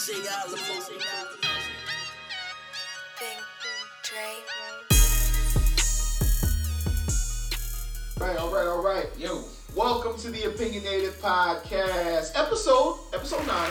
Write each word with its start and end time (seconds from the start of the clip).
DJ 0.00 0.26
Alamo. 0.28 0.56
Big 3.18 3.38
Dre. 4.02 4.32
Right, 8.18 8.38
all 8.38 8.50
right, 8.50 8.66
all 8.66 8.82
right. 8.82 9.06
Yo, 9.18 9.44
Welcome 9.76 10.16
to 10.20 10.30
the 10.30 10.44
Opinionated 10.44 11.12
Podcast, 11.20 12.32
episode 12.34 12.96
episode 13.12 13.46
nine. 13.46 13.70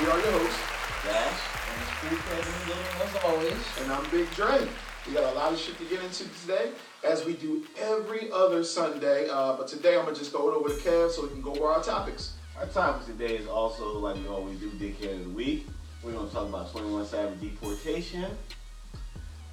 We 0.00 0.06
are 0.06 0.18
your 0.18 0.32
hosts, 0.32 0.58
Dash, 1.04 1.40
and 1.70 2.12
it's 2.12 2.22
cool 2.26 2.40
Little 2.66 3.02
as 3.04 3.24
always. 3.24 3.64
and 3.82 3.92
I'm 3.92 4.10
Big 4.10 4.28
Dre. 4.32 4.66
We 5.06 5.12
got 5.14 5.32
a 5.32 5.36
lot 5.36 5.52
of 5.52 5.58
shit 5.60 5.78
to 5.78 5.84
get 5.84 6.02
into 6.02 6.24
today, 6.42 6.72
as 7.04 7.24
we 7.24 7.34
do 7.34 7.64
every 7.78 8.28
other 8.32 8.64
Sunday. 8.64 9.28
Uh, 9.30 9.52
but 9.56 9.68
today 9.68 9.96
I'm 9.96 10.04
gonna 10.04 10.16
just 10.16 10.32
throw 10.32 10.50
it 10.50 10.56
over 10.56 10.68
to 10.68 10.74
Kev 10.74 11.12
so 11.12 11.22
we 11.22 11.28
can 11.28 11.42
go 11.42 11.52
over 11.52 11.66
our 11.66 11.80
topics. 11.80 12.32
Our 12.60 12.66
topic 12.66 13.06
today 13.06 13.38
is 13.38 13.48
also 13.48 14.00
like 14.00 14.16
we 14.16 14.26
always 14.26 14.58
do, 14.60 14.68
Dickhead 14.72 15.14
of 15.14 15.24
the 15.24 15.30
Week. 15.30 15.66
We're 16.02 16.12
going 16.12 16.28
to 16.28 16.34
talk 16.34 16.46
about 16.46 16.70
21 16.70 17.06
Savage 17.06 17.40
deportation. 17.40 18.26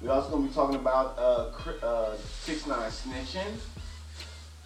We're 0.02 0.10
also 0.10 0.28
going 0.28 0.42
to 0.42 0.48
be 0.50 0.54
talking 0.54 0.76
about 0.76 1.16
uh, 1.16 1.50
uh, 1.82 2.16
6 2.18 2.66
9 2.66 2.78
snitching. 2.90 3.54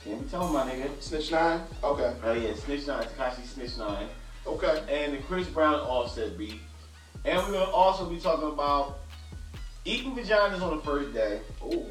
Can't 0.02 0.24
be 0.24 0.28
telling 0.28 0.52
my 0.52 0.68
nigga. 0.68 0.90
Snitch 1.00 1.30
nine. 1.30 1.60
Okay. 1.84 2.16
Oh 2.24 2.32
yeah, 2.32 2.52
Snitch 2.54 2.88
9, 2.88 3.04
Tekashi 3.04 3.46
Snitch 3.46 3.78
9. 3.78 4.08
Okay. 4.44 4.82
And 4.90 5.14
the 5.14 5.18
Chris 5.18 5.46
Brown 5.46 5.74
offset 5.74 6.36
beat. 6.36 6.60
And 7.24 7.38
we're 7.38 7.52
going 7.52 7.66
to 7.66 7.72
also 7.72 8.10
be 8.10 8.18
talking 8.18 8.48
about 8.48 8.98
eating 9.84 10.16
vaginas 10.16 10.60
on 10.60 10.78
the 10.78 10.82
first 10.82 11.14
day, 11.14 11.42
Ooh. 11.62 11.86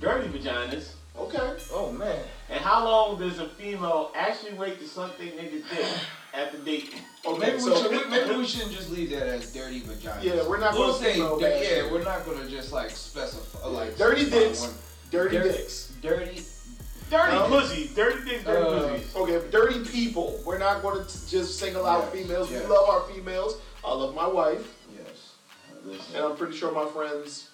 dirty 0.00 0.28
vaginas, 0.30 0.94
Okay. 1.18 1.56
Oh 1.72 1.92
man. 1.92 2.22
and 2.48 2.60
how 2.60 2.84
long 2.84 3.18
does 3.18 3.38
a 3.38 3.48
female 3.48 4.12
actually 4.14 4.54
wait 4.54 4.78
to 4.80 4.86
suck 4.86 5.18
their 5.18 5.26
nigga's 5.28 5.64
dick 5.68 5.86
at 6.32 6.52
the 6.52 6.58
date? 6.58 6.94
Okay. 7.26 7.38
maybe, 7.38 7.58
so, 7.58 7.90
we 7.90 7.98
should, 7.98 8.10
maybe 8.10 8.36
we 8.36 8.46
shouldn't 8.46 8.72
just 8.72 8.90
leave 8.90 9.10
that 9.10 9.26
as 9.26 9.52
dirty 9.52 9.80
vagina. 9.80 10.20
Yeah, 10.22 10.46
we're 10.48 10.58
not 10.58 10.74
We'll 10.74 10.92
gonna 10.92 10.98
say, 11.04 11.14
female 11.14 11.40
yeah, 11.40 11.48
it. 11.48 11.90
we're 11.92 12.04
not 12.04 12.24
gonna 12.24 12.48
just 12.48 12.72
like 12.72 12.90
specify 12.90 13.66
like 13.66 13.96
dirty 13.98 14.22
specify 14.26 14.46
dicks. 14.48 14.60
one. 14.62 14.70
Dirty 15.10 15.36
Dirty- 15.38 15.48
dicks. 15.50 15.92
Dirty. 16.02 16.42
Dirty 17.10 17.32
No. 17.32 17.48
pussy, 17.48 17.90
dirty 17.94 18.28
dicks, 18.28 18.44
dirty 18.44 18.62
Uh, 18.66 18.88
pussies. 18.90 19.16
Okay, 19.16 19.50
dirty 19.50 19.84
people. 19.84 20.40
We're 20.44 20.58
not 20.58 20.82
going 20.82 21.04
to 21.04 21.30
just 21.30 21.58
single 21.58 21.86
out 21.86 22.04
Yes, 22.04 22.12
females. 22.22 22.50
yes. 22.50 22.62
We 22.62 22.68
love 22.68 22.88
our 22.90 23.00
females. 23.10 23.56
I 23.84 23.92
love 23.94 24.14
my 24.14 24.26
wife, 24.26 24.74
Yes. 24.94 26.02
And 26.14 26.22
I'm 26.24 26.36
pretty 26.36 26.54
sure 26.56 26.70
my 26.72 26.84
friends. 26.90 27.48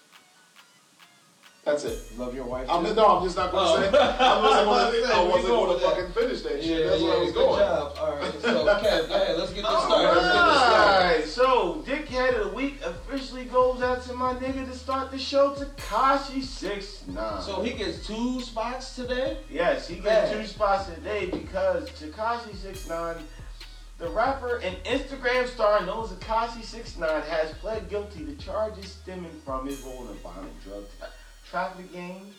That's 1.65 1.85
it. 1.85 2.19
Love 2.19 2.35
your 2.35 2.45
wife. 2.45 2.69
I'm 2.69 2.83
no, 2.95 3.07
I'm 3.19 3.25
just 3.25 3.37
not 3.37 3.51
going 3.51 3.83
to 3.83 3.89
Oh. 3.89 3.91
say. 3.91 3.99
I 3.99 4.41
wasn't 4.43 4.67
going 4.67 5.03
to. 5.09 5.15
I 5.15 5.23
wasn't 5.25 5.49
gonna, 5.49 5.79
fucking 5.79 6.13
finish 6.13 6.43
that 6.43 6.63
shit. 6.63 6.81
Yeah, 6.85 6.91
That's 6.91 7.01
yeah, 7.01 7.09
where 7.09 7.17
I 7.17 7.21
was 7.21 7.33
good 7.33 7.39
going. 7.39 7.59
job. 7.59 7.97
All 7.99 8.17
right, 8.17 8.33
so 8.43 8.49
Kev, 8.67 9.09
go 9.09 9.15
ahead. 9.15 9.39
Let's 9.39 9.53
get 9.53 9.57
this 9.57 9.65
All 9.65 9.81
started. 9.87 10.09
Let's 10.09 10.35
get 10.35 10.47
this 10.47 10.61
started. 10.61 11.15
right, 11.17 11.25
so 11.25 11.83
Dickhead 11.87 12.39
of 12.39 12.51
the 12.51 12.55
Week 12.57 12.75
officially 12.85 13.45
goes 13.47 13.81
out 13.81 14.03
to 14.05 14.13
my 14.13 14.35
nigga 14.35 14.67
to 14.71 14.77
start 14.77 15.11
the 15.11 15.19
show, 15.19 15.55
Tekashi 15.55 16.43
Six 16.43 17.07
Nine. 17.07 17.41
So 17.43 17.63
he 17.63 17.73
gets 17.73 18.07
two 18.07 18.43
spots 18.43 18.95
today. 18.95 19.39
yes, 19.51 19.89
he 19.89 19.97
gets 19.97 20.33
Man. 20.33 20.41
two 20.43 20.47
spots 20.47 20.87
today 20.93 21.27
because 21.27 21.89
Tekashi 21.93 22.55
Six 22.57 22.87
Nine, 22.91 23.17
the 23.97 24.11
rapper 24.11 24.57
and 24.63 24.77
Instagram 24.85 25.47
star 25.49 25.85
known 25.87 26.05
as 26.05 26.11
Tekashi 26.11 26.63
Six 26.63 26.99
Nine, 26.99 27.23
has 27.23 27.53
pled 27.53 27.89
guilty 27.89 28.27
to 28.27 28.35
charges 28.35 28.93
stemming 28.93 29.41
from 29.47 29.67
his 29.67 29.81
role 29.81 30.07
in 30.11 30.15
violent 30.19 30.63
drug 30.63 30.85
tra- 31.55 31.73
trafficking, 31.77 32.33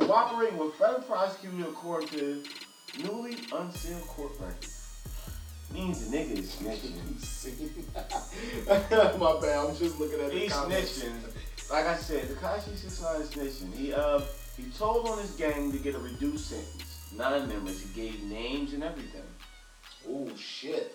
cooperating 0.00 0.58
with 0.58 0.74
federal 0.74 1.02
prosecutor 1.02 1.68
according 1.68 2.08
to 2.08 2.42
newly 3.02 3.36
unsealed 3.52 4.06
court 4.06 4.32
records. 4.40 4.80
Means 5.72 6.08
the 6.08 6.16
nigga 6.16 6.38
is 6.38 6.54
snitching. 6.54 6.94
my 9.18 9.40
bad. 9.40 9.66
I'm 9.66 9.76
just 9.76 9.98
looking 9.98 10.20
at 10.20 10.30
the 10.30 10.38
He's 10.38 10.52
comments. 10.52 11.02
snitching. 11.02 11.70
Like 11.70 11.86
I 11.86 11.96
said, 11.96 12.28
Tekashi 12.28 13.02
Nine 13.02 13.22
is 13.22 13.30
snitching. 13.30 13.74
He 13.74 13.92
uh 13.92 14.20
he 14.56 14.64
told 14.78 15.08
on 15.08 15.18
his 15.18 15.32
gang 15.32 15.72
to 15.72 15.78
get 15.78 15.94
a 15.94 15.98
reduced 15.98 16.48
sentence. 16.50 17.00
Nine 17.16 17.48
members. 17.48 17.82
He 17.82 18.00
gave 18.00 18.22
names 18.22 18.72
and 18.72 18.84
everything. 18.84 19.22
Oh 20.08 20.28
shit. 20.36 20.94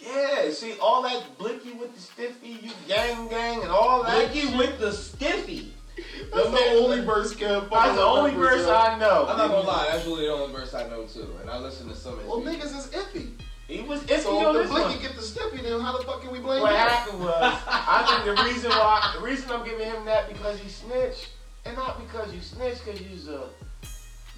Yeah, 0.00 0.50
see 0.50 0.74
all 0.80 1.02
that 1.02 1.36
blicky 1.38 1.72
with 1.72 1.92
the 1.92 2.00
stiffy, 2.00 2.60
you 2.62 2.70
gang 2.86 3.28
gang 3.28 3.62
and 3.62 3.70
all 3.70 4.04
that. 4.04 4.32
Blicky 4.32 4.46
shit? 4.48 4.56
with 4.56 4.78
the 4.78 4.92
stiffy. 4.92 5.74
That's 6.34 6.50
the 6.50 6.64
only 6.78 7.00
verse 7.00 7.34
Kev. 7.34 7.70
That's 7.70 7.94
the 7.96 8.02
only 8.02 8.32
verse 8.32 8.66
I 8.66 8.98
know. 8.98 9.26
I'm 9.28 9.36
not 9.38 9.48
gonna 9.48 9.66
lie, 9.66 9.88
that's 9.90 10.06
really 10.06 10.26
the 10.26 10.32
only 10.32 10.54
verse 10.54 10.74
I 10.74 10.88
know 10.88 11.04
too, 11.04 11.28
and 11.40 11.48
I 11.50 11.58
listen 11.58 11.88
to 11.88 11.94
some 11.94 12.14
of 12.14 12.18
his 12.20 12.28
Well, 12.28 12.40
music. 12.40 12.62
niggas 12.62 12.78
is 12.78 12.86
iffy. 12.88 13.30
He 13.66 13.82
was 13.82 14.00
iffy 14.04 14.20
So 14.22 14.38
on 14.48 14.56
if 14.56 14.62
this 14.62 14.68
the 14.68 14.80
one. 14.80 14.82
blicky 14.90 15.02
get 15.02 15.16
the 15.16 15.22
stiffy, 15.22 15.58
then 15.62 15.80
how 15.80 15.96
the 15.96 16.04
fuck 16.04 16.22
can 16.22 16.30
we 16.32 16.38
blame 16.38 16.62
What 16.62 16.72
him? 16.72 16.78
happened 16.78 17.20
was, 17.20 17.62
I 17.66 18.22
think 18.24 18.36
the 18.36 18.42
reason 18.44 18.70
why, 18.70 19.12
the 19.16 19.22
reason 19.22 19.50
I'm 19.50 19.64
giving 19.64 19.86
him 19.86 20.04
that 20.06 20.28
because 20.28 20.58
he 20.58 20.68
snitched, 20.68 21.28
and 21.66 21.76
not 21.76 21.98
because 22.00 22.32
you 22.32 22.40
snitched, 22.40 22.84
because 22.84 23.00
you's 23.02 23.28
a, 23.28 23.44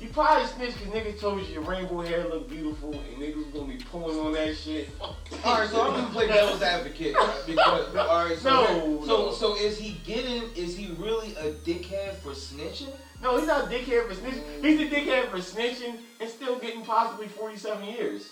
you 0.01 0.09
probably 0.09 0.47
snitched 0.47 0.79
because 0.79 0.93
niggas 0.95 1.21
told 1.21 1.41
you 1.43 1.53
your 1.53 1.63
rainbow 1.63 2.01
hair 2.01 2.27
looked 2.27 2.49
beautiful, 2.51 2.93
and 2.93 3.23
niggas 3.23 3.37
was 3.37 3.47
gonna 3.47 3.73
be 3.73 3.83
pulling 3.85 4.19
on 4.19 4.33
that 4.33 4.57
shit. 4.57 4.89
All 5.01 5.59
right, 5.59 5.69
so 5.69 5.83
I'm 5.83 5.93
gonna 6.01 6.09
play 6.13 6.27
devil's 6.27 6.63
advocate 6.63 7.15
because 7.47 7.95
all 7.97 8.25
right, 8.29 8.37
so 8.39 8.51
No, 8.51 9.01
so 9.07 9.17
no. 9.27 9.33
so 9.33 9.57
is 9.57 9.79
he 9.79 10.01
getting? 10.05 10.43
Is 10.57 10.77
he 10.77 10.95
really 10.99 11.35
a 11.37 11.53
dickhead 11.53 12.17
for 12.17 12.31
snitching? 12.31 12.93
No, 13.23 13.37
he's 13.39 13.47
not 13.47 13.65
a 13.65 13.67
dickhead 13.69 14.09
for 14.09 14.15
snitching. 14.15 14.65
He's 14.65 14.81
a 14.81 14.95
dickhead 14.95 15.29
for 15.31 15.37
snitching 15.39 15.99
and 16.21 16.29
still 16.31 16.59
getting 16.59 16.83
possibly 16.83 17.29
47 17.29 17.85
years. 17.85 18.31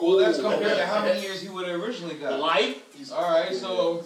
Well, 0.00 0.18
that's 0.18 0.40
compared 0.40 0.76
to 0.76 0.86
how 0.86 1.02
many 1.02 1.20
years 1.22 1.40
he 1.40 1.48
would 1.48 1.66
have 1.66 1.82
originally 1.82 2.14
got. 2.16 2.38
Life? 2.38 3.12
All 3.12 3.30
right, 3.30 3.52
so 3.54 4.04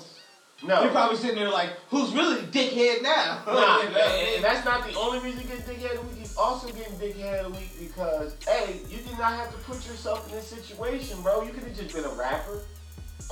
No. 0.63 0.83
you're 0.83 0.93
probably 0.93 1.17
sitting 1.17 1.37
there 1.37 1.51
like, 1.51 1.71
who's 1.91 2.13
really 2.15 2.41
the 2.43 2.47
dickhead 2.59 3.03
now? 3.03 3.43
Nah, 3.47 3.83
You 3.83 3.89
and, 3.89 3.97
and 4.37 4.45
that's 4.45 4.65
not 4.65 4.87
the 4.87 4.95
only 4.99 5.19
reason 5.19 5.41
he 5.41 5.49
gets 5.49 5.63
dickhead 5.69 5.97
of 6.37 6.61
the 6.61 6.67
week. 6.67 6.77
He's 6.77 6.97
also 6.97 7.13
getting 7.13 7.23
dickhead 7.25 7.45
of 7.45 7.53
the 7.53 7.59
week 7.59 7.79
because, 7.89 8.37
hey, 8.47 8.81
you 8.89 8.99
did 8.99 9.19
not 9.19 9.33
have 9.35 9.51
to 9.53 9.59
put 9.59 9.77
yourself 9.87 10.29
in 10.29 10.35
this 10.37 10.47
situation, 10.49 11.21
bro. 11.23 11.43
You 11.43 11.53
could 11.53 11.65
have 11.65 11.77
just 11.77 11.95
been 11.95 12.05
a 12.05 12.15
rapper, 12.15 12.63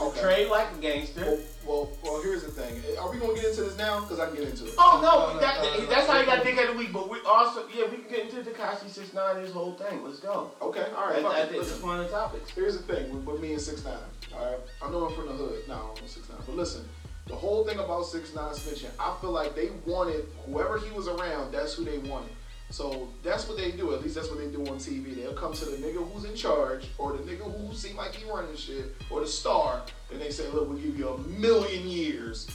Okay. 0.00 0.20
trade 0.20 0.48
like 0.48 0.68
a 0.76 0.80
gangster. 0.80 1.22
Well, 1.24 1.40
well, 1.66 1.90
well, 2.04 2.22
here's 2.22 2.44
the 2.44 2.50
thing. 2.52 2.80
Are 3.00 3.10
we 3.10 3.18
gonna 3.18 3.34
get 3.34 3.46
into 3.46 3.62
this 3.64 3.76
now? 3.76 4.00
Because 4.00 4.20
I 4.20 4.26
can 4.26 4.36
get 4.36 4.48
into 4.48 4.66
it. 4.66 4.74
Oh 4.78 5.00
No, 5.02 5.40
that, 5.40 5.60
no, 5.62 5.80
no, 5.80 5.86
that's 5.86 6.06
how 6.06 6.20
you 6.20 6.26
got 6.26 6.44
dickhead 6.44 6.68
of 6.68 6.74
the 6.74 6.78
week. 6.78 6.92
But 6.92 7.10
we 7.10 7.18
also, 7.26 7.66
yeah, 7.74 7.84
we 7.90 7.96
can 7.98 8.08
get 8.08 8.20
into 8.26 8.42
the 8.42 8.50
Tekashi 8.52 8.88
Six 8.88 9.12
Nine, 9.12 9.40
his 9.42 9.50
whole 9.52 9.72
thing. 9.72 10.04
Let's 10.04 10.20
go. 10.20 10.52
Okay, 10.62 10.86
all 10.96 11.08
right. 11.08 11.18
I, 11.18 11.22
fuck 11.22 11.32
I 11.32 11.40
it. 11.40 11.48
think 11.48 11.58
Listen. 11.62 11.74
it's 11.74 11.82
one 11.82 11.98
of 12.00 12.06
the 12.06 12.12
topics. 12.12 12.50
Here's 12.50 12.76
the 12.76 12.82
thing 12.94 13.12
with, 13.12 13.24
with 13.24 13.40
me 13.40 13.52
and 13.54 13.60
Six 13.60 13.84
Nine. 13.84 13.96
All 14.36 14.44
right, 14.46 14.58
I 14.82 14.90
know 14.90 15.06
I'm 15.06 15.14
from 15.16 15.26
the 15.26 15.32
hood. 15.32 15.66
No, 15.66 15.94
I'm 16.00 16.06
Six 16.06 16.28
Nine. 16.28 16.38
But 16.46 16.54
listen, 16.54 16.88
the 17.26 17.34
whole 17.34 17.64
thing 17.64 17.78
about 17.80 18.04
Six 18.06 18.34
Nine 18.36 18.54
snitching, 18.54 18.90
I 19.00 19.16
feel 19.20 19.32
like 19.32 19.56
they 19.56 19.70
wanted 19.84 20.26
whoever 20.46 20.78
he 20.78 20.92
was 20.92 21.08
around. 21.08 21.50
That's 21.52 21.74
who 21.74 21.84
they 21.84 21.98
wanted. 21.98 22.30
So 22.70 23.08
that's 23.22 23.48
what 23.48 23.56
they 23.56 23.70
do. 23.72 23.94
At 23.94 24.02
least 24.02 24.14
that's 24.14 24.28
what 24.28 24.38
they 24.38 24.46
do 24.48 24.60
on 24.70 24.76
TV. 24.78 25.14
They'll 25.16 25.32
come 25.32 25.52
to 25.54 25.64
the 25.64 25.76
nigga 25.78 26.06
who's 26.12 26.24
in 26.24 26.36
charge, 26.36 26.84
or 26.98 27.12
the 27.16 27.22
nigga 27.22 27.42
who 27.50 27.74
seem 27.74 27.96
like 27.96 28.14
he 28.14 28.30
running 28.30 28.54
shit, 28.56 28.94
or 29.10 29.20
the 29.20 29.26
star, 29.26 29.82
and 30.12 30.20
they 30.20 30.30
say, 30.30 30.48
"Look, 30.50 30.68
we'll 30.68 30.78
give 30.78 30.98
you 30.98 31.08
a 31.08 31.18
million 31.18 31.88
years." 31.88 32.46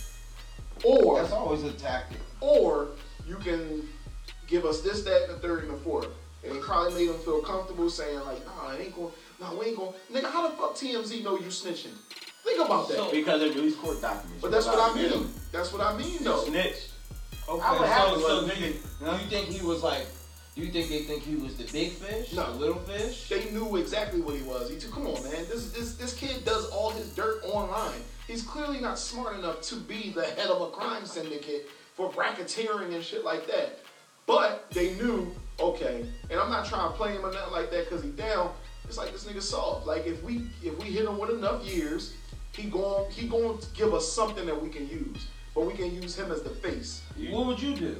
Or 0.83 1.19
That's 1.21 1.31
always 1.31 1.63
a 1.63 1.71
tactic. 1.71 2.17
or 2.41 2.89
you 3.27 3.35
can 3.37 3.87
give 4.47 4.65
us 4.65 4.81
this, 4.81 5.03
that, 5.03 5.23
and 5.23 5.33
the 5.33 5.37
third, 5.39 5.63
and 5.63 5.73
the 5.73 5.77
fourth. 5.77 6.07
And 6.43 6.53
it 6.57 6.61
probably 6.61 6.93
made 6.93 7.09
them 7.13 7.19
feel 7.21 7.41
comfortable 7.41 7.89
saying 7.89 8.19
like, 8.21 8.45
nah, 8.45 8.71
it 8.73 8.81
ain't 8.81 8.95
going, 8.95 9.11
nah, 9.39 9.53
we 9.55 9.67
ain't 9.67 9.77
going. 9.77 9.93
Nigga, 10.11 10.29
how 10.29 10.49
the 10.49 10.55
fuck 10.57 10.75
TMZ 10.75 11.23
know 11.23 11.37
you 11.39 11.45
snitching? 11.45 11.93
Think 12.43 12.59
about 12.65 12.89
that. 12.89 12.97
So- 12.97 13.11
Because 13.11 13.41
it 13.41 13.55
released 13.55 13.79
court 13.79 14.01
documents. 14.01 14.41
but 14.41 14.51
that's 14.51 14.65
what 14.65 14.77
I 14.79 14.99
Yeah. 14.99 15.09
mean. 15.11 15.33
That's 15.53 15.71
what 15.71 15.81
I 15.81 15.95
mean, 15.97 16.17
though. 16.21 16.43
snitched. 16.43 16.89
Okay, 17.49 17.61
I 17.63 17.79
would 17.79 17.87
have 17.87 18.09
so, 18.09 18.15
to 18.15 18.21
so 18.21 18.47
do 18.47 18.61
you, 18.61 18.73
nigga. 18.73 19.17
do 19.17 19.23
you 19.23 19.29
think 19.29 19.47
he 19.47 19.65
was 19.65 19.83
like? 19.83 20.05
Do 20.55 20.61
you 20.61 20.71
think 20.71 20.89
they 20.89 20.99
think 20.99 21.23
he 21.23 21.35
was 21.35 21.55
the 21.57 21.63
big 21.73 21.93
fish, 21.93 22.33
No. 22.33 22.53
the 22.53 22.59
little 22.59 22.79
fish? 22.81 23.27
They 23.27 23.49
knew 23.49 23.75
exactly 23.77 24.21
what 24.21 24.35
he 24.35 24.43
was. 24.43 24.69
He 24.69 24.77
took, 24.77 24.91
come 24.91 25.07
on, 25.07 25.23
man. 25.23 25.45
This 25.49 25.71
this 25.71 25.95
this 25.95 26.13
kid 26.13 26.45
does 26.45 26.69
all 26.69 26.91
his 26.91 27.09
dirt 27.15 27.41
online. 27.43 27.99
He's 28.27 28.43
clearly 28.43 28.79
not 28.79 28.99
smart 28.99 29.37
enough 29.37 29.61
to 29.63 29.75
be 29.75 30.11
the 30.11 30.23
head 30.25 30.47
of 30.49 30.61
a 30.61 30.67
crime 30.67 31.05
syndicate 31.05 31.69
for 31.95 32.09
bracketeering 32.11 32.93
and 32.93 33.03
shit 33.03 33.25
like 33.25 33.47
that. 33.47 33.79
But 34.25 34.69
they 34.71 34.93
knew, 34.95 35.35
okay, 35.59 36.05
and 36.29 36.39
I'm 36.39 36.49
not 36.49 36.65
trying 36.65 36.89
to 36.91 36.95
play 36.97 37.11
him 37.13 37.25
or 37.25 37.31
nothing 37.33 37.51
like 37.51 37.69
that 37.71 37.89
because 37.89 38.03
he 38.03 38.11
down. 38.11 38.51
It's 38.85 38.97
like 38.97 39.11
this 39.11 39.25
nigga 39.25 39.41
soft. 39.41 39.87
Like 39.87 40.05
if 40.05 40.21
we 40.23 40.45
if 40.61 40.77
we 40.77 40.85
hit 40.85 41.05
him 41.05 41.17
with 41.17 41.31
enough 41.31 41.65
years, 41.65 42.13
he 42.55 42.69
going 42.69 43.09
he 43.11 43.27
going 43.27 43.57
to 43.57 43.67
give 43.73 43.93
us 43.93 44.09
something 44.09 44.45
that 44.45 44.61
we 44.61 44.69
can 44.69 44.87
use. 44.87 45.27
But 45.55 45.65
we 45.65 45.73
can 45.73 45.93
use 45.93 46.15
him 46.17 46.31
as 46.31 46.41
the 46.41 46.49
face. 46.49 47.01
What 47.29 47.45
would 47.45 47.61
you 47.61 47.75
do? 47.75 47.97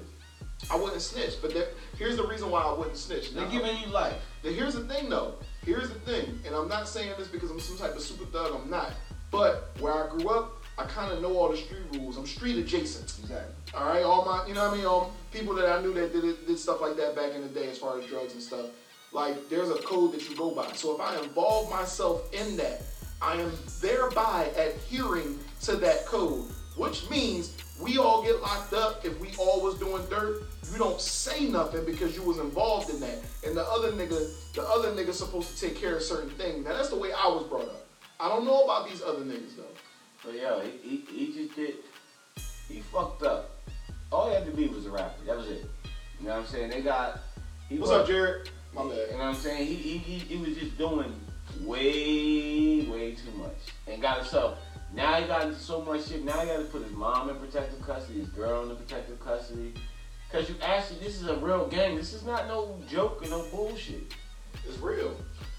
I 0.71 0.75
wouldn't 0.77 1.01
snitch, 1.01 1.41
but 1.41 1.53
there, 1.53 1.67
here's 1.97 2.15
the 2.15 2.25
reason 2.25 2.49
why 2.49 2.61
I 2.61 2.71
wouldn't 2.73 2.95
snitch. 2.97 3.33
They're 3.33 3.43
Now, 3.43 3.51
giving 3.51 3.77
you 3.81 3.87
life. 3.87 4.15
here's 4.41 4.75
the 4.75 4.85
thing, 4.85 5.09
though. 5.09 5.35
Here's 5.65 5.89
the 5.89 5.99
thing, 5.99 6.39
and 6.45 6.55
I'm 6.55 6.67
not 6.69 6.87
saying 6.87 7.11
this 7.17 7.27
because 7.27 7.51
I'm 7.51 7.59
some 7.59 7.77
type 7.77 7.95
of 7.95 8.01
super 8.01 8.25
thug. 8.25 8.53
I'm 8.55 8.69
not. 8.69 8.91
But 9.29 9.71
where 9.79 9.93
I 9.93 10.09
grew 10.09 10.29
up, 10.29 10.63
I 10.77 10.85
kind 10.85 11.11
of 11.11 11.21
know 11.21 11.37
all 11.37 11.49
the 11.49 11.57
street 11.57 11.81
rules. 11.93 12.17
I'm 12.17 12.25
street 12.25 12.57
adjacent. 12.57 13.13
Exactly. 13.21 13.53
All 13.73 13.85
right, 13.87 14.03
all 14.03 14.25
my, 14.25 14.47
you 14.47 14.53
know 14.53 14.63
what 14.69 14.73
I 14.73 14.77
mean? 14.77 14.85
Um, 14.85 15.05
people 15.31 15.53
that 15.55 15.69
I 15.69 15.81
knew 15.81 15.93
that 15.95 16.13
did 16.13 16.45
did 16.47 16.57
stuff 16.57 16.81
like 16.81 16.95
that 16.97 17.15
back 17.15 17.33
in 17.33 17.41
the 17.41 17.47
day, 17.49 17.69
as 17.69 17.77
far 17.77 17.99
as 17.99 18.05
drugs 18.05 18.33
and 18.33 18.41
stuff. 18.41 18.67
Like, 19.11 19.49
there's 19.49 19.69
a 19.69 19.75
code 19.75 20.13
that 20.13 20.27
you 20.29 20.35
go 20.35 20.51
by. 20.55 20.71
So 20.73 20.95
if 20.95 21.01
I 21.01 21.17
involve 21.21 21.69
myself 21.69 22.33
in 22.33 22.57
that, 22.57 22.81
I 23.21 23.35
am 23.35 23.51
thereby 23.81 24.49
adhering 24.57 25.39
to 25.63 25.75
that 25.77 26.05
code, 26.05 26.45
which 26.75 27.09
means 27.09 27.55
we 27.81 27.97
all 27.97 28.23
get 28.23 28.41
locked 28.41 28.73
up 28.73 29.05
if 29.05 29.19
we 29.19 29.29
all 29.37 29.61
was 29.61 29.77
doing 29.79 30.03
dirt. 30.09 30.43
You 30.71 30.77
don't 30.77 30.99
say 30.99 31.47
nothing 31.47 31.85
because 31.85 32.15
you 32.15 32.23
was 32.23 32.39
involved 32.39 32.89
in 32.89 32.99
that, 33.01 33.19
and 33.45 33.55
the 33.55 33.63
other 33.63 33.91
nigga, 33.91 34.53
the 34.53 34.63
other 34.63 34.91
nigga 34.91 35.13
supposed 35.13 35.55
to 35.55 35.67
take 35.67 35.75
care 35.79 35.95
of 35.97 36.03
certain 36.03 36.29
things. 36.31 36.65
Now 36.65 36.73
that's 36.73 36.89
the 36.89 36.97
way 36.97 37.11
I 37.11 37.27
was 37.27 37.43
brought 37.43 37.67
up. 37.67 37.85
I 38.19 38.29
don't 38.29 38.45
know 38.45 38.63
about 38.63 38.89
these 38.89 39.01
other 39.01 39.23
niggas 39.23 39.57
though. 39.57 39.63
But 40.23 40.35
yo, 40.35 40.61
he, 40.61 41.03
he, 41.11 41.25
he 41.27 41.33
just 41.33 41.55
did. 41.55 41.75
He 42.69 42.79
fucked 42.79 43.23
up. 43.23 43.51
All 44.11 44.29
he 44.29 44.35
had 44.35 44.45
to 44.45 44.51
be 44.51 44.67
was 44.67 44.85
a 44.85 44.91
rapper. 44.91 45.25
That 45.25 45.37
was 45.37 45.47
it. 45.47 45.65
You 46.19 46.27
know 46.27 46.35
what 46.35 46.41
I'm 46.41 46.47
saying? 46.47 46.69
They 46.69 46.81
got. 46.81 47.19
He 47.67 47.77
What's 47.77 47.91
was, 47.91 48.01
up, 48.01 48.07
Jared? 48.07 48.49
My 48.73 48.83
You 48.83 48.89
know 48.89 48.95
what 48.95 49.21
I'm 49.21 49.35
saying? 49.35 49.67
He, 49.67 49.75
he, 49.75 49.97
he, 49.97 50.19
he 50.19 50.37
was 50.37 50.57
just 50.57 50.77
doing 50.77 51.13
way, 51.61 52.85
way 52.85 53.15
too 53.15 53.37
much. 53.37 53.57
And 53.87 54.01
got 54.01 54.19
himself. 54.19 54.57
Now 54.93 55.19
he 55.19 55.27
got 55.27 55.53
so 55.55 55.81
much 55.81 56.07
shit. 56.07 56.23
Now 56.23 56.39
he 56.41 56.47
got 56.47 56.57
to 56.57 56.65
put 56.65 56.83
his 56.83 56.91
mom 56.91 57.29
in 57.29 57.35
protective 57.37 57.81
custody, 57.81 58.19
his 58.19 58.29
girl 58.29 58.69
in 58.69 58.75
protective 58.75 59.19
custody. 59.19 59.73
Because 60.29 60.49
you 60.49 60.55
actually, 60.61 60.99
this 60.99 61.21
is 61.21 61.27
a 61.27 61.37
real 61.37 61.67
gang. 61.67 61.95
This 61.95 62.13
is 62.13 62.23
not 62.23 62.47
no 62.47 62.79
joke 62.89 63.23
or 63.23 63.29
no 63.29 63.45
bullshit. 63.51 64.13
It's 64.67 64.77
real. 64.79 65.15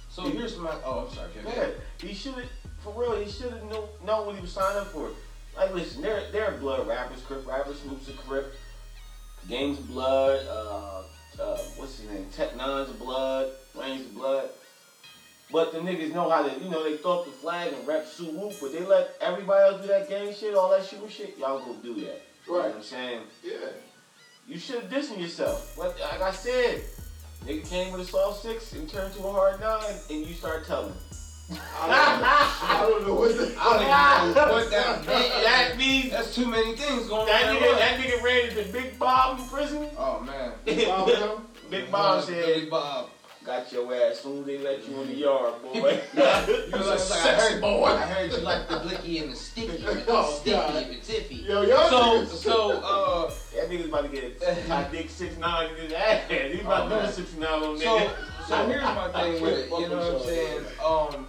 So 0.09 0.23
here's 0.23 0.57
my. 0.59 0.73
Oh, 0.85 1.07
I'm 1.07 1.15
sorry. 1.15 1.31
Kevin. 1.35 1.53
Yeah, 1.57 2.09
he 2.09 2.15
should 2.15 2.35
have, 2.35 2.49
for 2.79 2.93
real, 2.97 3.17
he 3.17 3.31
should 3.31 3.53
have 3.53 3.65
known, 3.65 3.89
know 4.07 4.23
what 4.23 4.37
he 4.37 4.41
was 4.41 4.53
signing 4.53 4.81
up 4.81 4.89
for. 4.89 5.11
Like, 5.57 5.75
listen, 5.75 6.03
they're, 6.03 6.31
they're 6.33 6.53
blood 6.53 6.87
rappers, 6.87 7.21
Crip 7.23 7.47
rappers, 7.47 7.81
Snoop's 7.81 8.09
a 8.09 8.13
Crip, 8.13 8.55
Game's 9.49 9.79
blood, 9.79 10.45
uh, 10.49 11.03
uh, 11.41 11.59
what's 11.77 11.99
his 11.99 12.11
name, 12.11 12.27
Tech 12.33 12.57
Nine's 12.57 12.91
blood, 12.93 13.51
Wayne's 13.75 14.07
blood. 14.09 14.51
But 15.55 15.71
the 15.73 15.79
niggas 15.79 16.13
know 16.13 16.29
how 16.29 16.43
to, 16.43 16.53
you 16.61 16.69
know, 16.69 16.83
they 16.83 16.97
throw 16.97 17.21
up 17.21 17.27
the 17.27 17.31
flag 17.31 17.73
and 17.73 17.87
rap 17.87 18.05
Sue 18.07 18.25
Whoop, 18.25 18.55
but 18.61 18.73
they 18.73 18.85
let 18.85 19.15
everybody 19.21 19.63
else 19.73 19.83
do 19.83 19.87
that 19.87 20.09
gang 20.09 20.35
shit, 20.35 20.53
all 20.57 20.69
that 20.71 20.85
shooting 20.85 21.09
shit, 21.09 21.39
y'all 21.39 21.61
go 21.61 21.75
do 21.75 21.95
that. 21.95 22.23
You 22.45 22.53
know 22.55 22.59
Right. 22.59 22.67
what 22.71 22.77
I'm 22.79 22.83
saying? 22.83 23.21
Yeah. 23.45 23.53
You 24.49 24.59
should 24.59 24.83
have 24.83 24.91
dissing 24.91 25.21
yourself. 25.21 25.79
Like, 25.79 25.97
like 26.01 26.21
I 26.23 26.33
said, 26.33 26.83
nigga 27.47 27.71
came 27.71 27.93
with 27.93 28.01
a 28.01 28.05
soft 28.05 28.43
six 28.43 28.73
and 28.73 28.89
turned 28.91 29.15
to 29.15 29.21
a 29.21 29.31
hard 29.33 29.61
nine, 29.61 29.95
and 30.11 30.27
you 30.27 30.35
start 30.35 30.67
telling. 30.67 30.93
I 31.49 31.55
don't 31.87 32.21
know, 32.21 32.27
I 32.67 32.87
don't 32.91 33.07
know 33.07 33.15
what 33.15 33.37
the. 33.37 33.55
I 33.61 34.25
don't 34.25 34.27
even 34.27 34.35
know 34.35 34.53
what 34.55 34.71
that 34.71 35.05
that 35.07 35.77
means 35.79 36.11
That's 36.11 36.35
too 36.35 36.47
many 36.47 36.75
things 36.75 37.07
going 37.07 37.27
that 37.27 37.45
on. 37.49 37.57
nigga, 37.57 37.79
that 37.79 38.01
nigga 38.01 38.23
ran 38.25 38.49
into 38.49 38.73
Big 38.73 38.99
Bob 38.99 39.39
in 39.39 39.47
prison. 39.47 39.89
Oh 39.97 40.19
man. 40.21 40.53
Bob? 40.67 41.43
Big 41.71 41.93
Bob 41.93 42.25
said, 42.25 42.45
Big 42.45 42.71
Bob. 42.71 43.11
"Got 43.45 43.73
your 43.73 43.95
ass 43.95 44.21
soon 44.21 44.41
as 44.41 44.47
they 44.47 44.59
let 44.59 44.89
you 44.89 45.01
in 45.03 45.09
the 45.09 45.15
yard, 45.15 45.55
boy." 45.63 46.01
You 46.15 46.79
was 46.79 46.87
like, 46.89 46.99
sexy 46.99 47.29
I 47.29 47.33
heard, 47.35 47.61
boy. 47.61 47.85
I 47.87 48.01
heard 48.03 48.33
you 48.33 48.39
like 48.39 48.69
the 48.69 48.79
blicky 48.81 49.19
and 49.19 49.33
the 49.33 49.37
sticky, 49.37 49.83
but 49.85 50.07
the 50.07 50.13
Oh, 50.13 50.31
sticky 50.41 50.51
God. 50.57 50.77
if 50.83 50.91
it's 50.93 51.11
iffy. 51.11 51.47
Yo, 51.47 51.63
y'all 51.63 51.89
So, 51.91 52.25
so, 52.25 52.73
uh, 52.83 53.31
that 53.55 53.71
nigga's 53.71 53.87
about 53.87 54.03
to 54.03 54.09
get 54.09 54.25
a 54.43 54.67
top 54.67 54.91
dick 54.91 55.11
six 55.11 55.37
nine 55.39 55.71
in 55.71 55.77
his 55.77 55.93
ass. 55.93 56.23
He's 56.31 56.61
about 56.61 56.91
Oh, 56.93 57.01
to 57.01 57.07
do 57.07 57.13
six 57.13 57.35
nine 57.37 57.63
on 57.63 57.79
so, 57.79 57.99
nigga. 57.99 58.11
so 58.49 58.67
here's 58.67 58.83
my 58.83 59.09
thing 59.13 59.43
with 59.43 59.59
it. 59.59 59.71
You 59.71 59.89
know 59.89 59.97
what 59.97 60.15
I'm 60.15 60.27
saying? 60.27 60.65
Um, 60.85 61.27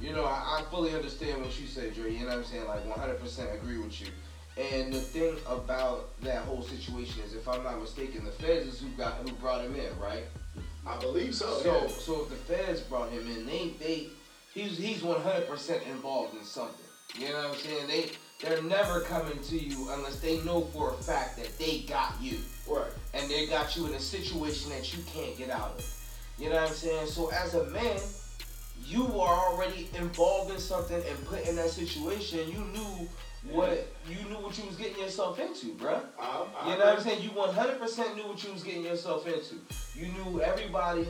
you 0.00 0.12
know, 0.12 0.24
I, 0.24 0.60
I 0.60 0.62
fully 0.70 0.94
understand 0.94 1.40
what 1.42 1.58
you 1.58 1.66
say, 1.66 1.90
Dre. 1.90 2.12
You 2.12 2.20
know 2.20 2.26
what 2.26 2.38
I'm 2.38 2.44
saying? 2.44 2.66
Like 2.66 2.86
100% 2.88 3.54
agree 3.54 3.78
with 3.78 4.00
you. 4.00 4.08
And 4.58 4.92
the 4.92 5.00
thing 5.00 5.36
about 5.48 6.18
that 6.22 6.42
whole 6.44 6.62
situation 6.62 7.22
is, 7.26 7.34
if 7.34 7.46
I'm 7.48 7.62
not 7.64 7.78
mistaken, 7.80 8.24
the 8.24 8.30
feds 8.30 8.66
is 8.66 8.80
who 8.80 8.88
got 8.90 9.14
who 9.24 9.32
brought 9.32 9.62
him 9.62 9.74
in, 9.74 9.98
right? 9.98 10.24
I 10.86 10.98
believe 10.98 11.34
so. 11.34 11.58
So, 11.58 11.82
yeah. 11.82 11.88
so 11.88 12.22
if 12.22 12.30
the 12.30 12.36
feds 12.36 12.80
brought 12.80 13.10
him 13.10 13.26
in, 13.30 13.46
they 13.46 13.74
they 13.78 14.08
he's 14.54 14.78
he's 14.78 15.02
100% 15.02 15.86
involved 15.90 16.36
in 16.36 16.44
something. 16.44 16.84
You 17.18 17.30
know 17.30 17.48
what 17.48 17.50
I'm 17.50 17.54
saying? 17.56 17.86
They 17.88 18.10
they're 18.40 18.62
never 18.62 19.00
coming 19.00 19.38
to 19.44 19.58
you 19.58 19.88
unless 19.92 20.20
they 20.20 20.40
know 20.42 20.62
for 20.62 20.90
a 20.90 20.94
fact 20.94 21.36
that 21.38 21.58
they 21.58 21.80
got 21.88 22.14
you 22.20 22.38
Right. 22.68 22.90
and 23.14 23.30
they 23.30 23.46
got 23.46 23.76
you 23.76 23.86
in 23.86 23.94
a 23.94 24.00
situation 24.00 24.70
that 24.70 24.94
you 24.94 25.02
can't 25.04 25.36
get 25.38 25.50
out 25.50 25.74
of. 25.78 25.92
You 26.38 26.50
know 26.50 26.56
what 26.56 26.68
I'm 26.68 26.74
saying? 26.74 27.06
So 27.06 27.30
as 27.30 27.54
a 27.54 27.64
man, 27.70 27.98
you 28.84 29.06
are 29.18 29.50
already 29.50 29.88
involved 29.94 30.52
in 30.52 30.58
something 30.58 31.02
and 31.08 31.24
put 31.24 31.48
in 31.48 31.56
that 31.56 31.70
situation. 31.70 32.40
You 32.50 32.58
knew 32.72 33.08
what 33.50 33.86
you 34.08 34.16
knew 34.28 34.36
what 34.36 34.56
you 34.58 34.66
was 34.66 34.76
getting 34.76 34.98
yourself 35.02 35.38
into, 35.38 35.66
bruh. 35.74 36.00
I, 36.18 36.46
I 36.60 36.72
You 36.72 36.78
know 36.78 36.84
what 36.86 36.96
I'm 36.98 37.02
saying? 37.02 37.22
You 37.22 37.30
100% 37.30 38.16
knew 38.16 38.26
what 38.26 38.42
you 38.44 38.52
was 38.52 38.62
getting 38.62 38.84
yourself 38.84 39.26
into. 39.26 39.56
You 39.94 40.08
knew 40.12 40.40
everybody 40.40 41.06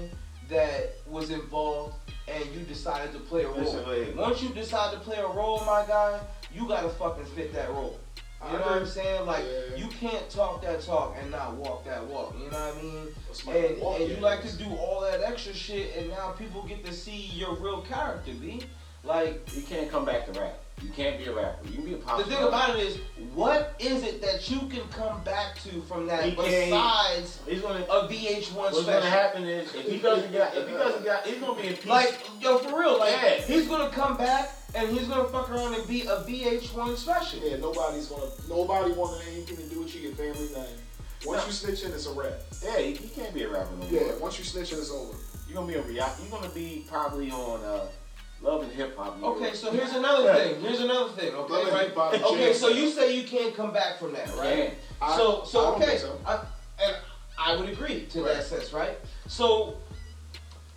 that 0.49 0.95
was 1.07 1.31
involved, 1.31 1.95
and 2.29 2.45
you 2.55 2.61
decided 2.61 3.13
to 3.13 3.19
play 3.19 3.45
a 3.45 3.49
role. 3.49 3.85
Once 4.17 4.43
you 4.43 4.51
decide 4.51 4.93
to 4.93 5.01
play 5.01 5.19
a 5.19 5.27
role, 5.27 5.61
my 5.67 5.85
guy, 5.87 6.21
you 6.55 6.67
gotta 6.69 6.89
fucking 6.89 7.25
fit 7.27 7.53
that 7.53 7.71
role. 7.71 7.99
I 8.41 8.53
You 8.53 8.59
know 8.59 8.65
what 8.67 8.73
I'm 8.77 8.87
saying? 8.87 9.27
Like 9.27 9.45
Yeah. 9.45 9.77
you 9.77 9.89
can't 9.89 10.29
talk 10.29 10.63
that 10.63 10.83
talk 10.83 11.17
and 11.21 11.31
not 11.31 11.55
walk 11.55 11.85
that 11.87 12.05
walk. 12.07 12.35
You 12.39 12.51
know 12.51 12.59
what 12.59 12.77
I 12.77 12.83
mean? 12.83 13.09
And, 13.49 13.83
and 13.83 14.11
you 14.11 14.17
like 14.19 14.43
to 14.43 14.57
do 14.57 14.67
all 14.77 15.01
that 15.01 15.23
extra 15.23 15.55
shit, 15.55 15.97
and 15.97 16.11
now 16.11 16.33
people 16.33 16.63
get 16.63 16.85
to 16.85 16.93
see 16.93 17.17
your 17.35 17.55
real 17.57 17.81
character, 17.83 18.33
b. 18.41 18.63
Like 19.07 19.49
You 19.55 19.63
can't 19.63 19.91
come 19.91 20.05
back 20.05 20.27
to 20.33 20.39
rap. 20.41 20.59
You 20.83 20.91
can't 20.91 21.17
be 21.19 21.25
a 21.25 21.35
rapper. 21.35 21.67
You 21.69 21.73
can 21.77 21.85
be 21.87 21.95
a 21.95 21.97
pop 21.97 22.19
the 22.19 22.25
thing 22.25 22.43
about 22.47 22.77
it 22.77 22.83
is, 22.85 22.99
what 23.35 23.75
is 23.79 24.03
it 24.03 24.21
that 24.21 24.51
you 24.51 24.59
can 24.69 24.87
come 24.91 25.23
back 25.25 25.59
to 25.63 25.81
from 25.83 26.07
that 26.07 26.25
He 26.25 26.31
besides 26.33 27.41
He's 27.49 27.63
gonna. 27.63 27.81
a 27.85 28.07
VH1 28.09 28.53
What's 28.55 28.79
special? 28.83 28.85
gonna 28.85 29.09
happen 29.11 29.45
is 29.45 29.75
if 29.75 29.87
he 29.89 29.99
doesn't 29.99 30.33
get, 30.33 30.55
if 30.55 30.69
he 30.69 30.75
doesn't 30.75 31.03
get, 31.03 31.27
he's 31.27 31.39
gonna 31.41 31.61
be 31.61 31.69
in 31.69 31.75
peace. 31.75 31.87
Like, 31.87 32.21
yo, 32.41 32.59
for 32.59 32.79
real, 32.79 32.99
like, 32.99 33.13
Yeah. 33.13 33.35
he's 33.41 33.67
gonna 33.69 33.89
come 33.91 34.19
back 34.19 34.51
and 34.75 34.91
he's 34.91 35.09
gonna 35.09 35.29
fuck 35.29 35.51
around 35.51 35.73
and 35.75 35.87
be 35.89 36.03
a 36.03 36.17
VH1 36.25 36.97
special. 36.97 37.41
Yeah, 37.43 37.57
nobody's 37.57 38.07
gonna. 38.09 38.31
Nobody 38.49 38.93
wanting 38.93 39.27
anything 39.33 39.57
to 39.57 39.63
do 39.75 39.81
with 39.81 39.95
you, 39.95 40.03
your 40.03 40.13
family, 40.13 40.49
name. 40.55 40.79
Once 41.25 41.47
you 41.47 41.69
snitching, 41.69 41.95
it's 41.95 42.07
a 42.07 42.13
wrap. 42.13 42.33
yeah, 42.63 42.79
he, 42.79 42.93
he 42.93 43.09
can't 43.09 43.33
be 43.33 43.45
a 43.45 43.49
rapper 43.49 43.71
no 43.81 43.87
more. 43.87 43.89
Yeah, 43.91 44.13
once 44.21 44.39
you 44.39 44.45
snitching, 44.45 44.79
it's 44.79 44.91
over. 44.91 45.17
You're 45.49 45.55
gonna 45.55 45.73
be 45.73 45.79
a 45.79 45.83
reality. 45.83 46.25
You're 46.29 46.39
gonna 46.39 46.53
be 46.53 46.85
probably 46.89 47.31
on 47.31 47.65
uh, 47.65 47.87
Love 48.43 48.63
and 48.63 48.73
Hip 48.73 48.97
Hop. 48.97 49.23
Okay, 49.23 49.55
so 49.55 49.73
here's 49.73 49.93
another 49.93 50.33
thing. 50.35 50.61
Here's 50.61 50.81
another 50.81 51.11
thing. 51.13 51.35
Okay, 51.35 51.63
and 51.63 51.73
right? 51.73 51.87
Hip 51.87 51.95
Hop, 51.97 52.15
Okay, 52.33 52.53
so 52.53 52.69
you 52.69 52.91
say 52.91 53.17
you 53.17 53.25
can't 53.25 53.55
come 53.57 53.73
back 53.73 53.99
from 53.99 54.13
that, 54.13 54.29
right? 54.37 54.59
Yeah. 54.59 54.71
I- 55.01 55.17
so, 55.17 55.43
I 55.43 55.45
so 55.47 55.63
don't 55.73 55.83
okay, 55.83 55.99
so. 55.99 56.19
I, 56.27 56.41
and 56.85 56.97
I 57.39 57.57
would 57.57 57.69
agree 57.69 58.07
to 58.07 58.23
Right. 58.23 58.35
that 58.35 58.45
sense, 58.45 58.73
right? 58.73 58.99
So, 59.27 59.79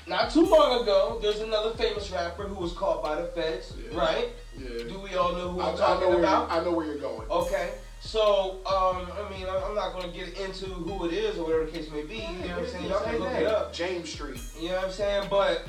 not 0.07 0.31
too 0.31 0.45
long 0.45 0.81
ago, 0.81 1.19
there's 1.21 1.39
another 1.41 1.71
famous 1.71 2.09
rapper 2.11 2.44
who 2.44 2.56
was 2.56 2.73
caught 2.73 3.03
by 3.03 3.15
the 3.21 3.27
feds, 3.27 3.73
Yeah. 3.91 3.97
right? 4.00 4.29
Yeah. 4.57 4.83
Do 4.87 4.99
we 4.99 5.16
all 5.16 5.33
know 5.33 5.49
who 5.49 5.59
I, 5.61 5.71
I'm 5.71 5.78
talking 5.78 6.09
know 6.11 6.19
about? 6.19 6.49
You're, 6.49 6.61
I 6.61 6.63
know 6.63 6.71
where 6.71 6.85
you're 6.85 6.97
going. 6.97 7.30
Okay, 7.30 7.71
so 8.01 8.59
um, 8.66 9.07
I 9.11 9.30
mean, 9.30 9.47
I'm 9.47 9.63
I'm 9.63 9.75
not 9.75 9.94
gonna 9.94 10.11
get 10.11 10.37
into 10.39 10.66
who 10.66 11.06
it 11.06 11.13
is 11.13 11.37
or 11.37 11.44
whatever 11.44 11.66
the 11.66 11.71
case 11.71 11.92
may 11.92 12.04
be. 12.04 12.16
You 12.16 12.21
know 12.47 12.56
what 12.56 12.59
I'm 12.59 12.68
saying? 12.68 12.85
Y'all 12.89 13.01
can 13.04 13.19
look 13.19 13.31
it 13.33 13.47
up. 13.47 13.73
James 13.73 14.09
Street. 14.11 14.39
You 14.59 14.69
know 14.69 14.75
what 14.75 14.85
I'm 14.85 14.92
saying? 14.92 15.28
But 15.30 15.66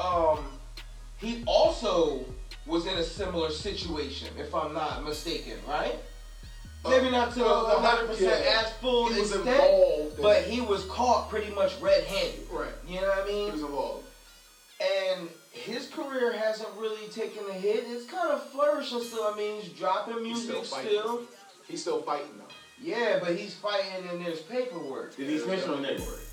um, 0.00 0.44
he 1.20 1.42
also 1.46 2.24
was 2.66 2.86
in 2.86 2.96
a 2.98 3.04
similar 3.04 3.50
situation, 3.50 4.28
if 4.38 4.54
I'm 4.54 4.72
not 4.74 5.04
mistaken, 5.04 5.54
right? 5.68 5.96
Maybe 6.88 7.10
not 7.10 7.34
to 7.34 7.44
Uh, 7.44 7.74
100 7.74 8.06
percent 8.06 8.42
yeah. 8.44 8.62
as 8.64 8.72
full 8.74 9.08
He 9.12 9.20
extent, 9.20 9.46
involved. 9.46 10.22
but 10.22 10.44
he 10.44 10.60
was 10.62 10.84
caught 10.86 11.28
pretty 11.28 11.52
much 11.54 11.72
red-handed. 11.80 12.46
right. 12.50 12.72
You 12.88 13.00
know 13.02 13.08
what 13.08 13.24
I 13.24 13.26
mean? 13.26 13.46
He 13.46 13.52
was 13.52 13.60
involved. 13.60 14.04
And 14.80 15.28
his 15.52 15.88
career 15.88 16.32
hasn't 16.32 16.70
really 16.78 17.06
taken 17.08 17.44
a 17.50 17.52
hit. 17.52 17.84
It's 17.86 18.06
kind 18.10 18.30
of 18.30 18.42
flourishing 18.50 19.02
still. 19.02 19.24
I 19.24 19.36
mean, 19.36 19.60
he's 19.60 19.70
dropping 19.72 20.24
He's 20.24 20.46
music 20.46 20.64
still 20.64 20.78
still. 20.80 21.20
He's 21.68 21.82
still 21.82 22.00
fighting 22.02 22.30
though. 22.38 22.44
Yeah, 22.82 23.18
but 23.22 23.36
he's 23.36 23.54
fighting 23.54 24.08
and 24.08 24.24
there's 24.24 24.40
paperwork. 24.40 25.14
Did 25.16 25.28
he 25.28 25.38
snitch 25.38 25.66
on 25.68 25.82
niggas? 25.84 26.29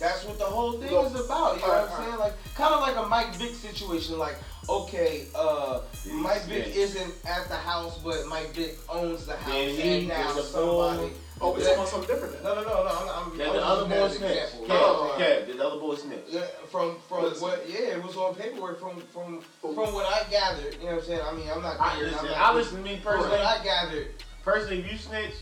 That's 0.00 0.24
what 0.24 0.38
the 0.38 0.44
whole 0.46 0.72
thing 0.72 0.90
Look, 0.90 1.12
is 1.14 1.20
about. 1.26 1.56
You 1.56 1.62
know 1.62 1.68
what 1.68 1.90
I'm 1.90 2.04
saying? 2.04 2.18
Like, 2.18 2.32
kind 2.54 2.72
of 2.74 2.80
like 2.80 2.96
a 2.96 3.06
Mike 3.08 3.34
Vick 3.34 3.54
situation. 3.54 4.18
Like, 4.18 4.36
okay, 4.68 5.26
uh, 5.34 5.80
Mike 6.10 6.42
Vick 6.44 6.74
isn't 6.74 7.12
at 7.26 7.48
the 7.48 7.54
house, 7.56 7.98
but 7.98 8.26
Mike 8.26 8.48
Vick 8.54 8.78
owns 8.88 9.26
the 9.26 9.36
house, 9.36 9.54
he 9.54 9.98
and 9.98 10.08
now 10.08 10.32
somebody. 10.36 11.12
Oh, 11.42 11.52
we're 11.52 11.60
talking 11.60 11.74
about 11.74 11.88
something 11.88 12.08
different 12.08 12.34
then. 12.34 12.42
No, 12.44 12.54
no, 12.54 12.62
no, 12.62 12.68
no. 12.84 12.88
I'm, 12.88 13.30
I'm, 13.32 13.38
Did 13.38 13.46
I'm 13.46 13.52
the 13.54 13.62
other 13.64 13.88
boy 13.88 13.94
as 14.04 14.12
an 14.12 14.18
snitch? 14.18 14.30
example. 14.44 14.66
Kev, 14.66 14.70
Oh. 14.78 15.16
Kev, 15.18 15.46
did 15.46 15.58
the 15.58 15.66
other 15.66 15.80
boy 15.80 15.94
snitch? 15.94 16.20
Yeah, 16.28 16.40
from 16.70 16.96
from 17.08 17.22
Listen. 17.24 17.42
what? 17.42 17.64
Yeah, 17.66 17.78
it 17.96 18.02
was 18.04 18.14
on 18.16 18.34
paperwork. 18.34 18.78
From 18.80 19.00
from 19.12 19.40
From- 19.60 19.74
from 19.74 19.94
what 19.94 20.04
I 20.06 20.30
gathered. 20.30 20.74
You 20.74 20.80
know 20.80 20.96
what 20.96 21.00
I'm 21.02 21.06
saying? 21.08 21.20
I 21.26 21.32
mean, 21.34 21.48
I'm 21.54 21.62
not 21.62 21.76
I, 21.80 21.98
listen, 21.98 22.18
I'm 22.20 22.26
I 22.26 22.38
not, 22.38 22.54
listen 22.56 22.76
to 22.76 22.82
me 22.82 22.96
from 23.02 23.12
personally. 23.20 23.38
what 23.38 23.40
I 23.60 23.64
gathered. 23.64 24.08
Personally, 24.44 24.78
if 24.80 24.92
you 24.92 24.98
snitch, 24.98 25.32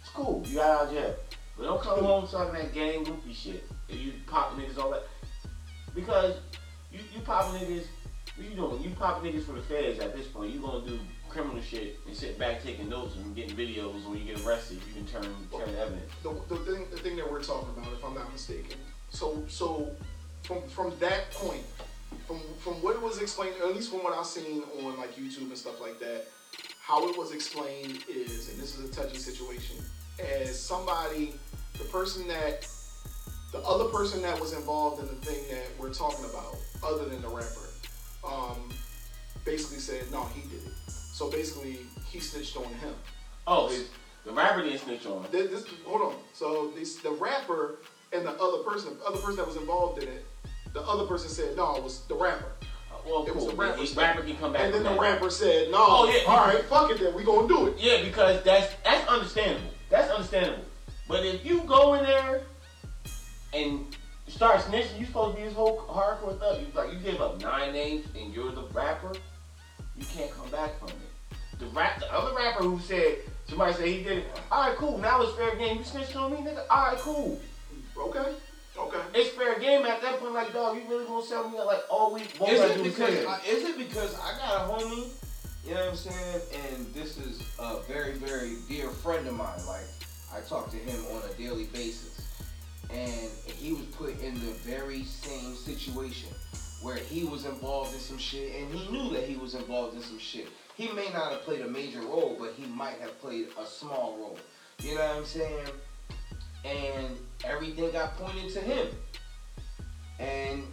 it's 0.00 0.10
cool. 0.14 0.42
You 0.46 0.54
got 0.56 0.70
out 0.70 0.86
of 0.86 0.92
jail. 0.92 1.14
But 1.56 1.64
don't 1.64 1.82
come 1.82 2.04
home 2.04 2.26
talking 2.26 2.54
that 2.54 2.72
gang 2.72 3.04
goofy 3.04 3.32
shit. 3.32 3.64
If 3.88 4.00
you 4.00 4.12
pop 4.26 4.56
niggas 4.56 4.78
all 4.78 4.90
that. 4.90 5.04
Because 5.94 6.34
you, 6.92 7.00
you 7.14 7.20
popping 7.20 7.60
niggas, 7.60 7.84
what 8.36 8.48
you 8.48 8.56
doing? 8.56 8.82
You 8.82 8.90
popping 8.90 9.32
niggas 9.32 9.44
for 9.44 9.52
the 9.52 9.62
feds 9.62 10.00
at 10.00 10.16
this 10.16 10.26
point. 10.26 10.52
You 10.52 10.60
gonna 10.60 10.86
do 10.86 10.98
criminal 11.28 11.60
shit 11.62 11.98
and 12.06 12.16
sit 12.16 12.38
back 12.38 12.62
taking 12.62 12.88
notes 12.88 13.16
and 13.16 13.34
getting 13.34 13.56
videos 13.56 14.04
when 14.08 14.18
you 14.18 14.24
get 14.24 14.44
arrested. 14.44 14.78
You 14.88 14.94
can 14.94 15.06
turn 15.06 15.24
turn 15.52 15.74
evidence. 15.76 16.10
the, 16.22 16.34
the 16.48 16.56
thing 16.56 16.86
the 16.90 16.96
thing 16.96 17.16
that 17.16 17.30
we're 17.30 17.42
talking 17.42 17.70
about, 17.76 17.92
if 17.92 18.04
I'm 18.04 18.14
not 18.14 18.32
mistaken. 18.32 18.78
So 19.10 19.44
so 19.48 19.90
from 20.42 20.62
from 20.68 20.92
that 20.98 21.30
point, 21.32 21.64
from 22.26 22.40
from 22.58 22.74
what 22.74 22.96
it 22.96 23.02
was 23.02 23.20
explained, 23.20 23.54
at 23.62 23.74
least 23.74 23.90
from 23.90 24.02
what 24.02 24.12
I've 24.12 24.26
seen 24.26 24.62
on 24.82 24.96
like 24.96 25.14
YouTube 25.16 25.48
and 25.48 25.58
stuff 25.58 25.80
like 25.80 25.98
that, 26.00 26.26
how 26.80 27.08
it 27.08 27.16
was 27.16 27.32
explained 27.32 27.98
is, 28.08 28.50
and 28.50 28.60
this 28.60 28.78
is 28.78 28.90
a 28.90 28.92
touchy 28.92 29.16
situation, 29.16 29.76
as 30.20 30.60
somebody, 30.60 31.34
the 31.78 31.84
person 31.84 32.26
that, 32.28 32.66
the 33.52 33.58
other 33.60 33.84
person 33.86 34.22
that 34.22 34.38
was 34.40 34.52
involved 34.52 35.00
in 35.00 35.06
the 35.08 35.14
thing 35.26 35.42
that 35.50 35.66
we're 35.78 35.92
talking 35.92 36.24
about, 36.24 36.56
other 36.82 37.04
than 37.08 37.22
the 37.22 37.28
rapper, 37.28 37.68
um, 38.26 38.70
basically 39.44 39.78
said 39.78 40.10
no, 40.10 40.24
he 40.34 40.42
did 40.48 40.64
it. 40.66 40.72
So 40.88 41.30
basically, 41.30 41.78
he 42.06 42.18
snitched 42.20 42.56
on 42.56 42.64
him. 42.64 42.94
Oh, 43.46 43.70
it, 43.70 43.86
the 44.24 44.32
rapper 44.32 44.62
didn't 44.62 44.78
snitch 44.78 45.06
on 45.06 45.22
him. 45.24 45.30
This, 45.30 45.50
this, 45.50 45.64
hold 45.84 46.02
on. 46.02 46.14
So 46.32 46.72
this, 46.74 46.96
the 46.96 47.10
rapper 47.10 47.76
and 48.12 48.24
the 48.26 48.32
other 48.32 48.62
person, 48.62 48.96
the 48.98 49.04
other 49.04 49.18
person 49.18 49.36
that 49.36 49.46
was 49.46 49.56
involved 49.56 50.02
in 50.02 50.08
it, 50.08 50.24
the 50.72 50.80
other 50.82 51.04
person 51.06 51.28
said 51.28 51.56
no, 51.56 51.76
it 51.76 51.82
was 51.84 52.00
the 52.06 52.14
rapper. 52.14 52.52
Uh, 52.90 52.96
Well, 53.06 53.24
It 53.26 53.34
was 53.34 53.44
cool. 53.44 53.52
the 53.52 53.56
rapper 53.56 53.82
He- 53.82 53.94
rapper 53.94 54.22
can 54.22 54.36
come 54.38 54.52
back. 54.52 54.62
And 54.62 54.74
then 54.74 54.82
the 54.82 54.90
that. 54.90 54.98
rapper 55.00 55.30
said 55.30 55.70
no. 55.70 55.76
Oh, 55.78 56.08
yeah. 56.12 56.28
All 56.32 56.46
right, 56.46 56.64
fuck 56.64 56.90
it 56.90 56.98
then. 56.98 57.14
We 57.14 57.22
gonna 57.22 57.46
do 57.46 57.68
it. 57.68 57.74
Yeah, 57.78 58.02
because 58.02 58.42
that's 58.42 58.72
that's 58.82 59.06
understandable. 59.08 59.70
That's 59.90 60.10
understandable. 60.10 60.64
But 61.08 61.24
if 61.24 61.44
you 61.44 61.62
go 61.62 61.94
in 61.94 62.04
there 62.04 62.42
and 63.52 63.84
start 64.26 64.60
snitching, 64.60 64.98
you 64.98 65.06
supposed 65.06 65.36
to 65.36 65.42
be 65.42 65.48
this 65.48 65.54
whole 65.54 65.80
hardcore 65.82 66.38
thug. 66.38 66.60
You 66.60 66.66
like 66.74 66.92
you 66.92 66.98
give 66.98 67.20
up 67.20 67.40
nine 67.40 67.72
names 67.72 68.06
and 68.18 68.34
you're 68.34 68.52
the 68.52 68.64
rapper, 68.72 69.12
you 69.96 70.04
can't 70.06 70.30
come 70.30 70.48
back 70.50 70.78
from 70.78 70.88
it. 70.88 71.38
The 71.58 71.66
rap, 71.66 72.00
the 72.00 72.12
other 72.12 72.34
rapper 72.34 72.64
who 72.64 72.78
said 72.80 73.18
somebody 73.46 73.74
said 73.74 73.86
he 73.86 74.02
did 74.02 74.18
it. 74.18 74.40
All 74.50 74.68
right, 74.68 74.76
cool. 74.76 74.98
Now 74.98 75.22
it's 75.22 75.36
fair 75.36 75.54
game. 75.56 75.78
You 75.78 75.84
snitched 75.84 76.16
on 76.16 76.32
me, 76.32 76.38
nigga. 76.38 76.64
All 76.70 76.86
right, 76.86 76.98
cool. 76.98 77.40
Okay. 77.96 78.34
Okay. 78.76 78.98
It's 79.14 79.30
fair 79.30 79.58
game 79.60 79.86
at 79.86 80.02
that 80.02 80.18
point. 80.18 80.32
Like, 80.32 80.52
dog, 80.52 80.76
you 80.76 80.82
really 80.88 81.04
gonna 81.04 81.24
sell 81.24 81.48
me 81.48 81.58
like 81.58 81.82
all 81.88 82.12
week? 82.12 82.34
What 82.38 82.52
Is 82.52 82.60
it 82.60 82.76
do 82.76 82.82
because? 82.82 83.24
I, 83.24 83.40
is 83.46 83.62
it 83.62 83.78
because 83.78 84.16
I 84.18 84.36
got 84.38 84.68
a 84.68 84.72
homie, 84.72 85.10
you 85.64 85.74
know 85.74 85.80
what 85.80 85.90
I'm 85.90 85.96
saying, 85.96 86.40
and 86.64 86.92
this 86.92 87.18
is 87.18 87.40
a 87.60 87.80
very 87.82 88.14
very 88.14 88.56
dear 88.68 88.88
friend 88.88 89.26
of 89.28 89.34
mine. 89.34 89.64
Like 89.68 89.84
I 90.34 90.40
talk 90.40 90.70
to 90.70 90.76
him 90.76 91.04
on 91.14 91.22
a 91.30 91.34
daily 91.34 91.64
basis, 91.64 92.20
and 92.90 93.30
he 93.56 93.72
was 93.72 93.84
put 93.96 94.20
in 94.20 94.34
the 94.34 94.52
very 94.64 95.04
same 95.04 95.54
situation 95.54 96.30
where 96.82 96.96
he 96.96 97.24
was 97.24 97.44
involved 97.46 97.94
in 97.94 98.00
some 98.00 98.18
shit, 98.18 98.54
and 98.60 98.74
he 98.74 98.90
knew 98.90 99.12
that 99.12 99.24
he 99.24 99.36
was 99.36 99.54
involved 99.54 99.96
in 99.96 100.02
some 100.02 100.18
shit. 100.18 100.48
He 100.76 100.88
may 100.92 101.08
not 101.12 101.30
have 101.32 101.42
played 101.42 101.60
a 101.60 101.68
major 101.68 102.00
role, 102.00 102.36
but 102.38 102.52
he 102.56 102.66
might 102.66 102.98
have 103.00 103.18
played 103.20 103.48
a 103.60 103.64
small 103.64 104.16
role. 104.18 104.38
You 104.80 104.96
know 104.96 105.06
what 105.06 105.16
I'm 105.16 105.24
saying? 105.24 105.66
And 106.64 107.16
everything 107.44 107.92
got 107.92 108.16
pointed 108.16 108.52
to 108.54 108.60
him. 108.60 108.88
And 110.18 110.64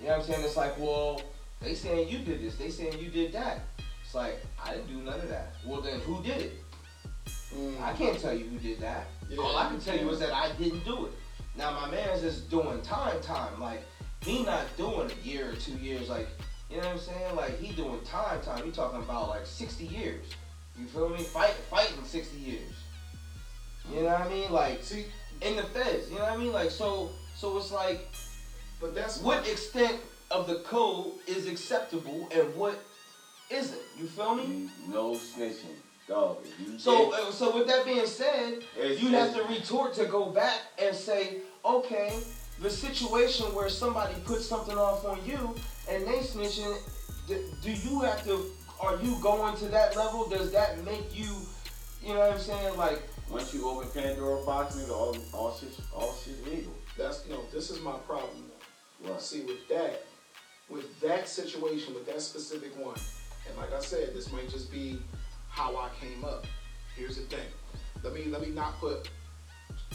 you 0.00 0.06
know 0.06 0.12
what 0.12 0.20
I'm 0.20 0.22
saying? 0.24 0.44
It's 0.44 0.56
like, 0.56 0.78
well, 0.78 1.22
they 1.60 1.74
saying 1.74 2.08
you 2.08 2.18
did 2.18 2.42
this, 2.42 2.56
they 2.56 2.70
saying 2.70 2.98
you 2.98 3.08
did 3.08 3.32
that. 3.32 3.60
It's 4.04 4.14
like, 4.14 4.40
I 4.62 4.74
didn't 4.74 4.88
do 4.88 4.96
none 5.02 5.20
of 5.20 5.28
that. 5.28 5.54
Well 5.64 5.80
then 5.80 6.00
who 6.00 6.22
did 6.22 6.38
it? 6.38 6.59
Mm. 7.54 7.80
I 7.82 7.92
can't 7.94 8.18
tell 8.18 8.34
you 8.34 8.44
who 8.46 8.58
did 8.58 8.80
that. 8.80 9.08
Yeah, 9.28 9.40
All 9.40 9.56
I 9.56 9.68
can 9.68 9.80
tell 9.80 9.94
you 9.94 10.00
can't. 10.00 10.12
is 10.12 10.20
that 10.20 10.32
I 10.32 10.52
didn't 10.52 10.84
do 10.84 11.06
it. 11.06 11.12
Now 11.56 11.72
my 11.72 11.90
man's 11.90 12.20
just 12.22 12.48
doing 12.50 12.80
time 12.82 13.20
time. 13.20 13.60
Like 13.60 13.82
he 14.22 14.44
not 14.44 14.64
doing 14.76 15.10
a 15.10 15.26
year 15.28 15.50
or 15.50 15.54
two 15.56 15.72
years. 15.72 16.08
Like 16.08 16.28
you 16.70 16.76
know 16.76 16.84
what 16.84 16.92
I'm 16.94 16.98
saying? 17.00 17.36
Like 17.36 17.58
he 17.58 17.72
doing 17.74 18.00
time 18.04 18.40
time. 18.40 18.64
He 18.64 18.70
talking 18.70 19.00
about 19.00 19.28
like 19.28 19.46
60 19.46 19.84
years. 19.84 20.24
You 20.78 20.86
feel 20.86 21.08
me? 21.08 21.22
Fight 21.22 21.54
fighting 21.68 22.04
60 22.04 22.38
years. 22.38 22.72
You 23.92 24.02
know 24.02 24.06
what 24.08 24.20
I 24.20 24.28
mean? 24.28 24.52
Like 24.52 24.82
See, 24.84 25.06
in 25.42 25.56
the 25.56 25.64
feds. 25.64 26.10
You 26.10 26.18
know 26.18 26.24
what 26.24 26.32
I 26.32 26.36
mean? 26.36 26.52
Like 26.52 26.70
so 26.70 27.10
so 27.36 27.56
it's 27.58 27.72
like 27.72 28.06
but 28.80 28.94
that's 28.94 29.20
what 29.20 29.46
extent 29.48 29.96
of 30.30 30.46
the 30.46 30.60
code 30.60 31.12
is 31.26 31.48
acceptable 31.48 32.28
and 32.34 32.54
what 32.54 32.78
isn't. 33.50 33.80
You 33.98 34.06
feel 34.06 34.36
me? 34.36 34.70
No 34.88 35.12
snitching, 35.12 35.76
dog. 36.10 36.38
You 36.58 36.78
So, 36.78 37.10
did- 37.10 37.20
uh, 37.20 37.32
so 37.32 37.56
with 37.56 37.66
that 37.68 37.84
being 37.86 38.06
said, 38.06 38.62
It's- 38.76 39.00
you 39.00 39.08
have 39.10 39.32
to 39.34 39.44
retort 39.44 39.94
to 39.94 40.04
go 40.06 40.26
back 40.26 40.60
and 40.78 40.94
say, 40.94 41.38
okay, 41.64 42.22
the 42.60 42.68
situation 42.70 43.54
where 43.54 43.70
somebody 43.70 44.14
puts 44.26 44.44
something 44.46 44.76
off 44.76 45.04
on 45.04 45.24
you 45.24 45.54
and 45.88 46.06
they 46.06 46.18
snitching, 46.18 46.76
d- 47.26 47.46
do 47.62 47.70
you 47.70 48.00
have 48.00 48.22
to? 48.24 48.52
Are 48.80 48.96
you 48.96 49.14
going 49.22 49.56
to 49.58 49.66
that 49.68 49.96
level? 49.96 50.28
Does 50.28 50.50
that 50.52 50.82
make 50.84 51.16
you, 51.16 51.30
you 52.02 52.12
know 52.14 52.20
what 52.20 52.32
I'm 52.32 52.40
saying? 52.40 52.76
Like, 52.76 53.02
Once 53.30 53.54
you 53.54 53.68
open 53.68 53.88
Pandora 53.90 54.44
box, 54.44 54.74
nigga, 54.74 54.90
all 54.90 55.16
all 55.32 55.56
shit 55.56 55.72
all 55.94 56.12
shit 56.24 56.44
legal. 56.44 56.72
that's 56.98 57.24
you 57.26 57.32
know, 57.34 57.44
This 57.52 57.70
is 57.70 57.80
my 57.80 57.96
problem. 58.08 58.50
though. 58.50 59.12
What? 59.12 59.22
See, 59.22 59.42
with 59.42 59.68
that, 59.68 60.02
with 60.68 60.88
that 61.00 61.28
situation, 61.28 61.94
with 61.94 62.06
that 62.06 62.20
specific 62.20 62.76
one, 62.76 62.98
and 63.46 63.56
like 63.56 63.72
I 63.72 63.80
said, 63.80 64.12
this 64.14 64.32
might 64.32 64.50
just 64.50 64.72
be 64.72 64.98
how 65.60 65.76
I 65.76 65.88
came 66.00 66.24
up. 66.24 66.46
Here's 66.96 67.16
the 67.16 67.22
thing. 67.22 67.46
Let 68.02 68.14
me 68.14 68.24
let 68.26 68.40
me 68.40 68.48
not 68.48 68.78
put 68.80 69.10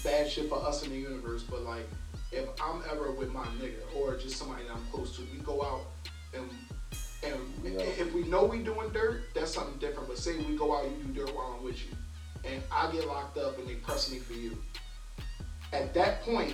bad 0.03 0.29
shit 0.29 0.47
for 0.47 0.63
us 0.63 0.83
in 0.83 0.91
the 0.91 0.97
universe, 0.97 1.43
but 1.43 1.63
like 1.63 1.87
if 2.31 2.47
I'm 2.61 2.83
ever 2.91 3.11
with 3.11 3.31
my 3.33 3.45
nigga 3.59 3.79
or 3.95 4.15
just 4.15 4.37
somebody 4.37 4.63
that 4.65 4.73
I'm 4.73 4.85
close 4.91 5.15
to, 5.17 5.23
we 5.33 5.39
go 5.39 5.63
out 5.63 5.81
and 6.35 6.49
and 7.23 7.39
Yeah. 7.73 7.79
if 7.81 8.13
we 8.13 8.23
know 8.23 8.45
we 8.45 8.59
doing 8.59 8.89
dirt, 8.91 9.23
that's 9.33 9.53
something 9.53 9.77
different. 9.79 10.07
But 10.07 10.17
say 10.19 10.37
we 10.37 10.55
go 10.55 10.77
out, 10.77 10.85
you 10.85 11.03
do 11.07 11.25
dirt 11.25 11.35
while 11.35 11.55
I'm 11.57 11.63
with 11.63 11.79
you, 11.83 11.95
and 12.49 12.61
I 12.71 12.91
get 12.91 13.07
locked 13.07 13.37
up 13.37 13.57
and 13.57 13.67
they 13.67 13.75
press 13.75 14.11
me 14.11 14.19
for 14.19 14.33
you. 14.33 14.55
At 15.73 15.93
that 15.95 16.21
point, 16.21 16.53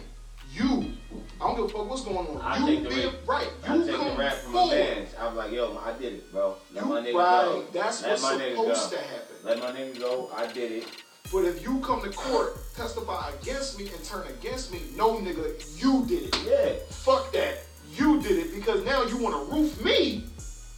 you, 0.54 0.94
I 1.42 1.48
don't 1.48 1.56
give 1.58 1.66
a 1.66 1.70
fuck 1.70 1.90
what's 1.90 2.04
going 2.06 2.18
on. 2.28 2.40
I 2.42 2.58
you 2.66 2.66
take 2.80 2.84
the 2.84 2.90
be 2.96 3.06
rap. 3.06 3.14
right. 3.28 3.48
I 3.68 3.76
You 3.76 3.86
take 3.86 3.96
come 3.96 4.08
the 4.10 4.16
rap 4.16 4.34
from 4.36 4.54
my 4.54 4.60
forward. 4.60 5.01
Like, 5.42 5.52
yo, 5.54 5.78
I 5.84 5.94
did 5.98 6.14
it, 6.14 6.32
bro. 6.32 6.56
Let 6.74 6.84
You 6.84 6.90
my 6.90 7.02
nigga 7.02 7.14
right. 7.16 7.46
go. 7.46 7.66
That's 7.74 8.02
Let 8.02 8.12
what's 8.12 8.22
my 8.24 8.34
nigga 8.34 8.56
supposed 8.56 8.92
to 8.92 8.98
happen. 8.98 9.36
Let 9.44 9.60
my 9.60 9.72
nigga 9.72 10.00
go. 10.00 10.32
I 10.36 10.48
did 10.48 10.72
it. 10.72 10.88
But 11.32 11.46
if 11.46 11.64
you 11.64 11.80
come 11.80 12.02
to 12.04 12.10
court, 12.10 12.58
testify 12.76 13.32
against 13.42 13.80
me 13.80 13.88
and 13.88 14.04
turn 14.04 14.28
against 14.28 14.72
me, 14.72 14.82
no 14.96 15.16
nigga, 15.18 15.82
you 15.82 16.06
did 16.06 16.34
it. 16.34 16.38
Yeah. 16.46 16.74
Fuck 16.90 17.32
that. 17.34 17.60
You 17.96 18.22
did 18.22 18.38
it 18.38 18.54
because 18.56 18.84
now 18.86 19.04
you 19.04 19.18
want 19.18 19.36
to 19.50 19.56
roof 19.56 19.84
me 19.84 20.26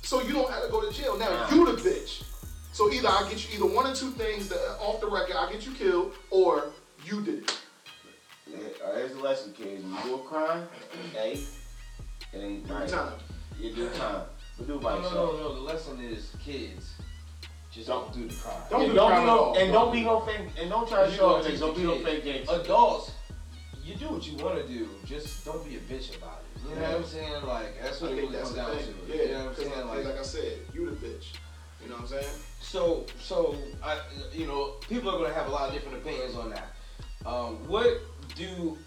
so 0.02 0.22
you 0.22 0.34
don't 0.34 0.50
have 0.52 0.64
to 0.64 0.70
go 0.72 0.82
to 0.88 0.96
jail. 0.96 1.18
Now 1.18 1.30
Nah. 1.30 1.50
you 1.50 1.66
the 1.66 1.82
bitch. 1.82 2.24
So 2.72 2.92
either 2.92 3.08
I 3.08 3.28
get 3.30 3.48
you 3.50 3.56
either 3.66 3.76
one 3.76 3.86
or 3.86 3.96
two 3.96 4.12
things 4.12 4.50
that 4.50 4.58
off 4.80 5.00
the 5.02 5.08
record, 5.08 5.36
I 5.36 5.52
get 5.52 5.66
you 5.66 5.74
killed, 5.74 6.14
or 6.32 6.70
you 7.06 7.22
did 7.22 7.44
it. 7.44 7.58
Yeah, 8.48 8.58
uh, 8.86 8.96
here's 8.96 9.14
the 9.14 9.22
lesson, 9.22 9.54
kids. 9.54 9.84
When 9.84 9.94
you 9.94 10.00
do 10.04 10.16
a 10.16 10.20
crime, 10.20 10.68
hey, 11.14 11.40
it 12.34 12.38
ain't 12.38 12.68
Do 12.68 12.74
time. 12.88 13.14
You 13.60 13.74
do 13.74 13.90
time. 13.90 14.24
But 14.58 14.68
do 14.68 14.76
it 14.76 14.82
by 14.82 14.96
no, 14.96 15.02
no, 15.02 15.04
yourself. 15.08 15.34
no, 15.34 15.40
no. 15.50 15.56
The 15.56 15.62
lesson 15.62 16.00
is 16.02 16.32
kids, 16.44 16.94
just 17.72 17.88
don't 17.88 18.14
do 18.14 18.28
the 18.28 18.36
crime. 18.36 18.56
Don't 18.70 18.82
and 18.84 18.90
do 18.92 18.96
don't 18.96 19.10
crime 19.10 19.24
be 19.26 19.30
at 19.30 19.34
no, 19.36 19.40
all. 19.40 19.58
and 19.58 19.72
don't 19.72 19.92
be 19.92 20.02
no 20.04 20.20
fake, 20.22 20.48
and 20.60 20.70
don't 20.70 20.88
try 20.88 21.06
to 21.06 21.10
You 21.12 21.18
show 21.18 21.30
gonna 21.30 21.38
off 21.40 21.46
teach 21.48 21.56
niggas. 21.56 21.60
Don't 21.60 21.78
be 21.78 21.84
no 21.84 22.00
fake 22.00 22.24
gangster. 22.24 22.56
Adults, 22.62 23.12
you 23.84 23.96
do 23.96 24.10
what 24.10 24.28
you 24.28 24.38
want 24.44 24.56
to 24.66 24.68
do. 24.72 24.88
Just 25.06 25.44
don't 25.46 25.68
be 25.68 25.76
a 25.76 25.80
bitch 25.80 26.16
about 26.18 26.42
it. 26.42 26.70
You 26.70 26.76
know 26.76 26.82
what 26.82 26.96
I'm 26.98 27.04
saying? 27.06 27.44
Like 27.46 27.82
that's 27.82 28.02
I 28.02 28.06
what 28.06 28.14
it 28.14 28.16
really 28.22 28.38
comes 28.38 28.52
down 28.54 28.78
thing. 28.78 28.86
to. 29.08 29.18
Yeah, 29.18 29.24
you 29.24 29.32
know 29.34 29.40
what 29.46 29.50
I'm 29.50 29.56
saying? 29.56 29.88
like, 29.88 30.06
Like, 30.06 30.20
I 30.20 30.24
said, 30.24 30.54
you 30.74 30.86
the 30.90 30.96
bitch. 30.96 31.26
You 31.84 31.90
know 31.90 31.96
what 31.96 32.02
I'm 32.04 32.08
saying? 32.08 32.26
so, 32.62 33.06
so 33.20 33.58
I, 33.84 34.00
you 34.32 34.48
know, 34.48 34.76
people 34.88 35.10
are 35.10 35.18
gonna 35.20 35.34
have 35.34 35.48
a 35.48 35.52
lot 35.52 35.68
of 35.68 35.74
different 35.74 35.98
opinions 35.98 36.36
on 36.36 36.52
that. 36.52 36.70
Um, 37.26 37.68
what 37.68 38.00
do 38.38 38.78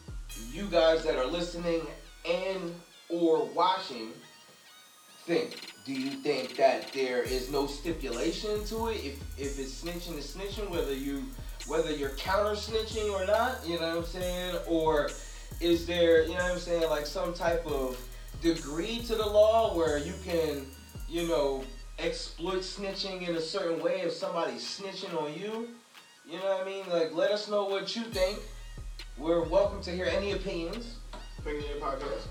you 0.51 0.65
guys 0.71 1.05
that 1.05 1.17
are 1.17 1.27
listening 1.27 1.83
and 2.27 2.75
or 3.11 3.45
watching 3.47 4.13
think? 5.27 5.75
Do 5.85 5.93
you 5.93 6.11
think 6.11 6.57
that 6.57 6.93
there 6.93 7.23
is 7.23 7.51
no 7.51 7.67
stipulation 7.67 8.65
to 8.67 8.89
it? 8.89 9.05
If 9.05 9.39
if 9.39 9.59
it's 9.59 9.83
snitching, 9.83 10.17
it's 10.17 10.37
snitching. 10.37 10.71
Whether 10.71 10.95
you 10.95 11.25
whether 11.67 11.91
you're 11.91 12.11
counter 12.11 12.53
snitching 12.53 13.13
or 13.13 13.27
not, 13.27 13.59
you 13.67 13.81
know 13.81 13.89
what 13.89 13.99
I'm 13.99 14.05
saying? 14.05 14.57
Or 14.69 15.11
is 15.61 15.85
there, 15.87 16.23
you 16.23 16.35
know 16.35 16.35
what 16.35 16.53
I'm 16.53 16.59
saying, 16.59 16.89
like 16.89 17.07
some 17.07 17.35
type 17.35 17.67
of 17.67 18.01
degree 18.41 19.01
to 19.01 19.17
the 19.17 19.27
law 19.27 19.77
where 19.77 19.99
you 19.99 20.15
can, 20.25 20.65
you 21.09 21.27
know, 21.27 21.65
exploit 21.99 22.61
snitching 22.61 23.27
in 23.29 23.35
a 23.35 23.41
certain 23.41 23.83
way 23.83 24.03
if 24.03 24.13
somebody's 24.13 24.63
snitching 24.63 25.21
on 25.21 25.35
you? 25.35 25.71
You 26.25 26.39
know 26.39 26.57
what 26.57 26.63
I 26.63 26.71
mean? 26.71 26.85
Like, 26.89 27.15
let 27.15 27.33
us 27.33 27.49
know 27.49 27.65
what 27.65 27.97
you 27.97 28.03
think. 28.03 28.39
We're 29.19 29.43
welcome 29.43 29.83
to 29.83 29.91
hear 29.91 30.07
any 30.07 30.33
opinions. 30.33 30.99
Opinion 31.39 31.81
podcast. 31.81 32.29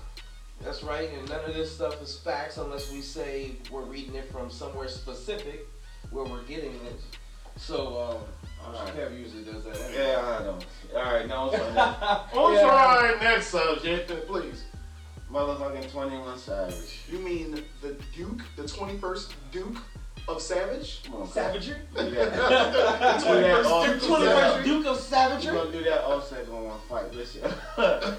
That's 0.62 0.82
right, 0.82 1.10
and 1.12 1.28
none 1.28 1.44
of 1.44 1.54
this 1.54 1.72
stuff 1.74 2.00
is 2.02 2.18
facts 2.18 2.56
unless 2.56 2.90
we 2.92 3.00
say 3.00 3.52
we're 3.70 3.82
reading 3.82 4.14
it 4.14 4.30
from 4.32 4.50
somewhere 4.50 4.88
specific 4.88 5.66
where 6.10 6.24
we're 6.24 6.42
getting 6.42 6.74
it. 6.86 7.00
So, 7.56 8.20
um, 8.66 8.74
Alright. 8.74 8.94
Kev 8.96 9.18
usually 9.18 9.44
does 9.44 9.64
that. 9.64 9.76
Anyway. 9.80 10.06
Yeah, 10.08 10.38
I 10.40 10.42
know. 10.42 10.58
All 10.96 11.02
right, 11.14 11.26
now 11.28 11.50
it's 11.50 11.62
on 11.62 11.74
that. 11.74 11.98
On 12.34 12.52
Yeah. 12.54 12.60
to 12.60 12.66
our 12.66 13.16
next 13.20 13.46
subject, 13.48 14.10
please. 14.26 14.64
Motherfucking 15.30 15.90
21 15.90 16.38
Savage. 16.38 17.00
You 17.10 17.18
mean 17.18 17.62
the 17.82 17.96
Duke, 18.14 18.42
the 18.56 18.62
21st 18.62 19.32
Duke 19.52 19.76
of 20.28 20.42
Savage? 20.42 21.02
Come 21.04 21.22
on, 21.22 21.28
Savagery? 21.28 21.76
Do. 21.96 22.10
The 22.10 22.16
21st 23.22 24.64
Duke 24.64 24.86
of 24.86 24.96
21st 24.96 24.96
Savage? 24.96 25.42
Duke 25.42 25.54
of 25.54 25.54
We're 25.54 25.64
gonna 25.64 25.72
do 25.78 25.84
that 25.84 26.00
all 26.04 26.20
second 26.20 26.52
on 26.54 26.64
one 26.64 26.80
fight. 26.88 27.14
Listen. 27.14 27.42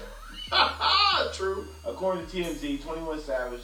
True. 1.34 1.66
According 1.84 2.26
to 2.26 2.36
TMZ, 2.36 2.82
21 2.82 3.20
Savage 3.20 3.60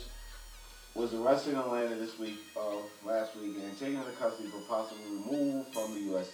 was 0.95 1.15
arrested 1.15 1.55
in 1.55 1.59
Atlanta 1.59 1.95
this 1.97 2.19
week, 2.19 2.39
uh, 2.57 2.77
last 3.05 3.37
week, 3.37 3.57
and 3.63 3.79
taken 3.79 3.97
into 3.97 4.11
custody 4.13 4.49
for 4.49 4.61
possible 4.61 5.03
removal 5.11 5.65
from 5.73 5.95
the 5.95 6.01
U.S. 6.13 6.29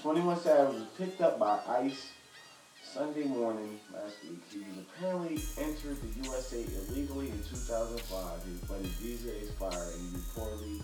21 0.00 0.40
Savage 0.40 0.74
was 0.74 0.84
picked 0.98 1.20
up 1.20 1.38
by 1.38 1.60
ICE 1.68 2.10
Sunday 2.82 3.24
morning 3.24 3.78
last 3.94 4.16
week. 4.24 4.40
He 4.50 4.58
was 4.58 4.78
apparently 4.78 5.40
entered 5.58 5.96
the 6.02 6.28
USA 6.28 6.64
illegally 6.88 7.28
in 7.28 7.42
2005, 7.42 8.68
but 8.68 8.78
his 8.78 8.90
visa 8.94 9.36
expired 9.38 9.94
and 9.94 10.10
he 10.10 10.16
reportedly 10.16 10.82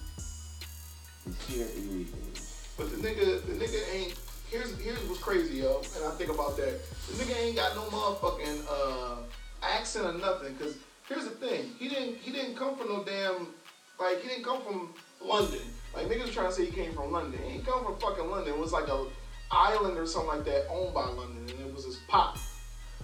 is 1.26 1.40
here 1.48 1.66
illegally. 1.76 2.32
But 2.76 2.90
the 2.90 2.96
nigga, 2.96 3.44
the 3.44 3.52
nigga 3.54 3.94
ain't. 3.94 4.14
Here's 4.50 4.78
here's 4.80 4.98
what's 5.08 5.22
crazy, 5.22 5.58
yo. 5.58 5.82
And 5.96 6.04
I 6.04 6.10
think 6.12 6.30
about 6.30 6.56
that. 6.56 6.80
The 7.08 7.12
nigga 7.24 7.38
ain't 7.40 7.56
got 7.56 7.74
no 7.76 7.82
motherfucking 7.82 8.64
uh, 8.70 9.16
accent 9.62 10.06
or 10.06 10.12
nothing. 10.14 10.54
Cause 10.56 10.76
here's 11.08 11.24
the 11.24 11.30
thing. 11.30 11.70
He 11.78 11.88
didn't 11.88 12.16
he 12.18 12.32
didn't 12.32 12.56
come 12.56 12.76
from 12.76 12.88
no 12.88 13.04
damn 13.04 13.48
like 14.00 14.22
he 14.22 14.28
didn't 14.28 14.44
come 14.44 14.62
from 14.62 14.94
London. 15.22 15.60
Like 15.94 16.06
niggas 16.06 16.32
trying 16.32 16.48
to 16.48 16.52
say 16.52 16.64
he 16.66 16.72
came 16.72 16.94
from 16.94 17.12
London. 17.12 17.40
He 17.46 17.54
ain't 17.56 17.66
come 17.66 17.84
from 17.84 17.96
fucking 17.96 18.28
London. 18.30 18.54
It 18.54 18.58
was 18.58 18.72
like 18.72 18.88
a 18.88 19.06
island 19.50 19.98
or 19.98 20.06
something 20.06 20.28
like 20.30 20.44
that 20.44 20.66
owned 20.70 20.94
by 20.94 21.04
London, 21.06 21.44
and 21.48 21.66
it 21.66 21.74
was 21.74 21.84
his 21.84 21.96
pop 22.08 22.36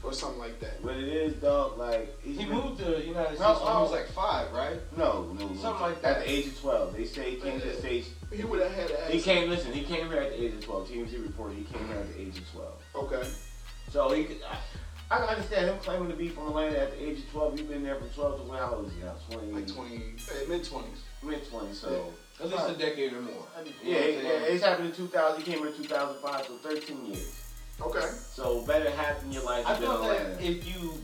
or 0.02 0.12
something 0.12 0.38
like 0.38 0.60
that. 0.60 0.82
But 0.82 0.96
it 0.96 1.08
is, 1.08 1.32
dog, 1.36 1.78
like. 1.78 2.14
he's 2.22 2.38
He 2.38 2.44
been- 2.44 2.54
moved 2.56 2.78
to 2.80 2.84
the 2.84 3.00
United 3.00 3.36
States 3.38 3.40
How- 3.40 3.64
when 3.64 3.72
he 3.76 3.82
was 3.82 3.90
like 3.92 4.08
five, 4.10 4.52
right? 4.52 4.76
No, 4.98 5.32
no, 5.38 5.48
no. 5.48 5.56
Something 5.60 5.80
like 5.82 6.02
that. 6.02 6.18
At 6.18 6.24
the 6.24 6.30
age 6.30 6.46
of 6.48 6.60
12. 6.60 6.96
They 6.96 7.04
say 7.06 7.30
he 7.30 7.36
came 7.36 7.58
to 7.60 7.66
the 7.66 7.74
States. 7.74 8.10
He 8.36 8.44
would 8.44 8.60
have 8.62 8.72
had 8.72 8.90
an 8.90 9.12
He 9.12 9.20
came, 9.20 9.48
listen, 9.50 9.72
he 9.72 9.82
came 9.84 10.08
here 10.08 10.18
at 10.20 10.30
the 10.30 10.44
age 10.44 10.54
of 10.54 10.64
12. 10.64 10.88
TMZ 10.88 11.22
reported 11.22 11.58
he 11.58 11.64
came 11.64 11.86
here 11.86 11.96
at 11.96 12.14
the 12.14 12.20
age 12.20 12.38
of 12.38 12.50
12. 12.52 12.72
Okay. 12.96 13.28
So 13.90 14.12
he 14.12 14.24
could, 14.24 14.38
I, 14.48 14.56
I 15.14 15.18
can 15.18 15.28
understand 15.28 15.66
him 15.70 15.78
claiming 15.78 16.08
to 16.10 16.16
be 16.16 16.28
from 16.28 16.48
Atlanta 16.48 16.78
at 16.80 16.90
the 16.92 17.04
age 17.08 17.18
of 17.18 17.30
12. 17.30 17.58
He's 17.58 17.68
been 17.68 17.82
there 17.84 17.96
from 17.96 18.08
12 18.10 18.40
to 18.44 18.50
when, 18.50 18.58
how 18.58 18.74
old 18.74 18.86
is 18.88 18.94
he 18.94 19.00
now? 19.02 19.14
20, 19.30 19.52
Like 19.52 19.66
20, 19.68 19.96
uh, 19.96 20.48
mid 20.48 20.62
20s. 20.62 20.84
mid 21.22 21.44
20s. 21.50 21.74
So, 21.74 22.12
At 22.42 22.48
least 22.50 22.68
a 22.70 22.74
decade 22.74 23.12
or 23.12 23.20
more. 23.22 23.46
yeah, 23.84 23.98
yeah, 23.98 24.28
it's 24.50 24.64
happened 24.64 24.88
in 24.88 24.94
2000. 24.94 25.40
He 25.42 25.50
came 25.52 25.58
here 25.60 25.68
in 25.68 25.74
2005, 25.76 26.46
so 26.46 26.56
13 26.68 27.06
years. 27.06 27.40
Okay. 27.80 28.00
So, 28.32 28.64
better 28.66 28.90
half 28.90 29.22
in 29.24 29.32
your 29.32 29.44
life 29.44 29.66
I 29.66 29.70
has 29.70 29.78
been 29.80 29.90
in 29.90 29.96
thought 29.96 30.08
that 30.08 30.42
if 30.42 30.66
you 30.66 30.94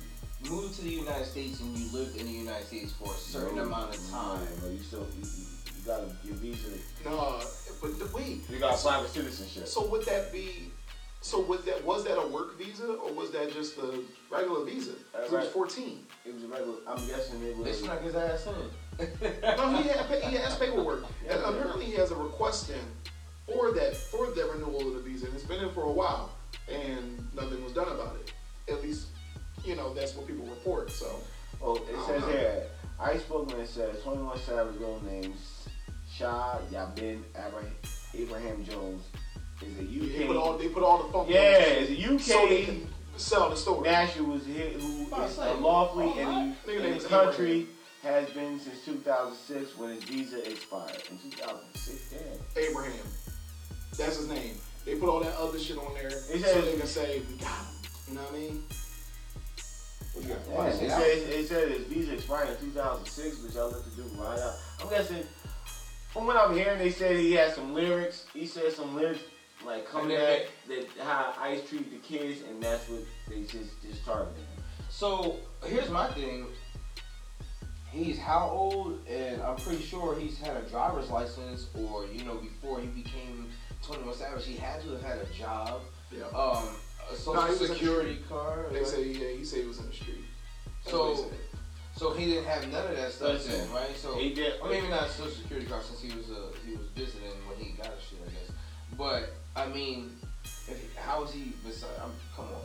moved 0.51 0.75
to 0.77 0.83
the 0.83 0.91
United 0.91 1.27
States 1.27 1.61
and 1.61 1.77
you 1.77 1.87
lived 1.93 2.17
in 2.17 2.27
the 2.27 2.33
United 2.33 2.67
States 2.67 2.93
for 2.93 3.13
a 3.13 3.17
certain 3.17 3.57
No, 3.57 3.63
amount 3.65 3.95
of 3.95 4.11
time, 4.11 4.41
no, 4.63 4.69
you 4.71 4.79
still, 4.83 5.07
you, 5.21 5.27
you, 5.85 5.93
you 5.93 5.99
gotta, 5.99 6.17
your 6.25 6.35
visa, 6.37 6.69
No, 7.05 7.41
but 7.81 7.99
the, 7.99 8.07
wait. 8.17 8.49
you 8.51 8.59
gotta 8.59 8.75
apply 8.75 9.03
for 9.03 9.09
citizenship. 9.09 9.67
So 9.67 9.87
would 9.89 10.05
that 10.07 10.33
be? 10.33 10.73
So 11.23 11.41
was 11.41 11.63
that 11.65 11.85
was 11.85 12.05
that 12.05 12.19
a 12.19 12.27
work 12.29 12.57
visa 12.59 12.87
or 12.95 13.13
was 13.13 13.31
that 13.33 13.53
just 13.53 13.77
a 13.79 14.03
regular 14.31 14.65
visa? 14.65 14.93
'Cause 15.13 15.29
He 15.31 15.37
was 15.37 15.49
14. 15.49 16.07
It 16.25 16.35
was 16.35 16.45
a 16.45 16.49
regular, 16.49 16.77
I'm 16.89 17.07
guessing 17.07 17.43
it 17.43 17.57
was. 17.57 17.65
they 17.65 17.71
was. 17.73 17.81
snuck 17.81 18.03
his 18.03 18.15
ass 18.15 18.47
in. 18.47 18.55
No, 19.43 19.77
he 19.77 19.89
had 19.89 20.23
he 20.25 20.37
has 20.37 20.57
paperwork, 20.59 21.05
and 21.29 21.41
apparently 21.43 21.85
he 21.87 21.93
has 21.93 22.11
a 22.11 22.15
request 22.17 22.71
in 22.71 22.81
for 23.47 23.73
that 23.73 23.97
for 23.97 24.27
the 24.31 24.45
renewal 24.53 24.89
of 24.89 24.95
the 24.95 25.01
visa. 25.01 25.27
And 25.27 25.35
it's 25.35 25.45
been 25.45 25.63
in 25.63 25.71
for 25.73 25.83
a 25.85 25.91
while, 25.93 26.33
and 26.71 27.19
nothing 27.35 27.63
was 27.65 27.73
done 27.73 27.89
about 27.89 28.17
it. 28.17 28.33
At 28.73 28.83
least, 28.83 29.09
you 29.65 29.75
know, 29.77 29.93
that's 29.95 30.15
what 30.15 30.27
people 30.27 30.45
report. 30.47 30.91
So 30.91 31.21
Well, 31.61 31.77
it 31.77 31.83
I 31.97 32.07
says 32.07 32.21
don't 32.23 32.31
know. 32.33 32.37
here, 32.39 32.63
Ice 33.01 33.21
Spokesman 33.23 33.67
says 33.67 34.03
21 34.03 34.39
Savage 34.41 34.77
real 34.79 35.01
name 35.03 35.33
Shah 36.21 36.59
Yabin 36.71 37.23
Abra- 37.35 37.65
Abraham 38.15 38.63
Jones 38.63 39.05
is 39.63 39.79
a 39.79 39.83
they 40.19 40.27
put 40.27 40.37
all 40.37 40.53
UK. 40.53 40.61
they 40.61 40.69
put 40.69 40.83
all 40.83 41.03
the 41.03 41.11
funk. 41.13 41.31
Yeah, 41.31 41.41
it 41.41 41.91
is 41.91 41.99
a 41.99 42.19
so 42.19 42.47
they 42.47 42.61
UK 42.61 42.67
can 42.67 42.87
sell 43.17 43.49
the 43.49 43.57
story. 43.57 43.89
national 43.89 44.27
who 44.27 44.35
is 44.35 44.45
here 44.45 44.69
who 44.79 45.07
Oh, 45.13 45.25
is 45.25 45.35
say, 45.35 45.51
unlawfully 45.51 46.13
oh, 46.17 46.19
in, 46.21 46.27
Nigga 46.27 46.57
the, 46.67 46.73
name 46.83 46.93
in 46.93 46.99
the 46.99 47.09
country 47.09 47.67
has 48.03 48.29
been 48.31 48.61
since 48.61 48.85
2006 48.85 49.79
when 49.79 49.95
his 49.95 50.05
visa 50.05 50.47
expired 50.51 51.03
in 51.11 51.17
2006. 51.31 52.11
Damn. 52.11 52.65
Abraham, 52.65 52.93
that's 53.97 54.17
his 54.19 54.29
name. 54.29 54.57
They 54.85 54.97
put 54.97 55.09
all 55.09 55.21
that 55.21 55.35
other 55.39 55.59
shit 55.59 55.79
on 55.79 55.95
there 55.95 56.11
so 56.11 56.37
says- 56.37 56.65
they 56.67 56.77
can 56.79 56.87
say 56.87 57.23
we 57.31 57.37
got 57.37 57.49
him. 57.49 57.67
You 58.09 58.15
know 58.17 58.21
what 58.23 58.35
I 58.35 58.39
mean? 58.39 58.63
What 60.13 60.25
you 60.27 60.35
got? 60.35 60.39
Yeah, 60.51 60.55
Why 60.59 60.67
it 60.69 60.77
said, 60.77 61.33
it 61.33 61.49
said 61.49 61.69
his 61.71 61.87
visa 61.87 62.13
expired 62.15 62.51
in 62.51 62.57
2006, 62.73 63.43
which 63.43 63.55
y'all 63.55 63.71
let 63.71 63.85
to 63.85 63.91
do 63.97 64.03
right 64.21 64.39
out. 64.39 64.55
I'm 64.83 64.91
guessing, 64.91 65.23
from 66.13 66.27
what 66.27 66.37
I'm 66.37 66.55
hearing, 66.57 66.79
they 66.79 66.91
said 66.91 67.17
he 67.17 67.33
had 67.33 67.55
some 67.55 67.73
lyrics. 67.75 68.27
He 68.35 68.47
said 68.47 68.73
some 68.73 68.95
lyrics 68.97 69.21
like 69.65 69.87
coming 69.89 70.17
And 70.17 70.23
back 70.25 70.43
that 70.69 71.05
how 71.05 71.35
Ice 71.41 71.69
treat 71.69 71.91
the 71.91 71.99
kids, 71.99 72.41
and 72.49 72.63
that's 72.63 72.89
what 72.89 73.01
they 73.29 73.43
just 73.43 73.81
just 73.83 74.05
targeted 74.05 74.37
him. 74.39 74.65
So 74.89 75.37
here's 75.65 75.91
my 75.91 76.09
thing. 76.13 76.47
He's 77.93 78.19
how 78.19 78.49
old? 78.49 79.01
And 79.09 79.43
I'm 79.43 79.57
pretty 79.57 79.83
sure 79.83 80.19
he's 80.19 80.39
had 80.39 80.57
a 80.57 80.63
driver's 80.63 81.11
license, 81.11 81.67
or 81.75 82.07
you 82.07 82.25
know, 82.25 82.37
before 82.37 82.81
he 82.81 82.87
became 82.87 83.49
21 83.83 84.15
Savage, 84.15 84.47
he 84.47 84.57
had 84.57 84.81
to 84.83 84.91
have 84.93 85.03
had 85.03 85.19
a 85.19 85.27
job, 85.27 85.83
Yeah. 86.11 86.25
um, 86.27 86.65
a 87.11 87.17
social 87.17 87.43
he 87.43 87.51
was 87.51 87.59
the 87.61 87.67
security 87.69 88.19
card. 88.29 88.73
They 88.73 88.85
say 88.85 89.05
yeah, 89.09 89.37
he 89.37 89.45
said 89.45 89.61
he 89.63 89.67
was 89.67 89.79
in 89.79 89.87
the 89.87 89.93
street. 89.95 90.25
That's 90.85 90.91
So- 90.97 91.07
what 91.09 91.17
he 91.17 91.23
said. 91.23 91.39
So 91.97 92.13
he 92.15 92.27
didn't 92.27 92.45
have 92.47 92.67
none 92.73 92.87
of 92.87 92.97
that 92.97 93.13
stuff 93.13 93.33
Listen, 93.35 93.53
then, 93.53 93.73
right? 93.73 93.97
So 93.97 94.17
He 94.19 94.33
did. 94.33 94.55
or 94.63 94.71
maybe 94.71 94.89
not 94.89 95.09
social 95.11 95.33
security 95.33 95.67
card 95.67 95.83
since 95.85 96.01
he 96.01 96.17
was 96.17 96.31
uh, 96.31 96.47
he 96.67 96.73
was 96.77 96.87
visiting 96.97 97.29
when 97.47 97.59
he 97.59 97.73
got 97.73 97.87
his 97.95 98.03
shit, 98.09 98.19
I 98.27 98.31
guess. 98.31 98.57
But 98.97 99.35
I 99.55 99.67
mean, 99.69 100.17
if, 100.45 100.97
how 100.97 101.25
is 101.25 101.33
he? 101.33 101.53
Beside, 101.67 101.91
I'm, 102.03 102.13
come 102.35 102.47
on. 102.47 102.63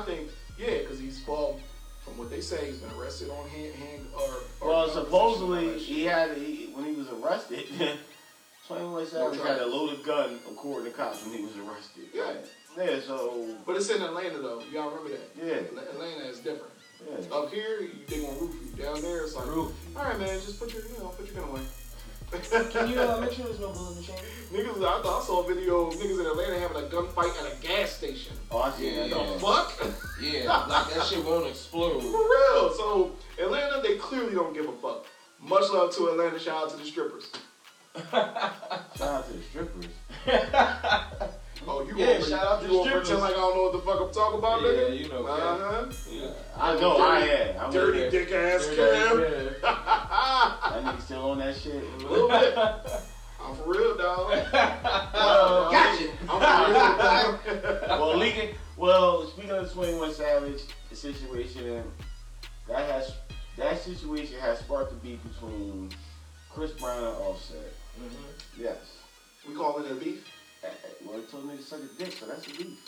I 0.00 0.04
think 0.04 0.28
yeah, 0.58 0.78
because 0.78 0.98
he's 1.00 1.20
well, 1.26 1.58
from 2.04 2.18
what 2.18 2.30
they 2.30 2.40
say, 2.40 2.66
he's 2.66 2.78
been 2.78 2.96
arrested 2.98 3.30
on 3.30 3.48
hand 3.48 3.74
hand 3.74 4.06
or. 4.14 4.28
or 4.60 4.68
Well, 4.68 4.88
supposedly 4.90 5.66
all 5.66 5.72
that 5.72 5.78
shit. 5.80 5.88
he 5.88 6.04
had 6.04 6.36
he, 6.36 6.70
when 6.74 6.84
he 6.84 6.92
was 6.92 7.08
arrested. 7.08 7.64
21 8.68 9.06
Savage 9.06 9.38
had 9.38 9.46
a 9.46 9.58
charges. 9.60 9.72
loaded 9.74 10.04
gun, 10.04 10.38
according 10.50 10.92
to 10.92 10.96
cops, 10.96 11.24
when 11.24 11.38
he 11.38 11.42
was 11.42 11.56
arrested. 11.56 12.04
Yeah. 12.12 12.32
Yeah. 12.76 13.00
So 13.00 13.56
But 13.66 13.76
it's 13.76 13.88
in 13.88 14.02
Atlanta 14.02 14.38
though. 14.38 14.62
Y'all 14.70 14.90
remember 14.90 15.08
that? 15.16 15.30
yeah. 15.42 15.80
Atlanta 15.80 16.24
is 16.28 16.38
different. 16.40 16.72
Yeah. 17.06 17.36
Up 17.36 17.52
here, 17.52 17.80
you, 17.80 17.90
they 18.08 18.22
gonna 18.22 18.38
roof. 18.40 18.76
Down 18.76 19.00
there, 19.02 19.22
it's 19.22 19.34
like, 19.34 19.46
Roof 19.46 19.72
all 19.96 20.04
right, 20.04 20.18
man, 20.18 20.28
just 20.40 20.58
put 20.58 20.72
your, 20.72 20.82
you 20.82 20.98
know, 20.98 21.08
put 21.08 21.26
your 21.26 21.40
gun 21.42 21.50
away. 21.50 21.60
Can 22.70 22.90
you 22.90 23.00
uh, 23.00 23.18
make 23.20 23.32
sure 23.32 23.46
there's 23.46 23.58
no 23.60 23.72
bullet 23.72 23.92
in 23.92 23.96
the 23.96 24.02
chamber? 24.06 24.22
niggas, 24.52 24.76
I, 24.84 25.02
thought 25.02 25.22
I 25.22 25.24
saw 25.24 25.44
a 25.44 25.48
video 25.54 25.86
of 25.86 25.94
niggas 25.94 26.20
in 26.20 26.26
Atlanta 26.26 26.58
having 26.60 26.76
a 26.76 26.86
gunfight 26.88 27.34
at 27.40 27.52
a 27.52 27.66
gas 27.66 27.90
station. 27.92 28.36
Oh, 28.50 28.58
I 28.62 28.70
see 28.72 28.94
Yeah, 28.94 29.08
that. 29.08 29.32
The 29.34 29.40
fuck? 29.40 29.72
Yeah, 30.20 30.52
like 30.66 30.92
that 30.94 31.04
shit 31.06 31.24
won't 31.24 31.46
explode. 31.46 32.02
For 32.02 32.08
real. 32.10 32.72
So 32.74 33.12
Atlanta, 33.40 33.80
they 33.82 33.96
clearly 33.96 34.34
don't 34.34 34.52
give 34.52 34.68
a 34.68 34.72
fuck. 34.72 35.06
Much 35.40 35.70
love 35.70 35.94
to 35.96 36.08
Atlanta. 36.08 36.38
Shout 36.38 36.64
out 36.64 36.70
to 36.70 36.76
the 36.76 36.84
strippers. 36.84 37.30
Shout 38.10 39.00
out 39.00 39.26
to 39.28 39.32
the 39.32 39.42
strippers. 39.44 39.86
Oh, 41.66 41.82
you 41.82 41.96
Yeah, 41.96 42.14
gonna, 42.14 42.24
shout 42.24 42.46
out 42.46 42.62
to 42.62 42.68
you 42.68 42.84
the 42.84 42.90
pretend 42.90 43.20
like 43.20 43.32
I 43.32 43.36
don't 43.36 43.56
know 43.56 43.62
what 43.64 43.72
the 43.72 43.78
fuck 43.80 44.00
I'm 44.00 44.12
talking 44.12 44.38
about, 44.38 44.62
Yeah, 44.62 44.68
nigga? 44.68 44.98
you 45.00 45.08
know, 45.08 45.26
Uh 45.26 45.58
huh. 45.58 45.86
Yeah. 46.10 46.26
I 46.56 46.74
know 46.80 46.96
I 46.98 47.18
am. 47.20 47.60
I'm 47.60 47.72
Dirty 47.72 47.98
Dirty. 47.98 48.10
dick 48.18 48.32
ass 48.32 48.66
Dirty 48.66 48.76
Cam. 48.76 49.20
ass 49.22 49.54
That 50.72 50.84
nigga 50.84 51.02
still 51.02 51.30
on 51.30 51.38
that 51.38 51.56
shit. 51.56 51.82
A 51.82 52.06
little 52.06 52.28
bit. 52.28 52.56
I'm 52.56 53.54
for 53.56 53.70
real, 53.70 53.96
dog. 53.96 54.30
Well, 55.12 55.70
Gotcha. 55.72 56.08
I'm 56.28 56.64
for 56.64 56.72
real, 56.72 57.62
dog. 57.82 58.00
well, 58.00 58.16
leaking. 58.16 58.50
Well, 58.76 59.26
speaking 59.26 59.50
of 59.50 59.68
the 59.68 59.74
21 59.74 60.12
Savage 60.14 60.60
situation, 60.92 61.82
that 62.68 62.90
has 62.90 63.12
that 63.56 63.80
situation 63.82 64.38
has 64.40 64.60
sparked 64.60 64.92
a 64.92 64.96
beef 64.96 65.18
between 65.24 65.90
Chris 66.50 66.70
Brown 66.72 66.98
and 67.04 67.16
Offset. 67.16 67.72
Mhm. 68.00 68.10
Yes. 68.56 68.76
we 69.48 69.54
calling 69.54 69.84
it 69.86 69.92
a 69.92 69.94
beef? 69.96 70.24
Well, 71.04 71.20
he 71.20 71.26
told 71.26 71.46
me 71.46 71.56
to 71.56 71.62
suck 71.62 71.80
a 71.80 72.02
dick, 72.02 72.12
so 72.12 72.26
that's 72.26 72.46
a 72.46 72.50
beef. 72.50 72.78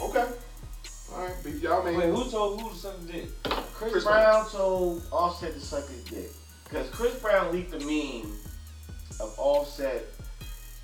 Okay. 0.00 0.26
All 1.14 1.24
right, 1.24 1.34
beef. 1.44 1.62
Y'all 1.62 1.82
made 1.82 1.96
Wait, 1.96 2.10
who 2.10 2.30
told 2.30 2.60
who 2.60 2.70
to 2.70 2.74
suck 2.74 2.98
the 3.00 3.12
dick? 3.12 3.28
Chris, 3.74 3.92
Chris 3.92 4.04
Brown 4.04 4.48
told 4.50 5.02
Offset 5.10 5.54
to 5.54 5.60
suck 5.60 5.88
his 5.88 6.04
dick 6.04 6.30
because 6.64 6.88
Chris 6.90 7.14
Brown 7.20 7.52
leaked 7.52 7.74
a 7.74 7.78
meme 7.80 8.32
of 9.20 9.34
Offset 9.38 10.04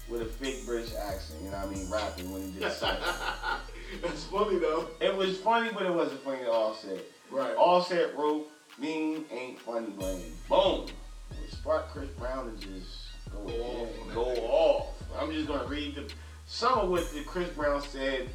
with 0.09 0.23
a 0.23 0.25
fake 0.27 0.65
British 0.67 0.95
accent. 0.95 1.41
You 1.43 1.51
know 1.51 1.59
what 1.59 1.67
I 1.67 1.71
mean, 1.71 1.91
rapping 1.91 2.33
when 2.33 2.43
he 2.43 2.59
did 2.59 2.73
something. 2.73 3.05
That's 4.03 4.25
funny 4.25 4.59
though. 4.59 4.87
it 5.01 5.17
was 5.17 5.39
funny, 5.39 5.71
but 5.73 5.85
it 5.85 5.93
wasn't 5.93 6.23
funny 6.23 6.41
to 6.41 6.51
Offset. 6.51 7.05
Right. 7.31 7.55
Offset 7.57 8.17
wrote, 8.17 8.47
"Meme 8.79 9.25
ain't 9.31 9.61
funny, 9.61 9.93
lame." 9.97 10.33
Boom. 10.49 10.87
It 11.43 11.51
sparked 11.53 11.91
Chris 11.93 12.09
Brown 12.11 12.55
to 12.55 12.67
just 12.67 13.07
go, 13.31 13.47
Go 13.47 13.53
off 13.55 14.15
go 14.15 14.25
off. 14.47 14.87
I'm 15.17 15.33
just 15.33 15.47
gonna 15.49 15.69
read 15.69 15.95
the 15.95 16.11
some 16.47 16.79
of 16.79 16.91
what 16.91 17.11
the 17.13 17.23
Chris 17.23 17.49
Brown 17.51 17.81
said 17.83 18.29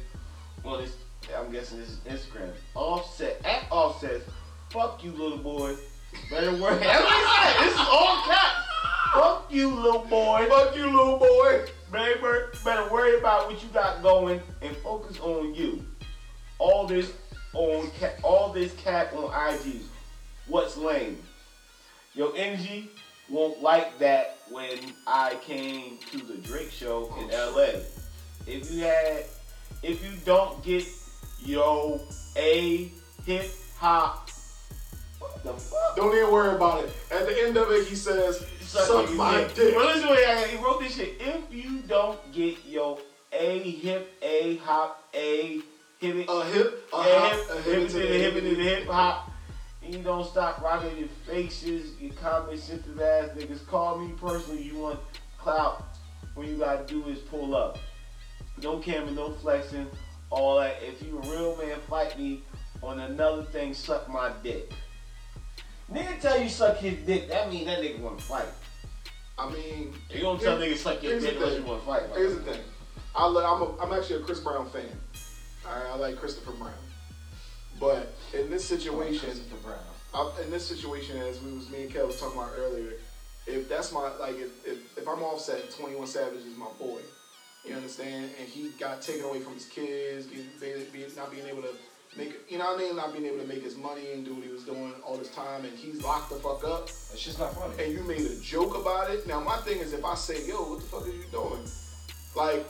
on 0.64 0.80
his. 0.80 0.96
I'm 1.36 1.50
guessing 1.50 1.78
this 1.78 1.90
is 1.90 1.98
Instagram. 2.00 2.50
Offset 2.74 3.40
at 3.44 3.66
Offset. 3.70 4.22
Fuck 4.70 5.02
you, 5.02 5.12
little 5.12 5.38
boy. 5.38 5.74
Better 6.30 6.52
work. 6.52 6.80
That's 6.80 7.02
what 7.02 7.12
he 7.12 7.52
said. 7.52 7.64
This 7.64 7.74
is 7.74 7.80
all 7.80 8.22
caps. 8.24 8.66
Fuck 9.14 9.46
you, 9.50 9.68
little 9.70 10.04
boy. 10.04 10.46
Fuck 10.48 10.76
you, 10.76 10.86
little 10.86 11.18
boy. 11.18 11.66
Better, 11.90 12.50
better 12.64 12.90
worry 12.90 13.18
about 13.18 13.50
what 13.50 13.62
you 13.62 13.68
got 13.68 14.02
going 14.02 14.40
and 14.62 14.76
focus 14.78 15.18
on 15.20 15.54
you. 15.54 15.84
All 16.58 16.86
this 16.86 17.12
on 17.54 17.90
all 18.22 18.52
this 18.52 18.74
cap 18.74 19.14
on 19.14 19.54
IG. 19.54 19.80
What's 20.46 20.76
lame? 20.76 21.18
your 22.14 22.32
energy 22.36 22.88
won't 23.34 23.60
like 23.60 23.98
that 23.98 24.38
when 24.48 24.78
I 25.08 25.34
came 25.42 25.98
to 26.12 26.18
the 26.18 26.34
Drake 26.34 26.70
show 26.70 27.12
in 27.18 27.28
oh, 27.32 27.54
LA. 27.56 27.80
If 28.46 28.70
you 28.70 28.84
had, 28.84 29.24
if 29.82 30.04
you 30.04 30.12
don't 30.24 30.62
get 30.62 30.86
yo 31.40 32.00
a 32.36 32.92
hip 33.26 33.50
hop, 33.76 34.30
what 35.18 35.42
the 35.42 35.52
fuck? 35.52 35.96
Don't 35.96 36.14
even 36.14 36.32
worry 36.32 36.54
about 36.54 36.84
it. 36.84 36.90
At 37.10 37.26
the 37.26 37.42
end 37.42 37.56
of 37.56 37.70
it, 37.72 37.88
he 37.88 37.96
says, 37.96 38.46
"Suck 38.60 39.08
your 39.08 39.16
my 39.16 39.38
dick. 39.38 39.54
dick." 39.54 39.74
But 39.74 39.86
listen, 39.86 40.10
wait, 40.10 40.48
he 40.50 40.56
wrote 40.62 40.80
this 40.80 40.94
shit. 40.94 41.20
If 41.20 41.52
you 41.52 41.80
don't 41.80 42.20
get 42.32 42.64
yo 42.64 43.00
a 43.32 43.58
hip 43.58 44.12
a 44.22 44.56
hop 44.58 45.10
a 45.12 45.60
hip 45.98 46.28
A 46.28 46.44
hip, 46.44 46.88
a 46.92 46.96
hop, 46.96 47.32
hip, 47.32 47.50
a 47.50 47.54
hip, 47.54 47.64
hip 47.64 47.74
hip, 47.80 47.88
to 47.88 47.98
the 47.98 48.06
hip, 48.06 48.34
hip, 48.34 48.44
hip, 48.44 48.58
hip 48.58 48.86
hop. 48.86 49.33
And 49.84 49.94
you 49.94 50.02
don't 50.02 50.26
stop 50.26 50.62
rocking 50.62 50.96
your 50.96 51.08
faces, 51.26 52.00
your 52.00 52.12
comment 52.14 52.58
sensitive 52.58 53.00
ass 53.00 53.28
niggas. 53.36 53.66
Call 53.66 53.98
me 53.98 54.12
personally, 54.20 54.62
you 54.62 54.78
want 54.78 54.98
clout. 55.38 55.84
When 56.34 56.48
you 56.48 56.56
gotta 56.56 56.84
do 56.86 57.04
is 57.08 57.18
pull 57.18 57.54
up. 57.54 57.78
No 58.62 58.78
camera, 58.78 59.10
no 59.10 59.32
flexing, 59.32 59.86
all 60.30 60.58
that. 60.58 60.76
If 60.82 61.02
you 61.02 61.18
a 61.18 61.30
real 61.30 61.56
man, 61.56 61.78
fight 61.88 62.18
me 62.18 62.42
on 62.82 63.00
another 63.00 63.42
thing, 63.42 63.74
suck 63.74 64.08
my 64.08 64.30
dick. 64.42 64.72
Nigga 65.92 66.18
tell 66.20 66.40
you 66.40 66.48
suck 66.48 66.78
his 66.78 66.98
dick, 67.06 67.28
that 67.28 67.50
means 67.50 67.66
that 67.66 67.80
nigga 67.80 68.00
wanna 68.00 68.18
fight. 68.18 68.46
I 69.38 69.50
mean, 69.50 69.92
You 70.10 70.20
don't 70.20 70.40
tell 70.40 70.58
niggas 70.58 70.78
suck 70.78 71.02
your 71.02 71.20
dick 71.20 71.34
unless 71.36 71.58
you 71.58 71.64
wanna 71.64 71.82
fight. 71.82 72.02
Here's 72.14 72.34
the 72.34 72.40
thing. 72.40 72.60
I 73.14 73.26
lo- 73.26 73.44
I'm, 73.44 73.62
a, 73.62 73.82
I'm 73.82 73.98
actually 73.98 74.22
a 74.22 74.24
Chris 74.24 74.40
Brown 74.40 74.68
fan. 74.70 74.86
I, 75.66 75.92
I 75.92 75.96
like 75.96 76.16
Christopher 76.16 76.52
Brown. 76.52 76.72
But 77.80 78.14
in 78.32 78.50
this 78.50 78.64
situation. 78.64 79.30
I, 80.14 80.30
in 80.44 80.50
this 80.50 80.66
situation, 80.66 81.18
as 81.18 81.42
we 81.42 81.52
was 81.52 81.68
me 81.70 81.82
and 81.82 81.90
Kev 81.90 82.06
was 82.06 82.20
talking 82.20 82.38
about 82.38 82.52
earlier, 82.56 82.92
if 83.46 83.68
that's 83.68 83.92
my 83.92 84.12
like, 84.20 84.36
if, 84.36 84.66
if, 84.66 84.98
if 84.98 85.08
I'm 85.08 85.22
offset, 85.22 85.70
Twenty 85.76 85.96
One 85.96 86.06
Savage 86.06 86.40
is 86.40 86.56
my 86.56 86.68
boy. 86.78 87.00
You 87.64 87.74
understand? 87.74 88.30
And 88.38 88.48
he 88.48 88.70
got 88.78 89.02
taken 89.02 89.24
away 89.24 89.40
from 89.40 89.54
his 89.54 89.66
kids, 89.66 90.26
getting, 90.26 91.16
not 91.16 91.32
being 91.32 91.46
able 91.46 91.62
to 91.62 91.74
make, 92.16 92.34
you 92.48 92.58
know 92.58 92.66
what 92.66 92.80
I 92.80 92.82
mean? 92.82 92.96
Not 92.96 93.12
being 93.12 93.24
able 93.24 93.38
to 93.38 93.46
make 93.46 93.62
his 93.62 93.76
money 93.76 94.12
and 94.12 94.24
do 94.24 94.34
what 94.34 94.44
he 94.44 94.52
was 94.52 94.64
doing 94.64 94.92
all 95.04 95.16
this 95.16 95.34
time, 95.34 95.64
and 95.64 95.76
he's 95.76 96.04
locked 96.04 96.30
the 96.30 96.36
fuck 96.36 96.62
up. 96.64 96.84
It's 96.84 97.24
just 97.24 97.38
not 97.38 97.54
funny. 97.54 97.82
and 97.82 97.92
you 97.92 98.04
made 98.04 98.20
a 98.20 98.38
joke 98.40 98.76
about 98.76 99.10
it. 99.10 99.26
Now 99.26 99.40
my 99.40 99.56
thing 99.58 99.78
is, 99.78 99.92
if 99.92 100.04
I 100.04 100.14
say, 100.14 100.46
"Yo, 100.46 100.56
what 100.56 100.80
the 100.80 100.86
fuck 100.86 101.06
are 101.06 101.10
you 101.10 101.24
doing?" 101.32 101.66
Like, 102.36 102.66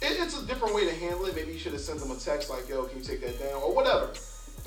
it, 0.00 0.18
it's 0.18 0.40
a 0.40 0.46
different 0.46 0.74
way 0.74 0.84
to 0.86 0.94
handle 0.94 1.26
it. 1.26 1.36
Maybe 1.36 1.52
you 1.52 1.58
should 1.58 1.72
have 1.72 1.82
sent 1.82 2.00
them 2.00 2.10
a 2.10 2.16
text 2.16 2.50
like, 2.50 2.68
"Yo, 2.68 2.84
can 2.84 2.98
you 2.98 3.04
take 3.04 3.20
that 3.20 3.38
down?" 3.38 3.62
or 3.62 3.74
whatever. 3.74 4.10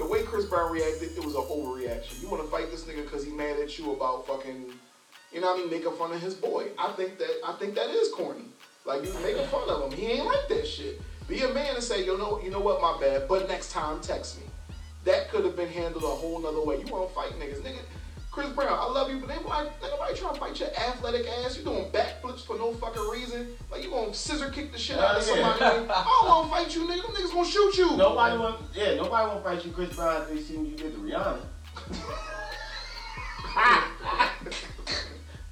The 0.02 0.08
way 0.08 0.24
Chris 0.24 0.46
Brown 0.46 0.72
reacted, 0.72 1.16
it 1.16 1.24
was 1.24 1.36
an 1.36 1.44
overreaction. 1.44 2.20
You 2.20 2.28
want 2.28 2.42
to 2.42 2.50
fight 2.50 2.72
this 2.72 2.86
nigga 2.86 3.04
because 3.04 3.24
he 3.24 3.32
mad 3.32 3.60
at 3.60 3.78
you 3.78 3.92
about 3.92 4.26
fucking, 4.26 4.74
you 5.32 5.40
know 5.40 5.52
what 5.52 5.60
I 5.60 5.62
mean, 5.62 5.70
making 5.70 5.92
fun 5.92 6.12
of 6.12 6.20
his 6.20 6.34
boy. 6.34 6.70
I 6.80 6.92
think 6.94 7.20
that 7.20 7.30
I 7.46 7.54
think 7.60 7.76
that 7.76 7.88
is 7.92 8.12
corny. 8.12 8.46
Like 8.84 9.06
you 9.06 9.14
making 9.22 9.46
fun 9.50 9.70
of 9.70 9.84
him. 9.84 10.00
He 10.00 10.08
ain't 10.08 10.26
like 10.26 10.48
that 10.50 10.66
shit. 10.68 11.00
Be 11.28 11.42
a 11.42 11.54
man 11.54 11.76
and 11.76 11.84
say, 11.84 12.04
"Yo, 12.04 12.18
know, 12.18 12.42
you 12.44 12.50
know 12.50 12.60
what? 12.60 12.82
My 12.82 12.98
bad. 13.00 13.28
But 13.28 13.48
next 13.48 13.72
time, 13.72 14.02
text 14.02 14.40
me." 14.40 14.48
That 15.04 15.30
could 15.30 15.46
have 15.46 15.56
been 15.56 15.70
handled 15.70 16.04
a 16.04 16.08
whole 16.08 16.40
nother 16.40 16.62
way. 16.62 16.80
You 16.84 16.92
want 16.92 17.08
to 17.08 17.14
fight 17.14 17.34
niggas, 17.40 17.62
nigga? 17.62 17.82
Chris 18.32 18.50
Brown, 18.52 18.70
I 18.72 18.90
love 18.90 19.12
you, 19.12 19.20
but 19.20 19.30
ain't 19.30 19.44
nobody, 19.44 19.68
ain't 19.84 19.92
nobody 19.92 20.18
trying 20.18 20.34
to 20.34 20.40
fight 20.40 20.58
your 20.58 20.70
athletic 20.70 21.28
ass. 21.28 21.58
You 21.58 21.66
doing 21.66 21.92
backflips 21.92 22.46
for 22.46 22.58
no 22.58 22.74
fucking 22.76 23.10
reason. 23.12 23.50
Like 23.70 23.84
you 23.84 23.90
gonna 23.90 24.14
scissor 24.14 24.50
kick 24.50 24.72
the 24.72 24.78
shit 24.78 24.98
out 24.98 25.18
of 25.18 25.24
uh, 25.28 25.34
yeah. 25.36 25.58
somebody. 25.58 25.90
I 25.92 26.22
don't 26.22 26.30
wanna 26.30 26.50
fight 26.50 26.74
you, 26.74 26.84
nigga. 26.88 27.02
Them 27.02 27.12
niggas 27.12 27.34
gonna 27.34 27.46
shoot 27.46 27.78
you. 27.78 27.98
Nobody 27.98 28.38
want, 28.38 28.62
yeah, 28.74 28.96
nobody 28.96 29.28
want 29.28 29.44
to 29.44 29.50
fight 29.50 29.66
you, 29.66 29.72
Chris 29.72 29.94
Brown, 29.94 30.22
if 30.22 30.30
they 30.30 30.40
seen 30.40 30.66
you 30.66 30.78
did 30.78 30.94
the 30.94 31.00
Rihanna. 31.00 31.42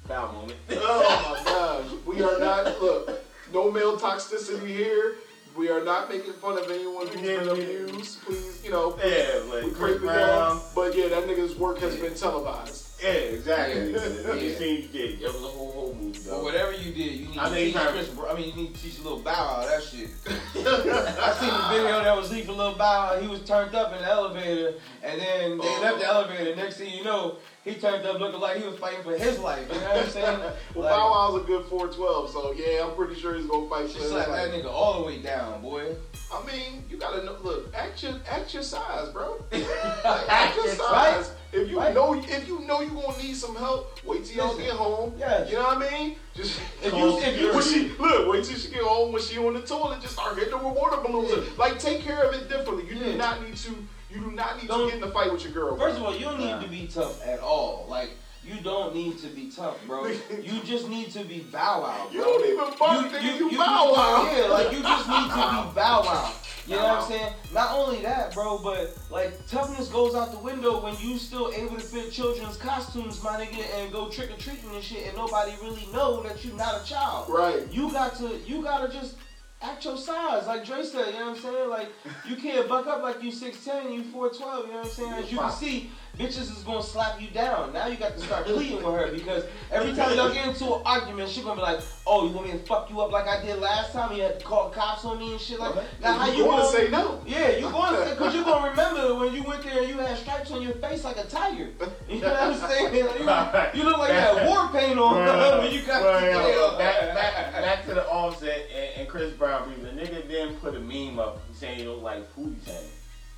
Foul 0.08 0.32
moment. 0.32 0.58
Oh 0.70 1.36
my 1.38 1.44
gosh. 1.44 1.84
We 2.06 2.22
are 2.22 2.38
not 2.38 2.80
look, 2.80 3.22
no 3.52 3.70
male 3.70 3.98
toxicity 3.98 4.66
here. 4.66 5.16
We 5.60 5.68
are 5.68 5.84
not 5.84 6.08
making 6.08 6.32
fun 6.32 6.56
of 6.56 6.70
anyone 6.70 7.06
who's 7.06 7.20
been 7.20 7.44
Yeah. 7.44 7.52
abused. 7.52 8.22
Please, 8.24 8.64
you 8.64 8.70
know, 8.70 8.96
Yeah, 9.04 9.42
we 9.44 9.60
like 9.60 9.76
for 9.76 9.94
Brown. 9.98 10.18
y'all. 10.18 10.62
But 10.74 10.96
yeah, 10.96 11.08
that 11.08 11.26
nigga's 11.26 11.54
work 11.54 11.80
has 11.80 11.96
been 11.96 12.14
televised. 12.14 12.86
Yeah, 13.02 13.08
exactly. 13.10 13.92
Yeah. 14.30 14.34
You 14.34 14.54
seen 14.54 14.82
you 14.82 14.88
did. 14.88 15.22
It 15.22 15.26
was 15.26 15.36
a 15.42 15.46
whole 15.46 15.72
whole 15.72 15.94
movie. 16.00 16.18
But 16.18 16.30
Though. 16.30 16.42
whatever 16.44 16.72
you 16.72 16.92
did, 16.92 17.12
you 17.14 17.28
need 17.28 17.38
I 17.38 17.48
to 17.48 17.54
think 17.54 17.72
teach 17.74 17.82
he 17.82 17.88
Chris. 17.88 18.08
Brown. 18.08 18.36
I 18.36 18.38
mean, 18.40 18.48
you 18.50 18.56
need 18.62 18.74
to 18.74 18.82
teach 18.82 18.98
a 18.98 19.02
little 19.02 19.18
Bow 19.20 19.32
Wow 19.60 19.66
that 19.66 19.82
shit. 19.82 20.10
I 20.26 21.36
seen 21.40 21.48
the 21.50 21.68
video 21.70 22.02
that 22.04 22.16
was 22.16 22.30
leaked 22.30 22.46
for 22.46 22.52
Lil 22.52 22.74
Bow 22.74 23.14
Wow. 23.14 23.20
He 23.20 23.26
was 23.26 23.40
turned 23.44 23.74
up 23.74 23.92
in 23.92 23.98
the 23.98 24.06
elevator, 24.06 24.74
and 25.02 25.20
then 25.20 25.58
they 25.58 25.64
Oh. 25.66 25.80
left 25.82 25.98
the 26.00 26.06
elevator. 26.06 26.54
Next 26.56 26.76
thing 26.76 26.92
you 26.94 27.04
know, 27.04 27.36
he 27.64 27.74
turned 27.74 28.06
up 28.06 28.20
looking 28.20 28.40
like 28.40 28.58
he 28.58 28.66
was 28.68 28.78
fighting 28.78 29.02
for 29.02 29.16
his 29.16 29.38
life. 29.38 29.66
You 29.72 29.80
know 29.80 29.86
what 29.88 30.04
I'm 30.04 30.08
saying? 30.10 30.40
Well, 30.74 30.84
Like, 30.84 30.92
Bow 30.94 31.10
Wow's 31.10 31.42
a 31.42 31.46
good 31.46 31.64
412, 31.66 32.30
so 32.30 32.52
yeah, 32.52 32.84
I'm 32.86 32.94
pretty 32.96 33.14
sure 33.20 33.34
he's 33.34 33.46
gonna 33.46 33.68
fight 33.68 33.86
for 33.86 33.92
Just 33.98 34.00
his 34.02 34.10
slap 34.10 34.28
that 34.28 34.50
nigga 34.52 34.66
all 34.70 35.00
the 35.00 35.06
way 35.06 35.18
down, 35.22 35.62
boy. 35.62 35.94
I 36.32 36.46
mean, 36.46 36.84
you 36.88 36.96
gotta 36.96 37.24
know. 37.24 37.36
Look, 37.42 37.74
act 37.74 38.02
your 38.02 38.12
act 38.28 38.54
your 38.54 38.62
size, 38.62 39.08
bro. 39.10 39.42
act 39.52 40.56
your 40.56 40.66
Right? 40.66 40.76
size. 40.76 41.32
If 41.52 41.68
you 41.68 41.78
Right. 41.78 41.92
know 41.94 42.14
if 42.14 42.46
you 42.48 42.60
know 42.60 42.80
you 42.80 42.90
gonna 42.90 43.18
need 43.18 43.34
some 43.36 43.56
help, 43.56 43.98
wait 44.04 44.24
till 44.24 44.36
y'all 44.36 44.56
get 44.56 44.70
home. 44.70 45.14
Yeah. 45.18 45.46
You 45.48 45.54
know 45.54 45.64
what 45.64 45.78
I 45.78 45.90
mean? 45.90 46.16
Just 46.34 46.60
If 46.82 46.92
you- 46.94 47.18
if 47.18 47.40
you- 47.40 47.52
when 47.52 47.62
she 47.62 47.88
look, 47.98 48.32
wait 48.32 48.44
till 48.44 48.56
she 48.56 48.70
get 48.70 48.82
home. 48.82 49.12
When 49.12 49.20
she 49.22 49.38
on 49.38 49.54
the 49.54 49.60
toilet, 49.62 50.00
just 50.00 50.14
start 50.14 50.36
hitting 50.38 50.56
her 50.56 50.64
with 50.68 50.76
water 50.76 50.98
balloons. 50.98 51.32
Yeah. 51.32 51.42
Like 51.58 51.78
take 51.80 52.02
care 52.02 52.22
of 52.22 52.34
it 52.34 52.48
differently. 52.48 52.86
You 52.86 52.94
do 53.02 53.16
not 53.16 53.42
need 53.42 53.56
to. 53.56 53.70
You 54.10 54.20
do 54.20 54.30
not 54.32 54.60
need 54.60 54.68
Don't- 54.68 54.80
to 54.80 54.86
get 54.86 54.94
in 54.96 55.00
the 55.00 55.12
fight 55.12 55.32
with 55.32 55.42
your 55.44 55.52
girl. 55.52 55.76
First 55.76 55.96
of 55.98 56.04
all, 56.04 56.14
you 56.14 56.24
don't 56.24 56.38
need 56.40 56.60
to 56.62 56.68
be 56.68 56.86
tough 56.86 57.24
at 57.26 57.40
all. 57.40 57.86
Like 57.88 58.10
you 58.44 58.60
don't 58.62 58.94
need 58.94 59.18
to 59.18 59.28
be 59.28 59.50
tough, 59.50 59.76
bro. 59.86 60.06
You 60.42 60.62
just 60.64 60.88
need 60.88 61.10
to 61.12 61.24
be 61.24 61.40
Bow 61.40 61.82
Wow. 61.82 62.08
you 62.12 62.20
don't 62.20 62.44
even 62.46 62.78
bark, 62.78 63.06
nigga. 63.12 63.36
You, 63.36 63.58
bow 63.58 63.92
wow. 63.92 64.32
Yeah, 64.34 64.46
like 64.46 64.72
you 64.72 64.82
just 64.82 65.08
need 65.08 65.28
to 65.28 65.34
be 65.34 65.74
bow 65.74 66.02
wow. 66.04 66.32
You 66.66 66.76
know 66.76 66.84
what. 66.84 67.02
I'm 67.02 67.08
saying? 67.08 67.32
Not 67.52 67.72
only 67.72 68.00
that, 68.02 68.32
bro, 68.32 68.58
but 68.58 68.96
like 69.10 69.44
toughness 69.46 69.88
goes 69.88 70.14
out 70.14 70.30
the 70.32 70.38
window 70.38 70.82
when 70.82 70.96
you 71.00 71.18
still 71.18 71.50
able 71.52 71.74
to 71.76 71.82
fit 71.82 72.12
children's 72.12 72.56
costumes, 72.56 73.22
my 73.22 73.44
nigga, 73.44 73.64
and 73.76 73.92
go 73.92 74.08
trick 74.08 74.30
or 74.30 74.36
treating 74.36 74.70
and 74.70 74.82
shit, 74.82 75.06
and 75.06 75.16
nobody 75.16 75.52
really 75.62 75.86
know 75.92 76.22
that 76.22 76.44
you're 76.44 76.56
not 76.56 76.82
a 76.82 76.84
child. 76.84 77.28
Right. 77.28 77.66
You 77.72 77.90
got 77.90 78.16
to, 78.18 78.38
you 78.46 78.62
gotta 78.62 78.92
just 78.92 79.16
act 79.62 79.84
your 79.84 79.96
size, 79.96 80.46
like 80.46 80.64
Dre 80.64 80.82
said. 80.82 81.06
You 81.12 81.20
know 81.20 81.30
what 81.30 81.36
I'm 81.36 81.42
saying? 81.42 81.70
Like 81.70 81.88
you 82.28 82.36
can't 82.36 82.68
buck 82.68 82.86
up 82.86 83.02
like 83.02 83.22
you 83.22 83.32
6'10", 83.32 83.92
you 83.92 84.02
4'12". 84.04 84.12
You 84.12 84.16
know 84.16 84.28
what 84.30 84.70
I'm 84.84 84.86
saying? 84.86 85.12
As 85.12 85.32
you 85.32 85.38
can 85.38 85.50
see, 85.52 85.90
bitches 86.20 86.52
is 86.54 86.62
gonna 86.66 86.82
slap 86.82 87.20
you 87.20 87.28
down. 87.28 87.72
Now 87.72 87.86
you 87.86 87.96
got 87.96 88.14
to 88.14 88.20
start 88.20 88.44
pleading 88.46 88.76
with 88.76 88.94
her 88.94 89.10
because 89.10 89.44
every 89.72 89.94
time 89.94 90.14
y'all 90.16 90.32
get 90.32 90.46
into 90.46 90.66
an 90.66 90.82
argument, 90.84 91.30
she 91.30 91.40
gonna 91.40 91.56
be 91.56 91.62
like, 91.62 91.80
"Oh, 92.06 92.28
you 92.28 92.34
want 92.34 92.46
me 92.46 92.52
to 92.52 92.58
fuck 92.58 92.90
you 92.90 93.00
up 93.00 93.10
like 93.10 93.26
I 93.26 93.44
did 93.44 93.58
last 93.58 93.92
time? 93.92 94.14
You 94.14 94.22
had 94.22 94.38
to 94.38 94.44
call 94.44 94.68
cops 94.70 95.04
on 95.04 95.18
me 95.18 95.32
and 95.32 95.40
shit 95.40 95.58
like." 95.58 95.74
That? 95.74 95.84
Now 96.02 96.12
how 96.14 96.30
you 96.30 96.44
to 96.44 96.66
say 96.66 96.90
no? 96.90 97.22
Yeah, 97.26 97.56
you 97.56 97.70
to 97.70 98.04
say 98.04 98.10
because 98.10 98.34
you 98.34 98.44
gonna 98.44 98.70
remember 98.70 99.14
when 99.14 99.34
you 99.34 99.42
went 99.42 99.62
there 99.62 99.80
and 99.80 99.88
you 99.88 99.96
had 99.98 100.18
stripes 100.18 100.50
on 100.50 100.60
your 100.62 100.74
face 100.74 101.04
like 101.04 101.16
a 101.16 101.24
tiger. 101.24 101.70
You 102.10 102.20
know 102.20 102.32
what 102.32 102.42
I'm 102.42 102.68
saying? 102.68 102.94
You, 102.94 103.02
you 103.02 103.84
look 103.88 103.98
like 103.98 104.08
you 104.08 104.14
had 104.14 104.48
war 104.48 104.68
paint 104.72 104.98
on 104.98 105.14
when 105.62 105.72
you 105.72 105.82
got 105.82 106.02
Well, 106.02 106.20
to 106.20 106.26
jail. 106.26 106.76
back, 106.76 107.14
back, 107.14 107.52
back 107.52 107.86
to 107.86 107.94
the 107.94 108.04
offset 108.08 108.66
and, 108.74 109.00
and 109.00 109.08
Chris 109.08 109.32
Brown. 109.32 109.72
The 109.80 109.90
nigga 109.90 110.26
then 110.28 110.56
put 110.56 110.74
a 110.74 110.80
meme 110.80 111.20
up 111.20 111.40
saying 111.54 111.78
he 111.78 111.86
looked 111.86 112.02
like 112.02 112.34
Pootie 112.34 112.64
Tang. 112.64 112.74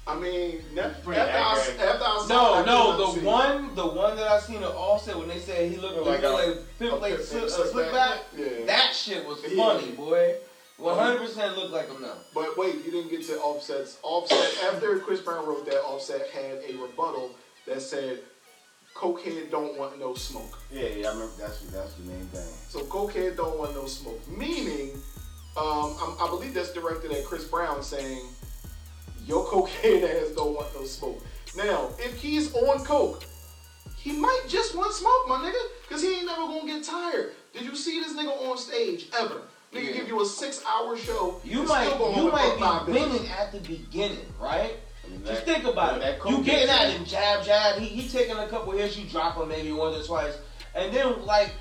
I 0.05 0.19
mean, 0.19 0.63
ne- 0.75 0.81
after, 0.81 1.13
I, 1.13 1.17
after 1.17 1.85
I 1.85 2.25
saw 2.27 2.27
No, 2.29 2.61
it, 2.61 2.67
no, 2.67 2.97
the 3.13 3.21
see. 3.21 3.25
one, 3.25 3.75
the 3.77 3.87
one 3.87 4.17
that 4.17 4.27
I 4.27 4.41
seen 4.41 4.57
at 4.57 4.71
Offset 4.71 5.17
when 5.17 5.29
they 5.29 5.39
said 5.39 5.71
he 5.71 5.77
looked 5.77 5.97
Like 6.05 6.23
like, 6.23 6.45
a-. 6.45 6.59
Yeah. 8.37 8.67
That 8.67 8.93
shit 8.95 9.25
was 9.27 9.39
Yeah. 9.49 9.57
funny, 9.65 9.93
boy. 9.93 10.35
One 10.79 10.99
hundred 10.99 11.21
percent 11.21 11.57
looked 11.57 11.73
like 11.73 11.89
him 11.89 12.03
now. 12.03 12.15
But 12.35 12.57
wait, 12.59 12.85
you 12.85 12.91
didn't 12.91 13.11
get 13.11 13.25
to 13.27 13.35
Offset's. 13.39 13.99
Offset 14.03 14.65
after 14.65 14.99
Chris 14.99 15.21
Brown 15.21 15.47
wrote 15.47 15.65
that, 15.67 15.81
Offset 15.85 16.29
had 16.31 16.59
a 16.69 16.77
rebuttal 16.83 17.31
that 17.69 17.81
said, 17.81 18.21
"Cokehead 18.97 19.53
don't 19.53 19.79
want 19.79 20.01
no 20.01 20.15
smoke." 20.15 20.59
Yeah, 20.73 20.89
yeah, 20.89 21.09
I 21.11 21.13
remember 21.13 21.33
that's 21.39 21.61
that's 21.67 21.93
the 21.95 22.03
main 22.05 22.27
thing. 22.29 22.49
So 22.69 22.81
Cokehead 22.81 23.37
don't 23.37 23.57
want 23.59 23.75
no 23.77 23.87
smoke, 23.87 24.21
meaning, 24.29 24.91
um, 25.57 25.95
I'm, 26.03 26.17
I 26.21 26.27
believe 26.29 26.55
that's 26.55 26.73
directed 26.73 27.13
at 27.13 27.25
Chris 27.27 27.45
Brown 27.45 27.83
saying, 27.85 28.23
"Your 29.27 29.45
cocaine 29.45 30.05
ass 30.05 30.31
don't 30.37 30.55
want 30.55 30.75
no 30.75 30.85
smoke." 30.85 31.23
Now, 31.57 31.91
if 31.99 32.15
he's 32.21 32.55
on 32.55 32.85
coke, 32.85 33.25
he 33.97 34.13
might 34.13 34.43
just 34.49 34.75
want 34.75 34.93
smoke, 34.93 35.29
my 35.29 35.37
nigga, 35.37 35.89
cause 35.89 36.03
he 36.03 36.15
ain't 36.17 36.27
never 36.27 36.43
gonna 36.47 36.67
get 36.67 36.83
tired. 36.85 37.33
Did 37.53 37.63
you 37.63 37.77
see 37.77 38.01
this 38.01 38.15
nigga 38.15 38.49
on 38.51 38.57
stage 38.59 39.09
ever? 39.19 39.43
Nigga 39.73 39.87
Yeah. 39.89 39.93
give 39.93 40.09
you 40.09 40.23
a 40.23 40.27
six-hour 40.27 40.97
show. 40.99 41.41
You 41.45 41.63
might, 41.65 41.87
still 41.89 41.99
you 42.15 42.31
home 42.31 42.35
and 42.35 42.59
fuck 42.59 42.61
might 42.61 42.87
be 42.87 42.93
winning 42.93 43.29
at 43.29 43.53
the 43.53 43.59
beginning, 43.61 44.27
right? 44.41 44.75
I 45.05 45.09
mean, 45.11 45.25
Just 45.25 45.45
think 45.45 45.65
about 45.65 46.01
that 46.01 46.15
it. 46.15 46.21
coke 46.21 46.31
You 46.33 46.43
getting 46.45 46.69
at 46.71 46.91
him, 46.91 47.05
jab, 47.05 47.45
jab. 47.45 47.79
He 47.79 47.87
he 47.87 48.09
taking 48.09 48.37
a 48.37 48.49
couple 48.49 48.73
hits, 48.73 48.97
you 48.97 49.05
drop 49.09 49.37
him 49.37 49.49
maybe 49.49 49.73
once 49.73 49.97
or 49.97 50.03
twice, 50.07 50.35
and 50.75 50.93
then 50.93 51.25
like 51.27 51.53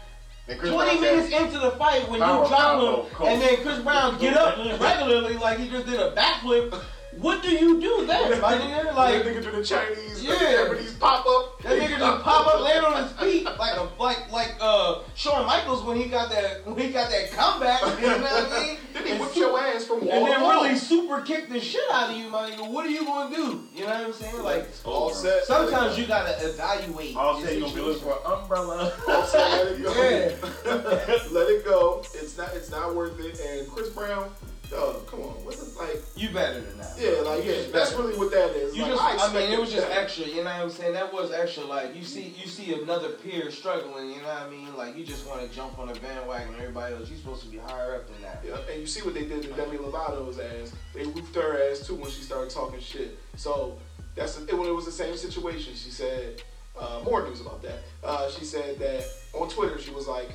And 0.47 0.60
20 0.60 0.76
Brown 0.76 0.89
said- 0.89 1.02
minutes 1.02 1.34
into 1.36 1.60
the 1.60 1.71
fight 1.71 2.10
when 2.10 2.19
Power 2.21 2.43
you 2.43 2.47
drop 2.50 2.60
combo, 2.62 3.04
him, 3.04 3.10
coach. 3.15 3.28
and 3.28 3.41
then 3.41 3.58
Chris 3.63 3.80
Brown 3.80 4.17
get 4.19 4.36
up 4.38 4.58
regularly 4.82 5.38
like 5.38 5.60
he 5.60 5.69
just 5.69 5.86
did 5.86 6.00
a 6.00 6.12
backflip, 6.15 6.82
what 7.19 7.43
do 7.43 7.50
you 7.52 7.80
do 7.82 8.06
then, 8.06 8.39
my 8.41 8.54
nigga? 8.54 8.84
that 8.86 8.95
Like 8.95 9.24
nigga 9.24 9.43
do 9.43 9.52
the 9.52 9.63
Chinese, 9.63 10.24
Yeah. 10.24 10.34
the 10.34 10.39
Japanese 10.69 10.93
pop 10.93 11.26
up. 11.26 11.62
that 11.62 11.80
nigga 11.80 11.97
just 12.00 12.24
pop 12.24 12.47
up, 12.47 12.62
land 12.62 12.86
on 12.86 13.04
his 13.04 13.12
feet 13.13 13.43
like 13.60 13.78
a 13.78 13.89
like 14.02 14.32
like 14.32 14.56
uh 14.62 15.00
Shawn 15.15 15.45
Michaels 15.45 15.84
when 15.84 15.97
he 15.97 16.06
got 16.06 16.30
that 16.32 16.65
when 16.65 16.78
he 16.78 16.91
got 16.91 17.10
that 17.12 17.32
comeback. 17.32 17.82
You 18.00 18.08
know 18.08 18.17
what 18.19 18.52
I 18.54 18.65
mean? 18.65 18.78
Then 18.93 19.06
he 19.08 19.13
whipped 19.17 19.38
your 19.38 19.58
ass 19.58 19.86
from 19.86 20.06
wall 20.06 20.13
and 20.13 20.28
then 20.28 20.41
really 20.41 20.76
super 20.76 21.21
kick 21.21 21.47
the 21.50 21.62
shit 21.62 21.82
out 21.93 22.10
of 22.12 22.17
you, 22.17 22.30
my 22.30 22.52
nigga. 22.52 22.69
What 22.69 22.86
are 22.86 22.89
you 22.89 23.06
gonna 23.06 23.34
do? 23.34 23.63
You 23.74 23.86
know 23.86 23.93
what 23.93 24.06
I'm 24.08 24.13
saying? 24.13 24.43
Like 24.43 24.67
all 24.84 25.12
set. 25.13 25.45
sometimes 25.45 25.97
you 25.97 26.06
gotta 26.08 26.36
evaluate. 26.45 27.15
All 27.15 27.39
your 27.39 27.47
said 27.47 27.56
you 27.56 27.62
gonna 27.62 27.74
be 27.76 27.82
looking 27.82 28.04
for 28.04 28.12
an 28.26 28.39
umbrella. 28.41 28.93
Offset, 29.08 29.39
let 29.39 29.67
it 29.71 29.84
go. 29.84 29.93
Yeah. 29.93 31.17
let 31.32 31.50
it 31.50 31.65
go. 31.65 32.04
It's 32.15 32.38
not. 32.38 32.54
It's 32.54 32.69
not 32.69 32.93
worth 32.93 33.17
it. 33.19 33.39
And 33.39 33.67
Chris 33.69 33.89
Brown, 33.89 34.30
dog, 34.71 35.05
come 35.05 35.21
on. 35.21 35.45
What's 35.45 35.62
it 35.62 35.77
like? 35.77 36.01
You 36.15 36.29
better 36.29 36.62
than 36.62 36.77
that. 36.77 36.95
Yeah, 36.97 37.21
like 37.21 37.45
yeah. 37.45 37.69
That's 37.71 37.93
really 37.93 38.17
what 38.17 38.31
that 38.31 38.51
is. 38.55 38.75
You 38.75 38.84
like, 38.84 39.17
just, 39.17 39.29
I, 39.29 39.34
mean, 39.34 39.51
it 39.51 39.60
was 39.60 39.71
just 39.71 39.88
that. 39.88 39.97
extra. 39.97 40.25
You 40.25 40.38
know 40.38 40.43
what 40.45 40.62
I'm 40.62 40.69
saying? 40.69 40.93
That 40.93 41.13
was 41.13 41.31
extra. 41.31 41.65
Like 41.65 41.95
you 41.95 42.03
see, 42.03 42.34
you 42.41 42.47
see 42.47 42.73
another 42.81 43.10
peer 43.10 43.51
struggling. 43.51 44.10
You 44.10 44.21
know 44.21 44.29
what 44.29 44.43
I 44.43 44.49
mean? 44.49 44.75
Like 44.75 44.97
you 44.97 45.05
just 45.05 45.27
want 45.27 45.47
to 45.47 45.55
jump 45.55 45.77
on 45.77 45.89
a 45.89 45.93
bandwagon. 45.95 46.55
Everybody 46.57 46.95
else, 46.95 47.10
you're 47.10 47.19
supposed 47.19 47.43
to 47.43 47.49
be 47.49 47.57
higher 47.57 47.95
up 47.95 48.07
than 48.07 48.21
that. 48.21 48.43
Yeah, 48.45 48.71
and 48.71 48.79
you 48.79 48.88
see 48.88 49.01
what 49.01 49.13
they 49.13 49.25
did 49.25 49.43
to 49.43 49.49
Demi 49.49 49.77
Lovato's 49.77 50.39
ass. 50.39 50.73
They 50.95 51.03
roofed 51.03 51.36
her 51.36 51.69
ass 51.69 51.86
too 51.86 51.95
when 51.95 52.10
she 52.10 52.21
started 52.21 52.49
talking 52.49 52.79
shit. 52.79 53.19
So 53.36 53.77
that's 54.15 54.39
it. 54.39 54.57
When 54.57 54.67
it 54.67 54.75
was 54.75 54.86
the 54.86 54.91
same 54.91 55.17
situation, 55.17 55.73
she 55.75 55.89
said 55.91 56.41
uh, 56.79 57.01
more 57.03 57.27
news 57.27 57.41
about 57.41 57.62
that. 57.63 57.79
Uh, 58.03 58.29
she 58.29 58.45
said 58.45 58.79
that 58.79 59.03
on 59.34 59.49
Twitter, 59.49 59.79
she 59.79 59.91
was 59.91 60.07
like, 60.07 60.29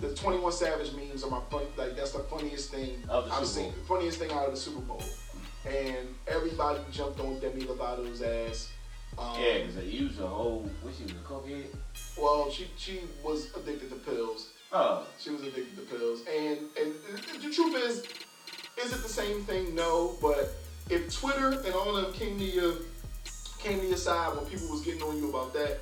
"The 0.00 0.14
Twenty 0.14 0.38
One 0.38 0.52
Savage 0.52 0.92
memes 0.92 1.24
are 1.24 1.30
my 1.30 1.40
fun. 1.50 1.62
Like 1.76 1.96
that's 1.96 2.12
the 2.12 2.20
funniest 2.20 2.70
thing 2.70 3.02
Of 3.08 3.26
the 3.26 3.32
I've 3.32 3.46
Super 3.46 3.72
seen. 3.72 3.84
Funniest 3.86 4.18
thing 4.18 4.30
out 4.32 4.46
of 4.46 4.54
the 4.54 4.60
Super 4.60 4.80
Bowl." 4.80 5.02
And 5.66 6.14
everybody 6.28 6.80
jumped 6.92 7.18
on 7.20 7.38
Demi 7.40 7.62
Lovato's 7.62 8.22
ass. 8.22 8.68
Um, 9.18 9.40
Yeah, 9.40 9.58
because 9.58 9.76
they 9.76 9.84
used 9.84 10.20
a 10.20 10.26
whole. 10.26 10.68
What 10.82 10.94
she 10.94 11.04
was 11.04 11.12
a 11.12 11.16
cokehead? 11.16 11.66
Well, 12.18 12.50
she 12.50 12.68
she 12.76 13.00
was 13.24 13.48
addicted 13.56 13.90
to 13.90 13.96
pills. 13.96 14.48
Oh, 14.72 15.06
She 15.18 15.30
was 15.30 15.40
addicted 15.42 15.76
to 15.76 15.82
pills, 15.82 16.20
and 16.28 16.58
and 16.80 16.94
the 17.42 17.50
truth 17.50 17.74
is, 17.76 17.98
is 18.84 18.92
it 18.92 19.02
the 19.02 19.08
same 19.08 19.42
thing? 19.44 19.74
No, 19.74 20.16
but 20.20 20.54
if 20.90 21.12
Twitter 21.18 21.50
and 21.64 21.74
all 21.74 21.96
of 21.96 22.04
them 22.04 22.12
came 22.12 22.38
to 22.38 22.44
your 22.44 22.74
came 23.58 23.80
to 23.80 23.86
your 23.86 23.96
side 23.96 24.36
when 24.36 24.44
people 24.46 24.68
was 24.68 24.82
getting 24.82 25.02
on 25.02 25.16
you 25.16 25.30
about 25.30 25.52
that, 25.54 25.78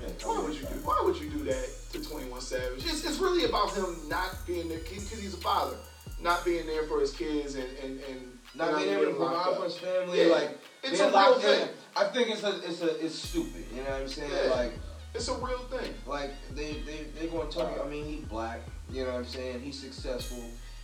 yeah, 0.00 0.08
why 0.24 0.40
would 0.42 0.54
you 0.54 0.60
do? 0.62 0.74
Why 0.84 1.00
would 1.04 1.16
you 1.20 1.28
do 1.30 1.44
that 1.44 1.68
to 1.92 2.02
Twenty 2.02 2.28
One 2.30 2.40
Savage? 2.40 2.84
It's, 2.84 3.04
it's 3.04 3.18
really 3.18 3.44
about 3.44 3.74
him 3.74 3.96
not 4.08 4.36
being 4.46 4.68
there 4.68 4.78
because 4.78 5.10
he's 5.10 5.34
a 5.34 5.38
father, 5.38 5.76
not 6.20 6.44
being 6.44 6.66
there 6.66 6.84
for 6.84 7.00
his 7.00 7.12
kids 7.12 7.54
and 7.54 7.68
and 7.82 8.00
and 8.10 8.38
Not 8.54 8.76
being 8.78 8.90
able 8.90 9.06
to 9.06 9.14
provide 9.14 9.56
for 9.56 9.64
his 9.64 9.76
family, 9.78 10.26
Yeah. 10.26 10.32
like 10.34 10.58
It's 10.82 11.00
a 11.00 11.08
real 11.10 11.34
in. 11.34 11.40
thing. 11.40 11.68
I 11.96 12.04
think 12.04 12.28
it's 12.30 12.42
a, 12.42 12.56
it's 12.68 12.80
a, 12.82 13.04
it's 13.04 13.14
stupid. 13.14 13.64
You 13.74 13.82
know 13.84 13.90
what 13.90 14.00
I'm 14.02 14.08
saying? 14.08 14.30
Yeah. 14.32 14.50
Like, 14.54 14.72
It's 15.14 15.28
a 15.28 15.34
real 15.34 15.58
thing. 15.70 15.92
like 16.06 16.30
they 16.54 16.72
they 16.86 17.06
they 17.18 17.26
going 17.28 17.48
to 17.50 17.54
talk. 17.58 17.78
I 17.84 17.88
mean, 17.88 18.04
he's 18.06 18.24
black. 18.24 18.60
You 18.90 19.04
know 19.04 19.10
what 19.12 19.18
I'm 19.18 19.24
saying? 19.26 19.60
He's 19.60 19.78
successful. 19.78 20.42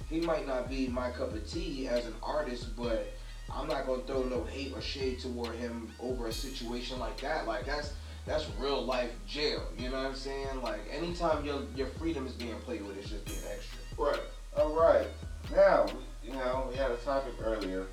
He 0.08 0.20
might 0.20 0.46
not 0.46 0.70
be 0.70 0.86
my 0.88 1.10
cup 1.10 1.34
of 1.34 1.46
tea 1.50 1.88
as 1.88 2.06
an 2.06 2.14
artist, 2.22 2.74
but 2.76 3.12
I'm 3.54 3.68
not 3.68 3.86
gonna 3.86 4.02
throw 4.02 4.22
no 4.22 4.44
hate 4.44 4.72
or 4.74 4.80
shade 4.80 5.20
toward 5.20 5.54
him 5.56 5.90
over 6.00 6.28
a 6.28 6.32
situation 6.32 6.98
like 6.98 7.20
that. 7.20 7.46
Like 7.46 7.64
that's 7.66 7.92
that's 8.28 8.46
real 8.58 8.84
life 8.84 9.10
jail. 9.26 9.62
You 9.76 9.88
know 9.90 9.96
what 9.96 10.06
I'm 10.06 10.14
saying? 10.14 10.62
Like 10.62 10.80
anytime 10.92 11.44
your 11.44 11.62
your 11.74 11.88
freedom 11.88 12.26
is 12.26 12.34
being 12.34 12.54
played 12.60 12.86
with, 12.86 12.98
it's 12.98 13.10
just 13.10 13.24
being 13.24 13.38
extra. 13.50 13.78
Right. 13.96 14.20
All 14.56 14.74
right. 14.74 15.06
Now, 15.54 15.86
you 16.22 16.32
know, 16.32 16.68
we 16.70 16.76
had 16.76 16.90
a 16.90 16.96
topic 16.96 17.32
earlier. 17.42 17.86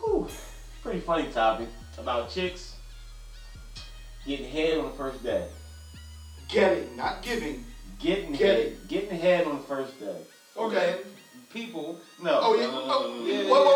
Whew. 0.00 0.28
Pretty 0.82 1.00
funny 1.00 1.28
topic 1.32 1.68
about 1.96 2.28
chicks 2.28 2.74
getting 4.26 4.50
head 4.50 4.78
on 4.78 4.86
the 4.86 4.90
first 4.92 5.22
day. 5.22 5.46
Getting, 6.48 6.96
not 6.96 7.22
giving. 7.22 7.64
Getting 8.00 8.32
Getting. 8.32 8.72
head, 8.72 8.88
getting 8.88 9.18
head 9.18 9.46
on 9.46 9.56
the 9.56 9.62
first 9.62 9.98
day. 9.98 10.16
Okay. 10.56 10.74
Men, 10.74 10.98
people. 11.52 12.00
No. 12.24 12.40
Oh, 12.42 12.52
no, 12.54 12.58
yeah. 12.58 12.66
no, 12.68 12.72
no, 12.72 12.80
Oh, 12.88 13.02
no, 13.02 13.14
no, 13.18 13.22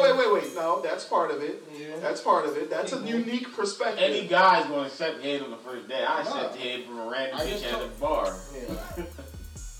wait, 0.03 0.17
wait, 0.17 0.17
wait, 0.17 0.33
wait, 0.33 0.43
wait. 0.45 0.55
No, 0.55 0.81
that's 0.81 1.05
part 1.05 1.31
of 1.31 1.43
it. 1.43 1.63
Yeah. 1.79 1.99
That's 2.01 2.23
part 2.23 2.47
of 2.47 2.57
it. 2.57 2.71
That's 2.71 2.95
a 2.95 3.01
unique 3.01 3.55
perspective. 3.55 4.03
Any 4.03 4.27
guy's 4.27 4.65
gonna 4.67 4.87
accept 4.87 5.23
head 5.23 5.43
on 5.43 5.51
the 5.51 5.59
first 5.59 5.87
day. 5.87 6.03
I 6.03 6.23
No. 6.23 6.31
accept 6.31 6.57
head 6.57 6.85
from 6.87 6.99
a 6.99 7.07
random 7.11 7.39
I 7.39 7.45
bitch 7.45 7.71
at 7.73 7.81
the 7.81 8.01
bar. 8.01 8.35
Yeah. 8.55 9.05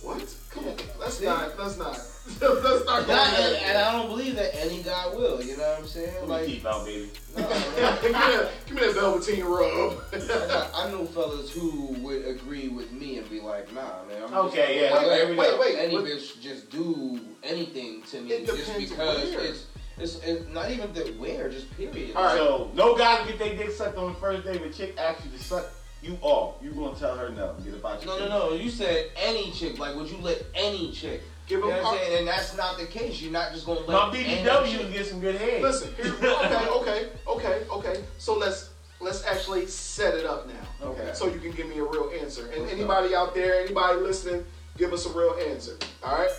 What? 0.01 0.35
Come 0.51 0.65
on. 0.69 0.77
Let's 0.99 1.21
not. 1.21 1.59
Let's 1.59 1.79
not. 1.79 2.01
let's 2.41 2.85
not 2.85 3.07
go 3.07 3.15
Not, 3.15 3.39
and, 3.39 3.57
and 3.57 3.79
I 3.79 3.93
don't 3.93 4.09
believe 4.09 4.37
that 4.37 4.55
any 4.59 4.83
guy 4.83 5.07
will. 5.09 5.43
You 5.43 5.57
know 5.57 5.63
what 5.71 5.79
I'm 5.81 5.87
saying? 5.87 6.13
Put 6.21 6.29
Like, 6.29 6.41
your 6.43 6.49
teeth 6.57 6.67
out, 6.67 6.85
baby. 6.85 7.11
no, 7.37 7.49
give, 8.03 8.03
me 8.03 8.11
that, 8.13 8.51
give 8.67 8.75
me 8.77 8.81
that 8.83 8.95
velveteen 8.95 9.45
rub. 9.45 9.99
I, 10.13 10.71
I 10.75 10.91
know 10.91 11.07
fellas 11.07 11.51
who 11.51 11.95
would 12.01 12.27
agree 12.27 12.69
with 12.69 12.93
me 12.93 13.19
and 13.19 13.29
be 13.31 13.41
like, 13.41 13.73
nah, 13.73 14.05
man. 14.09 14.23
I'm 14.27 14.35
Okay, 14.47 14.57
just 14.57 14.75
yeah, 14.75 14.89
gonna 14.91 15.09
wait, 15.09 15.09
let 15.09 15.17
there 15.19 15.29
we 15.31 15.37
wait, 15.37 15.59
wait. 15.59 15.79
Any 15.79 15.97
But- 15.97 16.05
bitch 16.05 16.41
just 16.41 16.71
do 16.71 17.21
anything 17.43 18.03
to 18.11 18.21
me 18.21 18.33
It 18.33 18.47
just 18.47 18.67
depends 18.67 18.91
because 18.91 19.31
where. 19.35 19.45
it's, 19.45 19.67
it's 19.99 20.19
it's 20.25 20.49
not 20.51 20.71
even 20.71 20.93
the 20.93 21.05
where, 21.19 21.49
just 21.49 21.75
period. 21.77 22.15
All 22.15 22.25
right. 22.25 22.37
So 22.37 22.71
no 22.75 22.95
guy 22.97 23.17
can 23.19 23.29
get 23.29 23.39
their 23.39 23.57
dick 23.57 23.71
sucked 23.71 23.97
on 23.97 24.13
the 24.13 24.19
first 24.19 24.45
day. 24.45 24.53
If 24.53 24.65
a 24.65 24.71
chick 24.71 24.97
asks 24.99 25.25
you 25.25 25.31
to 25.31 25.43
suck 25.43 25.65
you 26.03 26.19
off, 26.23 26.57
you 26.63 26.71
gonna 26.71 26.97
tell 26.97 27.17
her 27.17 27.29
no. 27.31 27.55
Get 27.65 27.75
about 27.75 28.05
your 28.05 28.19
No, 28.19 28.29
no, 28.29 28.49
no. 28.51 28.55
You 28.55 28.71
said 28.71 29.11
any 29.17 29.51
chick. 29.51 29.79
Like, 29.79 29.97
would 29.97 30.09
you 30.09 30.19
let 30.19 30.45
any 30.55 30.93
chick? 30.93 31.23
Give 31.49 31.61
You 31.61 31.71
know 31.71 31.83
what 31.83 31.87
I'm 31.87 31.99
saying? 31.99 32.19
And 32.19 32.29
that's 32.29 32.57
not 32.57 32.79
the 32.79 32.87
case. 32.87 33.21
You're 33.21 33.33
not 33.33 33.53
just 33.53 33.67
gonna 33.67 33.81
let 33.81 33.89
My 34.13 34.19
any 34.19 34.45
BBW 34.45 34.79
chick. 34.79 34.93
get 34.93 35.07
some 35.07 35.21
good 35.21 35.37
head. 35.37 35.63
Listen. 35.63 35.93
Here, 35.97 36.15
okay. 36.23 36.69
Okay. 36.69 37.09
Okay. 37.27 37.63
Okay. 37.71 38.05
So 38.19 38.37
let's 38.37 38.71
let's 39.01 39.25
actually 39.25 39.67
set 39.67 40.15
it 40.15 40.27
up 40.27 40.47
now. 40.47 40.89
Okay. 40.89 41.11
So 41.15 41.27
you 41.27 41.41
can 41.41 41.53
give 41.53 41.69
me 41.69 41.79
a 41.79 41.85
real 41.85 42.11
answer. 42.21 42.47
And 42.53 42.63
What's 42.63 42.73
anybody 42.73 43.15
out 43.15 43.35
there, 43.35 43.61
anybody 43.61 43.99
listening, 44.01 44.45
give 44.77 44.93
us 44.93 45.07
a 45.07 45.11
real 45.11 45.37
answer. 45.51 45.77
All 46.05 46.17
right. 46.19 46.31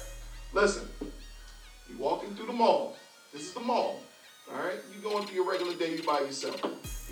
Listen. 0.53 0.87
You 1.01 1.97
walking 1.97 2.33
through 2.35 2.47
the 2.47 2.53
mall. 2.53 2.95
This 3.33 3.41
is 3.41 3.53
the 3.53 3.59
mall. 3.59 3.99
All 4.51 4.63
right. 4.63 4.77
You 4.95 5.01
going 5.01 5.25
through 5.25 5.35
your 5.35 5.49
regular 5.49 5.73
day. 5.73 5.95
You 5.95 6.03
by 6.03 6.19
yourself. 6.19 6.61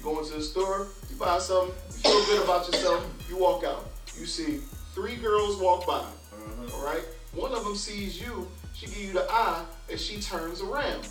Go 0.08 0.20
into 0.20 0.36
the 0.36 0.41
store. 0.41 0.88
You 1.10 1.17
buy 1.17 1.38
something. 1.38 1.76
You 1.89 2.10
feel 2.10 2.26
good 2.28 2.43
about 2.46 2.65
yourself. 2.67 3.06
You 3.30 3.38
walk 3.38 3.65
out. 3.65 3.89
You 4.17 4.26
see 4.26 4.62
three 4.96 5.17
girls 5.17 5.58
walk 5.58 5.86
by. 5.86 6.06
Mhm. 6.34 6.74
All 6.74 6.86
right. 6.86 7.04
One 7.34 7.52
of 7.52 7.65
them 7.65 7.76
sees 7.76 8.17
you. 8.17 8.48
She 8.74 8.86
give 8.86 8.98
you 9.00 9.12
the 9.12 9.30
eye, 9.30 9.65
and 9.89 10.00
she 10.00 10.22
turns 10.22 10.62
around. 10.62 11.10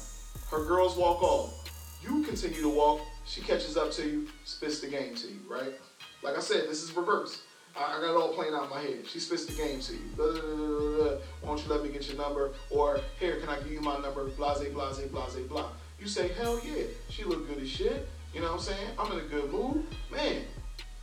Her 0.51 0.65
girls 0.65 0.97
walk 0.97 1.23
off. 1.23 1.69
You 2.03 2.23
continue 2.23 2.63
to 2.63 2.71
walk. 2.71 3.03
She 3.27 3.43
catches 3.43 3.77
up 3.77 3.93
to 3.93 4.03
you, 4.03 4.29
spits 4.47 4.81
the 4.81 4.87
game 4.87 5.15
to 5.15 5.27
you. 5.27 5.41
Right. 5.47 5.79
Like 6.23 6.39
I 6.39 6.41
said, 6.41 6.67
this 6.67 6.83
is 6.83 6.97
reverse. 6.97 7.43
I, 7.77 8.01
got 8.01 8.05
it 8.05 8.17
all 8.17 8.33
playing 8.33 8.55
out 8.55 8.65
in 8.65 8.71
my 8.71 8.81
head. 8.81 9.07
She 9.07 9.21
spits 9.21 9.45
the 9.45 9.53
game 9.53 9.79
to 9.79 9.93
you. 9.93 10.09
Blah, 10.17 10.33
blah, 10.33 10.41
blah, 10.41 10.57
blah, 10.57 10.79
blah. 10.79 11.19
Why 11.43 11.49
don't 11.49 11.63
you 11.63 11.69
let 11.71 11.83
me 11.83 11.91
get 11.91 12.09
your 12.09 12.17
number? 12.17 12.53
Or 12.71 13.01
here, 13.21 13.41
can 13.41 13.51
I 13.51 13.59
give 13.59 13.73
you 13.73 13.83
my 13.83 13.99
number? 13.99 14.25
Blase, 14.25 14.73
blase, 14.73 15.01
blase, 15.01 15.47
blah. 15.51 15.69
You 16.01 16.09
say, 16.09 16.29
hell 16.29 16.59
yeah. 16.65 16.85
She 17.11 17.25
look 17.25 17.47
good 17.47 17.63
as 17.63 17.69
shit. 17.69 18.09
You 18.37 18.43
know 18.43 18.49
what 18.49 18.57
I'm 18.57 18.65
saying? 18.65 18.89
I'm 18.99 19.13
in 19.13 19.19
a 19.21 19.23
good 19.23 19.51
mood. 19.51 19.87
Man, 20.13 20.43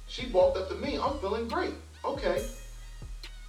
she 0.05 0.27
walked 0.27 0.55
up 0.55 0.69
to 0.69 0.75
me. 0.75 0.99
I'm 0.99 1.17
feeling 1.17 1.47
great. 1.47 1.73
Okay. 2.05 2.45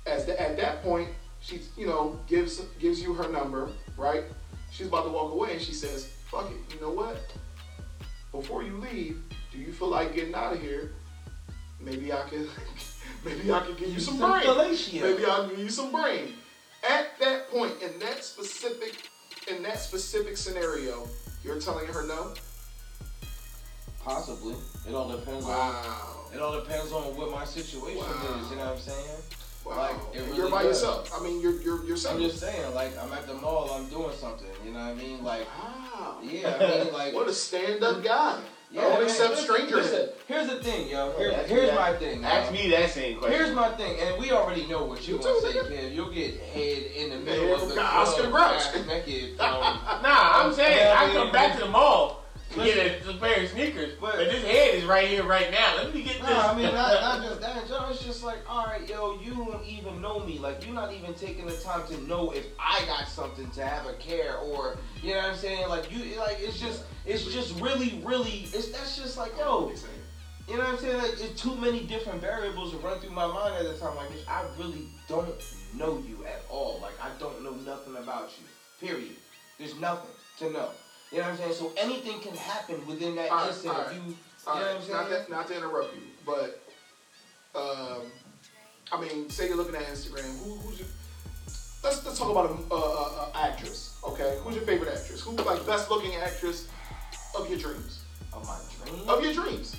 As 0.07 0.25
the, 0.25 0.41
at 0.41 0.57
that 0.57 0.83
point, 0.83 1.11
she, 1.43 1.61
you 1.77 1.87
know, 1.87 2.19
gives 2.27 2.63
gives 2.79 3.03
you 3.03 3.13
her 3.13 3.29
number, 3.29 3.69
right? 3.99 4.25
She's 4.71 4.87
about 4.87 5.05
to 5.05 5.11
walk 5.11 5.33
away, 5.33 5.53
and 5.53 5.61
she 5.61 5.75
says, 5.75 6.07
"Fuck 6.31 6.51
it. 6.51 6.75
You 6.75 6.81
know 6.81 6.93
what? 6.93 7.19
Before 8.33 8.63
you 8.63 8.79
leave, 8.79 9.21
do 9.53 9.59
you 9.59 9.71
feel 9.71 9.89
like 9.89 10.15
getting 10.15 10.35
out 10.35 10.55
of 10.55 10.63
here? 10.63 10.93
Maybe 11.79 12.11
I 12.11 12.23
can, 12.23 12.49
maybe 13.25 13.53
I 13.53 13.61
can 13.61 13.75
give 13.75 13.91
you 13.91 14.01
some 14.01 14.17
brain. 14.17 14.45
fellatio. 14.45 15.03
Maybe 15.03 15.27
I'll 15.27 15.47
give 15.47 15.59
you 15.59 15.69
some 15.69 15.93
brain." 15.93 16.33
At 16.89 17.19
that 17.21 17.51
point, 17.51 17.75
in 17.83 17.99
that 17.99 18.25
specific, 18.25 19.11
in 19.47 19.63
that 19.63 19.79
specific 19.79 20.39
scenario, 20.39 21.07
you're 21.45 21.61
telling 21.61 21.87
her 21.89 22.07
no. 22.07 22.33
Possibly. 24.05 24.55
It 24.89 24.95
all 24.95 25.09
depends 25.09 25.47
on. 25.47 25.75
It 26.35 26.41
all 26.41 26.53
depends 26.61 26.93
on 26.93 27.17
what 27.17 27.31
my 27.31 27.45
situation 27.45 27.99
Wow. 28.03 28.41
is. 28.43 28.51
You 28.51 28.57
know 28.57 28.65
what 28.67 28.73
I'm 28.75 28.79
saying? 28.79 29.19
Wow. 29.65 29.77
Like, 29.77 29.97
it 30.15 30.21
really 30.27 30.37
you're 30.37 30.51
by 30.51 30.63
does. 30.65 30.83
yourself. 30.83 31.11
I 31.19 31.23
mean, 31.25 31.41
you're 31.41 31.61
you're 31.63 31.85
you're 31.85 31.97
I'm 32.11 32.21
just 32.21 32.39
saying, 32.39 32.75
like, 32.75 32.93
I'm 33.03 33.13
at 33.13 33.27
the 33.27 33.35
mall, 33.35 33.71
I'm 33.73 33.87
doing 33.89 34.15
something. 34.19 34.47
You 34.65 34.73
know 34.73 34.81
what 34.81 34.89
I 34.89 34.95
mean? 34.95 35.25
Like, 35.25 35.47
Wow. 35.59 36.19
yeah, 36.23 36.55
I 36.61 36.85
mean, 36.85 36.93
like, 36.93 37.15
What 37.19 37.29
a 37.29 37.33
stand-up 37.33 38.03
guy. 38.05 38.41
yeah, 38.71 38.81
I 38.81 38.85
don't 38.85 38.93
man, 38.95 39.03
accept 39.05 39.39
strangers. 39.39 39.91
Listen, 39.91 40.09
here's 40.29 40.49
the 40.49 40.63
thing, 40.63 40.89
yo. 40.89 41.15
Here, 41.17 41.33
Ask 41.33 41.49
me 41.49 41.55
here's 41.55 41.71
that. 41.71 41.77
my 41.81 41.93
thing. 41.97 42.25
Ask 42.25 42.53
yo. 42.53 42.59
me 42.63 42.71
that 42.73 42.91
same 42.91 43.19
question. 43.19 43.39
Here's 43.39 43.55
my 43.55 43.69
thing, 43.77 43.97
and 44.01 44.21
we 44.21 44.33
already 44.33 44.67
know 44.67 44.85
what 44.85 45.07
you're 45.09 45.19
gonna 45.19 45.41
say, 45.41 45.53
nigga. 45.59 45.69
kid. 45.69 45.93
You'll 45.95 46.11
get 46.13 46.39
head 46.41 46.83
in 46.97 47.09
the 47.11 47.17
Yeah, 47.17 47.39
middle 47.39 47.55
of 47.63 47.69
the 47.75 47.81
Oscar 47.81 48.29
club, 48.29 48.33
Grouch. 48.75 48.87
naked. 48.87 49.41
Um, 49.41 49.79
Nah, 50.03 50.43
I'm 50.45 50.53
saying 50.53 50.93
I 50.95 51.05
I 51.05 51.07
mean, 51.07 51.17
come 51.17 51.33
back 51.33 51.55
to 51.55 51.61
the 51.65 51.71
mall. 51.71 52.24
Get 52.55 53.07
a, 53.07 53.15
pair 53.15 53.43
of 53.45 53.51
sneakers, 53.51 53.93
But- 54.01 54.17
but, 54.17 54.25
this 54.31 54.45
head 54.45 54.75
is 54.75 54.85
right 54.85 55.09
here, 55.09 55.25
right 55.25 55.51
now. 55.51 55.77
Let 55.77 55.95
me 55.95 56.03
get 56.03 56.21
No, 56.23 56.29
this. 56.29 56.37
I 56.39 56.55
mean 56.55 56.65
not, 56.67 57.01
not 57.01 57.23
just 57.29 57.41
that. 57.41 57.67
general, 57.69 57.91
It's 57.91 58.05
just 58.05 58.23
like, 58.23 58.39
all 58.49 58.67
right, 58.67 58.89
yo, 58.89 59.19
you 59.21 59.35
don't 59.35 59.65
even 59.67 60.01
know 60.01 60.21
me. 60.21 60.39
Like 60.39 60.65
you're 60.65 60.75
not 60.75 60.93
even 60.93 61.15
taking 61.15 61.47
the 61.47 61.57
time 61.57 61.87
to 61.89 62.01
know 62.07 62.31
if 62.31 62.47
I 62.59 62.85
got 62.87 63.09
something 63.09 63.51
to 63.51 63.65
have 63.65 63.87
a 63.87 63.95
care 63.95 64.37
or 64.39 64.77
you 65.03 65.11
know 65.15 65.19
what 65.21 65.31
I'm 65.31 65.37
saying. 65.37 65.69
Like 65.69 65.91
you, 65.91 66.19
like 66.19 66.39
it's 66.41 66.59
just, 66.61 66.85
it's 67.07 67.25
just 67.25 67.59
really, 67.61 68.01
really. 68.05 68.47
It's 68.53 68.71
that's 68.71 68.97
just 68.97 69.17
like, 69.19 69.33
yo, 69.39 69.73
you 70.49 70.57
know 70.57 70.65
what 70.65 70.69
I'm 70.75 70.79
saying. 70.79 70.99
Like 70.99 71.13
it's 71.21 71.41
too 71.41 71.55
many 71.57 71.81
different 71.85 72.21
variables 72.21 72.71
to 72.73 72.79
run 72.79 72.99
through 73.01 73.11
my 73.11 73.27
mind 73.27 73.55
at 73.57 73.65
the 73.73 73.79
time. 73.79 73.97
Like 73.97 74.11
I 74.29 74.45
really 74.59 74.89
don't 75.09 75.29
know 75.75 76.03
you 76.07 76.25
at 76.27 76.43
all. 76.49 76.79
Like 76.83 76.95
I 77.03 77.09
don't 77.19 77.43
know 77.43 77.55
nothing 77.71 77.97
about 77.97 78.31
you. 78.39 78.87
Period. 78.89 79.17
There's 79.59 79.79
nothing 79.79 80.11
to 80.39 80.51
know. 80.51 80.71
You 81.15 81.21
know 81.21 81.27
what 81.27 81.33
I'm 81.35 81.39
saying? 81.39 81.53
So 81.53 81.73
anything 81.77 82.19
can 82.19 82.35
happen 82.37 82.85
within 82.89 83.15
that 83.15 83.31
right, 83.31 83.47
instant. 83.47 83.79
right. 83.79 83.95
You, 83.95 84.01
you 84.01 84.09
know 84.09 84.15
All 84.49 84.57
what 84.57 84.67
I'm 84.67 84.83
saying? 84.83 84.93
not, 84.95 85.11
that, 85.11 85.31
not 85.31 85.47
to 85.47 85.57
interrupt 85.57 85.95
you, 85.95 86.03
but 86.27 86.61
um, 87.55 88.03
I 88.91 89.01
mean, 89.01 89.31
say 89.31 89.47
you're 89.47 89.57
looking 89.57 89.77
at 89.77 89.83
Instagram. 89.83 90.25
Who, 90.43 90.57
who's 90.57 90.81
your? 90.81 90.89
Let's 91.85 92.05
let's 92.05 92.19
talk 92.19 92.31
about 92.33 92.51
an 92.51 92.65
uh, 92.69 92.75
uh, 92.75 93.29
actress. 93.33 93.97
Okay, 94.03 94.39
who's 94.43 94.57
your 94.57 94.65
favorite 94.65 94.89
actress? 94.93 95.21
Who's 95.21 95.39
like 95.47 95.65
best 95.65 95.89
looking 95.89 96.17
actress 96.17 96.67
of 97.39 97.49
your 97.49 97.61
dreams? 97.61 98.03
Of 98.33 98.45
my 98.45 98.59
dreams. 98.85 99.09
Of 99.09 99.23
your 99.23 99.35
dreams. 99.35 99.77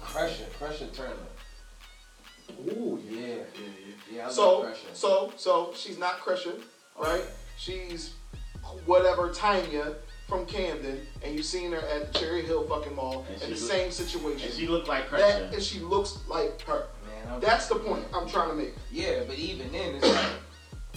Crusher, 0.00 0.46
Crusher 0.58 0.86
Turner. 0.86 1.12
Ooh, 2.66 2.98
Yeah. 3.06 3.20
yeah, 3.20 3.42
Yeah, 4.10 4.22
I 4.22 4.24
love 4.26 4.32
So 4.34 4.72
so 4.94 5.32
so 5.36 5.72
she's 5.76 5.98
not 5.98 6.20
Crusher, 6.20 6.54
right? 6.98 7.24
She's 7.60 8.14
whatever 8.86 9.30
Tanya 9.30 9.94
from 10.26 10.46
Camden, 10.46 11.00
and 11.22 11.34
you 11.36 11.42
seen 11.42 11.72
her 11.72 11.78
at 11.88 12.10
the 12.10 12.18
Cherry 12.18 12.40
Hill 12.40 12.66
fucking 12.66 12.94
mall 12.96 13.26
And 13.28 13.42
in 13.42 13.50
the 13.50 13.56
look- 13.56 13.70
same 13.70 13.90
situation. 13.90 14.48
and 14.48 14.58
she 14.58 14.66
looked 14.66 14.88
like 14.88 15.10
that 15.10 15.52
and 15.52 15.62
she 15.62 15.80
looks 15.80 16.18
like 16.26 16.58
her. 16.62 16.86
Man, 17.06 17.34
I'm, 17.34 17.40
That's 17.40 17.66
the 17.68 17.74
point 17.74 18.04
I'm 18.14 18.26
trying 18.26 18.48
to 18.48 18.54
make. 18.54 18.74
yeah, 18.90 19.24
but 19.26 19.36
even 19.36 19.70
then, 19.72 19.96
it's 19.96 20.08
like. 20.08 20.26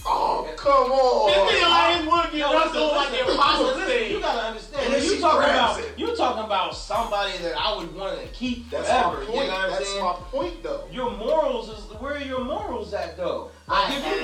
Oh, 0.06 0.46
come 0.56 0.92
on. 0.92 1.30
This 1.46 1.62
nigga 1.62 1.70
like 1.70 1.96
his 1.96 2.06
wood 2.06 2.24
get 2.32 2.34
Yo, 2.34 2.58
up 2.58 2.72
doing 2.72 2.84
like 2.88 3.08
the 3.08 3.12
listen, 3.16 3.30
impossible 3.30 3.68
listen, 3.78 4.10
You 4.10 4.20
gotta 4.20 4.40
understand. 4.48 4.82
And 4.84 4.92
When 4.92 5.02
you 5.02 5.08
she 5.14 5.20
talking 5.20 5.50
about 5.50 5.80
it. 5.80 5.92
you 5.96 6.16
talking 6.16 6.44
about 6.44 6.76
somebody 6.76 7.38
that 7.38 7.54
I 7.58 7.76
would 7.76 7.94
want 7.94 8.20
to 8.20 8.26
keep 8.28 8.68
That's 8.70 8.86
forever. 8.88 9.16
my 9.16 9.22
You 9.22 9.26
know 9.28 9.34
what 9.46 9.50
I'm 9.50 9.70
That's 9.70 9.88
saying? 9.88 10.04
my 10.04 10.12
point, 10.30 10.62
though. 10.62 10.84
Your 10.92 11.10
morals 11.12 11.68
is 11.70 11.84
where 12.00 12.14
are 12.16 12.18
your 12.22 12.44
morals 12.44 12.92
at 12.92 13.16
though? 13.16 13.50
I 13.66 13.88
Like, 13.88 13.88
if, 13.88 13.94
you, 13.96 14.02
have 14.04 14.12
if 14.16 14.20
you 14.20 14.23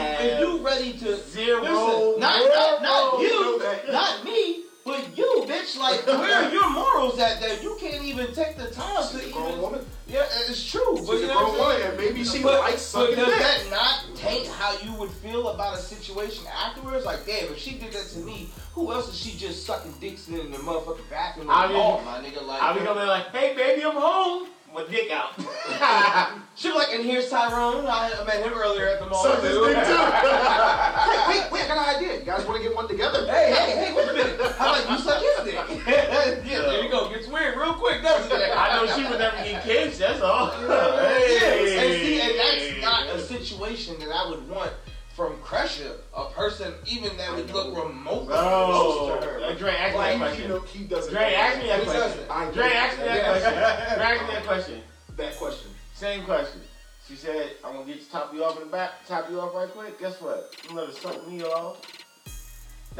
morals 7.30 7.42
at 7.42 7.48
that 7.48 7.62
you 7.62 7.76
can't 7.80 8.04
even 8.04 8.32
take 8.34 8.56
the 8.56 8.70
time 8.70 9.02
She's 9.10 9.20
to 9.22 9.28
a 9.28 9.32
grown 9.32 9.48
even. 9.48 9.60
woman. 9.62 9.86
Yeah, 10.08 10.24
it's 10.48 10.64
true. 10.70 10.96
But 11.06 11.12
She's 11.12 11.20
you 11.22 11.24
a 11.24 11.28
know 11.28 11.34
what 11.34 11.54
grown 11.54 11.54
I'm 11.54 11.58
woman, 11.80 11.82
and 11.82 11.96
maybe 11.98 12.24
she 12.24 12.42
but, 12.42 12.60
likes 12.60 12.92
but 12.92 13.06
sucking 13.10 13.16
does 13.16 13.26
dick. 13.28 13.38
that 13.38 13.70
not 13.70 14.16
taint 14.16 14.46
how 14.48 14.76
you 14.80 14.92
would 14.98 15.10
feel 15.10 15.48
about 15.48 15.74
a 15.78 15.80
situation 15.80 16.44
afterwards? 16.64 17.04
Like, 17.04 17.24
damn, 17.26 17.52
if 17.52 17.58
she 17.58 17.72
did 17.78 17.92
that 17.92 18.06
to 18.14 18.18
me, 18.20 18.50
who 18.72 18.92
else 18.92 19.08
is 19.08 19.18
she 19.18 19.36
just 19.38 19.64
sucking 19.66 19.92
dicks 20.00 20.28
in 20.28 20.50
the 20.50 20.58
motherfucking 20.58 21.08
bathroom? 21.10 21.48
I 21.50 21.68
mean- 21.68 21.76
oh, 21.76 22.00
my 22.04 22.18
nigga, 22.18 22.44
like, 22.46 22.62
I 22.62 22.72
be 22.76 22.80
gonna 22.84 23.00
be 23.00 23.06
like, 23.06 23.30
hey 23.34 23.54
baby, 23.54 23.84
I'm 23.84 23.94
home. 23.96 24.48
My 24.72 24.84
dick 24.88 25.10
out. 25.10 25.34
she 26.54 26.68
be 26.70 26.74
like, 26.76 26.94
and 26.94 27.02
here's 27.04 27.28
Tyrone. 27.28 27.86
I 27.88 28.22
met 28.24 28.44
him 28.44 28.52
earlier 28.54 28.86
at 28.86 29.00
the 29.00 29.06
mall. 29.06 29.24
Suck 29.24 29.42
this 29.42 29.50
too." 29.52 29.66
dick 29.66 29.74
too. 29.84 29.98
hey, 29.98 31.18
wait, 31.26 31.50
wait, 31.50 31.62
I 31.64 31.66
got 31.66 31.88
an 31.88 31.96
idea. 31.96 32.20
You 32.20 32.24
guys 32.24 32.46
want 32.46 32.62
to 32.62 32.68
get 32.68 32.76
one 32.76 32.86
together? 32.86 33.26
Hey, 33.26 33.50
hey, 33.50 33.84
hey, 33.86 33.92
wait 33.92 34.08
a 34.08 34.12
minute. 34.12 34.40
How 34.58 34.70
about 34.70 34.88
you 34.88 34.98
suck 35.02 35.20
his 35.44 35.54
dick? 35.54 35.86
yeah, 35.86 36.60
there 36.62 36.82
you 36.84 36.90
go. 36.90 37.08
Gets 37.10 37.28
weird 37.28 37.56
real 37.56 37.74
quick, 37.74 38.02
doesn't 38.02 38.30
it? 38.40 38.50
I 38.56 38.76
know 38.76 38.86
she 38.96 39.08
would 39.08 39.18
never 39.18 39.36
get 39.36 39.62
kids. 39.62 39.98
That's 39.98 40.20
all. 40.20 40.52
Yes, 40.60 41.84
and 41.84 41.94
see, 42.02 42.20
and 42.20 42.38
that's 42.38 42.82
not 42.82 43.06
a 43.14 43.20
situation 43.20 43.98
that 44.00 44.10
I 44.10 44.28
would 44.28 44.48
want 44.48 44.72
from 45.14 45.36
Crusher, 45.42 45.96
a 46.16 46.24
person 46.30 46.72
even 46.86 47.14
that 47.18 47.34
would 47.34 47.50
look 47.52 47.76
remotely 47.76 48.28
Bro, 48.28 48.66
close 48.66 49.20
to 49.20 49.26
her. 49.26 49.40
Uh, 49.40 49.54
Dre, 49.54 49.72
ask 49.74 49.92
me 49.92 49.98
Like, 49.98 50.08
that 50.08 50.12
you 50.12 50.18
question. 50.18 50.48
know, 50.48 50.60
he 50.60 50.84
doesn't. 50.84 51.12
Dre, 51.12 51.34
ask 51.34 51.58
me 51.60 51.66
that 51.66 51.78
He 51.80 51.84
question. 51.84 52.00
doesn't. 52.02 52.30
I 52.30 52.50
Dre, 52.52 52.72
ask 52.72 52.98
me 52.98 53.04
that 53.04 53.16
Yeah. 53.16 53.30
question. 53.30 53.52
Dre, 53.52 54.04
ask 54.06 54.22
me 54.26 54.34
that 54.34 54.44
question. 54.46 54.82
that 55.16 55.36
question. 55.36 55.70
Same 55.94 56.24
question. 56.24 56.60
She 57.06 57.16
said, 57.16 57.52
I'm 57.64 57.74
gonna 57.74 57.86
get 57.86 57.96
you 57.96 58.02
top 58.10 58.32
you 58.32 58.44
off 58.44 58.56
in 58.56 58.66
the 58.66 58.70
back, 58.72 59.04
top 59.06 59.28
you 59.30 59.40
off 59.40 59.52
right 59.54 59.68
quick. 59.70 59.98
Guess 59.98 60.20
what? 60.22 60.54
I'm 60.70 60.76
gonna 60.76 60.92
suck 60.92 61.26
me 61.28 61.42
off. 61.42 61.76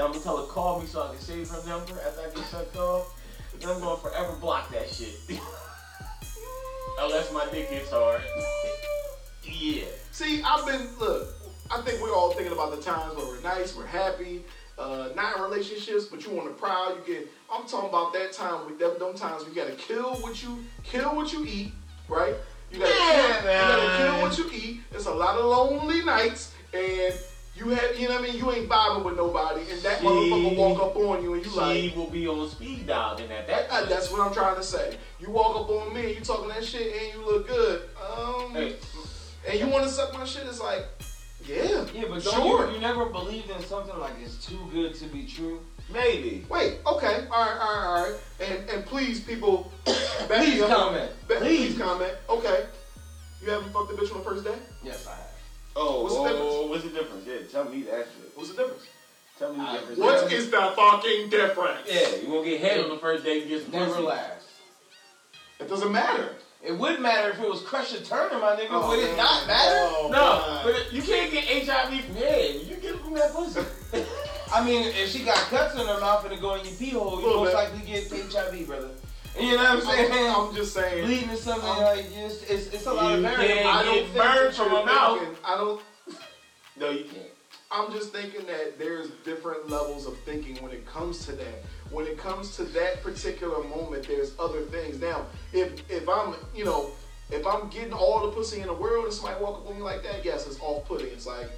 I'm 0.01 0.13
gonna 0.13 0.23
tell 0.23 0.37
her 0.39 0.47
call 0.47 0.81
me 0.81 0.87
so 0.87 1.03
I 1.03 1.09
can 1.09 1.19
save 1.19 1.49
her 1.51 1.67
number 1.69 2.01
after 2.07 2.21
I 2.21 2.35
get 2.35 2.45
sucked 2.47 2.77
off. 2.77 3.15
Then 3.59 3.71
I'm 3.71 3.81
gonna 3.81 3.97
forever 3.97 4.35
block 4.37 4.71
that 4.73 4.89
shit. 4.89 5.15
Unless 7.01 7.33
my 7.33 7.47
dick 7.51 7.71
gets 7.71 7.91
hard. 7.91 8.23
yeah. 9.45 9.85
See, 10.13 10.43
I've 10.43 10.67
been 10.67 10.89
look. 10.99 11.29
I 11.71 11.81
think 11.83 12.03
we're 12.03 12.13
all 12.13 12.33
thinking 12.33 12.53
about 12.53 12.75
the 12.75 12.83
times 12.83 13.17
where 13.17 13.27
we're 13.27 13.41
nice, 13.43 13.77
we're 13.77 13.87
happy, 13.87 14.45
uh, 14.77 15.11
not 15.15 15.37
in 15.37 15.43
relationships, 15.43 16.07
but 16.07 16.25
you 16.27 16.33
want 16.33 16.49
to 16.49 16.55
prowl. 16.55 16.97
You 16.97 17.03
get. 17.07 17.29
I'm 17.53 17.67
talking 17.67 17.89
about 17.89 18.13
that 18.15 18.33
time 18.33 18.67
with 18.67 18.79
them, 18.79 18.99
them 18.99 19.15
times 19.15 19.47
we 19.47 19.55
gotta 19.55 19.73
kill 19.73 20.17
what 20.17 20.43
you 20.43 20.65
kill 20.83 21.15
what 21.15 21.33
you 21.33 21.45
eat, 21.47 21.73
right? 22.09 22.35
You 22.73 22.79
gotta, 22.81 22.93
Yeah, 22.93 23.41
kill, 23.41 23.53
you 23.53 23.59
gotta 23.59 23.97
kill 23.99 24.23
what 24.23 24.39
you 24.39 24.51
eat. 24.53 24.81
It's 24.93 25.07
a 25.07 25.15
lot 25.15 25.37
of 25.37 25.45
lonely 25.45 26.05
nights, 26.05 26.55
and 26.73 27.15
you 27.61 27.68
have, 27.70 27.99
you 27.99 28.09
know 28.09 28.14
what 28.20 28.25
I 28.25 28.33
mean. 28.33 28.37
You 28.38 28.51
ain't 28.53 28.68
vibing 28.68 29.05
with 29.05 29.16
nobody, 29.16 29.61
and 29.70 29.81
that 29.83 30.01
She- 30.01 30.05
motherfucker 30.07 30.57
walk 30.57 30.83
up 30.83 30.96
on 30.96 31.23
you, 31.23 31.35
and 31.35 31.44
you 31.44 31.51
She 31.53 31.57
like. 31.59 31.94
will 31.96 32.07
be 32.11 32.27
on 32.27 32.49
speed 32.51 32.87
dial 32.87 33.16
then 33.16 33.31
at 33.31 33.46
that 33.46 33.70
Uh, 33.70 33.77
point. 33.79 33.88
That's 33.90 34.11
what 34.11 34.20
I'm 34.20 34.33
trying 34.33 34.57
to 34.57 34.62
say. 34.62 34.96
You 35.20 35.31
walk 35.31 35.55
up 35.57 35.68
on 35.70 35.92
me, 35.94 36.14
you 36.14 36.20
talking 36.20 36.49
that 36.49 36.64
shit, 36.64 36.94
and 36.94 37.14
you 37.20 37.27
look 37.27 37.46
good. 37.46 37.88
Um, 38.01 38.55
Hey, 38.55 38.77
and 39.49 39.61
you 39.61 39.66
want 39.68 39.85
to 39.85 39.90
suck 39.90 40.12
my 40.14 40.25
shit? 40.25 40.44
It's 40.46 40.61
like, 40.61 40.87
yeah, 41.46 41.85
Yeah, 41.94 42.05
but 42.09 42.23
don't 42.23 42.35
sure. 42.35 42.68
you, 42.68 42.75
you 42.75 42.81
never 42.81 43.07
believed 43.07 43.51
in 43.51 43.62
something 43.64 43.99
like 43.99 44.12
it's 44.23 44.44
too 44.44 44.59
good 44.73 44.94
to 44.96 45.05
be 45.07 45.27
true? 45.27 45.61
maybe. 45.92 46.46
Wait, 46.49 46.79
okay, 46.87 47.27
all 47.33 47.44
right, 47.44 47.59
all 47.61 47.77
right, 47.77 47.87
all 47.87 48.03
right. 48.05 48.14
And 48.40 48.70
and 48.70 48.87
please, 48.87 49.20
people, 49.20 49.70
Please 50.29 50.62
comment. 50.64 51.11
Ba- 51.27 51.37
please 51.37 51.75
Please. 51.75 51.79
comment. 51.79 52.14
Okay, 52.29 52.66
you 53.42 53.51
haven't 53.51 53.73
fucked 53.73 53.90
a 53.92 53.96
bitch 53.96 54.12
on 54.12 54.18
the 54.18 54.25
first 54.25 54.44
day? 54.44 54.55
Yes, 54.85 55.07
I 55.09 55.11
have. 55.11 55.30
Oh, 55.83 56.03
What's 56.03 56.14
the 56.14 56.21
oh, 56.21 56.29
difference? 56.29 56.69
what's 56.71 56.85
the 56.85 56.90
difference? 56.90 57.27
Yeah, 57.27 57.51
tell 57.62 57.71
me 57.71 57.83
that 57.85 58.07
shit. 58.07 58.33
What's 58.35 58.51
the 58.51 58.57
difference? 58.57 58.83
Tell 59.38 59.53
me 59.53 59.59
the 59.61 59.64
I- 59.64 59.73
difference. 59.79 59.99
What 59.99 60.33
is 60.33 60.51
the 60.51 60.73
fucking 60.77 61.31
difference? 61.31 61.88
Yeah, 61.90 62.16
you 62.23 62.31
won't 62.31 62.45
get 62.45 62.61
head 62.61 62.81
on 62.85 62.90
the 62.90 62.99
first 62.99 63.25
day. 63.25 63.38
You 63.43 63.47
get 63.49 63.62
some 63.62 63.73
Never 63.73 63.87
pussy. 63.93 64.03
last. 64.03 64.47
It 65.59 65.69
doesn't 65.69 65.93
matter. 65.93 66.35
It 66.62 66.77
would 66.79 67.01
matter 67.01 67.31
if 67.31 67.40
it 67.40 67.49
was 67.49 67.62
Crusher 67.62 68.01
Turner, 68.05 68.38
my 68.38 68.55
nigga. 68.57 68.66
Oh, 68.71 68.88
would 68.90 68.99
it 68.99 69.07
man. 69.09 69.16
not 69.16 69.47
matter? 69.47 69.75
Oh, 69.97 70.09
No, 70.12 70.19
God. 70.19 70.64
but 70.66 70.93
you 70.93 71.01
can't 71.01 71.33
get 71.33 71.45
HIV 71.66 72.05
from 72.05 72.14
head. 72.16 72.55
You 72.57 72.77
get 72.77 72.95
it 72.97 73.01
from 73.01 73.14
that 73.14 73.33
pussy. 73.33 73.61
I 74.53 74.62
mean, 74.64 74.83
if 74.88 75.09
she 75.11 75.21
got 75.25 75.37
cuts 75.49 75.75
in 75.75 75.87
her 75.87 76.01
mouth 76.01 76.25
and 76.25 76.35
it 76.35 76.40
go 76.40 76.57
in 76.57 76.64
your 76.66 76.75
pee 76.75 76.90
hole, 76.90 77.19
you 77.21 77.27
most 77.29 77.49
bit. 77.49 77.55
likely 77.55 77.87
get 77.87 78.11
HIV, 78.11 78.66
brother. 78.66 78.90
You 79.38 79.57
know 79.57 79.57
what 79.57 79.66
I'm 79.66 79.81
saying? 79.83 80.12
I'm, 80.12 80.49
I'm 80.49 80.55
just 80.55 80.75
saying. 80.75 81.05
Bleeding 81.05 81.31
is 81.31 81.43
something 81.43 81.69
Um, 81.69 81.83
like 81.83 82.07
it's, 82.12 82.43
it's, 82.45 82.66
it's 82.75 82.87
a 82.87 82.93
lot 82.93 83.12
of 83.12 83.21
you 83.21 83.29
variables. 83.29 83.66
I 83.66 83.83
don't 83.85 83.95
get 83.95 84.05
think 84.05 84.16
burned 84.16 84.49
that 84.49 84.55
from 84.55 84.73
you're 84.73 84.81
a 84.81 84.87
mouth. 84.87 85.40
I 85.45 85.55
don't. 85.57 85.83
no, 86.77 86.90
you 86.90 87.05
can't. 87.05 87.27
I'm 87.73 87.93
just 87.93 88.12
thinking 88.12 88.45
that 88.47 88.79
there's 88.79 89.11
different 89.25 89.71
levels 89.71 90.07
of 90.07 90.19
thinking 90.21 90.61
when 90.62 90.73
it 90.73 90.85
comes 90.87 91.25
to 91.27 91.33
that. 91.33 91.64
When 91.90 92.07
it 92.07 92.19
comes 92.19 92.57
to 92.57 92.64
that 92.64 93.03
particular 93.03 93.62
moment, 93.64 94.09
there's 94.09 94.33
other 94.40 94.62
things. 94.62 95.01
Now, 95.01 95.27
if 95.53 95.88
if 95.88 96.09
I'm, 96.09 96.35
you 96.55 96.64
know, 96.64 96.90
if 97.31 97.47
I'm 97.47 97.69
getting 97.69 97.93
all 97.93 98.27
the 98.27 98.33
pussy 98.33 98.61
in 98.61 98.66
the 98.66 98.75
world 98.75 99.05
and 99.05 99.14
somebody 99.14 99.40
walk 99.40 99.61
up 99.61 99.69
on 99.69 99.77
me 99.77 99.83
like 99.83 100.03
that, 100.03 100.25
yes, 100.25 100.47
it's 100.49 100.59
off 100.61 100.85
putting. 100.87 101.07
It's 101.07 101.27
like, 101.27 101.49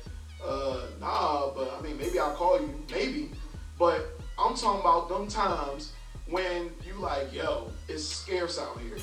uh, 0.44 0.82
nah, 1.00 1.50
but 1.54 1.74
I 1.78 1.82
mean, 1.82 1.96
maybe 1.96 2.18
I'll 2.18 2.34
call 2.34 2.60
you, 2.60 2.74
maybe. 2.90 3.30
But 3.78 4.06
I'm 4.38 4.54
talking 4.54 4.80
about 4.80 5.08
them 5.08 5.28
times 5.28 5.92
when 6.32 6.70
you 6.84 6.94
like, 6.94 7.32
yo, 7.32 7.70
it's 7.88 8.04
scarce 8.04 8.58
out 8.58 8.80
here. 8.80 8.96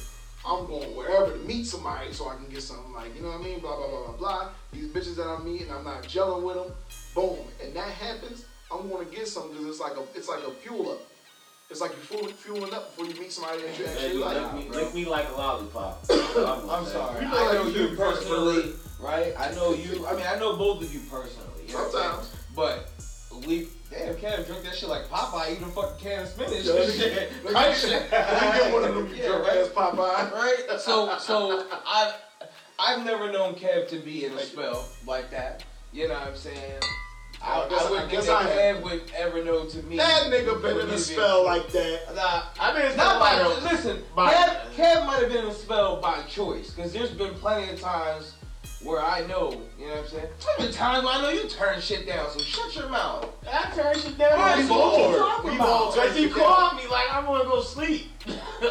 I'm 0.46 0.66
going 0.66 0.96
wherever 0.96 1.32
to 1.32 1.38
meet 1.40 1.66
somebody 1.66 2.12
so 2.12 2.28
I 2.28 2.36
can 2.36 2.50
get 2.50 2.64
something 2.64 2.92
like, 2.94 3.16
you 3.16 3.22
know 3.22 3.30
what 3.30 3.42
I 3.42 3.44
mean? 3.44 3.60
Blah, 3.60 3.76
blah, 3.76 3.88
blah, 3.88 4.08
blah, 4.08 4.18
blah. 4.18 4.50
These 4.72 4.90
bitches 4.90 5.16
that 5.18 5.28
I'm 5.28 5.46
meeting, 5.46 5.72
I'm 5.72 5.84
not 5.84 6.04
gelling 6.04 6.44
with 6.44 6.56
them. 6.56 6.74
Boom. 7.14 7.38
And 7.64 7.76
that 7.76 7.90
happens, 7.90 8.46
I'm 8.72 8.90
going 8.90 9.08
to 9.08 9.16
get 9.16 9.28
something 9.28 9.52
because 9.52 9.68
it's 9.68 9.80
like 9.80 9.98
a, 9.98 10.04
it's 10.16 10.28
like 10.28 10.44
a 10.48 10.52
fuel 10.52 10.92
up. 10.92 11.00
It's 11.70 11.82
like 11.82 11.92
you 11.92 11.98
fueling, 11.98 12.34
fueling 12.34 12.74
up 12.74 12.98
before 12.98 13.14
you 13.14 13.22
meet 13.22 13.32
somebody 13.32 13.62
that 13.62 13.78
you 13.78 13.86
actually 13.86 14.14
you 14.14 14.26
like. 14.26 14.54
lick, 14.54 14.70
me, 14.72 14.76
lick 14.76 14.96
me 14.96 15.06
like 15.06 15.30
a 15.30 15.34
lollipop. 15.34 16.04
I'm 16.10 16.86
sorry. 16.88 17.24
You 17.24 17.30
know, 17.30 17.50
I 17.50 17.54
know 17.54 17.68
you 17.68 17.90
you 17.90 17.96
personally, 17.96 18.74
right? 19.00 19.34
I 19.38 19.54
know 19.54 19.76
you. 19.76 20.08
I 20.08 20.16
mean, 20.16 20.26
I 20.28 20.40
know 20.40 20.58
both 20.58 20.82
of 20.82 20.92
you 20.92 21.00
personally. 21.02 21.68
you 21.68 21.74
know 21.74 21.84
what 21.84 21.86
I'm 21.86 21.92
saying? 21.92 22.26
Sometimes. 22.26 22.36
But 22.56 23.48
we, 23.48 23.68
damn, 23.92 24.16
can't 24.18 24.46
drink 24.46 24.64
that 24.64 24.76
shit 24.76 24.90
like 24.90 25.08
Popeye 25.10 25.54
eating 25.54 25.70
fucking 25.72 25.98
can 26.00 26.22
of 26.24 26.28
spinach. 26.30 26.64
Yeah, 26.66 26.74
let 26.74 26.90
Shit. 26.94 27.14
get- 27.14 27.54
let 27.54 27.82
get- 27.82 27.84
it. 27.92 28.12
let 28.12 28.54
get 28.56 28.74
one 28.74 28.84
of 28.86 28.96
them 28.96 29.14
Yeah, 29.16 29.28
drunk 29.28 29.48
right. 29.48 29.58
ass 29.58 29.68
Popeye. 29.70 30.32
right? 30.34 30.64
So, 30.80 31.18
so 31.20 31.66
I've 31.88 32.14
I've 32.80 33.06
never 33.06 33.32
known 33.32 33.56
Kev 33.56 33.88
to 33.90 33.98
be 34.00 34.26
in 34.26 34.34
a 34.34 34.40
spell 34.40 34.88
like 35.06 35.30
that. 35.32 35.64
You 35.92 36.08
know 36.08 36.14
what 36.14 36.28
I'm 36.30 36.36
saying? 36.36 36.80
I, 37.42 37.62
I 37.62 37.70
guess- 37.70 37.86
I 37.86 37.90
would 37.90 38.00
I 38.00 38.06
guess 38.12 38.26
guess 38.26 38.30
I 38.30 38.46
Kev 38.52 38.82
would 38.84 39.02
ever 39.18 39.44
know 39.44 39.66
to 39.66 39.84
me. 39.84 39.98
That 39.98 40.24
nigga 40.26 40.62
been 40.62 40.76
Would 40.76 40.84
in 40.86 40.90
a 40.92 40.98
spell 40.98 41.44
like 41.46 41.70
that. 41.72 42.00
Nah, 42.16 42.44
I 42.60 42.74
mean, 42.74 42.86
it's 42.86 42.98
not 42.98 43.20
by 43.20 43.36
not 43.38 43.62
by 43.64 43.72
listen. 43.72 44.04
by- 44.16 44.34
Kev, 44.34 44.58
Kev 44.76 45.06
might 45.06 45.22
have 45.22 45.30
been 45.32 45.46
in 45.46 45.52
a 45.52 45.54
spell 45.54 46.00
by 46.02 46.22
choice 46.24 46.72
because 46.74 46.94
there's 46.94 47.12
been 47.12 47.34
plenty 47.36 47.72
of 47.74 47.80
times 47.80 48.34
where 48.84 49.02
I 49.04 49.26
know, 49.28 49.52
you 49.78 49.88
know 49.88 49.96
what 49.96 50.04
I'm 50.06 50.08
saying. 50.10 50.28
There's 50.58 50.70
been 50.70 50.76
times 50.76 51.04
where 51.06 51.14
I 51.16 51.22
know 51.22 51.30
you 51.30 51.48
turn 51.50 51.82
shit 51.82 52.08
down, 52.08 52.30
so 52.32 52.40
shut 52.40 52.76
your 52.76 52.90
mouth. 52.90 53.28
I 53.52 53.70
turn 53.76 53.94
shit 54.00 54.18
down. 54.18 54.40
Right, 54.40 54.58
We've 54.60 54.70
What 54.70 54.80
all, 54.80 55.12
you 55.12 55.18
talking 55.18 55.52
we've 55.52 55.62
all 55.62 55.92
turned 55.92 56.16
you 56.16 56.28
shit 56.28 56.36
down. 56.38 56.46
called 56.46 56.76
me 56.78 56.88
like 56.90 57.12
I 57.12 57.28
want 57.28 57.44
to 57.44 57.50
go 57.50 57.62
sleep. 57.62 58.08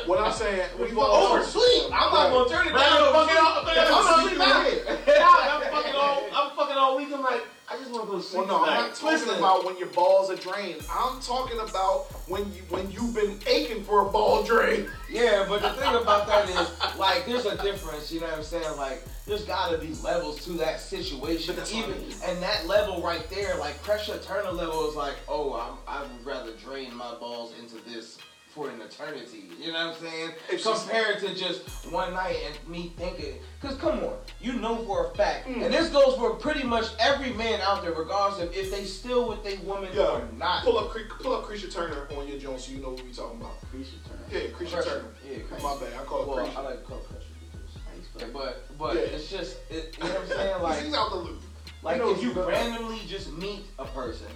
What 0.07 0.19
I'm 0.21 0.33
saying, 0.33 0.69
we've 0.81 0.97
all 0.99 1.33
Oversleep. 1.37 1.85
I'm 1.93 2.13
not 2.13 2.31
gonna 2.31 2.49
turn 2.49 2.67
it 2.69 2.71
down. 2.71 2.79
I'm 2.81 3.13
fucking 3.13 3.37
all- 3.39 3.65
That's 3.65 3.91
I'm 3.91 3.97
what 3.97 4.05
not 4.05 4.21
sleep 4.21 4.37
sleeping 4.37 4.43
in 4.43 4.49
now. 4.49 4.63
your 4.63 4.97
head. 4.97 4.99
Yeah, 5.07 5.29
I'm 5.29 5.73
fucking 5.73 5.95
all. 5.95 6.23
I'm 6.33 6.57
fucking 6.57 6.77
all 6.77 6.97
week. 6.97 7.09
I'm 7.13 7.23
like, 7.23 7.43
I 7.71 7.77
just 7.77 7.91
want 7.91 8.07
to 8.07 8.11
go 8.13 8.21
sleep 8.21 8.47
Well, 8.47 8.61
no, 8.61 8.65
I'm 8.65 8.87
not 8.89 8.95
talking 8.95 9.19
Listen. 9.19 9.39
about 9.39 9.65
when 9.67 9.77
your 9.77 9.89
balls 9.89 10.31
are 10.31 10.37
drained. 10.37 10.81
I'm 10.91 11.21
talking 11.21 11.59
about 11.61 12.07
when 12.27 12.51
you 12.55 12.63
when 12.71 12.91
you've 12.91 13.15
been 13.15 13.39
aching 13.47 13.85
for 13.85 14.07
a 14.07 14.11
ball 14.11 14.43
drain. 14.43 14.89
Yeah, 15.11 15.45
but 15.47 15.61
the 15.61 15.71
thing 15.71 15.95
about 15.95 16.27
that 16.29 16.49
is, 16.49 16.99
like, 16.99 17.27
there's 17.27 17.45
a 17.45 17.61
difference. 17.63 18.11
You 18.11 18.21
know 18.21 18.27
what 18.29 18.37
I'm 18.39 18.43
saying? 18.43 18.77
Like, 18.79 19.05
there's 19.27 19.45
got 19.45 19.71
to 19.73 19.79
be 19.79 19.93
levels 20.03 20.43
to 20.47 20.53
that 20.53 20.81
situation. 20.81 21.55
But 21.55 21.57
that's 21.57 21.75
I 21.75 21.79
Even 21.79 22.01
mean. 22.01 22.15
and 22.25 22.43
that 22.43 22.67
level 22.67 23.03
right 23.03 23.29
there, 23.29 23.57
like 23.57 23.81
pressure 23.83 24.19
turner 24.19 24.51
level, 24.51 24.89
is 24.89 24.97
like, 24.97 25.17
oh, 25.29 25.53
I'm, 25.55 25.77
I 25.87 26.03
would 26.03 26.25
rather 26.25 26.53
drain 26.53 26.95
my 26.95 27.15
balls 27.17 27.53
into 27.61 27.77
this 27.87 28.17
for 28.59 28.69
an 28.71 28.81
eternity. 28.81 29.45
You 29.61 29.73
know 29.73 29.87
what 29.89 29.97
I'm 29.97 30.03
saying? 30.03 30.31
It's 30.51 30.65
just- 30.65 30.89
Compared 30.89 31.21
to 31.21 31.33
just 31.35 31.61
one 31.93 32.13
night 32.13 32.37
and 32.45 32.69
me 32.69 32.93
thinking, 32.99 33.39
cause 33.63 33.77
come 33.77 34.01
on, 34.01 34.17
you 34.41 34.55
know 34.55 34.85
for 34.85 35.07
a 35.07 35.15
fact, 35.15 35.47
Mm. 35.47 35.65
and 35.65 35.73
this 35.75 35.91
goes 35.91 36.17
for 36.17 36.35
pretty 36.35 36.65
much 36.65 36.87
every 36.99 37.33
man 37.35 37.61
out 37.61 37.83
there, 37.83 37.93
regardless 37.93 38.43
of 38.43 38.53
if 38.57 38.71
they 38.73 38.85
still 38.85 39.29
with 39.29 39.47
a 39.47 39.59
woman 39.65 39.91
Yeah. 39.95 40.09
or 40.09 40.29
not. 40.37 40.65
Pull 40.65 40.77
up, 40.79 40.91
Cre- 40.91 41.07
pull 41.21 41.35
up 41.37 41.45
Creature 41.45 41.71
Turner 41.71 42.09
on 42.17 42.27
your 42.27 42.39
joint 42.39 42.61
so 42.61 42.73
you 42.73 42.79
know 42.79 42.91
what 42.91 43.05
we 43.05 43.13
talking 43.13 43.41
about. 43.41 43.61
Creature 43.71 43.91
turn. 44.09 44.19
Yeah, 44.43 44.49
Creature 44.57 44.83
Turner. 44.83 45.15
Yeah, 45.25 45.39
crazy. 45.49 45.63
My 45.65 45.77
bad, 45.77 45.93
I 46.01 46.05
call 46.05 46.23
it 46.23 46.29
Well, 46.29 46.37
Creature. 46.45 46.59
I 46.59 46.63
like 46.63 46.81
to 46.81 46.85
call 46.85 46.99
it 46.99 47.09
pressure 47.11 47.27
because, 47.41 48.23
yeah, 48.23 48.27
but 48.33 48.79
but 48.79 48.95
Yeah. 48.97 49.01
it's 49.03 49.29
just 49.31 49.57
it, 49.71 49.95
you 49.97 50.03
know 50.05 50.11
what 50.11 50.23
I'm 50.23 50.29
saying 50.37 50.63
like 50.63 50.83
He's 50.83 50.95
out 50.95 51.11
the 51.11 51.17
loop. 51.17 51.43
like 51.85 51.95
He 51.95 52.01
knows 52.01 52.17
if 52.19 52.23
you 52.25 52.33
randomly 52.33 53.01
just 53.07 53.31
meet 53.35 53.67
a 53.79 53.85
person 53.85 54.27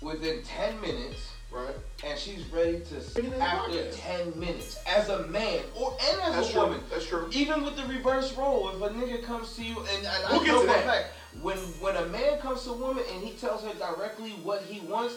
within 0.00 0.42
10 0.42 0.80
minutes 0.80 1.20
Right. 1.50 1.74
and 2.04 2.18
she's 2.18 2.44
ready 2.52 2.80
to 2.80 2.94
Bring 3.14 3.26
it 3.26 3.32
in 3.32 3.38
the 3.38 3.42
after 3.44 3.90
10 3.90 4.38
minutes 4.38 4.78
as 4.86 5.08
a 5.08 5.26
man 5.28 5.60
or 5.74 5.96
and 6.10 6.20
as 6.20 6.34
That's 6.34 6.48
a 6.50 6.52
true. 6.52 6.62
woman 6.62 6.80
That's 6.90 7.06
true. 7.06 7.28
even 7.32 7.64
with 7.64 7.74
the 7.76 7.84
reverse 7.84 8.34
role 8.34 8.68
if 8.68 8.76
a 8.82 8.88
nigga 8.94 9.24
comes 9.24 9.56
to 9.56 9.64
you 9.64 9.76
and, 9.78 10.06
and 10.06 10.24
We'll 10.30 10.40
I 10.42 10.46
know 10.46 10.60
to 10.60 10.66
for 10.66 10.72
a 10.72 10.76
that. 10.76 10.84
fact 10.84 11.06
when 11.40 11.56
when 11.80 11.96
a 11.96 12.06
man 12.06 12.38
comes 12.40 12.64
to 12.64 12.70
a 12.70 12.76
woman 12.76 13.02
and 13.14 13.24
he 13.24 13.32
tells 13.32 13.64
her 13.64 13.72
directly 13.74 14.30
what 14.42 14.62
he 14.62 14.80
wants 14.86 15.16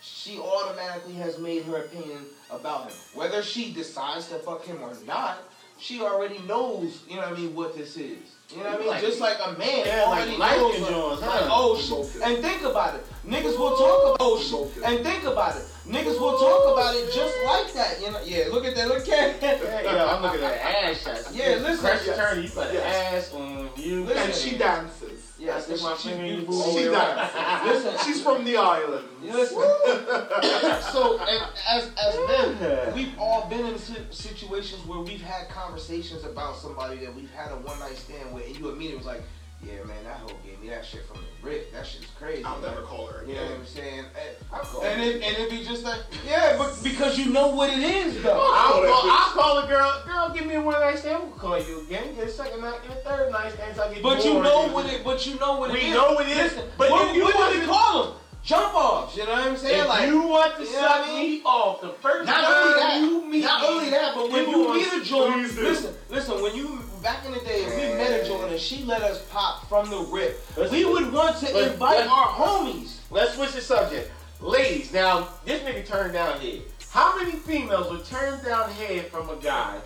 she 0.00 0.38
automatically 0.38 1.14
has 1.14 1.38
made 1.40 1.64
her 1.64 1.78
opinion 1.78 2.26
about 2.50 2.84
him 2.90 2.96
whether 3.14 3.42
she 3.42 3.72
decides 3.72 4.28
to 4.28 4.36
fuck 4.36 4.64
him 4.64 4.80
or 4.82 4.92
not 5.04 5.38
she 5.80 6.00
already 6.00 6.38
knows 6.46 7.00
you 7.08 7.16
know 7.16 7.22
what 7.22 7.32
I 7.38 7.40
mean 7.40 7.54
what 7.56 7.76
this 7.76 7.96
is 7.96 8.18
you 8.50 8.58
know 8.58 8.64
what 8.64 8.74
I 8.74 8.78
mean 8.78 8.86
Like- 8.86 9.00
just 9.00 9.20
like 9.20 9.36
a 9.44 9.52
man 9.58 9.84
Yeah, 9.86 10.04
already 10.06 10.36
life 10.36 10.58
knows 10.58 11.20
like, 11.20 11.28
huh? 11.30 11.48
oh 11.50 11.76
shit 11.76 12.22
and 12.22 12.38
think 12.38 12.62
about 12.62 12.94
it 12.94 13.04
niggas 13.26 13.58
will 13.58 13.76
talk 13.76 14.14
about 14.14 14.16
oh 14.20 14.38
shit 14.74 14.84
and 14.84 15.04
think 15.04 15.24
about 15.24 15.56
it 15.56 15.64
niggas 15.86 16.18
will 16.20 16.38
talk 16.38 16.72
about 16.72 16.94
it 16.94 17.12
just 17.12 17.34
like 17.44 17.72
that 17.74 18.00
you 18.00 18.10
know 18.10 18.20
yeah 18.24 18.44
look 18.50 18.64
at 18.64 18.74
that 18.76 18.86
look 18.88 19.06
at 19.08 19.42
Yeah, 19.42 19.82
yeah, 19.82 20.14
I'm 20.14 20.22
looking 20.22 20.42
at 20.42 20.58
ass 20.58 21.02
shots. 21.02 21.34
Yeah, 21.34 21.56
listen. 21.60 21.78
Pressure 21.78 22.04
Yes. 22.06 22.16
turn. 22.16 22.42
You 22.42 22.48
got 22.50 22.68
an 22.68 22.74
Yes. 22.74 23.28
ass 23.28 23.34
on 23.34 23.70
you. 23.76 24.04
Listen. 24.04 24.22
And 24.22 24.34
she 24.34 24.56
dances. 24.58 25.18
I 25.42 25.60
stick 25.60 25.82
my 25.82 25.96
she- 25.96 26.08
finger 26.10 26.24
in 26.24 26.42
your 26.42 26.64
she- 26.64 26.78
She 26.78 26.84
dances. 26.88 27.84
Listen, 27.84 28.06
She's 28.06 28.22
from 28.22 28.44
the 28.44 28.56
island. 28.56 29.08
Listen. 29.22 29.56
so, 30.92 31.18
and 31.18 31.42
as 31.68 31.90
as 32.00 32.14
men, 32.28 32.94
we've 32.94 33.18
all 33.18 33.48
been 33.48 33.66
in 33.66 33.78
situations 34.12 34.86
where 34.86 35.00
we've 35.00 35.20
had 35.22 35.48
conversations 35.48 36.24
about 36.24 36.56
somebody 36.56 36.98
that 36.98 37.14
we've 37.14 37.30
had 37.32 37.50
a 37.50 37.56
one 37.56 37.78
night 37.80 37.96
stand 37.96 38.32
with, 38.32 38.46
and 38.46 38.56
you 38.56 38.68
immediately 38.68 38.98
was 38.98 39.06
like, 39.06 39.22
"Yeah, 39.64 39.84
man, 39.84 40.04
that 40.04 40.16
hoe 40.16 40.36
gave 40.44 40.60
me 40.60 40.68
that 40.70 40.84
shit 40.84 41.06
from 41.06 41.18
the 41.18 41.48
rip. 41.48 41.72
That 41.72 41.86
shit's 41.86 42.06
crazy." 42.18 42.44
I'll 42.44 42.58
man." 42.60 42.70
never 42.70 42.82
call 42.82 43.06
her 43.06 43.22
again. 43.22 43.28
You 43.30 43.34
know 43.36 43.42
what 43.42 43.50
again. 43.52 43.60
I'm 43.60 43.66
saying? 43.66 43.98
Eh, 43.98 44.28
and, 44.28 44.36
I'll 44.52 44.60
call 44.60 44.84
and 44.84 45.02
it 45.02 45.22
and 45.22 45.36
it 45.38 45.50
be 45.50 45.64
just 45.64 45.84
like, 45.84 46.00
yeah, 46.26 46.56
but 46.58 46.78
because 46.82 47.18
you 47.18 47.30
know 47.32 47.48
what 47.48 47.70
it 47.70 47.78
is, 47.82 48.22
though. 48.22 48.38
I'll 48.52 48.82
that 48.82 48.88
call. 48.90 49.10
I'll 49.10 49.32
call 49.32 49.58
a 49.64 49.66
girl. 49.66 50.02
Girl, 50.06 50.30
give 50.34 50.46
me 50.46 50.54
a 50.54 50.60
one 50.60 50.80
night 50.80 50.98
stand. 50.98 51.22
We'll 51.24 51.38
call 51.38 51.58
you 51.60 51.80
again. 51.82 52.14
Get 52.14 52.26
a 52.28 52.30
second 52.30 52.60
night, 52.60 52.80
get 52.86 52.98
a 52.98 53.00
third 53.08 53.30
night 53.32 53.52
stand. 53.52 53.76
So 53.76 53.84
I 53.88 53.94
get 53.94 54.02
But 54.02 54.24
you 54.24 54.32
bored. 54.32 54.44
know 54.44 54.68
what 54.68 54.86
it. 54.86 55.04
But 55.04 55.26
you 55.26 55.38
know 55.38 55.58
what 55.58 55.70
it 55.70 55.74
We 55.74 55.80
is. 55.88 55.94
know 55.94 56.12
what 56.14 56.26
it 56.26 56.36
is, 56.36 56.52
Listen, 56.54 56.68
but 56.76 56.90
what, 56.90 57.08
if 57.10 57.16
you 57.16 57.24
what 57.24 57.52
do 57.52 57.60
we 57.60 57.66
call 57.66 58.04
them? 58.04 58.12
Jump 58.44 58.74
offs. 58.74 59.16
You 59.16 59.24
know 59.24 59.30
what 59.32 59.46
I'm 59.46 59.56
saying? 59.56 59.80
If 59.82 59.88
like 59.88 60.08
you 60.08 60.22
want 60.26 60.56
to 60.56 60.62
you 60.62 60.66
suck 60.66 61.06
me 61.06 61.42
off 61.44 61.80
the 61.80 61.90
first 62.02 62.26
Not 62.26 62.42
time 62.42 62.54
only 62.56 62.80
that, 62.80 63.00
you 63.00 63.24
meet 63.30 63.44
not 63.44 63.62
me, 63.62 63.68
only 63.68 63.90
that, 63.90 64.14
but 64.16 64.30
when 64.32 64.48
you 64.50 64.58
you 64.66 64.74
meet 64.74 64.92
a 65.00 65.04
joint, 65.04 65.54
listen, 65.56 65.94
listen. 66.10 66.42
When 66.42 66.56
you 66.56 66.80
back 67.02 67.24
in 67.26 67.32
the 67.32 67.40
day, 67.40 67.64
if 67.64 67.74
we 67.76 67.94
met 67.96 68.20
a 68.20 68.26
joint 68.26 68.50
and 68.52 68.60
she 68.60 68.84
let 68.84 69.02
us 69.02 69.22
pop 69.30 69.68
from 69.68 69.90
the 69.90 69.98
rip, 69.98 70.40
Let's- 70.56 70.70
we 70.72 70.84
would 70.84 71.12
want 71.12 71.36
to 71.38 71.52
let's- 71.52 71.72
invite 71.72 71.98
let's- 71.98 72.10
our 72.10 72.26
homies. 72.28 72.96
Let's 73.10 73.34
switch 73.34 73.52
the 73.52 73.60
subject. 73.60 74.10
Ladies, 74.40 74.92
now 74.92 75.28
this 75.44 75.62
nigga 75.62 75.86
turned 75.86 76.12
down 76.14 76.40
head. 76.40 76.62
How 76.90 77.16
many 77.16 77.32
females 77.32 77.90
would 77.90 78.04
turn 78.04 78.42
down 78.44 78.70
head 78.70 79.10
from 79.10 79.30
a 79.30 79.36
guy 79.36 79.80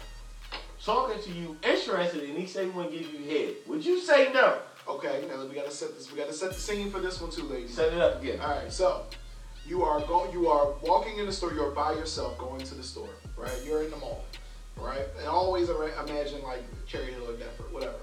talking 0.85 1.23
to 1.23 1.31
you, 1.31 1.57
interested, 1.63 2.23
and 2.23 2.39
he 2.39 2.47
say 2.47 2.65
he 2.65 2.71
want 2.71 2.91
to 2.91 2.99
give 2.99 3.13
you 3.13 3.29
head? 3.31 3.55
Would 3.67 3.85
you 3.85 4.01
say 4.01 4.33
no? 4.33 4.59
Okay, 4.89 5.25
now 5.29 5.45
we 5.45 5.55
gotta 5.55 5.71
set 5.71 5.97
this. 5.97 6.11
We 6.11 6.17
gotta 6.19 6.33
set 6.33 6.53
the 6.53 6.61
scene 6.61 6.91
for 6.91 7.01
this 7.01 7.21
one 7.21 7.31
too, 7.31 7.43
ladies. 7.45 7.75
Set 7.75 7.93
it 7.93 8.01
up 8.01 8.23
again. 8.23 8.41
All 8.41 8.51
right, 8.51 8.73
so 8.73 9.03
you 9.67 9.83
are 9.85 10.01
going. 10.01 10.33
You 10.33 10.49
are 10.49 10.73
walking 10.83 11.19
in 11.19 11.27
the 11.27 11.33
store. 11.33 11.53
You're 11.53 11.73
by 11.73 11.93
yourself, 11.93 12.39
going 12.39 12.61
to 12.61 12.75
the 12.75 12.85
store. 12.85 13.09
Right? 13.37 13.51
You're 13.65 13.83
in 13.83 13.91
the 13.91 13.97
mall. 13.97 14.25
Right? 14.77 15.07
And 15.19 15.27
always 15.27 15.69
imagine 15.69 16.43
like 16.43 16.63
Cherry 16.87 17.13
Hill 17.13 17.31
or 17.31 17.37
Deptford, 17.37 17.73
whatever. 17.73 17.97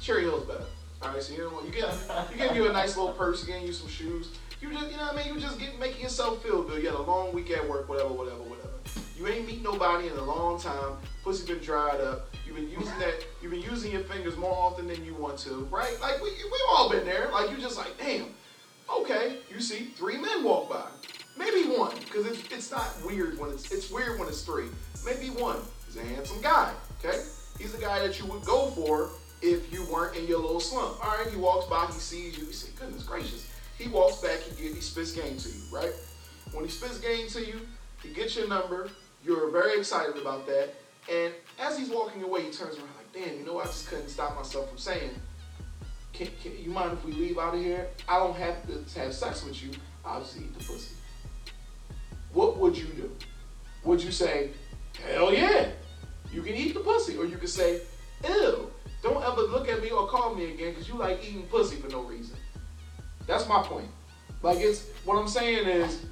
Cherry 0.00 0.22
Hill's 0.22 0.46
better. 0.46 0.64
All 1.02 1.12
right, 1.12 1.22
so 1.22 1.34
you 1.34 1.40
know, 1.40 1.50
what? 1.50 1.64
you 1.66 1.70
get 1.70 1.94
you 2.32 2.38
give 2.38 2.56
you 2.56 2.68
a 2.68 2.72
nice 2.72 2.96
little 2.96 3.12
purse, 3.12 3.46
you 3.46 3.54
you 3.54 3.72
some 3.72 3.88
shoes. 3.88 4.30
You 4.60 4.72
just 4.72 4.90
you 4.90 4.96
know 4.96 5.04
what 5.04 5.16
I 5.16 5.24
mean. 5.24 5.34
You 5.34 5.40
just 5.40 5.58
get 5.58 5.78
making 5.78 6.02
yourself 6.02 6.42
feel 6.42 6.62
good. 6.62 6.82
You 6.82 6.88
had 6.88 6.98
a 6.98 7.02
long 7.02 7.34
week 7.34 7.50
at 7.50 7.68
work, 7.68 7.88
whatever, 7.88 8.08
whatever, 8.08 8.38
whatever. 8.38 8.68
You 9.18 9.28
ain't 9.28 9.46
meet 9.46 9.62
nobody 9.62 10.08
in 10.08 10.14
a 10.14 10.24
long 10.24 10.58
time. 10.58 10.96
Pussy 11.22 11.46
been 11.46 11.62
dried 11.62 12.00
up. 12.00 12.34
You've 12.46 12.56
been 12.56 12.70
using 12.70 12.98
that. 12.98 13.24
You've 13.42 13.52
been 13.52 13.60
using 13.60 13.92
your 13.92 14.02
fingers 14.04 14.36
more 14.36 14.54
often 14.54 14.86
than 14.86 15.04
you 15.04 15.14
want 15.14 15.38
to, 15.40 15.68
right? 15.70 15.96
Like 16.00 16.22
we 16.22 16.30
we 16.30 16.58
all 16.70 16.90
been 16.90 17.04
there. 17.04 17.30
Like 17.30 17.50
you 17.50 17.58
just 17.58 17.76
like, 17.76 17.98
damn. 17.98 18.26
Okay, 18.90 19.38
you 19.52 19.60
see 19.60 19.86
three 19.96 20.16
men 20.16 20.42
walk 20.42 20.70
by. 20.70 20.86
Maybe 21.36 21.68
one, 21.68 21.94
because 21.98 22.26
it's 22.26 22.40
it's 22.52 22.70
not 22.70 22.86
weird 23.04 23.38
when 23.38 23.50
it's 23.50 23.70
it's 23.72 23.90
weird 23.90 24.18
when 24.18 24.28
it's 24.28 24.42
three. 24.42 24.66
Maybe 25.04 25.28
one. 25.28 25.58
He's 25.94 26.02
a 26.02 26.06
handsome 26.06 26.40
guy. 26.40 26.72
Okay, 26.98 27.22
he's 27.58 27.72
the 27.72 27.80
guy 27.80 28.00
that 28.00 28.18
you 28.18 28.26
would 28.26 28.44
go 28.44 28.66
for 28.70 29.10
if 29.42 29.72
you 29.72 29.84
weren't 29.92 30.16
in 30.16 30.26
your 30.26 30.40
little 30.40 30.60
slump. 30.60 31.04
All 31.04 31.16
right, 31.16 31.28
he 31.30 31.36
walks 31.36 31.66
by, 31.66 31.86
he 31.86 31.92
sees 31.92 32.36
you, 32.36 32.46
he 32.46 32.52
say, 32.52 32.70
goodness 32.78 33.04
gracious. 33.04 33.48
He 33.78 33.88
walks 33.88 34.16
back, 34.16 34.40
he 34.40 34.62
get 34.62 34.74
he 34.74 34.80
spits 34.80 35.12
game 35.12 35.36
to 35.36 35.48
you, 35.48 35.60
right? 35.70 35.92
When 36.52 36.64
he 36.64 36.70
spits 36.70 36.98
game 36.98 37.28
to 37.28 37.44
you, 37.44 37.60
he 38.02 38.08
gets 38.10 38.36
your 38.36 38.48
number. 38.48 38.88
You're 39.24 39.50
very 39.50 39.78
excited 39.78 40.16
about 40.16 40.46
that. 40.46 40.74
And 41.10 41.32
as 41.60 41.78
he's 41.78 41.90
walking 41.90 42.22
away, 42.22 42.42
he 42.42 42.50
turns 42.50 42.76
around 42.76 42.88
like, 42.96 43.12
damn, 43.12 43.38
you 43.38 43.44
know, 43.44 43.60
I 43.60 43.64
just 43.64 43.88
couldn't 43.88 44.08
stop 44.08 44.34
myself 44.34 44.68
from 44.68 44.78
saying, 44.78 45.10
can, 46.12 46.28
can 46.42 46.52
you 46.58 46.70
mind 46.70 46.92
if 46.92 47.04
we 47.04 47.12
leave 47.12 47.38
out 47.38 47.54
of 47.54 47.60
here? 47.60 47.88
I 48.08 48.18
don't 48.18 48.36
have 48.36 48.66
to 48.66 49.00
have 49.00 49.14
sex 49.14 49.44
with 49.44 49.62
you. 49.62 49.70
I'll 50.04 50.20
just 50.20 50.36
eat 50.38 50.56
the 50.58 50.64
pussy. 50.64 50.94
What 52.32 52.56
would 52.56 52.76
you 52.76 52.86
do? 52.86 53.12
Would 53.84 54.02
you 54.02 54.10
say, 54.10 54.50
hell 55.02 55.32
yeah, 55.32 55.68
you 56.34 56.42
can 56.42 56.54
eat 56.54 56.74
the 56.74 56.80
pussy? 56.80 57.16
Or 57.16 57.24
you 57.24 57.36
can 57.36 57.46
say, 57.46 57.80
ew, 58.28 58.70
don't 59.02 59.22
ever 59.24 59.42
look 59.42 59.68
at 59.68 59.80
me 59.80 59.90
or 59.90 60.08
call 60.08 60.34
me 60.34 60.52
again 60.52 60.70
because 60.70 60.88
you 60.88 60.96
like 60.96 61.24
eating 61.24 61.44
pussy 61.44 61.76
for 61.76 61.88
no 61.88 62.02
reason. 62.02 62.36
That's 63.26 63.48
my 63.48 63.62
point. 63.62 63.88
Like 64.42 64.58
it's 64.58 64.88
what 65.04 65.16
I'm 65.16 65.28
saying 65.28 65.66
is 65.68 66.04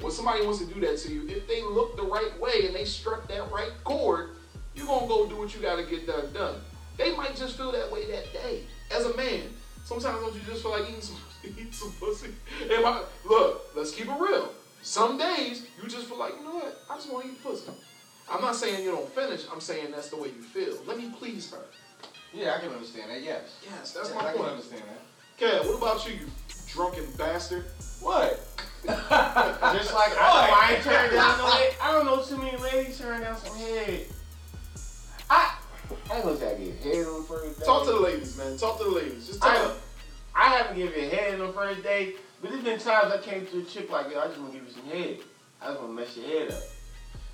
when 0.00 0.12
somebody 0.12 0.44
wants 0.44 0.58
to 0.60 0.66
do 0.66 0.80
that 0.80 0.98
to 0.98 1.12
you, 1.12 1.26
if 1.28 1.48
they 1.48 1.62
look 1.62 1.96
the 1.96 2.02
right 2.02 2.38
way 2.38 2.66
and 2.66 2.74
they 2.74 2.84
struck 2.84 3.26
that 3.28 3.50
right 3.50 3.72
chord, 3.84 4.30
you're 4.74 4.86
gonna 4.86 5.06
go 5.06 5.26
do 5.26 5.36
what 5.36 5.54
you 5.54 5.62
gotta 5.62 5.84
get 5.84 6.06
done 6.06 6.32
done. 6.32 6.56
They 6.98 7.16
might 7.16 7.34
just 7.34 7.56
feel 7.56 7.72
that 7.72 7.90
way 7.90 8.06
that 8.10 8.32
day. 8.32 8.64
As 8.94 9.06
a 9.06 9.16
man, 9.16 9.42
sometimes 9.84 10.20
don't 10.20 10.34
you 10.34 10.40
just 10.46 10.62
feel 10.62 10.72
like 10.72 10.88
eating 10.88 11.00
some 11.00 11.16
eating 11.44 11.72
some 11.72 11.92
pussy? 11.98 12.30
My, 12.68 13.02
look, 13.24 13.70
let's 13.74 13.92
keep 13.92 14.06
it 14.06 14.20
real. 14.20 14.50
Some 14.82 15.16
days 15.16 15.66
you 15.82 15.88
just 15.88 16.06
feel 16.06 16.18
like, 16.18 16.34
you 16.38 16.44
know 16.44 16.56
what, 16.56 16.82
I 16.90 16.96
just 16.96 17.10
want 17.10 17.24
to 17.24 17.32
eat 17.32 17.42
pussy. 17.42 17.70
I'm 18.30 18.40
not 18.40 18.56
saying 18.56 18.82
you 18.84 18.90
don't 18.90 19.08
finish, 19.08 19.42
I'm 19.52 19.60
saying 19.60 19.90
that's 19.90 20.08
the 20.10 20.16
way 20.16 20.28
you 20.28 20.42
feel. 20.42 20.76
Let 20.86 20.98
me 20.98 21.12
please 21.18 21.50
her. 21.52 21.58
Yeah, 22.32 22.54
I 22.56 22.60
can 22.60 22.70
understand 22.70 23.10
that. 23.10 23.22
Yes, 23.22 23.58
Yes, 23.64 23.92
that's 23.92 24.08
Yes, 24.08 24.14
my 24.14 24.20
I 24.28 24.32
can 24.32 24.36
point. 24.38 24.50
understand 24.52 24.82
that. 24.82 25.00
Kev, 25.40 25.66
what 25.66 25.76
about 25.78 26.06
you, 26.08 26.14
you 26.14 26.26
drunken 26.68 27.04
bastard? 27.16 27.64
What? 28.00 28.40
Just 28.84 29.94
like 29.94 30.12
I, 30.18 30.68
I 30.70 30.74
ain't 30.74 30.84
turned 30.84 31.12
down 31.12 31.38
no 31.38 31.46
head. 31.46 31.74
I 31.82 31.92
don't 31.92 32.04
know 32.04 32.22
too 32.22 32.36
many 32.36 32.56
ladies 32.58 32.98
turn 32.98 33.22
down 33.22 33.36
some 33.38 33.56
head. 33.56 34.06
I 35.30 35.54
I 36.10 36.16
ain't 36.16 36.24
gonna 36.24 36.36
say 36.36 36.54
I 36.54 36.58
get 36.58 36.82
head 36.82 37.06
on 37.06 37.22
the 37.22 37.26
first 37.26 37.60
day. 37.60 37.64
Talk 37.64 37.84
to 37.86 37.92
the 37.92 38.00
ladies, 38.00 38.36
man. 38.36 38.56
Talk 38.58 38.78
to 38.78 38.84
the 38.84 38.90
ladies. 38.90 39.26
Just 39.26 39.40
tell 39.40 39.50
I, 39.50 39.68
them. 39.68 39.76
I 40.34 40.48
haven't 40.48 40.76
given 40.76 41.02
a 41.02 41.08
head 41.08 41.40
on 41.40 41.46
the 41.46 41.52
first 41.52 41.82
day, 41.82 42.14
But 42.42 42.50
there's 42.50 42.62
been 42.64 42.78
times 42.78 43.12
I 43.12 43.18
came 43.18 43.46
to 43.46 43.60
a 43.60 43.62
chick 43.62 43.90
like, 43.90 44.10
yo, 44.12 44.20
I 44.20 44.26
just 44.26 44.38
want 44.38 44.52
to 44.52 44.58
give 44.58 44.68
you 44.68 44.74
some 44.74 44.84
head. 44.90 45.18
I 45.62 45.68
just 45.68 45.80
want 45.80 45.96
to 45.96 46.02
mess 46.02 46.16
your 46.16 46.26
head 46.26 46.50
up. 46.52 46.62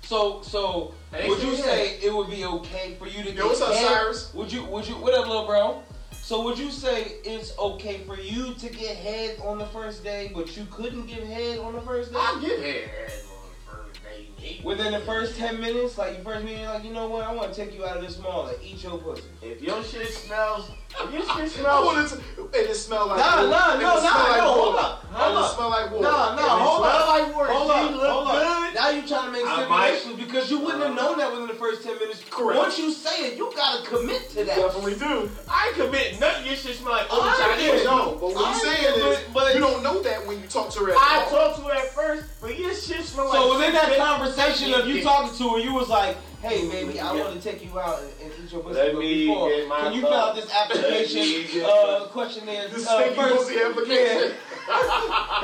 So, 0.03 0.41
so 0.41 0.93
Hey, 1.11 1.29
would 1.29 1.41
you 1.41 1.51
yeah. 1.51 1.63
say 1.63 1.99
it 2.01 2.13
would 2.13 2.29
be 2.29 2.45
okay 2.45 2.95
for 2.95 3.07
you 3.07 3.23
to 3.23 3.29
Yo, 3.29 3.35
get 3.35 3.45
what's 3.45 3.61
up, 3.61 3.73
head? 3.73 3.87
Cyrus? 3.87 4.33
Would 4.33 4.51
you? 4.51 4.63
Would 4.65 4.87
you? 4.87 4.95
What 4.95 5.13
up, 5.13 5.27
little 5.27 5.45
bro? 5.45 5.83
So 6.11 6.43
would 6.43 6.57
you 6.57 6.71
say 6.71 7.15
it's 7.25 7.57
okay 7.59 7.99
for 8.05 8.17
you 8.17 8.53
to 8.53 8.69
get 8.69 8.95
head 8.95 9.39
on 9.43 9.57
the 9.57 9.65
first 9.65 10.03
day, 10.03 10.31
but 10.33 10.55
you 10.55 10.65
couldn't 10.71 11.07
give 11.07 11.23
head 11.27 11.59
on 11.59 11.73
the 11.73 11.81
first 11.81 12.11
day? 12.11 12.17
I 12.19 12.39
get 12.41 12.59
head 12.59 12.89
on 13.29 13.49
the 13.49 13.71
first 13.71 14.03
day. 14.03 14.27
Within 14.63 14.91
the 14.91 14.99
first 15.01 15.37
ten 15.37 15.59
minutes, 15.59 15.97
like 15.97 16.15
your 16.15 16.23
first 16.23 16.45
meeting, 16.45 16.65
like 16.65 16.83
you 16.83 16.91
know 16.93 17.07
what? 17.07 17.23
I 17.25 17.33
want 17.33 17.53
to 17.53 17.65
take 17.65 17.75
you 17.75 17.85
out 17.85 17.97
of 17.97 18.03
this 18.03 18.17
mall 18.19 18.47
and 18.47 18.57
eat 18.63 18.83
your 18.83 18.97
pussy. 18.97 19.23
If 19.41 19.61
your 19.61 19.83
shit 19.83 20.07
smells, 20.07 20.71
if 20.99 21.13
your 21.13 21.23
shit 21.37 21.51
smells, 21.59 22.13
it 22.13 22.17
to, 22.17 22.43
and 22.43 22.55
it 22.69 22.75
smell 22.75 23.07
like 23.07 23.19
Nah, 23.19 23.35
water. 23.37 23.49
nah, 23.49 23.71
And 23.73 23.81
no, 23.81 23.87
nah, 23.87 24.29
like 24.29 24.37
no, 24.37 24.51
hold 24.53 24.75
up, 24.75 25.03
hold 25.11 25.31
it 25.31 25.37
up. 25.43 25.55
smell 25.55 25.69
like 25.69 25.91
water. 25.91 26.03
Nah, 26.03 26.35
nah, 26.35 26.59
hold 26.59 26.85
up. 26.85 27.07
like 27.09 27.35
water, 27.35 27.51
Hold 27.53 27.71
up, 27.71 27.91
hold 27.91 28.27
up. 28.27 28.73
Now 28.73 28.89
you 28.89 29.05
trying 29.07 29.25
to 29.25 29.31
make 29.31 29.45
stipulations 29.45 30.15
because 30.19 30.49
you 30.49 30.59
wouldn't 30.59 30.83
have 30.83 30.95
known 30.95 31.17
that 31.17 31.31
within 31.31 31.47
the 31.47 31.53
first 31.53 31.83
ten 31.83 31.97
minutes. 31.99 32.23
Correct. 32.29 32.57
Once 32.57 32.79
you 32.79 32.91
say 32.91 33.27
it, 33.27 33.37
you 33.37 33.51
gotta 33.55 33.85
commit 33.87 34.29
to 34.29 34.43
that. 34.45 34.55
Definitely 34.55 34.95
do. 34.95 35.29
I 35.49 35.73
commit 35.75 36.19
nothing. 36.19 36.45
Your 36.47 36.55
shit 36.55 36.75
smell 36.77 36.93
like 36.93 37.11
old 37.11 37.23
I 37.23 37.57
Chinese. 37.57 37.83
No, 37.83 38.17
but 38.19 38.33
what 38.33 38.47
I'm 38.47 38.59
saying 38.61 38.95
is, 38.95 39.19
but- 39.33 39.53
you 39.53 39.59
don't 39.59 39.83
know 39.83 40.01
that 40.01 40.25
when 40.25 40.39
you 40.41 40.47
talk 40.47 40.69
to 40.71 40.79
her 40.85 40.91
at 40.91 40.97
I 40.97 41.25
talked 41.29 41.57
to 41.57 41.63
her 41.63 41.73
at 41.73 41.89
first, 41.93 42.23
but 42.39 42.57
your 42.57 42.73
shit 42.73 43.03
smell 43.03 43.25
like. 43.27 43.35
So 43.35 43.53
within 43.57 43.73
that 43.73 43.89
shit. 43.89 43.97
Conversation 44.35 44.73
of 44.73 44.87
you 44.87 45.01
talking 45.03 45.35
to 45.37 45.49
her, 45.53 45.59
you 45.59 45.73
was 45.73 45.89
like, 45.89 46.17
"Hey, 46.41 46.67
baby, 46.69 46.99
I 46.99 47.13
Yeah. 47.15 47.21
want 47.23 47.41
to 47.41 47.51
take 47.51 47.63
you 47.63 47.79
out 47.79 47.99
and, 47.99 48.09
and 48.23 48.31
eat 48.43 48.51
your 48.51 48.61
pussy." 48.61 48.75
Let 48.75 48.93
but 48.93 48.99
me 48.99 49.27
before, 49.27 49.49
get 49.49 49.67
my 49.67 49.79
can 49.81 49.93
you 49.93 50.01
fill 50.01 50.13
out 50.13 50.35
this 50.35 50.45
thoughts. 50.45 50.69
Let 50.75 50.81
me 50.81 50.87
application 50.89 51.53
get 51.53 51.65
uh, 51.69 51.99
my- 51.99 52.05
questionnaire 52.07 52.67
This 52.69 52.87
uh, 52.87 52.99
stinky 52.99 53.15
first? 53.15 53.35
pussy 53.35 53.59
application. 53.59 54.31
Can 54.71 54.77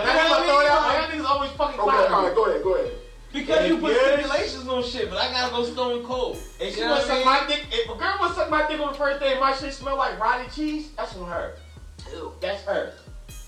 I 0.08 0.28
just 0.30 0.46
throw 0.46 0.60
it 0.62 0.68
out? 0.70 1.10
Y'all 1.10 1.20
niggas 1.20 1.26
always 1.30 1.52
fucking 1.52 1.80
Okay, 1.80 1.90
clown 1.90 2.14
all 2.14 2.22
me. 2.22 2.28
right, 2.28 2.36
go 2.36 2.46
ahead, 2.46 2.64
go 2.64 2.76
ahead. 2.76 2.92
Because 3.34 3.68
you 3.68 3.78
put 3.80 3.92
Yes. 3.92 4.14
stipulations 4.20 4.68
on 4.70 4.84
shit, 4.84 5.10
but 5.10 5.18
I 5.20 5.32
gotta 5.32 5.52
go 5.52 5.64
stone 5.66 6.04
cold. 6.06 6.38
If 6.60 6.74
she 6.76 6.80
You 6.80 6.86
know 6.86 6.92
want 6.94 7.04
to 7.06 7.10
what 7.10 7.18
suck 7.18 7.26
my 7.26 7.48
dick, 7.48 7.66
if 7.72 7.90
a 7.90 7.96
girl 7.98 8.16
want 8.20 8.34
to 8.34 8.40
suck 8.40 8.50
my 8.50 8.68
dick 8.68 8.80
on 8.80 8.88
the 8.90 8.94
first 8.98 9.20
day 9.20 9.32
and 9.32 9.40
my 9.42 9.54
shit 9.54 9.74
smell 9.74 9.98
like 9.98 10.18
rotted 10.20 10.52
cheese, 10.54 10.90
that's 10.96 11.16
on 11.18 11.28
her. 11.30 11.56
Ew. 12.14 12.32
That's 12.40 12.62
her. 12.64 12.94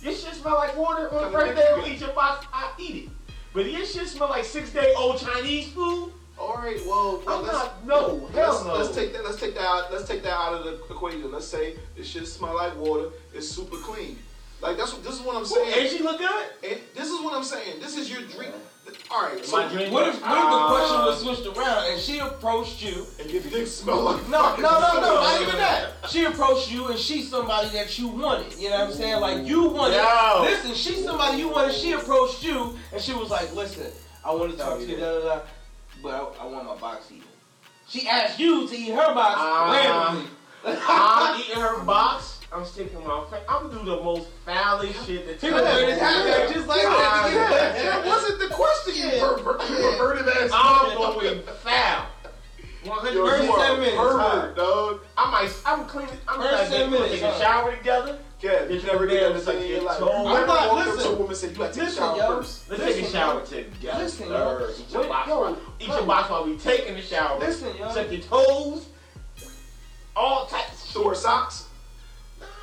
Your 0.02 0.14
shit 0.14 0.34
smell 0.34 0.56
like 0.56 0.76
water 0.76 1.14
on 1.14 1.32
the 1.32 1.38
first 1.38 1.56
day, 1.56 1.62
dick. 1.62 1.72
I'll 1.84 1.88
eat 1.88 2.00
your 2.02 2.10
box, 2.14 2.46
I 2.52 2.72
eat 2.78 2.96
it. 3.06 3.10
But 3.54 3.66
this 3.66 3.94
shit 3.94 4.08
smell 4.08 4.30
like 4.30 4.46
six 4.46 4.72
day 4.72 4.94
old 4.96 5.20
Chinese 5.20 5.72
food, 5.72 6.12
All 6.38 6.56
right, 6.56 6.80
well, 6.86 7.22
well 7.26 7.40
I'm 7.40 7.44
let's, 7.44 7.54
not, 7.54 7.88
no, 7.88 8.28
hell 8.28 8.52
let's, 8.54 8.66
no. 8.66 8.74
let's 8.76 8.96
take 8.96 9.14
that. 9.14 9.26
Let's 9.26 9.40
take 9.40 9.56
that 9.56 9.64
out. 9.64 9.92
Let's 9.92 10.08
take 10.08 10.24
that 10.24 10.34
out 10.34 10.54
of 10.54 10.64
the 10.66 10.94
equation. 10.94 11.32
Let's 11.32 11.48
say 11.48 11.76
this 11.98 12.08
shit 12.08 12.28
smell 12.28 12.56
like 12.56 12.76
water. 12.78 13.10
It's 13.34 13.50
super 13.50 13.78
clean. 13.78 14.18
Like 14.62 14.78
that's 14.78 14.94
what 14.94 15.04
this 15.04 15.16
is 15.16 15.22
what 15.22 15.36
I'm 15.36 15.46
saying. 15.46 15.74
And 15.78 15.90
she 15.90 16.04
look 16.04 16.20
good? 16.20 16.46
And 16.64 16.80
this 16.94 17.08
is 17.10 17.22
what 17.22 17.34
I'm 17.34 17.44
saying. 17.44 17.80
This 17.80 17.98
is 17.98 18.12
your 18.12 18.22
dream. 18.22 18.52
All 19.12 19.24
right, 19.24 19.44
so 19.46 19.58
What 19.58 19.72
if, 19.76 19.92
what 19.92 20.08
if 20.08 20.16
the 20.16 20.20
question 20.22 20.98
was 21.06 21.22
switched 21.22 21.58
around 21.58 21.92
and 21.92 22.00
she 22.00 22.20
approached 22.20 22.82
you? 22.84 23.06
and 23.20 23.30
your 23.30 23.42
dick 23.44 23.68
smell 23.68 24.02
like 24.02 24.28
No, 24.30 24.56
no, 24.56 24.62
no, 24.62 25.02
no, 25.02 25.14
not 25.22 25.42
even 25.42 25.56
that. 25.56 25.94
She 26.10 26.26
approached 26.26 26.72
you 26.72 26.88
and 26.88 26.98
she's 27.00 27.30
somebody 27.30 27.70
that 27.70 27.98
you 28.00 28.08
wanted. 28.08 28.54
You 28.58 28.70
know 28.70 28.80
what 28.80 28.88
I'm 28.88 28.94
saying? 28.94 29.20
Like 29.22 29.46
you 29.48 29.70
wanted. 29.70 29.98
Yo. 29.98 30.42
Listen, 30.42 30.74
she's 30.74 31.04
somebody 31.04 31.38
you 31.38 31.50
wanted. 31.50 31.74
She 31.76 31.92
approached 31.94 32.44
you 32.44 32.78
and 32.92 33.02
she 33.02 33.14
was 33.14 33.30
like, 33.30 33.54
"Listen, 33.54 33.88
I 34.26 34.34
want 34.34 34.52
to 34.52 34.58
talk 34.58 34.80
to 34.80 34.86
you, 34.86 34.96
da 34.98 35.20
da 35.20 35.36
da, 35.36 35.42
but 36.02 36.14
I, 36.14 36.44
I 36.44 36.46
want 36.48 36.66
my 36.66 36.76
box 36.78 37.12
eaten." 37.12 37.24
She 37.88 38.08
asked 38.08 38.40
you 38.40 38.68
to 38.68 38.76
eat 38.76 38.90
her 38.90 39.14
box 39.14 39.36
Ah. 39.38 39.72
randomly. 40.14 40.30
I'm 40.88 41.40
eating 41.42 41.62
her 41.62 41.80
box. 41.84 42.39
I'm 42.52 42.66
sticking 42.66 43.06
my 43.06 43.26
face. 43.30 43.42
I'm 43.48 43.70
doing 43.70 43.86
the 43.86 44.02
most 44.04 44.28
foulest 44.46 45.06
shit 45.06 45.28
that 45.28 45.40
He 45.48 45.54
was 45.54 45.62
wearing 45.62 45.90
his 45.90 46.00
hat 46.00 46.26
back 46.26 46.54
just 46.54 46.68
like 46.68 46.82
that 46.82 47.26
to 47.28 47.32
get 47.34 47.50
That, 47.84 48.06
wasn't 48.06 48.40
the 48.40 48.48
question, 48.48 48.96
you 48.96 49.06
Yeah. 49.06 49.20
pervert, 49.36 49.70
you 49.70 49.76
perverted 49.76 50.28
ass. 50.30 50.50
I'm 50.54 50.96
going 50.96 51.42
foul. 51.64 52.06
100 52.86 53.14
Yo, 53.14 53.28
First 53.28 53.44
you 53.44 53.56
10 53.56 53.80
minutes, 53.80 53.98
pervert, 53.98 54.56
dog. 54.56 55.00
I 55.18 55.32
might, 55.32 55.54
I'm 55.66 55.86
cleaning, 55.86 56.16
I'm 56.28 56.40
First 56.42 56.54
like, 56.54 56.70
10 56.70 56.90
minutes, 56.92 57.12
take 57.12 57.22
a 57.22 57.32
huh? 57.32 57.40
shower 57.40 57.76
together. 57.76 58.18
Kev, 58.42 58.42
Get 58.42 58.70
you 58.70 58.76
your 58.78 58.86
never 58.94 59.06
bed 59.08 59.14
get 59.20 59.34
with 59.34 59.48
like 59.48 59.56
in 59.58 59.62
your 59.64 59.70
your 59.70 59.82
life. 59.84 59.98
toe. 60.00 60.28
I'm 60.28 60.48
not- 60.48 60.70
walked 60.74 60.88
up 60.88 60.96
to 61.00 61.08
a 61.08 61.12
woman 61.12 61.28
and 61.28 61.38
said, 61.38 61.50
you 61.52 61.56
gotta 61.58 61.74
take 61.74 61.82
a 61.84 61.86
Listen, 61.86 61.98
shower 62.04 62.18
yo. 62.18 62.28
first. 62.38 62.70
Let's 62.70 62.82
Listen, 62.84 63.02
take 63.02 63.10
a 63.10 63.12
shower 63.12 63.40
yo. 63.40 63.46
together. 63.46 64.00
Listen, 64.04 64.28
yo. 64.30 64.70
Eat 64.80 64.92
your 64.94 65.02
Wait, 65.02 65.10
box 65.10 65.28
yo, 65.28 65.40
while, 65.42 65.58
eat 65.80 65.88
your 65.90 66.04
box 66.04 66.30
while 66.32 66.46
we 66.46 66.58
taking 66.58 66.96
the 66.96 67.02
shower. 67.02 67.38
Listen, 67.40 67.78
yo. 67.78 67.92
Suck 67.94 68.12
your 68.12 68.22
toes. 68.22 68.86
All 70.16 70.46
types 70.48 70.86
of 70.88 70.92
To 70.94 71.02
wear 71.06 71.16
socks? 71.16 71.66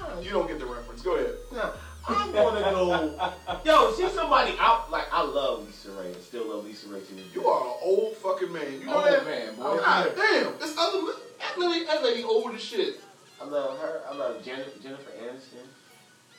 Nah, 0.01 0.21
You 0.21 0.31
don't 0.31 0.47
get 0.49 0.59
the 0.59 0.67
reference. 0.67 1.03
Go 1.03 1.17
ahead. 1.17 1.35
nah. 1.53 1.71
I'm 2.09 2.31
gonna 2.33 2.61
go. 2.61 3.33
Yo, 3.65 3.93
see 3.95 4.09
somebody 4.11 4.55
out. 4.61 4.93
Like 4.93 5.07
I 5.13 5.23
love 5.23 5.67
Lisa 5.67 5.91
Ray. 5.91 6.11
I 6.11 6.21
still 6.21 6.49
love 6.55 6.65
Lisa 6.65 6.87
Ray 6.89 7.01
to 7.01 7.15
this. 7.15 7.25
You 7.35 7.45
are 7.49 7.67
an 7.67 7.75
old 7.83 8.17
fucking 8.19 8.53
man. 8.53 8.81
You 8.81 8.87
know 8.87 8.95
Old 8.97 9.07
that? 9.07 9.25
man, 9.25 9.57
boy. 9.57 9.77
God 9.79 10.13
damn. 10.15 10.57
This 10.61 10.77
other 10.79 11.01
that 11.41 11.59
lady, 11.59 11.85
that 11.87 12.05
lady 12.05 12.23
old 12.23 12.55
as 12.55 12.63
shit. 12.63 13.01
I 13.43 13.45
love 13.47 13.79
her. 13.81 14.03
I 14.09 14.15
love 14.15 14.45
Jennifer, 14.45 14.71
Jennifer 14.81 15.11
Aniston. 15.21 15.67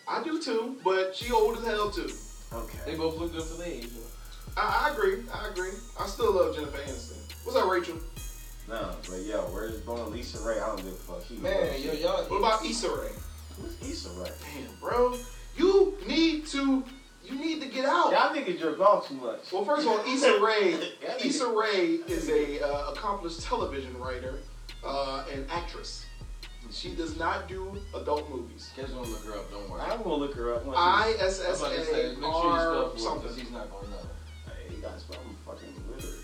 I 0.08 0.24
do 0.24 0.41
too, 0.41 0.78
but 0.86 1.14
she 1.14 1.34
old 1.34 1.58
as 1.58 1.66
hell 1.66 1.91
too. 1.91 2.10
Okay. 2.53 2.78
They 2.86 2.95
both 2.95 3.18
look 3.20 3.34
good 3.34 3.43
for 3.43 3.58
their 3.58 3.68
age. 3.68 3.89
I, 4.55 4.88
I 4.89 4.93
agree. 4.93 5.24
I 5.34 5.49
agree. 5.49 5.72
I 5.99 6.08
still 6.08 6.32
love 6.34 6.55
Jennifer 6.55 6.78
Aniston. 6.78 7.18
What's 7.43 7.58
up, 7.58 7.70
Rachel? 7.70 7.97
No, 8.70 8.95
but 9.10 9.20
yo, 9.20 9.41
where's 9.53 9.80
going 9.80 10.12
Lisa 10.14 10.41
Ray? 10.47 10.60
I 10.62 10.68
don't 10.68 10.78
give 10.78 10.88
a 10.88 10.91
fuck. 10.91 11.24
She 11.28 11.36
Man, 11.36 11.82
yo, 11.82 11.91
y'all. 11.91 12.24
What 12.24 12.38
about 12.38 12.66
Issa 12.66 12.89
Rae? 12.89 13.12
Who's 13.62 13.89
Issa 13.91 14.10
Rae? 14.22 14.30
Damn, 14.55 14.76
bro. 14.80 15.18
You 15.55 15.97
need 16.08 16.45
to. 16.47 16.84
You 17.24 17.36
need 17.38 17.62
to 17.62 17.68
get 17.68 17.84
out. 17.86 18.12
Y'all 18.12 18.34
niggas 18.34 18.60
jerk 18.60 18.80
off 18.80 19.08
too 19.10 19.16
much. 19.16 19.51
Well, 19.51 19.66
first 19.66 19.86
of 19.86 19.91
all, 19.91 19.99
Issa 20.08 20.39
Rae. 20.41 20.72
Yeah, 21.01 21.10
nigga. 21.18 21.26
Issa 21.26 21.47
Rae 21.47 21.99
is 22.08 22.30
a 22.30 22.62
uh, 22.66 22.91
accomplished 22.91 23.41
television 23.41 23.97
writer 23.99 24.36
uh, 24.86 25.26
and 25.34 25.45
actress. 25.51 26.05
She 26.72 26.95
does 26.95 27.18
not 27.18 27.47
do 27.47 27.78
adult 27.95 28.30
movies. 28.30 28.72
Kids 28.76 28.91
gonna 28.91 29.08
look 29.10 29.24
her 29.26 29.34
up. 29.34 29.49
Don't 29.51 29.70
worry. 29.70 29.82
I'm 29.82 30.01
gonna 30.03 30.16
look 30.16 30.36
her 30.36 30.53
up. 30.55 30.66
once 30.66 30.78
I 30.80 31.14
she's- 31.18 31.39
S 31.39 31.45
I'm 31.45 31.51
S 31.53 31.60
about 31.60 31.72
to 31.76 31.86
say, 31.86 32.05
A 32.05 32.08
make 32.10 32.16
sure 32.20 32.22
you 32.22 32.28
R 32.28 32.60
spell 32.60 32.89
for 32.89 32.95
him 32.95 32.99
something. 33.03 33.36
he's 33.43 33.51
not 33.51 33.72
gonna 33.72 33.88
know. 33.89 33.97
Hey, 34.45 34.76
you 34.76 34.82
guys, 34.82 35.05
I'm 35.12 35.36
fucking 35.45 35.74
literate. 35.89 36.16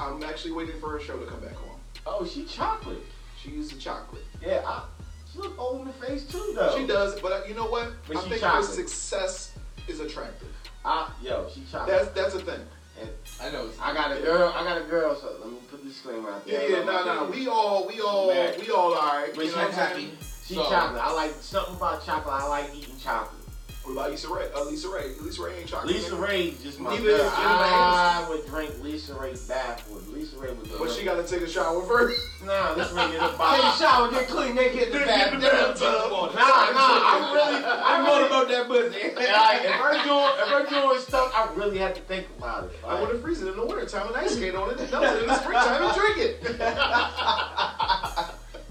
I'm 0.00 0.22
actually 0.24 0.52
waiting 0.52 0.78
for 0.80 0.90
her 0.90 1.00
show 1.00 1.18
to 1.18 1.26
come 1.26 1.40
back 1.40 1.54
on. 1.56 1.78
Oh, 2.06 2.24
she 2.26 2.44
chocolate. 2.44 3.02
She's 3.40 3.72
a 3.72 3.76
chocolate. 3.78 4.24
Yeah, 4.44 4.62
I, 4.66 4.84
she 5.32 5.38
look 5.38 5.58
old 5.58 5.80
in 5.82 5.86
the 5.86 5.92
face 5.94 6.26
too, 6.26 6.52
though. 6.54 6.76
She 6.76 6.86
does, 6.86 7.18
but 7.20 7.32
uh, 7.32 7.40
you 7.48 7.54
know 7.54 7.66
what? 7.66 7.88
But 8.06 8.18
I 8.18 8.22
she 8.24 8.28
think 8.30 8.42
her 8.42 8.62
success 8.62 9.52
is 9.88 10.00
attractive. 10.00 10.48
I, 10.84 11.10
yo, 11.22 11.48
she 11.52 11.62
chocolate. 11.70 11.88
That's 12.14 12.32
that's 12.32 12.34
a 12.34 12.40
thing. 12.40 12.60
and 13.00 13.08
I 13.40 13.50
know. 13.50 13.68
I 13.80 13.94
got 13.94 14.16
a 14.16 14.20
girl. 14.20 14.52
I 14.54 14.64
got 14.64 14.78
a 14.80 14.84
girl. 14.84 15.14
So 15.16 15.36
let 15.40 15.48
me 15.50 15.58
put 15.70 15.82
this 15.84 15.94
disclaimer 15.94 16.30
out 16.30 16.42
Yeah, 16.44 16.58
there. 16.58 16.70
yeah, 16.70 16.76
I 16.80 16.84
no, 16.84 16.92
love 16.92 17.06
my 17.06 17.14
no. 17.14 17.30
We 17.30 17.48
all, 17.48 17.86
we 17.86 18.00
all, 18.00 18.28
Man. 18.28 18.54
we 18.60 18.70
all 18.70 18.94
alright. 18.94 19.34
But 19.34 19.44
You 19.44 19.50
she 19.50 19.56
know 19.56 19.62
what 19.62 19.68
I'm 19.68 19.74
happy. 19.74 20.10
She 20.44 20.54
So- 20.54 20.68
chocolate. 20.68 21.00
I 21.02 21.12
like 21.12 21.30
something 21.40 21.76
about 21.76 22.04
chocolate. 22.04 22.34
I 22.34 22.46
like 22.48 22.74
eating 22.74 22.96
chocolate. 22.98 23.41
What 23.84 23.92
about 23.92 24.10
Lisa 24.12 24.28
Ray? 24.32 24.46
Uh, 24.54 24.62
Lisa 24.64 24.88
Ray. 24.88 25.10
Lisa 25.20 25.42
Ray 25.42 25.58
ain't 25.58 25.66
chocolate. 25.68 25.92
Lisa. 25.96 26.14
Ray 26.14 26.54
just 26.62 26.78
my 26.78 26.90
Neither 26.90 27.16
girl. 27.18 27.26
is 27.26 27.32
I 27.34 28.26
would 28.28 28.46
drink 28.46 28.70
Lisa 28.80 29.12
Ray 29.14 29.34
bath 29.48 29.88
with 29.90 30.06
Lisa 30.08 30.38
Ray 30.38 30.52
with 30.52 30.70
the. 30.70 30.78
But 30.78 30.90
she 30.90 31.04
got 31.04 31.16
to 31.16 31.26
take 31.26 31.42
a 31.42 31.48
shower 31.50 31.82
first. 31.82 32.20
Nah, 32.42 32.74
Lisa 32.74 32.94
Ray 32.94 33.10
get 33.12 33.22
a 33.22 33.28
Take 33.30 33.64
a 33.64 33.76
shower, 33.78 34.10
get 34.10 34.26
clean, 34.28 34.54
then 34.56 34.72
get 34.74 34.86
in 34.88 34.92
the 34.94 34.98
bath. 35.00 35.08
get 35.08 35.34
in 35.34 35.40
the 35.40 35.46
drink 35.48 35.78
bathtub. 35.78 36.10
Nah, 36.10 36.26
nah. 36.32 37.12
I'm 37.12 37.34
really. 37.34 37.64
I'm 37.64 37.82
I'm 37.82 38.04
really. 38.04 38.26
about 38.26 38.48
that 38.48 38.66
pussy. 38.66 38.98
Like, 39.32 39.62
if 39.64 39.80
we're 39.80 40.02
doing, 40.04 40.32
if 40.38 40.48
we're 40.50 40.66
doing 40.80 41.00
stuff, 41.00 41.32
I 41.34 41.48
really 41.54 41.78
have 41.78 41.94
to 41.94 42.00
think 42.02 42.26
about 42.38 42.64
it. 42.64 42.70
I 42.84 42.94
Like, 42.94 43.00
want 43.02 43.12
to 43.14 43.18
freeze 43.18 43.42
it 43.42 43.48
in 43.48 43.56
the 43.56 43.64
winter 43.66 43.86
time 43.86 44.06
and 44.08 44.16
ice 44.16 44.34
skate 44.36 44.54
on 44.54 44.70
it. 44.70 44.78
And 44.80 44.90
dump 44.90 45.04
it 45.06 45.22
in 45.22 45.26
the 45.28 45.38
springtime 45.40 45.82
and 45.82 45.94
drink 45.94 46.18
it. 46.18 46.42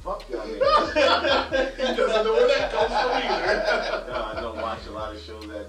Fuck 0.04 0.28
y'all 0.30 0.48
niggas. 0.48 1.76
he 1.76 1.96
doesn't 1.96 2.26
know 2.26 2.34
where 2.34 2.48
that 2.48 2.72
comes 2.72 2.88
from 2.88 3.12
either. 3.12 4.08
no, 4.08 4.24
I 4.24 4.42
don't 4.42 4.58
watch 4.58 4.80
a 4.88 4.92
lot 4.92 5.16
of 5.16 5.22
shows 5.22 5.48
that. 5.48 5.68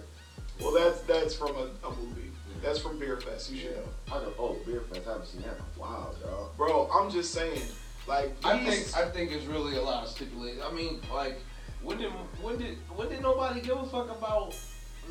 well, 0.61 0.72
that's 0.72 1.03
that's 1.03 1.35
from 1.35 1.51
a, 1.51 1.87
a 1.87 1.91
movie. 1.91 2.30
That's 2.62 2.78
from 2.78 2.99
Beerfest. 2.99 3.51
You 3.51 3.59
should 3.59 3.76
know. 3.76 3.83
I 4.11 4.20
don't. 4.20 4.35
Oh, 4.39 4.57
Beerfest. 4.66 5.07
I 5.07 5.12
haven't 5.12 5.26
seen 5.26 5.43
that. 5.43 5.57
in 5.57 5.61
a 5.61 5.80
while, 5.80 6.14
dog. 6.22 6.57
Bro, 6.57 6.89
I'm 6.95 7.11
just 7.11 7.35
saying. 7.35 7.61
Like, 8.07 8.35
I 8.43 8.59
think 8.64 8.97
I 8.97 9.09
think 9.11 9.33
it's 9.33 9.45
really 9.45 9.76
a 9.76 9.83
lot 9.83 10.05
of 10.05 10.11
stipulation. 10.11 10.62
I 10.68 10.72
mean, 10.72 11.01
like, 11.12 11.39
when 11.83 11.99
did 11.99 12.11
when 12.41 12.57
did 12.57 12.78
when 12.97 13.09
did 13.09 13.20
nobody 13.20 13.61
give 13.61 13.76
a 13.76 13.85
fuck 13.87 14.11
about 14.11 14.57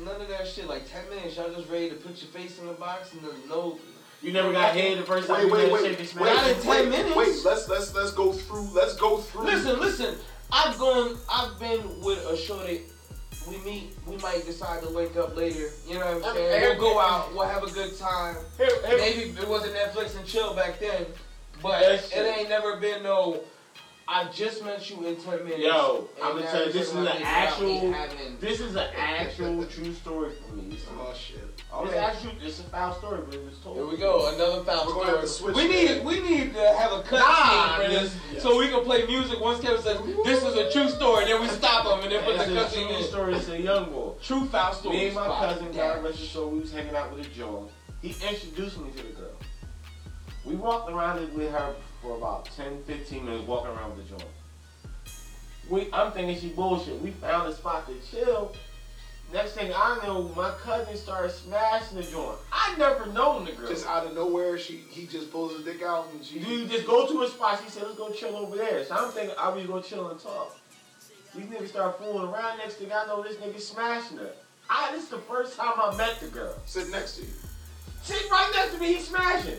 none 0.00 0.20
of 0.20 0.28
that 0.28 0.48
shit? 0.48 0.66
Like 0.66 0.90
ten 0.90 1.08
minutes, 1.08 1.36
y'all 1.36 1.52
just 1.52 1.70
ready 1.70 1.90
to 1.90 1.94
put 1.94 2.20
your 2.20 2.30
face 2.32 2.58
in 2.58 2.66
the 2.66 2.72
box 2.72 3.12
and 3.12 3.22
then 3.22 3.34
no. 3.48 3.78
You 4.22 4.32
never 4.32 4.52
got 4.52 4.74
head 4.74 4.98
the 4.98 5.02
first 5.02 5.26
time 5.26 5.38
Wait, 5.38 5.46
you 5.46 5.52
wait, 5.52 5.62
did 5.62 5.72
wait, 5.72 5.84
shake 5.84 6.00
and 6.00 6.08
smash? 6.08 6.22
wait, 6.24 6.34
Not 6.34 6.50
in 6.50 6.68
wait, 6.68 6.76
10 6.76 6.90
minutes. 6.90 7.16
Wait, 7.16 7.44
let's 7.44 7.68
let's 7.68 7.94
let's 7.94 8.12
go 8.12 8.32
through. 8.32 8.68
Let's 8.72 8.94
go 8.96 9.18
through. 9.18 9.44
Listen, 9.44 9.80
listen. 9.80 10.14
I've 10.52 10.78
gone. 10.78 11.18
I've 11.30 11.58
been 11.58 12.00
with 12.02 12.24
a 12.26 12.36
shorty. 12.36 12.82
We 13.48 13.56
meet. 13.58 13.96
We 14.06 14.16
might 14.18 14.44
decide 14.46 14.82
to 14.82 14.88
link 14.88 15.16
up 15.16 15.36
later. 15.36 15.70
You 15.88 15.98
know 15.98 16.18
what 16.18 16.26
I'm 16.26 16.34
saying? 16.36 16.78
We'll 16.78 16.78
go 16.78 17.00
out. 17.00 17.32
We'll 17.32 17.48
have 17.48 17.64
a 17.64 17.70
good 17.70 17.98
time. 17.98 18.36
Here, 18.56 18.68
here, 18.86 18.96
Maybe 18.98 19.20
it 19.30 19.48
wasn't 19.48 19.74
Netflix 19.74 20.16
and 20.16 20.24
chill 20.24 20.54
back 20.54 20.78
then, 20.78 21.06
but 21.60 21.82
it 21.82 22.12
ain't 22.14 22.48
never 22.48 22.76
been 22.76 23.02
no. 23.02 23.40
I 24.06 24.30
just 24.32 24.64
met 24.64 24.88
you 24.90 25.06
in 25.06 25.16
ten 25.16 25.42
minutes. 25.44 25.62
Yo, 25.62 26.08
I'm 26.22 26.36
gonna 26.36 26.50
tell 26.50 26.66
you, 26.66 26.72
this 26.72 26.88
is 26.88 26.94
an 26.94 27.08
actual. 27.22 27.94
This 28.40 28.60
is 28.60 28.76
an 28.76 28.88
actual 28.96 29.64
true 29.64 29.92
story 29.94 30.32
for 30.46 30.54
me. 30.54 30.78
Oh 30.98 31.12
shit. 31.14 31.51
It's 31.80 31.94
actually 31.94 32.36
it's 32.44 32.60
a 32.60 32.64
foul 32.64 32.94
story, 32.94 33.20
but 33.24 33.34
it 33.34 33.44
was 33.44 33.56
told. 33.58 33.76
Here 33.76 33.86
we 33.86 33.96
go, 33.96 34.28
another 34.34 34.62
foul 34.64 34.86
We're 34.86 34.92
gonna 34.94 35.10
have 35.12 35.20
to 35.22 35.26
story. 35.26 35.54
switch 35.54 35.64
We 35.70 35.86
that. 35.86 35.96
need 35.96 36.04
we 36.04 36.20
need 36.20 36.54
to 36.54 36.60
have 36.74 36.92
a 36.92 37.02
cut 37.02 37.18
Nah, 37.20 37.76
scene 37.78 37.84
for 37.86 37.90
this, 37.90 38.16
this- 38.32 38.42
so 38.42 38.58
we 38.58 38.68
can 38.68 38.84
play 38.84 39.06
music. 39.06 39.40
Once 39.40 39.60
Kevin 39.60 39.80
says 39.82 39.98
this 40.24 40.42
is 40.42 40.54
a 40.56 40.70
true 40.72 40.88
story, 40.88 41.24
then 41.24 41.40
we 41.40 41.48
stop 41.48 41.86
him 41.86 42.04
and 42.04 42.12
then 42.12 42.22
put 42.24 42.34
It's 42.36 42.46
the 42.46 42.52
a 42.52 42.62
cut 42.62 42.70
scene 42.72 42.88
true 42.88 42.96
in. 42.96 43.02
story. 43.04 43.34
It's 43.34 43.48
a 43.48 43.58
young 43.60 43.90
boy. 43.90 44.12
True 44.22 44.44
foul 44.46 44.74
story. 44.74 44.96
Me 44.96 45.06
and 45.06 45.14
my 45.14 45.24
spot. 45.24 45.48
cousin, 45.48 45.66
Damn. 45.72 45.94
God 45.96 46.04
rest 46.04 46.18
his 46.18 46.30
soul, 46.30 46.50
we 46.50 46.60
was 46.60 46.72
hanging 46.72 46.94
out 46.94 47.10
with 47.16 47.26
a 47.26 47.30
joint. 47.30 47.70
He 48.02 48.08
introduced 48.10 48.78
me 48.78 48.90
to 48.90 48.96
the 49.02 49.12
girl. 49.12 49.30
We 50.44 50.54
walked 50.56 50.90
around 50.90 51.22
it 51.22 51.32
with 51.32 51.52
her 51.52 51.74
for 52.02 52.16
about 52.16 52.46
10, 52.56 52.82
15 52.86 53.24
minutes, 53.24 53.46
walking 53.46 53.70
around 53.70 53.96
with 53.96 54.08
the 54.08 54.16
joint. 54.16 54.28
We, 55.70 55.88
I'm 55.92 56.10
thinking 56.12 56.36
she 56.38 56.48
bullshit. 56.48 57.00
We 57.00 57.12
found 57.12 57.48
a 57.48 57.54
spot 57.54 57.86
to 57.86 57.94
chill. 58.10 58.52
Next 59.32 59.52
thing 59.52 59.72
I 59.74 59.98
know, 60.02 60.30
my 60.36 60.50
cousin 60.62 60.94
started 60.94 61.30
smashing 61.30 61.96
the 61.96 62.02
joint. 62.02 62.36
I 62.52 62.74
never 62.76 63.06
known 63.06 63.46
the 63.46 63.52
girl. 63.52 63.68
Just 63.68 63.86
out 63.86 64.06
of 64.06 64.14
nowhere, 64.14 64.58
she 64.58 64.82
he 64.90 65.06
just 65.06 65.32
pulls 65.32 65.56
his 65.56 65.64
dick 65.64 65.82
out 65.82 66.08
and 66.12 66.22
she. 66.22 66.38
You 66.38 66.66
just 66.66 66.86
go 66.86 67.06
to 67.06 67.22
a 67.22 67.28
spot. 67.28 67.60
She 67.64 67.70
said, 67.70 67.84
let's 67.84 67.96
go 67.96 68.10
chill 68.10 68.36
over 68.36 68.56
there. 68.56 68.84
So 68.84 68.94
I'm 68.94 69.10
thinking, 69.10 69.34
I 69.38 69.48
was 69.48 69.66
gonna 69.66 69.82
chill 69.82 70.10
and 70.10 70.20
talk. 70.20 70.54
These 71.34 71.46
niggas 71.46 71.68
start 71.68 71.98
fooling 71.98 72.28
around. 72.28 72.58
Next 72.58 72.74
thing 72.74 72.92
I 72.92 73.06
know, 73.06 73.22
this 73.22 73.36
nigga 73.36 73.58
smashing 73.58 74.18
her. 74.18 74.32
I, 74.68 74.90
this 74.92 75.04
is 75.04 75.08
the 75.08 75.18
first 75.18 75.56
time 75.56 75.74
I 75.76 75.96
met 75.96 76.20
the 76.20 76.26
girl. 76.26 76.54
sit 76.66 76.90
next 76.90 77.16
to 77.16 77.22
you. 77.22 77.32
Sit 78.02 78.30
right 78.30 78.50
next 78.54 78.74
to 78.74 78.80
me, 78.80 78.94
he's 78.94 79.08
smashing. 79.08 79.56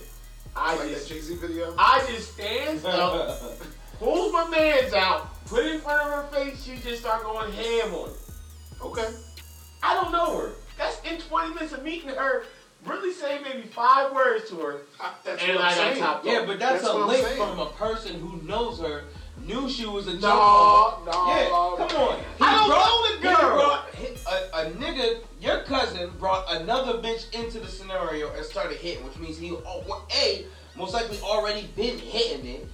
I 0.55 0.76
like 0.76 0.89
that 0.89 0.93
just, 0.93 1.09
Jay 1.09 1.19
Z 1.19 1.36
video. 1.38 1.74
I 1.80 2.05
just 2.07 2.34
stands 2.34 2.86
up, 2.86 3.41
pulls 3.99 4.32
my 4.32 4.47
man's 4.49 4.93
out, 4.93 5.43
put 5.45 5.65
it 5.65 5.76
in 5.76 5.82
front 5.82 6.01
of 6.01 6.11
her 6.11 6.24
face. 6.36 6.63
She 6.63 6.78
just 6.78 7.01
start 7.01 7.24
going 7.24 7.51
ham 7.53 7.93
on 7.95 8.09
it. 8.09 8.15
Okay. 8.84 9.09
I 9.84 9.93
don't 9.95 10.11
know 10.11 10.38
her. 10.38 10.51
That's 10.77 10.99
in 11.03 11.19
20 11.19 11.53
minutes 11.53 11.73
of 11.73 11.84
meeting 11.84 12.09
her. 12.09 12.43
Really 12.86 13.13
saying 13.13 13.43
maybe 13.43 13.63
five 13.67 14.11
words 14.11 14.49
to 14.49 14.55
her. 14.57 14.81
I, 14.99 15.11
that's 15.23 15.41
And 15.43 15.55
what 15.55 15.63
I 15.63 15.69
I'm 15.69 15.75
got 15.77 15.84
saying. 15.91 15.99
top 16.03 16.25
Yeah, 16.25 16.43
but 16.45 16.59
that's, 16.59 16.81
That's 16.81 16.93
a 16.93 16.97
link 16.97 17.25
saying. 17.25 17.38
from 17.38 17.59
a 17.59 17.67
person 17.67 18.19
who 18.19 18.41
knows 18.45 18.79
her, 18.79 19.05
knew 19.45 19.69
she 19.69 19.86
was 19.86 20.07
a 20.07 20.11
jump 20.11 20.23
No, 20.23 20.99
no. 21.05 21.27
Yeah, 21.27 21.47
come 21.88 22.01
on. 22.01 22.17
He 22.19 22.23
I 22.41 22.51
don't 22.55 22.67
brought- 22.67 22.88
know 22.88 23.07
the 23.07 23.15
he 23.17 23.23
girl. 23.23 23.55
brought- 23.55 23.89
a, 24.25 24.67
a 24.67 24.71
nigga, 24.71 25.19
your 25.39 25.59
cousin 25.63 26.09
brought 26.19 26.45
another 26.61 26.93
bitch 26.95 27.34
into 27.34 27.59
the 27.59 27.67
scenario 27.67 28.34
and 28.34 28.45
started 28.45 28.77
hitting, 28.77 29.03
which 29.05 29.17
means 29.17 29.38
he, 29.38 29.51
oh, 29.51 30.05
A, 30.21 30.45
most 30.75 30.93
likely 30.93 31.19
already 31.21 31.67
been 31.75 31.97
hitting 31.99 32.45
it, 32.45 32.67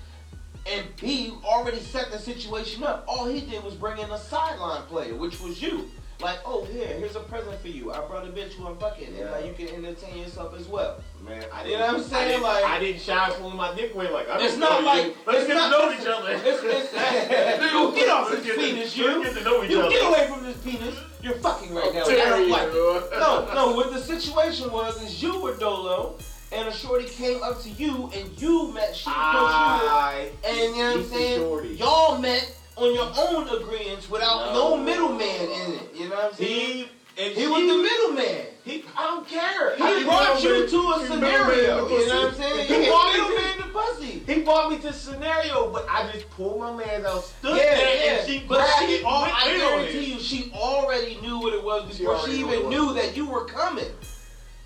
and 0.71 0.85
B, 0.99 1.33
already 1.43 1.79
set 1.79 2.11
the 2.11 2.17
situation 2.19 2.83
up. 2.83 3.03
All 3.07 3.25
he 3.25 3.41
did 3.41 3.63
was 3.63 3.73
bring 3.75 3.97
in 3.99 4.09
a 4.09 4.17
sideline 4.17 4.83
player, 4.83 5.15
which 5.15 5.39
was 5.39 5.61
you. 5.61 5.89
Like, 6.21 6.39
oh, 6.45 6.65
here, 6.65 6.85
here's 6.85 7.15
a 7.15 7.21
present 7.21 7.61
for 7.61 7.69
you. 7.69 7.93
I 7.93 8.05
brought 8.05 8.25
a 8.25 8.29
bitch 8.29 8.51
who 8.51 8.67
I'm 8.67 8.75
fucking, 8.77 9.07
and 9.17 9.31
like, 9.31 9.45
you 9.45 9.53
can 9.53 9.73
entertain 9.73 10.17
yourself 10.17 10.53
as 10.59 10.67
well. 10.67 11.01
Man, 11.25 11.45
I 11.53 11.63
You 11.65 11.77
know 11.77 11.85
what 11.87 11.95
I'm 11.95 12.03
saying? 12.03 12.39
I 12.39 12.41
Like- 12.43 12.65
I 12.65 12.79
didn't 12.79 12.99
shy 13.01 13.29
pulling 13.39 13.55
my 13.55 13.73
dick 13.73 13.93
away 13.95 14.09
like 14.11 14.29
I 14.29 14.37
It's 14.43 14.57
don't 14.57 14.83
like 14.83 15.05
you. 15.05 15.13
let's 15.25 15.47
get 15.47 15.53
not, 15.53 15.71
to 15.71 15.77
know 15.77 15.93
each 15.97 16.07
other. 16.07 16.31
It's, 16.33 16.61
it's, 16.61 16.93
you 17.73 17.91
get 17.95 18.09
off 18.09 18.31
this 18.31 18.43
penis, 18.53 18.75
let's 18.77 18.97
you. 18.97 19.23
get 19.23 19.33
to 19.37 19.43
know 19.45 19.63
each 19.63 19.71
You 19.71 19.79
other. 19.79 19.89
get 19.91 20.05
away 20.09 20.27
from 20.27 20.43
this 20.43 20.57
penis. 20.57 20.95
You're 21.21 21.35
fucking 21.35 21.73
right 21.73 21.93
now. 21.93 22.03
I 22.03 22.07
dare 22.07 22.29
don't 22.31 22.47
you. 22.49 23.09
No, 23.11 23.53
no. 23.53 23.71
What 23.77 23.93
the 23.93 24.01
situation 24.01 24.71
was 24.73 25.01
is 25.01 25.23
you 25.23 25.39
were 25.39 25.55
Dolo, 25.55 26.17
and 26.51 26.67
a 26.67 26.73
shorty 26.73 27.05
came 27.07 27.41
up 27.43 27.61
to 27.61 27.69
you, 27.69 28.09
and 28.13 28.41
you 28.41 28.73
met 28.73 28.93
she 28.93 29.09
approached 29.09 29.15
I 29.55 30.31
you, 30.43 30.49
and 30.49 30.57
you 30.75 30.83
know 30.83 30.89
what 30.91 30.97
I'm 30.97 31.05
saying? 31.05 31.77
Y'all 31.77 32.17
met 32.17 32.55
on 32.77 32.93
your 32.95 33.11
own 33.17 33.49
agreements 33.61 34.09
without 34.09 34.53
no, 34.53 34.77
No. 34.77 34.81
middleman 34.81 35.19
in 35.51 35.73
it. 35.73 35.93
You 35.93 36.07
know 36.07 36.08
what 36.23 36.31
I'm 36.31 36.37
saying? 36.37 36.85
He 37.15 37.29
He 37.33 37.47
was 37.47 37.61
the 37.61 37.77
middleman. 37.77 38.45
He, 38.63 38.85
I 38.95 39.03
don't 39.07 39.27
care. 39.27 39.75
He 39.75 39.83
I 39.83 40.03
brought 40.03 40.41
you 40.43 40.67
to 40.67 40.77
a 40.77 41.07
scenario. 41.07 41.87
You 41.87 42.07
know 42.07 42.21
what 42.21 42.29
I'm 42.29 42.35
saying? 42.35 42.67
He 42.67 42.83
He 42.83 42.89
brought 42.89 43.13
me 43.13 43.19
to. 43.19 43.63
the 43.63 43.69
pussy. 43.73 44.23
He 44.25 44.41
brought 44.41 44.71
me 44.71 44.77
to 44.79 44.93
scenario, 44.93 45.71
but 45.71 45.85
I 45.89 46.09
just 46.11 46.29
pulled 46.31 46.59
my 46.59 46.75
man 46.75 47.05
out, 47.05 47.23
stood 47.23 47.57
Yeah, 47.57 47.75
there, 47.75 48.05
yeah. 48.05 48.11
and 48.19 48.27
she 48.29 48.39
but 48.47 48.65
she, 48.79 49.01
all, 49.03 49.23
I 49.25 49.57
guarantee 49.57 50.13
you, 50.13 50.19
she 50.19 50.51
already 50.53 51.17
knew 51.21 51.39
what 51.39 51.53
it 51.53 51.63
was 51.63 51.97
before 51.97 52.25
she, 52.27 52.43
knew 52.43 52.53
even 52.53 52.69
knew 52.69 52.93
that 52.93 53.15
you 53.17 53.27
were 53.27 53.45
coming. 53.45 53.91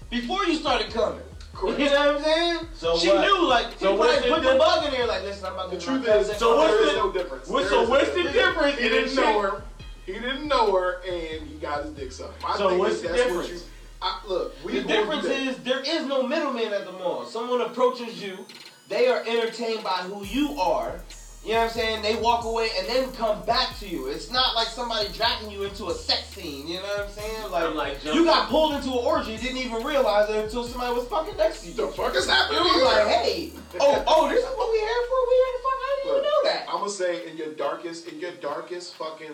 Before 0.09 0.45
you 0.45 0.55
started 0.55 0.91
coming. 0.93 1.21
Correct. 1.53 1.79
You 1.79 1.85
know 1.85 2.13
what 2.13 2.15
I'm 2.17 2.23
saying? 2.23 2.67
So 2.73 2.97
she 2.97 3.09
what? 3.09 3.21
knew, 3.21 3.47
like, 3.47 3.67
So 3.79 3.95
what's 3.95 4.13
probably 4.25 4.29
the 4.29 4.35
put 4.35 4.53
the 4.53 4.59
bug 4.59 4.85
in 4.85 4.91
there, 4.91 5.05
like, 5.07 5.21
listen, 5.23 5.45
I'm 5.45 5.53
about 5.53 5.69
The 5.71 5.77
to 5.77 5.85
truth 5.85 5.99
my 6.01 6.05
cousin 6.07 6.33
is, 6.33 6.39
So 6.39 6.57
what's 6.57 6.71
there 6.71 6.79
over. 6.79 6.87
is 6.87 6.93
the- 6.93 6.99
no 6.99 7.11
difference. 7.11 7.47
So 7.47 7.87
what's 7.89 8.09
the 8.09 8.23
difference? 8.23 8.77
He 8.79 8.89
didn't 8.89 9.15
know 9.15 9.39
her. 9.41 9.63
He 10.05 10.13
didn't 10.13 10.47
know 10.47 10.71
her, 10.73 11.01
and 11.07 11.47
he 11.47 11.55
got 11.59 11.83
his 11.83 11.93
dick 11.93 12.11
sucked. 12.11 12.41
My 12.43 12.57
So 12.57 12.69
thing 12.69 12.79
what's 12.79 12.95
is, 12.95 13.01
the 13.03 13.07
that's 13.09 13.19
what 13.31 13.41
difference? 13.43 13.49
you. 13.63 13.69
I, 14.01 14.19
look, 14.27 14.53
we 14.65 14.79
The 14.79 14.87
difference 14.87 15.23
that. 15.23 15.39
is 15.47 15.57
there 15.59 15.79
is 15.79 16.05
no 16.07 16.27
middleman 16.27 16.73
at 16.73 16.85
the 16.85 16.91
mall. 16.91 17.25
Someone 17.25 17.61
approaches 17.61 18.21
you, 18.21 18.45
they 18.89 19.07
are 19.07 19.23
entertained 19.25 19.83
by 19.83 19.97
who 20.03 20.25
you 20.25 20.59
are. 20.59 20.99
You 21.45 21.53
know 21.53 21.59
what 21.59 21.63
I'm 21.67 21.69
saying? 21.71 22.01
They 22.01 22.15
walk 22.15 22.45
away 22.45 22.69
and 22.79 22.87
then 22.87 23.11
come 23.13 23.45
back 23.45 23.77
to 23.79 23.87
you. 23.87 24.07
It's 24.07 24.31
not 24.31 24.55
like 24.55 24.67
somebody 24.67 25.09
dragging 25.13 25.51
you 25.51 25.63
into 25.63 25.87
a 25.87 25.93
sex 25.93 26.27
scene. 26.29 26.67
You 26.67 26.75
know 26.77 26.83
what 26.83 27.05
I'm 27.07 27.09
saying? 27.11 27.51
Like, 27.51 27.63
I'm 27.65 27.75
like, 27.75 28.03
you 28.05 28.23
got 28.23 28.47
pulled 28.49 28.73
into 28.75 28.87
an 28.91 29.05
orgy, 29.05 29.35
didn't 29.37 29.57
even 29.57 29.83
realize 29.83 30.29
it 30.29 30.37
until 30.37 30.63
somebody 30.65 30.93
was 30.95 31.05
fucking 31.07 31.35
next 31.35 31.61
to 31.63 31.67
you. 31.67 31.73
The 31.73 31.87
fuck 31.87 32.15
is 32.15 32.27
It 32.27 32.29
happening? 32.31 32.61
was 32.63 32.73
here? 32.75 32.85
like, 32.85 33.07
hey, 33.07 33.51
oh, 33.79 34.03
oh, 34.07 34.29
this 34.29 34.39
is 34.39 34.45
what 34.55 34.71
we 34.71 34.79
here 34.79 35.03
for. 35.09 35.27
We 35.27 35.35
here 35.35 35.51
to 35.51 35.63
fuck. 35.63 35.79
I 35.79 35.95
didn't 35.95 36.11
even 36.11 36.23
know 36.23 36.43
that. 36.43 36.65
I'm 36.69 36.79
gonna 36.79 36.89
say 36.89 37.29
in 37.29 37.35
your 37.37 37.53
darkest, 37.55 38.07
in 38.07 38.19
your 38.21 38.31
darkest 38.33 38.95
fucking, 38.95 39.31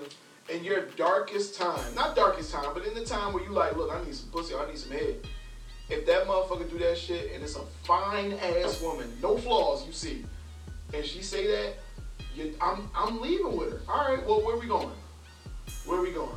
in 0.50 0.64
your 0.64 0.82
darkest 0.98 1.56
time, 1.56 1.94
not 1.96 2.16
darkest 2.16 2.52
time, 2.52 2.70
but 2.74 2.86
in 2.86 2.94
the 2.94 3.06
time 3.06 3.34
where 3.34 3.44
you 3.44 3.50
like, 3.52 3.76
look, 3.76 3.92
I 3.94 4.04
need 4.04 4.16
some 4.16 4.30
pussy, 4.30 4.56
I 4.56 4.68
need 4.68 4.78
some 4.78 4.92
head. 4.92 5.16
If 5.90 6.06
that 6.06 6.26
motherfucker 6.28 6.70
do 6.70 6.78
that 6.80 6.98
shit 6.98 7.32
and 7.34 7.44
it's 7.44 7.56
a 7.56 7.62
fine 7.84 8.34
ass 8.34 8.82
woman, 8.82 9.12
no 9.22 9.38
flaws 9.38 9.86
you 9.86 9.94
see, 9.94 10.26
and 10.94 11.04
she 11.06 11.22
say 11.22 11.48
that, 11.48 11.74
you, 12.36 12.56
I'm 12.62 12.90
I'm 12.96 13.20
leaving 13.22 13.58
with 13.58 13.72
her. 13.72 13.82
All 13.92 14.14
right, 14.16 14.26
well 14.26 14.42
where 14.42 14.58
we 14.58 14.68
going? 14.68 14.92
Where 15.86 16.02
we 16.02 16.12
going? 16.12 16.30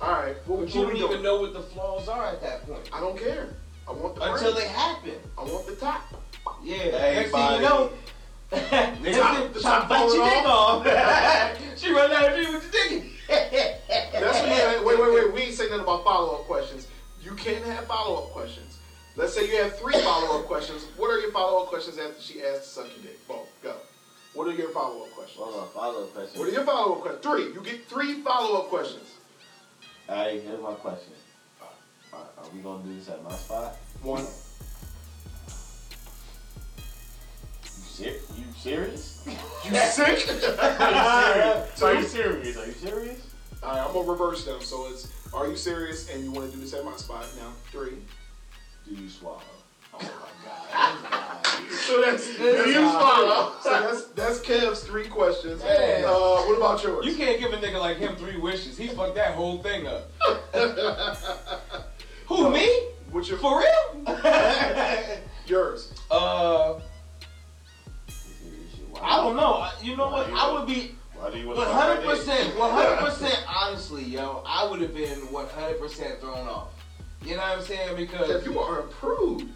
All 0.00 0.12
right, 0.12 0.36
what, 0.46 0.60
But 0.60 0.74
you 0.74 0.82
don't 0.82 0.96
doing? 0.96 1.10
even 1.10 1.22
know 1.22 1.40
what 1.40 1.52
the 1.52 1.60
flaws 1.60 2.08
are 2.08 2.26
at 2.26 2.42
that 2.42 2.66
point 2.66 2.88
I 2.92 3.00
don't 3.00 3.16
care. 3.18 3.48
I 3.86 3.92
want 3.92 4.14
the 4.16 4.32
until 4.32 4.54
they 4.54 4.68
happen. 4.68 5.14
I 5.36 5.42
want 5.42 5.66
the 5.66 5.76
top. 5.76 6.02
Yeah. 6.62 6.76
Hey, 6.76 7.14
Next 7.16 7.32
thing 7.32 7.54
you 7.54 7.60
know. 7.62 7.90
Nigga, 8.52 9.16
top- 9.16 9.52
the 9.52 9.60
Try 9.60 9.70
top 9.70 9.88
bite 9.88 9.98
your 10.00 10.26
falling 10.26 10.82
dick 10.84 10.94
off. 10.94 11.78
she 11.78 11.90
run 11.94 12.10
out 12.12 12.32
of 12.32 12.38
you 12.38 12.52
with 12.52 12.72
your 12.74 12.88
dick. 12.88 13.04
That's 14.12 14.40
what 14.40 14.80
you 14.80 14.86
wait, 14.86 14.98
wait, 15.00 15.14
wait. 15.14 15.32
We 15.32 15.40
ain't 15.42 15.54
saying 15.54 15.70
nothing 15.70 15.84
about 15.84 16.04
follow 16.04 16.34
up 16.40 16.44
questions. 16.46 16.86
You 17.22 17.32
can 17.32 17.62
have 17.62 17.86
follow 17.86 18.24
up 18.24 18.30
questions. 18.30 18.78
Let's 19.16 19.34
say 19.34 19.48
you 19.48 19.62
have 19.62 19.78
three 19.78 19.94
follow 20.02 20.40
up 20.40 20.46
questions. 20.46 20.86
What 20.96 21.08
are 21.10 21.20
your 21.20 21.32
follow 21.32 21.62
up 21.62 21.68
questions 21.68 21.98
after 21.98 22.20
she 22.20 22.42
asks 22.42 22.64
to 22.68 22.68
suck 22.82 22.86
your 22.94 23.02
dick? 23.04 23.28
Boom, 23.28 23.38
go. 23.62 23.74
What 24.34 24.48
are 24.48 24.52
your 24.52 24.70
follow 24.70 25.02
up 25.04 25.12
questions? 25.12 25.38
Hold 25.38 25.54
on, 25.56 25.68
follow 25.70 26.04
up 26.04 26.14
question. 26.14 26.38
What 26.40 26.48
are 26.48 26.52
your 26.52 26.64
follow 26.64 26.94
up 26.96 27.00
questions? 27.02 27.24
Three. 27.24 27.44
You 27.54 27.60
get 27.62 27.86
three 27.88 28.22
follow 28.22 28.60
up 28.60 28.68
questions. 28.68 29.08
Alright, 30.08 30.42
here's 30.42 30.60
my 30.62 30.72
question. 30.74 31.12
Alright, 32.12 32.28
are 32.38 32.44
we 32.54 32.60
gonna 32.60 32.82
do 32.84 32.94
this 32.94 33.08
at 33.08 33.22
my 33.22 33.32
spot? 33.34 33.76
One. 34.02 34.26
Ser- 37.92 38.20
you 38.36 38.44
serious? 38.58 39.24
You 39.64 39.76
sick? 39.76 40.28
Are 40.60 41.94
you 41.94 42.02
serious? 42.02 42.56
Are 42.56 42.66
you 42.66 42.72
serious? 42.72 43.20
All 43.62 43.70
right, 43.70 43.86
I'm 43.86 43.92
gonna 43.92 44.10
reverse 44.10 44.44
them. 44.44 44.60
So 44.60 44.88
it's 44.90 45.08
are 45.32 45.46
you 45.46 45.56
serious 45.56 46.10
and 46.10 46.24
you 46.24 46.32
want 46.32 46.50
to 46.50 46.56
do 46.56 46.60
this 46.62 46.74
at 46.74 46.84
my 46.84 46.96
spot 46.96 47.24
now? 47.38 47.52
Three. 47.70 47.98
Do 48.88 48.94
you 48.94 49.08
swallow? 49.08 49.40
Oh 49.94 49.98
my 50.00 50.08
god. 50.44 51.70
so 51.70 52.00
that's 52.00 52.26
do 52.36 52.42
you 52.70 52.72
swallow? 52.90 53.52
So 53.62 53.70
that's 53.70 54.04
that's 54.08 54.40
Kev's 54.40 54.82
three 54.82 55.06
questions. 55.06 55.62
Uh, 55.62 56.42
what 56.46 56.56
about 56.56 56.82
yours? 56.82 57.06
You 57.06 57.14
can't 57.14 57.38
give 57.38 57.52
a 57.52 57.56
nigga 57.58 57.78
like 57.78 57.98
him 57.98 58.16
three 58.16 58.36
wishes. 58.38 58.76
He 58.76 58.88
fucked 58.88 59.14
that 59.14 59.34
whole 59.34 59.58
thing 59.62 59.86
up. 59.86 60.10
Who, 62.26 62.50
me? 62.50 62.66
What's 63.12 63.28
your 63.28 63.38
For 63.38 63.60
real? 63.60 64.06
yours? 65.46 65.92
uh, 66.10 66.74
You 66.74 66.80
serious? 66.80 66.82
You- 66.82 66.91
I 69.02 69.16
don't 69.16 69.36
know. 69.36 69.68
You 69.82 69.96
know 69.96 70.08
what? 70.10 70.30
I 70.32 70.52
would 70.52 70.66
be 70.66 70.94
Why 71.14 71.30
do 71.30 71.38
you 71.38 71.46
want 71.48 71.58
One 71.58 71.68
hundred 71.68 72.04
percent, 72.04 72.58
one 72.58 72.70
hundred 72.70 72.98
percent. 72.98 73.44
Honestly, 73.48 74.04
yo, 74.04 74.42
I 74.46 74.66
would 74.68 74.80
have 74.80 74.94
been 74.94 75.18
one 75.32 75.46
hundred 75.48 75.80
percent 75.80 76.20
thrown 76.20 76.46
off. 76.48 76.68
You 77.24 77.36
know 77.36 77.42
what 77.42 77.58
I'm 77.58 77.62
saying? 77.64 77.96
Because 77.96 78.44
you 78.46 78.58
are 78.58 78.80
a 78.80 78.82
prude. 78.84 79.48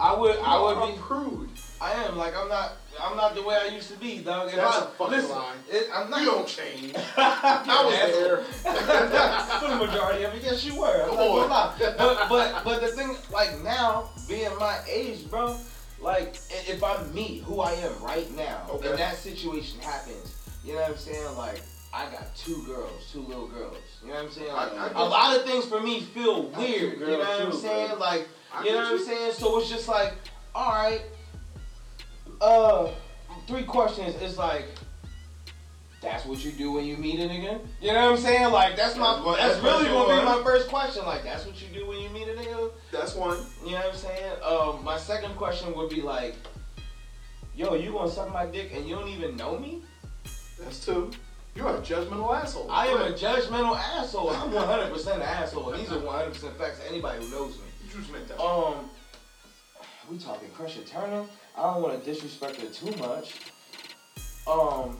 I 0.00 0.14
would, 0.14 0.36
You 0.36 0.42
I 0.42 0.60
would 0.62 0.94
be. 0.94 1.00
prude. 1.00 1.48
I 1.80 1.92
am 1.92 2.16
like 2.16 2.36
I'm 2.36 2.48
not. 2.48 2.72
I'm 3.00 3.16
not 3.16 3.36
the 3.36 3.42
way 3.42 3.56
I 3.56 3.66
used 3.72 3.90
to 3.92 3.96
be, 3.98 4.18
dog. 4.18 4.48
If 4.48 4.56
That's 4.56 4.76
I, 4.76 4.80
a 4.80 4.86
fucking 4.86 5.12
listen, 5.14 5.30
lie. 5.30 5.54
It, 5.70 5.88
I'm 5.94 6.10
not. 6.10 6.20
You 6.20 6.26
don't 6.26 6.46
change. 6.48 6.92
I 7.16 7.84
was 7.84 8.12
there. 8.18 8.42
For 9.60 9.68
the 9.68 9.86
majority 9.86 10.24
of 10.24 10.34
it, 10.34 10.42
yes, 10.42 10.64
you 10.64 10.80
were. 10.80 11.02
I'm 11.04 11.08
Come 11.10 11.48
not 11.48 11.80
on. 11.80 11.96
But 11.96 12.28
but 12.28 12.64
but 12.64 12.80
the 12.80 12.88
thing, 12.88 13.16
like 13.32 13.60
now, 13.62 14.10
being 14.28 14.50
my 14.58 14.78
age, 14.90 15.28
bro, 15.30 15.56
like 16.00 16.36
if 16.50 16.82
I'm 16.82 17.12
me, 17.14 17.38
who 17.44 17.60
I 17.60 17.72
am 17.72 17.92
right 18.02 18.30
now, 18.36 18.66
Okay. 18.70 18.90
and 18.90 18.98
that 18.98 19.16
situation 19.16 19.80
happens, 19.80 20.36
you 20.64 20.74
know 20.74 20.80
what 20.80 20.90
I'm 20.90 20.96
saying? 20.96 21.36
Like 21.36 21.60
I 21.92 22.04
got 22.10 22.34
two 22.36 22.62
girls, 22.66 23.08
two 23.12 23.22
little 23.22 23.48
girls. 23.48 23.76
You 24.02 24.08
know 24.08 24.14
what 24.14 24.24
I'm 24.24 24.30
saying? 24.30 24.52
Like, 24.52 24.72
I- 24.72 24.88
I 24.88 25.00
a 25.00 25.04
lot 25.04 25.36
of 25.36 25.44
things 25.44 25.64
for 25.64 25.80
me 25.80 26.00
feel 26.00 26.42
weird. 26.50 27.00
You 27.00 27.06
know 27.06 27.18
what 27.18 27.40
I'm 27.42 27.52
saying? 27.52 27.88
bro. 27.90 27.98
Like 27.98 28.28
I 28.52 28.64
you 28.64 28.72
know 28.72 28.78
what 28.78 28.90
you. 28.92 28.98
I'm 28.98 29.04
saying? 29.04 29.32
So 29.32 29.58
it's 29.58 29.68
just 29.70 29.88
like, 29.88 30.14
all 30.54 30.70
right, 30.72 31.02
uh, 32.40 32.88
three 33.46 33.64
questions. 33.64 34.14
It's 34.20 34.38
like. 34.38 34.64
That's 36.00 36.24
what 36.26 36.44
you 36.44 36.52
do 36.52 36.70
when 36.70 36.84
you 36.84 36.96
meet 36.96 37.18
a 37.18 37.24
nigga. 37.24 37.58
You 37.80 37.92
know 37.92 38.04
what 38.04 38.12
I'm 38.12 38.16
saying? 38.18 38.52
Like 38.52 38.76
that's 38.76 38.94
my 38.96 39.16
That's 39.16 39.36
that's, 39.40 39.54
that's 39.60 39.64
really 39.64 39.88
gonna 39.88 40.20
be 40.20 40.24
my 40.24 40.40
first 40.44 40.68
question. 40.68 41.04
Like 41.04 41.24
that's 41.24 41.44
what 41.44 41.60
you 41.60 41.66
do 41.76 41.88
when 41.88 41.98
you 41.98 42.08
meet 42.10 42.28
a 42.28 42.34
nigga. 42.34 42.57
That's 42.92 43.14
one. 43.14 43.38
You 43.64 43.72
know 43.72 43.78
what 43.78 43.86
I'm 43.90 43.94
saying? 43.96 44.32
Um, 44.42 44.84
my 44.84 44.98
second 44.98 45.36
question 45.36 45.74
would 45.74 45.90
be 45.90 46.00
like, 46.00 46.36
yo, 47.54 47.74
you 47.74 47.92
gonna 47.92 48.10
suck 48.10 48.32
my 48.32 48.46
dick 48.46 48.72
and 48.74 48.88
you 48.88 48.94
don't 48.94 49.08
even 49.08 49.36
know 49.36 49.58
me? 49.58 49.82
That's 50.60 50.84
two. 50.84 51.10
You're 51.54 51.68
a 51.68 51.80
judgmental 51.80 52.34
asshole. 52.34 52.70
I 52.70 52.86
am 52.86 53.00
a 53.00 53.16
judgmental 53.16 53.76
asshole. 53.76 54.30
I'm 54.30 54.50
100% 54.50 55.14
an 55.16 55.22
asshole. 55.22 55.72
These 55.72 55.90
are 55.90 55.96
100% 55.96 56.56
facts. 56.56 56.78
to 56.78 56.88
Anybody 56.88 57.24
who 57.24 57.30
knows 57.30 57.54
me. 57.56 57.64
You 57.84 57.98
just 57.98 58.12
make 58.12 58.28
that. 58.28 58.40
Um, 58.40 58.88
we 60.10 60.18
talking 60.18 60.48
Crusher 60.50 60.82
Turner. 60.82 61.24
I 61.56 61.62
don't 61.62 61.82
want 61.82 61.98
to 61.98 62.04
disrespect 62.10 62.60
her 62.60 62.68
too 62.68 62.96
much. 62.98 63.34
Um, 64.46 64.98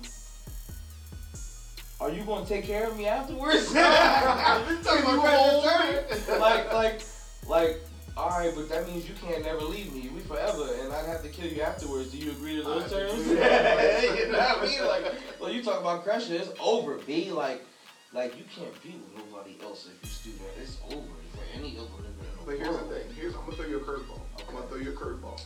are 2.01 2.11
you 2.11 2.23
gonna 2.25 2.45
take 2.45 2.65
care 2.65 2.89
of 2.89 2.97
me 2.97 3.07
afterwards? 3.07 3.69
We 3.73 3.75
talking 3.81 5.03
about 5.03 5.21
Crusher 5.21 5.61
Crusher 5.63 6.27
Turner. 6.27 6.41
like, 6.41 6.73
like, 6.73 7.03
like. 7.49 7.81
All 8.17 8.31
right, 8.31 8.53
but 8.53 8.69
that 8.69 8.89
means 8.89 9.09
you 9.09 9.15
can't 9.15 9.45
never 9.45 9.61
leave 9.61 9.95
me. 9.95 10.11
We 10.13 10.21
forever, 10.23 10.75
and 10.83 10.93
I'd 10.93 11.07
have 11.07 11.23
to 11.23 11.29
kill 11.29 11.47
you 11.47 11.63
afterwards. 11.63 12.11
Do 12.11 12.19
you 12.19 12.33
agree 12.33 12.57
to 12.57 12.63
those 12.65 12.91
terms? 12.91 13.25
you 13.29 13.37
know 13.37 13.43
what 13.43 14.59
I 14.59 14.67
mean? 14.67 14.85
Like, 14.85 15.15
well, 15.41 15.53
you 15.53 15.63
talk 15.63 15.81
about 15.81 16.03
Crusher, 16.03 16.35
it's 16.35 16.51
over. 16.59 16.99
B, 17.07 17.31
like, 17.31 17.65
like 18.13 18.37
you 18.37 18.43
can't 18.53 18.75
be 18.83 18.97
with 18.99 19.25
nobody 19.25 19.57
else 19.63 19.87
if 19.87 20.03
you 20.03 20.09
student. 20.09 20.51
It's 20.61 20.79
over 20.87 20.97
for 21.33 21.57
any 21.57 21.79
other 21.79 21.87
nigga 21.87 22.45
But 22.45 22.59
here's 22.59 22.77
the 22.77 22.85
thing. 22.85 23.15
Here's 23.15 23.35
I'm 23.35 23.43
gonna 23.43 23.57
throw 23.57 23.67
you 23.67 23.77
a 23.77 23.81
curveball. 23.81 24.21
I'm 24.49 24.55
gonna 24.55 24.67
throw 24.67 24.79
you 24.79 24.91
a 24.91 24.95
curveball. 24.95 25.41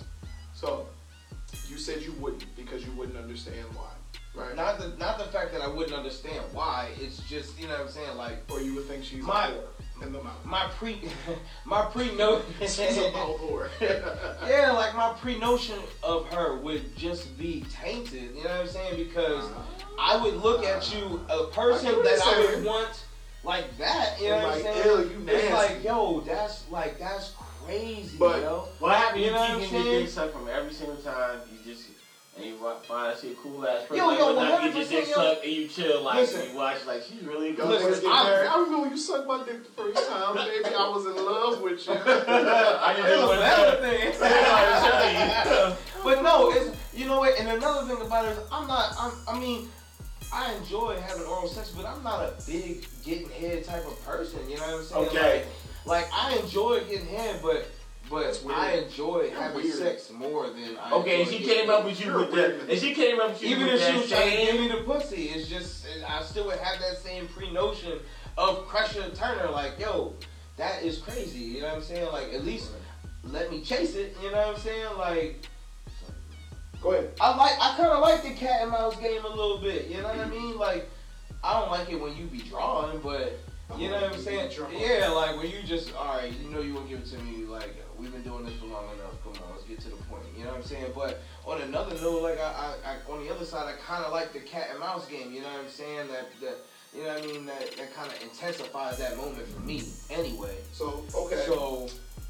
So, 0.55 0.87
you 1.69 1.77
said 1.77 2.03
you 2.03 2.13
wouldn't 2.13 2.45
because 2.57 2.87
you 2.87 2.93
wouldn't 2.93 3.19
understand 3.19 3.67
why, 3.75 3.92
right? 4.35 4.55
Not 4.57 4.79
the 4.79 4.89
not 4.99 5.19
the 5.19 5.25
fact 5.25 5.53
that 5.53 5.61
I 5.63 5.67
wouldn't 5.69 5.97
understand 5.97 6.41
why. 6.53 6.91
It's 7.01 7.19
just 7.29 7.59
you 7.61 7.67
know 7.67 7.75
what 7.75 7.83
I'm 7.83 7.89
saying. 7.89 8.17
Like 8.17 8.39
or 8.51 8.61
you 8.61 8.75
would 8.75 8.85
think 8.87 9.05
she's 9.05 9.23
My- 9.23 9.49
a 9.49 10.05
in 10.05 10.13
the 10.13 10.21
mouth. 10.21 10.45
my 10.45 10.67
pre 10.79 11.01
my 11.65 11.85
pre 11.85 12.13
note. 12.17 12.45
She's 12.63 12.99
a 12.99 13.13
mouth 13.13 13.39
whore. 13.39 13.69
yeah, 14.49 14.73
like 14.73 14.97
my 14.97 15.13
pre 15.21 15.39
notion 15.39 15.79
of 16.03 16.27
her 16.33 16.57
would 16.57 16.97
just 16.97 17.39
be 17.39 17.65
tainted. 17.71 18.35
You 18.35 18.43
know 18.43 18.51
what 18.51 18.61
I'm 18.63 18.67
saying? 18.67 18.97
Because 18.97 19.45
uh-huh. 19.45 19.95
I 20.01 20.21
would 20.21 20.35
look 20.43 20.65
at 20.65 20.93
you 20.93 21.25
a 21.29 21.45
person 21.47 21.91
I 21.95 22.03
that 22.03 22.21
I 22.25 22.53
would 22.57 22.65
want 22.65 23.05
like 23.45 23.77
that. 23.79 24.21
You 24.21 24.31
know 24.31 24.35
And 24.39 24.45
what 24.45 24.57
I'm 24.59 24.65
like, 24.65 24.75
saying? 24.75 24.87
ew, 24.87 25.21
you 25.21 25.25
It's 25.29 25.53
like 25.55 25.85
yo, 25.85 26.21
that's 26.23 26.69
like 26.69 26.99
that's 26.99 27.35
crazy, 27.65 28.17
But- 28.19 28.43
yo. 28.43 28.69
What 28.81 28.97
happened? 28.97 29.21
You 29.21 29.27
You, 29.27 29.33
know 29.35 29.39
what 29.41 29.61
keep 29.61 29.69
I'm 29.73 29.83
getting 29.85 29.99
your 30.01 30.07
saying? 30.09 30.33
from 30.33 30.49
every 30.49 30.73
single 30.73 30.97
time. 30.97 31.39
You 32.39 32.45
and 32.45 32.53
you 32.53 32.75
find 32.89 33.19
she 33.19 33.33
a 33.33 33.35
cool 33.35 33.67
ass 33.67 33.83
person. 33.83 33.97
Yo, 33.97 34.11
yo, 34.11 34.37
when 34.37 34.47
I 34.47 34.69
get 34.69 34.75
your 34.75 34.85
100%, 34.85 34.89
dick 34.89 35.09
yo. 35.09 35.15
sucked 35.15 35.45
and 35.45 35.53
you 35.53 35.69
chill 35.69 36.03
like 36.03 36.17
Listen. 36.17 36.51
you 36.51 36.57
watch 36.57 36.87
like 36.87 37.03
she's 37.03 37.23
really 37.23 37.53
Go 37.53 37.67
good. 37.67 37.83
Listen, 37.85 38.07
I-. 38.07 38.49
I 38.51 38.63
remember 38.63 38.89
you 38.89 38.97
sucked 38.97 39.29
my 39.29 39.45
dick 39.45 39.65
the 39.65 39.83
first 39.83 40.09
time, 40.09 40.37
baby. 40.37 40.65
I 40.75 40.89
was 40.89 41.05
in 41.07 41.17
love 41.17 41.61
with 41.61 41.87
you. 41.87 41.93
I 41.97 42.95
didn't 42.97 43.13
another 43.31 43.77
thing. 43.81 45.77
But 46.03 46.23
no, 46.23 46.51
it's 46.53 46.77
you 46.95 47.07
know 47.07 47.21
what, 47.21 47.39
and 47.39 47.49
another 47.49 47.87
thing 47.87 48.05
about 48.05 48.27
it 48.27 48.33
is 48.33 48.39
I'm 48.51 48.67
not 48.67 48.95
I'm 48.99 49.13
I 49.29 49.39
mean, 49.39 49.69
I 50.33 50.55
enjoy 50.55 50.97
having 51.01 51.25
oral 51.25 51.49
sex, 51.49 51.71
but 51.71 51.85
I'm 51.85 52.03
not 52.03 52.23
a 52.23 52.35
big 52.47 52.87
getting 53.05 53.29
head 53.29 53.65
type 53.65 53.87
of 53.87 54.03
person, 54.05 54.49
you 54.49 54.57
know 54.57 54.63
what 54.63 54.75
I'm 54.75 54.85
saying? 54.85 55.07
Okay. 55.09 55.45
Like, 55.85 56.05
like 56.05 56.13
I 56.15 56.37
enjoy 56.37 56.81
getting 56.89 57.07
head, 57.07 57.41
but 57.43 57.69
but. 58.13 58.45
I 58.55 58.73
enjoy 58.73 59.31
having 59.31 59.63
weird. 59.63 59.75
sex 59.75 60.13
more 60.13 60.49
than 60.49 60.77
I 60.79 60.93
Okay, 60.93 61.23
and 61.23 61.31
she 61.31 61.39
came 61.39 61.71
up 61.71 61.85
with 61.85 61.99
you 61.99 62.13
You're 62.13 62.21
with 62.21 62.35
that, 62.35 62.71
and 62.71 62.79
she 62.79 62.95
came 62.95 63.19
up 63.19 63.31
with 63.31 63.43
you 63.43 63.49
Even 63.57 63.65
with 63.65 63.75
if 63.75 63.81
she 63.81 63.93
that 63.93 64.01
was 64.01 64.11
trying 64.11 64.31
to 64.31 64.53
give 64.53 64.61
me 64.61 64.69
the 64.69 64.83
pussy, 64.85 65.23
it's 65.31 65.49
just 65.49 65.87
I 66.07 66.23
still 66.23 66.47
would 66.47 66.59
have 66.59 66.79
that 66.81 66.99
same 66.99 67.27
pre 67.29 67.51
notion 67.51 67.99
of 68.37 68.69
Crusher 68.69 69.09
Turner. 69.15 69.51
Like, 69.51 69.79
yo, 69.81 70.15
that 70.59 70.83
is 70.83 70.99
crazy. 70.99 71.39
You 71.41 71.63
know 71.63 71.69
what 71.69 71.77
I'm 71.79 71.83
saying? 71.83 72.13
Like, 72.13 72.33
at 72.35 72.45
least 72.45 72.71
let 73.25 73.51
me 73.51 73.63
chase 73.63 73.95
it. 73.95 74.15
You 74.23 74.31
know 74.31 74.39
what 74.39 74.57
I'm 74.57 74.61
saying? 74.61 74.99
Like, 74.99 75.47
Go 76.83 76.93
ahead. 76.93 77.13
I 77.21 77.37
like 77.37 77.53
I 77.61 77.77
kind 77.77 77.91
of 77.91 78.01
like 78.01 78.23
the 78.23 78.31
cat 78.31 78.63
and 78.63 78.71
mouse 78.73 78.97
game 78.97 79.25
a 79.25 79.29
little 79.29 79.59
bit. 79.59 79.87
You 79.87 79.99
know 79.99 80.09
what 80.09 80.19
I 80.19 80.29
mean? 80.29 80.59
Like, 80.59 80.91
I 81.43 81.59
don't 81.59 81.71
like 81.71 81.91
it 81.91 82.01
when 82.01 82.17
you 82.17 82.27
be 82.27 82.39
drawing, 82.39 82.99
but 82.99 83.39
you 83.79 83.89
know 83.89 84.01
what 84.01 84.13
I'm 84.13 84.21
saying? 84.21 84.51
Yeah, 84.77 85.09
like 85.09 85.37
when 85.37 85.49
you 85.49 85.63
just 85.65 85.95
all 85.95 86.17
right, 86.17 86.33
you 86.43 86.51
know 86.51 86.61
you 86.61 86.75
won't 86.75 86.89
give 86.89 86.99
it 86.99 87.07
to 87.07 87.19
me. 87.19 87.45
Like 87.45 87.77
we've 88.03 88.13
been 88.13 88.23
doing 88.23 88.45
this 88.45 88.55
for 88.55 88.67
long 88.67 88.85
enough. 88.95 89.15
Come 89.23 89.33
on, 89.45 89.53
let's 89.53 89.63
get 89.63 89.81
to 89.81 89.89
the 89.89 89.97
point. 90.11 90.25
You 90.37 90.45
know 90.45 90.51
what 90.51 90.59
I'm 90.59 90.65
saying? 90.65 90.93
But 90.95 91.23
on 91.47 91.63
another 91.63 91.95
note, 92.03 92.23
like 92.23 92.41
I, 92.41 92.75
I, 92.85 92.91
I 92.91 93.13
on 93.13 93.25
the 93.25 93.33
other 93.33 93.45
side, 93.45 93.73
I 93.73 93.77
kind 93.81 94.05
of 94.05 94.13
like 94.13 94.33
the 94.33 94.41
cat 94.41 94.69
and 94.71 94.81
mouse 94.81 95.07
game. 95.07 95.33
You 95.33 95.41
know 95.43 95.49
what 95.49 95.61
I'm 95.61 95.71
saying? 95.71 96.09
That 96.09 96.29
that 96.41 96.57
you 96.95 97.05
know 97.05 97.15
what 97.15 97.23
I 97.23 97.27
mean? 97.27 97.47
That 97.47 97.77
that 97.77 97.95
kind 97.95 98.11
of 98.11 98.21
intensifies 98.23 98.99
that 98.99 99.17
moment 99.17 99.47
for 99.47 99.61
me. 99.61 99.85
Anyway. 100.11 100.57
So 100.73 101.05
okay. 101.15 101.45
So. 101.47 101.89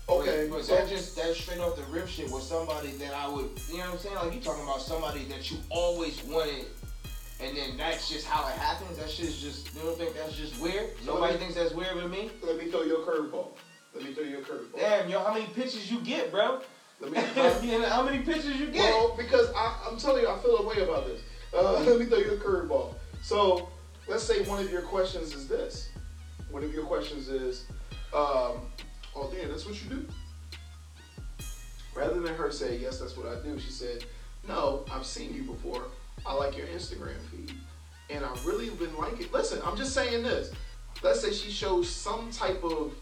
okay. 0.09 0.49
But, 0.49 0.59
but 0.59 0.64
so 0.64 0.77
that 0.77 0.89
just 0.89 1.16
that 1.16 1.35
straight 1.35 1.61
off 1.61 1.77
the 1.77 1.85
rip 1.85 2.07
shit 2.07 2.31
was 2.31 2.47
somebody 2.47 2.91
that 2.93 3.14
I 3.14 3.29
would 3.29 3.49
you 3.70 3.79
know 3.79 3.85
what 3.85 3.93
I'm 3.95 3.99
saying? 3.99 4.16
Like 4.16 4.35
you 4.35 4.41
talking 4.41 4.64
about 4.64 4.83
somebody 4.83 5.25
that 5.25 5.51
you 5.51 5.57
always 5.70 6.23
wanted 6.25 6.66
and 7.41 7.57
then 7.57 7.77
that's 7.77 8.09
just 8.09 8.27
how 8.27 8.47
it 8.47 8.55
happens. 8.55 8.99
That 8.99 9.11
shit's 9.11 9.41
just 9.41 9.75
you 9.75 9.81
don't 9.81 9.97
think 9.97 10.14
that's 10.14 10.37
just 10.37 10.61
weird? 10.61 10.91
So 11.03 11.14
Nobody 11.14 11.35
me- 11.35 11.39
thinks 11.41 11.55
that's 11.55 11.73
weird 11.73 11.97
with 11.97 12.11
me? 12.11 12.31
let 12.43 12.59
me 12.59 12.70
throw 12.70 12.83
you 12.83 12.99
a 12.99 13.07
curveball. 13.07 13.49
Let 13.95 14.05
me 14.05 14.14
throw 14.14 14.24
you 14.24 14.38
a 14.38 14.43
curveball. 14.43 14.78
Damn, 14.78 15.09
yo, 15.09 15.22
how 15.22 15.34
many 15.34 15.47
pitches 15.47 15.90
you 15.90 16.01
get, 16.01 16.30
bro? 16.30 16.61
Let 17.01 17.12
me. 17.12 17.18
you 17.68 17.82
how 17.84 18.03
many 18.03 18.20
pitches 18.20 18.57
you 18.57 18.66
get? 18.68 18.90
Well, 18.90 19.14
because 19.16 19.53
I, 19.55 19.76
I'm 19.88 19.99
telling 19.99 20.22
you, 20.22 20.28
I 20.28 20.38
feel 20.38 20.59
a 20.59 20.66
way 20.66 20.82
about 20.82 21.07
this. 21.07 21.20
Uh, 21.55 21.72
let 21.86 21.99
me 21.99 22.07
throw 22.07 22.18
you 22.18 22.32
a 22.32 22.36
curveball. 22.36 22.95
So, 23.22 23.68
let's 24.09 24.22
say 24.22 24.43
one 24.45 24.61
of 24.61 24.70
your 24.70 24.82
questions 24.82 25.34
is 25.34 25.47
this. 25.49 25.90
One 26.51 26.62
of 26.62 26.72
your 26.72 26.84
questions 26.84 27.28
is, 27.28 27.66
um, 28.14 28.61
oh, 29.16 29.32
damn, 29.32 29.49
that's 29.49 29.66
what 29.66 29.82
you 29.82 29.88
do? 29.88 30.07
Rather 31.95 32.20
than 32.20 32.34
her 32.34 32.51
say, 32.51 32.78
yes, 32.78 32.99
that's 32.99 33.16
what 33.16 33.26
I 33.26 33.40
do, 33.43 33.59
she 33.59 33.70
said, 33.70 34.05
no, 34.47 34.84
I've 34.90 35.07
seen 35.07 35.34
you 35.34 35.43
before. 35.45 35.84
I 36.26 36.34
like 36.34 36.57
your 36.57 36.66
Instagram 36.68 37.16
feed. 37.30 37.53
And 38.11 38.24
I 38.24 38.30
really 38.45 38.68
been 38.70 38.95
liking 38.97 39.22
it. 39.22 39.32
Listen, 39.32 39.61
I'm 39.64 39.76
just 39.76 39.95
saying 39.95 40.22
this. 40.22 40.53
Let's 41.03 41.20
say 41.20 41.32
she 41.32 41.51
shows 41.51 41.88
some 41.88 42.30
type 42.30 42.62
of, 42.62 42.95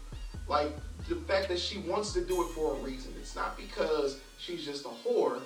like, 0.51 0.73
the 1.07 1.15
fact 1.15 1.47
that 1.47 1.59
she 1.59 1.79
wants 1.79 2.11
to 2.13 2.21
do 2.21 2.43
it 2.43 2.49
for 2.49 2.75
a 2.75 2.77
reason. 2.79 3.13
It's 3.19 3.35
not 3.35 3.57
because 3.57 4.19
she's 4.37 4.63
just 4.63 4.85
a 4.85 4.89
whore 4.89 5.39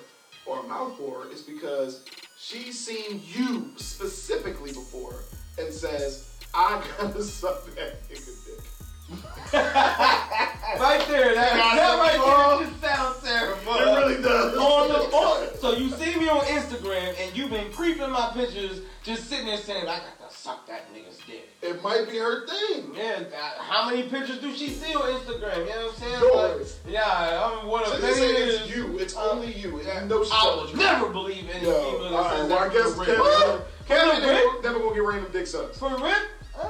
or 0.44 0.60
a 0.60 0.62
mouth 0.64 0.98
whore. 0.98 1.30
It's 1.30 1.42
because 1.42 2.04
she's 2.36 2.78
seen 2.78 3.22
you 3.24 3.70
specifically 3.76 4.72
before 4.72 5.22
and 5.58 5.72
says, 5.72 6.36
I 6.52 6.82
gotta 6.98 7.22
suck 7.22 7.64
that 7.76 8.02
nigga 8.08 8.44
dick. 8.44 8.64
right 9.54 11.04
there, 11.06 11.34
that, 11.36 11.54
that 11.54 11.98
right 11.98 12.58
there 12.58 12.66
just 12.66 12.82
sounds 12.82 13.22
terrible. 13.22 13.74
It 13.74 14.06
really 14.06 14.22
does. 14.22 14.56
on 14.58 14.88
the 14.88 14.94
on, 15.16 15.58
so 15.58 15.76
you 15.76 15.88
see 15.90 16.18
me 16.18 16.28
on 16.28 16.40
Instagram 16.40 17.14
and 17.20 17.36
you've 17.36 17.50
been 17.50 17.72
creeping 17.72 18.10
my 18.10 18.32
pictures, 18.34 18.80
just 19.04 19.28
sitting 19.28 19.46
there 19.46 19.58
saying 19.58 19.82
I 19.82 19.98
got 19.98 20.15
suck 20.46 20.64
that 20.68 20.82
nigga's 20.94 21.18
dick. 21.26 21.48
It 21.60 21.82
might 21.82 22.08
be 22.08 22.18
her 22.18 22.46
thing. 22.46 22.92
Yeah, 22.94 23.24
uh, 23.34 23.62
how 23.62 23.90
many 23.90 24.04
pictures 24.04 24.38
do 24.38 24.54
she 24.54 24.68
see 24.68 24.94
on 24.94 25.02
Instagram? 25.18 25.58
You 25.58 25.64
know 25.66 25.86
what 25.86 25.94
I'm 25.94 25.98
saying? 25.98 26.20
Yours. 26.20 26.78
Like, 26.84 26.94
yeah, 26.94 27.50
I'm 27.50 27.66
one 27.66 27.82
of 27.84 27.94
you 27.94 28.00
many. 28.02 28.22
it's 28.22 28.76
you. 28.76 28.98
It's 28.98 29.16
only 29.16 29.52
you. 29.52 29.80
And 29.80 30.08
you 30.08 30.16
know 30.16 30.22
I 30.22 30.28
telling 30.28 30.66
would 30.66 30.76
never 30.76 31.08
believe 31.08 31.50
any 31.52 31.66
Yo, 31.66 31.72
female 31.82 32.10
that 32.10 32.12
all 32.12 32.22
right, 32.22 32.36
says 32.38 32.48
well, 32.48 32.58
I 32.58 32.68
that 32.68 32.72
guess 32.74 32.94
for 32.94 33.04
Kevin, 33.04 33.20
real. 33.20 33.64
Kevin 33.88 34.14
For 34.14 34.20
never, 34.20 34.32
real? 34.32 34.62
never 34.62 34.78
gonna 34.78 34.94
get 34.94 35.02
random 35.02 35.32
dick 35.32 35.46
sucks. 35.48 35.78
For 35.78 35.90
real? 35.90 36.14
Uh, 36.58 36.68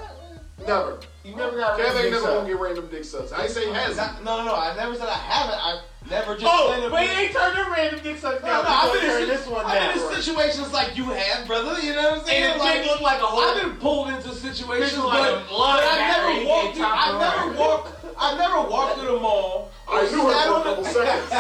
Never. 0.67 0.99
You 1.25 1.37
never 1.37 1.57
got 1.59 1.77
Kevin 1.77 1.97
a 1.97 2.01
ain't 2.05 2.11
never 2.13 2.27
gonna 2.27 2.49
get 2.49 2.59
random 2.61 2.87
dick 2.89 3.05
sucks. 3.05 3.33
I 3.33 3.43
ain't 3.43 3.51
say 3.51 3.69
has. 3.73 3.97
not- 3.97 4.25
no, 4.25 4.39
no, 4.39 4.45
no. 4.47 4.55
I 4.55 4.75
never 4.77 4.95
said 4.95 5.09
I 5.09 5.15
haven't. 5.15 5.59
I 5.59 5.81
never 6.09 6.35
just. 6.35 6.47
Oh, 6.49 6.71
said 6.73 6.85
it 6.85 6.91
but 6.91 7.01
was- 7.03 7.11
ain't 7.11 7.33
turned 7.33 7.57
the 7.59 7.71
random 7.71 8.01
dick 8.03 8.19
suck 8.19 8.43
No, 8.43 8.63
no, 8.63 8.69
I've 8.69 8.93
been, 8.93 9.23
in, 9.23 9.29
this 9.29 9.47
one 9.47 9.67
I've 9.67 9.95
been 9.95 10.03
in 10.17 10.23
situations 10.23 10.73
like 10.73 10.97
you 10.97 11.05
have, 11.11 11.47
brother. 11.47 11.79
You 11.81 11.95
know 11.95 12.11
what 12.11 12.21
I'm 12.21 12.27
saying? 12.27 12.45
And 12.45 12.61
like, 12.61 12.87
look 12.87 13.01
like 13.01 13.21
a 13.21 13.27
I've 13.27 13.63
been 13.63 13.77
pulled 13.77 14.09
into 14.09 14.33
situations, 14.35 14.99
like 15.03 15.21
but, 15.35 15.49
but 15.51 15.83
I 15.85 15.99
never 16.15 16.47
walked. 16.47 16.67
in 16.69 16.73
Through, 16.75 16.85
top 16.85 17.07
I 17.07 17.19
never 17.19 17.59
walked. 17.59 17.93
I 18.19 18.37
never 18.39 18.71
walked 18.71 18.99
through 18.99 19.13
the 19.13 19.21
mall. 19.21 19.71
I 19.89 20.03
knew 20.11 20.27
her 20.27 20.33
for 20.33 20.61
a 20.61 20.63
couple 20.65 20.85
seconds. 20.85 21.33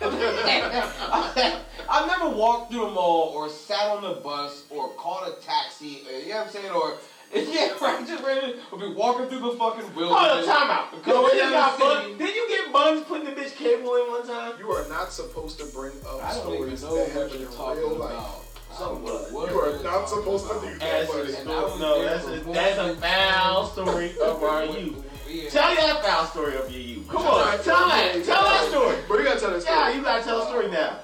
I've 1.90 2.06
never 2.06 2.30
walked 2.30 2.70
through 2.70 2.86
the 2.86 2.90
mall 2.92 3.32
or 3.34 3.48
sat 3.48 3.88
on 3.90 4.02
the 4.02 4.20
bus 4.20 4.64
or 4.70 4.90
caught 4.90 5.28
a 5.28 5.32
taxi. 5.44 6.02
uh, 6.08 6.16
You 6.18 6.28
know 6.30 6.36
what 6.38 6.46
I'm 6.46 6.52
saying? 6.52 6.70
Or 6.70 6.94
yeah, 7.34 7.72
right. 7.80 8.06
Just 8.06 8.22
ran. 8.24 8.54
We'll 8.70 8.80
be 8.90 8.94
walking 8.94 9.26
through 9.28 9.40
the 9.40 9.56
fucking 9.56 9.84
Hold 9.84 9.96
wilderness. 9.96 10.48
up, 10.48 10.58
time 10.58 10.70
out. 10.70 11.02
Go 11.02 11.28
Did 11.28 11.34
you, 11.34 11.40
down 11.40 11.52
got 11.52 11.78
the 11.78 11.84
bun- 11.84 12.02
city. 12.04 12.18
did 12.18 12.34
you 12.36 12.48
get 12.48 12.72
buns 12.72 13.04
putting 13.04 13.24
the 13.24 13.32
bitch 13.32 13.56
cable 13.56 13.94
in 13.96 14.10
one 14.10 14.26
time? 14.26 14.52
You 14.58 14.70
are 14.70 14.88
not 14.88 15.12
supposed 15.12 15.58
to 15.60 15.66
bring 15.66 15.92
up 16.06 16.22
I 16.22 16.32
stories 16.32 16.82
know 16.82 16.94
that 16.96 17.14
what 17.14 17.22
happen 17.22 17.40
you're 17.40 17.48
in 17.50 17.56
talking 17.56 17.78
real 17.82 17.96
about. 17.96 18.14
life. 18.14 18.48
So 18.78 18.94
what? 18.96 19.32
what 19.32 19.50
You 19.50 19.60
are 19.60 19.82
not 19.82 20.08
supposed 20.08 20.46
to 20.46 20.50
about. 20.52 20.62
do 20.62 20.78
that, 20.78 20.80
That's 20.80 21.12
buddy. 21.12 21.32
a 21.32 21.40
And 21.40 21.50
I 21.50 21.62
was 21.62 21.80
no, 21.80 22.02
that's 22.04 22.26
a 22.26 22.44
more 22.44 22.54
that's 22.54 22.78
a 22.78 22.94
foul 22.96 23.66
story 23.66 24.12
of 24.22 24.42
our 24.42 24.64
youth. 24.66 25.04
Yeah. 25.28 25.48
Tell 25.50 25.74
that 25.74 26.02
foul 26.04 26.26
story 26.26 26.56
of 26.56 26.70
your 26.70 26.80
youth. 26.80 27.08
Come 27.08 27.22
on, 27.22 27.62
tell 27.64 27.88
yeah, 27.88 28.12
that, 28.12 28.24
tell 28.24 28.42
yeah. 28.44 28.50
that 28.50 28.68
story. 28.70 28.96
But 29.08 29.18
you 29.18 29.24
gotta 29.24 29.40
tell 29.40 29.50
that 29.52 29.62
story. 29.62 29.78
Yeah, 29.78 29.94
you 29.96 30.02
gotta 30.02 30.22
tell 30.24 30.42
a 30.42 30.46
story 30.46 30.70
now. 30.70 30.98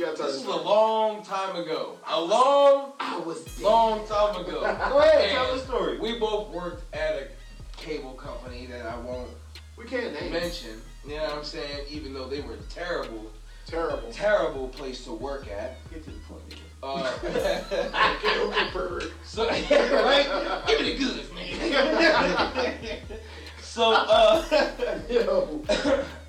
This 0.00 0.36
is 0.36 0.44
a 0.46 0.50
long 0.56 1.22
time 1.22 1.56
ago. 1.56 1.98
A 2.08 2.18
long, 2.20 2.92
I 2.98 3.18
was 3.18 3.44
dead. 3.44 3.62
long 3.64 4.06
time 4.06 4.34
ago. 4.36 4.60
Go 4.88 4.98
ahead, 4.98 5.30
tell 5.30 5.54
the 5.54 5.60
story. 5.60 5.98
We 5.98 6.18
both 6.18 6.48
worked 6.48 6.94
at 6.94 7.16
a 7.16 7.26
cable 7.76 8.12
company 8.14 8.64
that 8.66 8.86
I 8.86 8.96
won't 8.98 9.28
We 9.76 9.84
can't 9.84 10.14
name 10.18 10.32
mention. 10.32 10.80
You 11.06 11.16
know 11.16 11.24
what 11.24 11.32
I'm 11.34 11.44
saying? 11.44 11.84
Even 11.90 12.14
though 12.14 12.28
they 12.28 12.40
were 12.40 12.56
terrible, 12.70 13.30
Terrible. 13.66 14.10
terrible 14.10 14.68
place 14.68 15.04
to 15.04 15.12
work 15.12 15.48
at. 15.48 15.76
Get 15.90 16.02
to 16.04 16.10
the 16.10 16.18
point. 16.20 16.42
Uh, 16.82 17.12
Okay, 18.24 18.40
okay, 18.40 18.70
bird. 18.72 19.12
so 19.24 19.46
right? 19.46 20.62
Give 20.66 20.80
me 20.80 20.92
the 20.92 20.98
goods, 20.98 21.30
man. 21.34 23.00
So 23.70 23.92
uh, 23.94 24.42
Yo. 25.10 25.62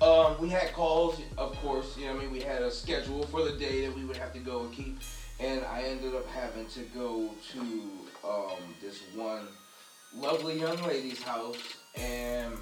um, 0.00 0.40
we 0.40 0.48
had 0.48 0.72
calls, 0.72 1.20
of 1.36 1.56
course. 1.56 1.96
You 1.98 2.06
know, 2.06 2.12
I 2.12 2.18
mean, 2.20 2.30
we 2.30 2.40
had 2.40 2.62
a 2.62 2.70
schedule 2.70 3.24
for 3.24 3.44
the 3.44 3.58
day 3.58 3.84
that 3.86 3.96
we 3.96 4.04
would 4.04 4.16
have 4.16 4.32
to 4.34 4.38
go 4.38 4.60
and 4.60 4.72
keep, 4.72 5.00
and 5.40 5.64
I 5.64 5.82
ended 5.82 6.14
up 6.14 6.26
having 6.28 6.66
to 6.66 6.80
go 6.96 7.30
to 7.52 7.60
um, 8.24 8.74
this 8.80 9.02
one 9.14 9.48
lovely 10.14 10.60
young 10.60 10.80
lady's 10.84 11.20
house, 11.20 11.56
and 11.96 12.54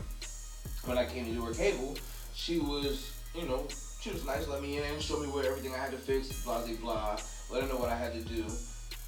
when 0.87 0.97
I 0.97 1.05
came 1.05 1.27
to 1.27 1.33
do 1.33 1.43
her 1.43 1.53
cable, 1.53 1.99
she 2.35 2.59
was, 2.59 3.13
you 3.35 3.47
know, 3.47 3.67
she 4.01 4.11
was 4.11 4.25
nice, 4.25 4.49
let 4.49 4.63
me 4.63 4.79
in, 4.79 4.99
showed 4.99 5.21
me 5.21 5.29
where 5.29 5.45
everything 5.45 5.75
I 5.75 5.79
had 5.79 5.91
to 5.91 5.99
fix, 5.99 6.43
blah 6.43 6.65
blah 6.65 6.77
blah, 6.81 7.19
let 7.53 7.63
her 7.63 7.69
know 7.69 7.77
what 7.77 7.91
I 7.91 7.97
had 7.97 8.15
to 8.15 8.21
do. 8.21 8.47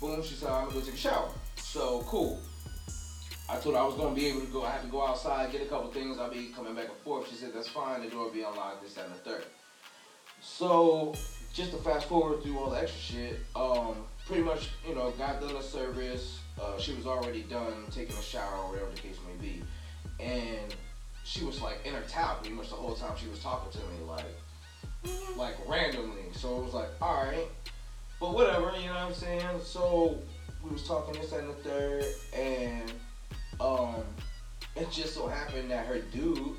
Boom, 0.01 0.23
she 0.23 0.35
said 0.35 0.51
I'm 0.51 0.67
gonna 0.67 0.81
go 0.81 0.85
take 0.85 0.95
a 0.95 0.99
shower. 0.99 1.31
So 1.57 2.03
cool. 2.07 2.43
I 3.53 3.59
told 3.59 3.75
her 3.75 3.83
I 3.83 3.85
was 3.85 3.97
gonna 3.97 4.15
be 4.15 4.27
able 4.29 4.41
to 4.41 4.47
go. 4.47 4.65
I 4.65 4.71
had 4.71 4.81
to 4.81 4.89
go 4.89 5.07
outside, 5.07 5.53
get 5.53 5.61
a 5.61 5.67
couple 5.67 5.91
things. 5.91 6.19
I'll 6.19 6.31
be 6.31 6.47
coming 6.57 6.75
back 6.75 6.87
and 6.87 6.97
forth. 7.05 7.29
She 7.29 7.35
said 7.35 7.53
that's 7.55 7.69
fine. 7.69 8.03
The 8.03 8.09
door 8.09 8.25
will 8.25 8.31
be 8.31 8.41
unlocked. 8.41 8.83
This 8.83 8.95
that, 8.95 9.05
and 9.05 9.15
the 9.15 9.19
third. 9.19 9.45
So 10.41 11.15
just 11.53 11.71
to 11.73 11.77
fast 11.77 12.09
forward 12.09 12.43
through 12.43 12.59
all 12.59 12.71
the 12.71 12.81
extra 12.81 13.01
shit, 13.01 13.41
um, 13.55 13.97
pretty 14.27 14.43
much 14.43 14.71
you 14.89 14.95
know 14.95 15.11
got 15.13 15.43
done 15.43 15.53
the 15.53 15.63
service. 15.63 16.39
Uh, 16.61 16.79
she 16.79 16.95
was 16.95 17.07
already 17.07 17.43
done 17.43 17.85
taking 17.91 18.17
a 18.17 18.23
shower 18.23 18.57
or 18.57 18.71
whatever 18.71 18.91
the 18.91 19.01
case 19.01 19.19
may 19.27 19.47
be, 19.47 19.63
and 20.19 20.75
she 21.23 21.45
was 21.45 21.61
like 21.61 21.79
in 21.85 21.93
her 21.93 22.03
towel 22.09 22.37
pretty 22.37 22.55
much 22.55 22.71
the 22.71 22.75
whole 22.75 22.95
time 22.95 23.13
she 23.21 23.29
was 23.29 23.41
talking 23.41 23.71
to 23.71 23.87
me 23.87 24.09
like 24.09 24.25
like 25.37 25.57
randomly. 25.69 26.25
So 26.33 26.57
it 26.57 26.65
was 26.65 26.73
like 26.73 26.89
all 27.03 27.23
right, 27.27 27.49
but 28.19 28.33
whatever, 28.33 28.73
you 28.79 28.87
know 28.87 28.95
what 28.95 29.03
I'm 29.03 29.15
saying. 29.15 29.61
So 29.63 30.19
we 30.65 30.71
was 30.71 30.89
talking 30.89 31.21
this 31.21 31.33
that, 31.33 31.41
and 31.41 31.51
the 31.51 31.55
third, 31.55 32.05
and 32.35 32.93
um, 33.63 34.03
it 34.77 34.91
just 34.91 35.15
so 35.15 35.27
happened 35.29 35.71
that 35.71 35.87
her 35.87 35.99
dude 35.99 36.57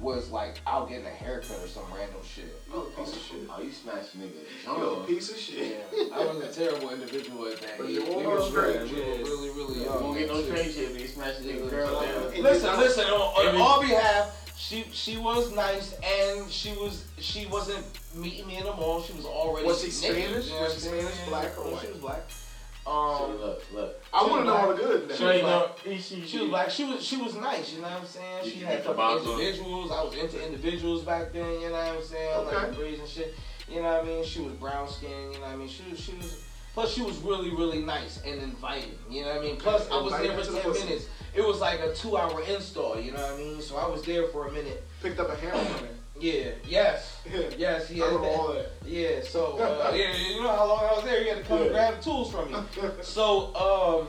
was 0.00 0.30
like 0.30 0.60
out 0.66 0.88
getting 0.88 1.06
a 1.06 1.10
haircut 1.10 1.58
or 1.62 1.66
some 1.66 1.82
random 1.92 2.20
shit. 2.22 2.54
You 2.72 2.80
a 2.82 2.84
piece 2.90 3.12
of 3.16 3.20
shit. 3.20 3.40
Oh, 3.50 3.60
you 3.60 3.72
smashed 3.72 4.16
nigga. 4.18 4.30
You 4.64 4.72
a 5.02 5.04
piece 5.04 5.30
of 5.30 5.36
shit. 5.36 5.84
Yeah, 5.92 6.04
I 6.14 6.24
was 6.24 6.38
a 6.38 6.52
terrible 6.52 6.90
individual 6.90 7.46
at 7.48 7.60
that 7.62 7.78
But 7.78 7.88
you 7.88 8.04
won't 8.04 8.24
were 8.24 8.36
go 8.36 8.48
straight, 8.48 8.76
really, 8.76 8.92
we 8.92 9.00
were 9.00 9.06
yeah. 9.08 9.22
really, 9.24 9.50
really 9.50 9.74
You 9.80 9.84
young. 9.86 10.02
won't 10.04 10.18
get 10.18 10.28
no 10.28 10.40
too. 10.40 10.46
straight 10.46 10.72
shit, 10.72 10.92
but 10.92 11.00
you 11.02 11.08
smashed 11.08 11.42
nigga 11.42 11.68
girl 11.68 12.00
down. 12.00 12.32
And 12.32 12.42
Listen, 12.44 12.76
listen. 12.78 13.04
On, 13.06 13.46
on 13.48 13.60
all 13.60 13.80
behalf, 13.80 14.52
she 14.56 14.84
she 14.92 15.16
was 15.18 15.52
nice, 15.52 15.94
and 16.04 16.48
she 16.48 16.70
was 16.74 17.04
she 17.18 17.46
wasn't 17.46 17.84
meeting 18.14 18.46
me 18.46 18.58
in 18.58 18.64
the 18.64 18.72
mall. 18.72 19.02
She 19.02 19.14
was 19.14 19.24
already. 19.24 19.66
Was 19.66 19.82
she 19.82 19.90
Spanish? 19.90 20.48
Was 20.50 20.74
she 20.74 20.80
Spanish, 20.80 21.18
black, 21.28 21.58
or 21.58 21.72
white? 21.72 21.80
She 21.82 21.88
was 21.88 21.96
black. 21.98 22.20
So 22.88 23.24
Um, 23.24 23.40
look, 23.40 23.62
look. 23.72 24.02
I 24.14 24.24
She 24.24 24.30
want 24.30 24.40
to 24.42 24.46
know 24.46 24.56
all 24.56 24.68
the 24.68 24.74
good. 24.74 25.10
She 25.10 25.16
So 25.18 25.24
now. 25.26 25.40
know, 25.42 25.70
like- 25.86 26.00
she, 26.00 26.26
she 26.26 26.38
was 26.38 26.48
like 26.50 26.70
she 26.70 26.84
was 26.84 27.04
she 27.04 27.16
was 27.18 27.34
nice. 27.36 27.72
You 27.74 27.82
know 27.82 27.88
what 27.88 28.00
I'm 28.00 28.06
saying? 28.06 28.44
She 28.44 28.58
had 28.60 28.76
get 28.78 28.84
the 28.86 28.94
fucking 28.94 29.28
individuals. 29.30 29.90
I 29.92 30.02
was 30.04 30.14
into 30.14 30.44
individuals 30.46 31.02
back 31.04 31.32
then. 31.32 31.60
You 31.60 31.68
know 31.68 31.72
what 31.74 31.96
I'm 31.96 32.02
saying? 32.02 32.34
Okay. 32.34 32.70
the 32.70 32.76
braids 32.76 33.00
and 33.00 33.08
shit. 33.08 33.34
You 33.68 33.82
know 33.82 33.92
what 33.92 34.04
I 34.04 34.06
mean? 34.06 34.24
She 34.24 34.40
was 34.40 34.52
brown 34.54 34.88
skinned. 34.88 35.34
You 35.34 35.40
know 35.40 35.46
what 35.46 35.50
I 35.54 35.56
mean? 35.56 35.68
She 35.68 35.82
was 35.90 36.00
she 36.00 36.12
was. 36.14 36.44
Plus, 36.74 36.92
she 36.94 37.02
was 37.02 37.16
really, 37.18 37.50
really 37.50 37.80
nice 37.80 38.20
and 38.24 38.40
inviting. 38.40 38.96
You 39.10 39.22
know 39.22 39.28
what 39.34 39.38
I 39.38 39.40
mean? 39.42 39.56
Plus, 39.56 39.90
I 39.90 40.00
was 40.00 40.12
there 40.12 40.38
for 40.38 40.52
10 40.52 40.62
pussy. 40.62 40.84
minutes. 40.84 41.06
It 41.34 41.44
was 41.44 41.60
like 41.60 41.80
a 41.80 41.92
two 41.92 42.16
hour 42.16 42.40
install, 42.42 43.00
you 43.00 43.10
know 43.12 43.20
what 43.20 43.32
I 43.32 43.36
mean? 43.36 43.60
So 43.60 43.76
I 43.76 43.88
was 43.88 44.02
there 44.02 44.28
for 44.28 44.46
a 44.46 44.52
minute. 44.52 44.84
Picked 45.02 45.18
up 45.18 45.28
a 45.28 45.34
hammer 45.36 45.64
from 45.64 45.86
it. 45.86 45.96
Yeah, 46.20 46.50
yes. 46.66 47.20
Yeah. 47.30 47.40
Yes, 47.58 47.88
he 47.88 48.02
I 48.02 48.06
had 48.06 48.14
that. 48.14 48.26
all 48.26 48.52
that. 48.52 48.70
Yeah, 48.86 49.20
so, 49.22 49.58
uh, 49.58 49.92
yeah, 49.94 50.16
you 50.16 50.42
know 50.42 50.48
how 50.48 50.66
long 50.66 50.84
I 50.84 50.92
was 50.92 51.04
there? 51.04 51.22
You 51.22 51.28
had 51.30 51.38
to 51.38 51.44
come 51.44 51.62
and 51.62 51.70
grab 51.70 52.00
tools 52.00 52.30
from 52.30 52.50
me. 52.52 52.58
So, 53.02 53.54
um, 53.54 54.08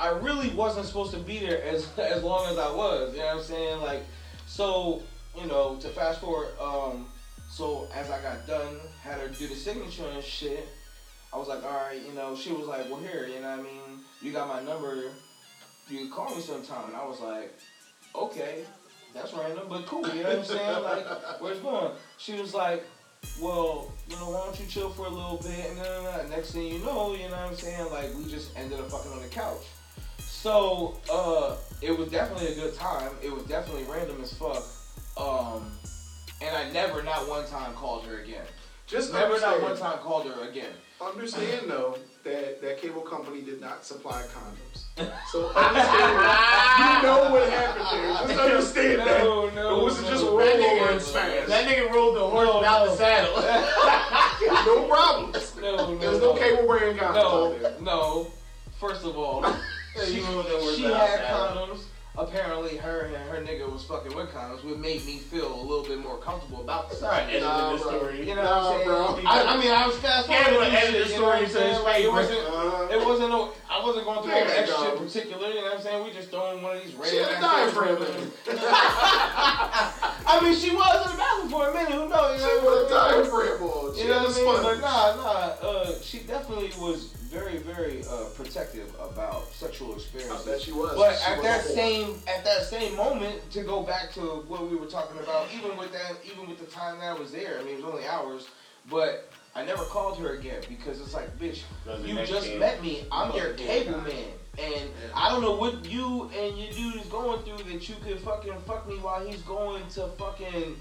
I 0.00 0.10
really 0.10 0.50
wasn't 0.50 0.86
supposed 0.86 1.12
to 1.12 1.18
be 1.18 1.38
there 1.38 1.62
as 1.64 1.88
as 1.98 2.22
long 2.22 2.46
as 2.50 2.58
I 2.58 2.70
was. 2.70 3.12
You 3.12 3.20
know 3.20 3.26
what 3.26 3.36
I'm 3.36 3.42
saying? 3.42 3.80
Like, 3.80 4.02
so 4.46 5.02
you 5.36 5.46
know, 5.46 5.76
to 5.80 5.88
fast 5.88 6.20
forward, 6.20 6.48
um, 6.60 7.06
so 7.50 7.88
as 7.94 8.10
I 8.10 8.20
got 8.22 8.46
done, 8.46 8.76
had 9.02 9.20
her 9.20 9.28
do 9.28 9.46
the 9.46 9.54
signature 9.54 10.06
and 10.14 10.22
shit. 10.22 10.68
I 11.32 11.36
was 11.36 11.48
like, 11.48 11.62
all 11.62 11.70
right, 11.70 12.00
you 12.00 12.14
know, 12.14 12.34
she 12.34 12.52
was 12.52 12.66
like, 12.66 12.88
well, 12.88 13.00
here, 13.00 13.26
you 13.26 13.40
know 13.40 13.50
what 13.50 13.60
I 13.60 13.62
mean? 13.62 14.00
You 14.22 14.32
got 14.32 14.48
my 14.48 14.62
number. 14.62 15.10
You 15.88 15.98
can 15.98 16.10
call 16.10 16.34
me 16.34 16.40
sometime. 16.40 16.86
And 16.88 16.96
I 16.96 17.04
was 17.04 17.20
like, 17.20 17.52
okay, 18.14 18.64
that's 19.18 19.34
random, 19.34 19.66
but 19.68 19.86
cool. 19.86 20.06
You 20.08 20.22
know 20.22 20.28
what 20.28 20.38
I'm 20.38 20.44
saying? 20.44 20.82
Like, 20.82 21.40
where's 21.40 21.58
going? 21.58 21.92
She 22.18 22.34
was 22.40 22.54
like, 22.54 22.84
well, 23.40 23.92
you 24.08 24.16
know, 24.16 24.30
why 24.30 24.44
don't 24.46 24.58
you 24.58 24.66
chill 24.66 24.90
for 24.90 25.06
a 25.06 25.10
little 25.10 25.38
bit? 25.38 25.70
And 25.70 25.78
then 25.78 26.30
next 26.30 26.52
thing 26.52 26.66
you 26.66 26.78
know, 26.78 27.14
you 27.14 27.24
know 27.24 27.36
what 27.36 27.50
I'm 27.50 27.56
saying? 27.56 27.90
Like, 27.90 28.14
we 28.16 28.24
just 28.30 28.56
ended 28.56 28.78
up 28.78 28.90
fucking 28.90 29.12
on 29.12 29.22
the 29.22 29.28
couch. 29.28 29.64
So, 30.18 31.00
uh, 31.12 31.56
it 31.82 31.96
was 31.96 32.10
definitely 32.10 32.52
a 32.52 32.54
good 32.54 32.74
time. 32.74 33.10
It 33.22 33.32
was 33.32 33.42
definitely 33.44 33.84
random 33.84 34.20
as 34.22 34.32
fuck. 34.32 34.64
Um, 35.16 35.72
and 36.40 36.56
I 36.56 36.70
never, 36.70 37.02
not 37.02 37.28
one 37.28 37.46
time, 37.46 37.74
called 37.74 38.04
her 38.04 38.20
again. 38.22 38.44
Just 38.86 39.12
Never, 39.12 39.38
not 39.40 39.60
one 39.60 39.76
time, 39.76 39.98
called 39.98 40.26
her 40.26 40.48
again. 40.48 40.72
Understand 41.00 41.68
though 41.70 41.96
that 42.24 42.60
that 42.60 42.80
cable 42.80 43.02
company 43.02 43.42
did 43.42 43.60
not 43.60 43.84
supply 43.84 44.22
condoms. 44.34 44.84
So 45.30 45.46
understand, 45.50 45.94
you 46.78 47.02
know 47.06 47.28
what 47.30 47.48
happened 47.50 47.84
there. 47.92 48.26
Just 48.26 48.40
understand 48.40 48.98
that. 49.00 49.22
No, 49.22 49.48
no, 49.50 49.78
It 49.78 49.82
wasn't 49.84 50.06
no, 50.06 50.10
just 50.10 50.24
no, 50.24 50.38
roll 50.38 50.58
no, 50.58 50.70
over 50.80 50.90
and 50.92 51.02
smash. 51.02 51.46
That 51.46 51.68
nigga 51.68 51.90
rolled 51.92 52.16
the 52.16 52.26
horse 52.26 52.46
No, 52.48 52.56
without 52.58 52.84
no. 52.86 52.90
the 52.90 52.96
saddle. 52.96 53.36
no 54.66 54.88
problems. 54.88 55.56
No, 55.60 55.76
no, 55.76 55.98
There's 55.98 56.18
no 56.20 56.32
no. 56.34 56.40
cable 56.40 56.66
wearing 56.66 56.96
condoms 56.96 57.16
out 57.16 57.60
there. 57.60 57.72
No, 57.80 57.84
no. 57.84 58.32
First 58.80 59.04
of 59.04 59.16
all, 59.16 59.44
she, 60.04 60.14
You 60.16 60.22
rolled 60.24 60.46
the 60.46 60.50
horse 60.50 60.76
she 60.76 60.82
without 60.84 61.08
had 61.08 61.20
condoms. 61.28 61.80
Apparently, 62.18 62.76
her 62.78 63.02
and 63.14 63.14
her 63.30 63.36
nigga 63.40 63.70
was 63.72 63.84
fucking 63.84 64.12
with 64.16 64.28
condoms, 64.30 64.64
which 64.64 64.76
made 64.78 65.06
me 65.06 65.18
feel 65.18 65.54
a 65.54 65.62
little 65.62 65.84
bit 65.84 65.98
more 66.00 66.18
comfortable 66.18 66.60
about 66.62 66.90
the 66.90 66.96
story. 66.96 67.14
editing 67.14 67.42
Nah, 67.42 67.72
the 67.74 67.78
story. 67.78 68.28
You 68.28 68.34
know 68.34 68.42
Nah, 68.42 68.56
what 68.56 68.72
I'm 68.72 68.74
saying? 68.74 69.22
bro. 69.22 69.30
I, 69.30 69.54
I 69.54 69.56
mean, 69.56 69.70
I 69.70 69.86
was 69.86 69.96
fast 69.98 70.28
Yeah, 70.28 70.44
forwarding 70.44 70.72
but 70.72 70.80
shit, 70.82 70.92
you 70.94 70.98
know 70.98 71.22
what 71.26 71.34
story 71.36 71.38
I'm 71.38 71.46
so 71.46 71.58
saying? 71.60 71.84
Like, 71.84 72.02
it 72.04 72.10
wasn't. 72.12 72.40
Uh, 72.48 72.88
It 72.90 73.06
wasn't 73.06 73.28
no. 73.30 73.52
I 73.78 73.84
wasn't 73.84 74.04
going 74.06 74.22
through 74.22 74.32
Yeah, 74.32 74.50
extra 74.58 74.76
shit 74.84 74.96
particular. 74.98 75.48
You 75.48 75.54
know 75.56 75.62
what 75.62 75.74
I'm 75.76 75.82
saying? 75.82 76.04
We 76.04 76.10
just 76.12 76.30
throwing 76.30 76.62
one 76.62 76.76
of 76.76 76.82
these 76.82 76.90
she 76.92 76.98
random. 76.98 77.24
had 77.24 77.38
a 77.38 77.40
diaphragm 77.40 78.02
in 78.02 78.58
I 80.30 80.40
mean, 80.42 80.54
she 80.54 80.70
was 80.74 81.06
in 81.06 81.12
the 81.12 81.18
bathroom 81.18 81.48
for 81.50 81.70
a 81.70 81.74
minute. 81.74 81.92
Who 81.92 82.08
knows? 82.08 82.40
You 82.40 82.48
She 82.48 82.54
know 82.56 82.70
was 82.70 82.90
a 82.90 82.94
what 82.94 83.02
I'm 83.02 83.14
saying? 83.14 83.30
diaphragm. 83.30 83.94
She 83.94 84.02
You 84.02 84.08
know 84.08 84.18
a 84.18 84.24
what 84.24 84.34
I 84.34 84.62
mean? 84.62 84.62
But 84.62 84.80
nah, 84.80 85.16
nah. 85.16 85.68
Uh, 85.68 85.92
she 86.02 86.18
definitely 86.20 86.72
was 86.80 87.04
very, 87.30 87.58
very 87.58 88.02
uh, 88.10 88.24
protective 88.34 88.88
about 89.00 89.46
sexual 89.52 89.92
I 89.92 89.96
experiences. 89.96 90.44
bet 90.46 90.60
she 90.60 90.72
was. 90.72 90.96
But 90.96 91.16
She 91.16 91.24
at 91.30 91.36
was 91.38 91.46
that 91.46 91.62
same 91.62 92.14
at 92.26 92.44
that 92.44 92.62
same 92.64 92.96
moment, 92.96 93.48
to 93.52 93.62
go 93.62 93.82
back 93.82 94.12
to 94.14 94.20
what 94.48 94.68
we 94.68 94.76
were 94.76 94.86
talking 94.86 95.18
about, 95.22 95.46
even 95.56 95.76
with 95.76 95.92
that, 95.92 96.16
even 96.24 96.48
with 96.48 96.58
the 96.58 96.66
time 96.66 96.98
that 96.98 97.16
I 97.16 97.18
was 97.18 97.30
there, 97.32 97.58
I 97.60 97.64
mean, 97.64 97.74
it 97.78 97.84
was 97.84 97.92
only 97.94 98.06
hours, 98.06 98.48
but 98.90 99.30
I 99.54 99.64
never 99.64 99.84
called 99.84 100.18
her 100.18 100.34
again 100.34 100.60
because 100.68 101.00
it's 101.00 101.14
like, 101.14 101.36
bitch, 101.38 101.62
Because 101.84 102.02
the 102.02 102.08
you 102.08 102.26
just 102.26 102.46
game- 102.46 102.58
met 102.60 102.82
me. 102.82 103.04
I'm 103.10 103.34
your 103.34 103.54
cable 103.54 103.98
man, 104.02 104.24
and 104.58 104.90
I 105.14 105.30
don't 105.30 105.42
know 105.42 105.56
what 105.56 105.84
you 105.84 106.30
and 106.36 106.56
your 106.58 106.70
dude 106.72 106.96
is 107.02 107.06
going 107.08 107.42
through 107.42 107.64
that 107.72 107.88
you 107.88 107.96
could 108.04 108.18
fucking 108.20 108.54
fuck 108.66 108.88
me 108.88 108.96
while 108.96 109.26
he's 109.26 109.42
going 109.42 109.82
to 109.94 110.08
fucking 110.18 110.76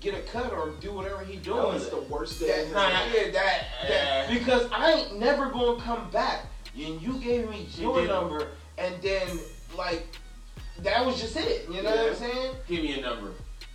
get 0.00 0.14
a 0.14 0.20
cut 0.22 0.52
or 0.52 0.70
do 0.80 0.92
whatever 0.92 1.24
he 1.24 1.36
That 1.36 1.44
doing. 1.44 1.62
was 1.74 1.88
the 1.90 2.00
worst 2.02 2.40
day. 2.40 2.46
That, 2.48 2.58
in 2.60 2.64
his 2.66 2.74
nah, 2.74 2.88
yeah, 2.88 3.30
that, 3.32 3.64
that, 3.88 4.28
because 4.30 4.68
I 4.72 4.92
ain't 4.92 5.18
never 5.18 5.48
gonna 5.50 5.80
come 5.80 6.10
back. 6.10 6.46
And 6.74 7.02
you 7.02 7.14
gave 7.18 7.48
me 7.50 7.66
She 7.70 7.82
your 7.82 8.00
did. 8.00 8.08
number, 8.08 8.48
and 8.78 8.94
then 9.02 9.38
like 9.76 10.06
that 10.80 11.04
was 11.04 11.20
just 11.20 11.36
it. 11.36 11.68
You 11.70 11.82
know 11.82 11.90
what 11.90 12.08
I'm 12.10 12.14
saying? 12.16 12.54
Give 12.68 12.82
me 12.82 12.98
a 12.98 13.02
number. 13.02 13.30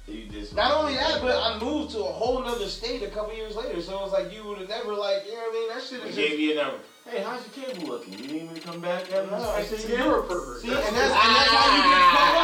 You 0.07 0.25
just 0.31 0.55
Not 0.55 0.71
only 0.71 0.93
that, 0.95 1.19
but 1.21 1.35
I 1.35 1.59
moved 1.59 1.91
to 1.91 1.99
a 1.99 2.03
whole 2.03 2.41
nother 2.41 2.67
state 2.67 3.03
a 3.03 3.07
couple 3.09 3.35
years 3.35 3.55
later. 3.55 3.81
So 3.81 3.99
it 3.99 4.01
was 4.03 4.11
like 4.13 4.31
you 4.33 4.43
would 4.45 4.59
have 4.59 4.69
never 4.69 4.93
like, 4.93 5.25
you 5.25 5.33
know 5.33 5.39
what 5.39 5.49
I 5.51 5.59
mean? 5.59 5.67
That 5.69 5.83
shit 5.83 6.01
I 6.01 6.05
is 6.07 6.15
gave 6.15 6.29
just 6.29 6.39
you 6.39 6.51
a 6.53 6.55
number. 6.55 6.77
Hey, 7.05 7.23
how's 7.23 7.41
your 7.57 7.65
cable 7.67 7.87
looking? 7.87 8.13
You 8.19 8.27
need 8.27 8.51
me 8.53 8.59
to 8.59 8.67
come 8.67 8.79
back 8.81 9.03
and 9.13 9.29
No, 9.31 9.37
I 9.37 9.63
See, 9.63 9.77
said, 9.77 9.99
you're 9.99 10.19
a 10.19 10.23
pervert. 10.23 10.61
See, 10.61 10.69
and 10.69 10.77
that's, 10.77 10.95
and 10.95 10.95
that's 11.35 11.51
how 11.51 11.75
you 11.75 11.83
get 11.83 12.01
caught 12.15 12.35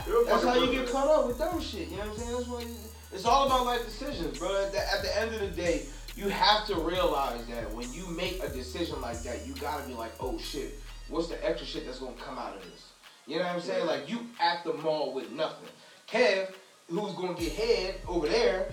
up. 0.00 0.06
You're 0.06 0.22
a 0.22 0.24
That's 0.26 0.44
how 0.44 0.54
you 0.64 0.72
get 0.72 0.90
caught 0.90 1.08
up 1.08 1.26
with 1.26 1.38
dumb 1.38 1.60
shit. 1.60 1.88
You 1.88 1.96
know 1.96 2.02
what 2.04 2.12
I'm 2.12 2.18
saying? 2.18 2.32
That's 2.32 2.48
why 2.48 2.60
you- 2.60 2.76
it's 3.12 3.24
all 3.24 3.46
about 3.46 3.64
life 3.66 3.84
decisions, 3.84 4.38
bro. 4.38 4.64
At 4.64 4.72
the, 4.72 4.78
at 4.92 5.02
the 5.02 5.18
end 5.18 5.34
of 5.34 5.40
the 5.40 5.48
day, 5.48 5.86
you 6.16 6.28
have 6.28 6.66
to 6.66 6.74
realize 6.76 7.46
that 7.46 7.72
when 7.72 7.90
you 7.92 8.06
make 8.08 8.42
a 8.42 8.48
decision 8.48 9.00
like 9.00 9.22
that, 9.22 9.46
you 9.46 9.54
gotta 9.54 9.86
be 9.86 9.94
like, 9.94 10.12
oh 10.20 10.38
shit, 10.38 10.74
what's 11.08 11.28
the 11.28 11.42
extra 11.46 11.66
shit 11.66 11.86
that's 11.86 11.98
gonna 12.00 12.12
come 12.16 12.36
out 12.38 12.56
of 12.56 12.62
this? 12.62 12.88
You 13.26 13.38
know 13.38 13.44
what 13.44 13.54
I'm 13.54 13.60
saying? 13.62 13.86
Like 13.86 14.08
you 14.10 14.20
at 14.40 14.64
the 14.64 14.74
mall 14.74 15.14
with 15.14 15.30
nothing. 15.32 15.68
Kev, 16.08 16.52
who's 16.88 17.12
gonna 17.14 17.34
get 17.34 17.52
head 17.52 17.94
over 18.06 18.28
there, 18.28 18.68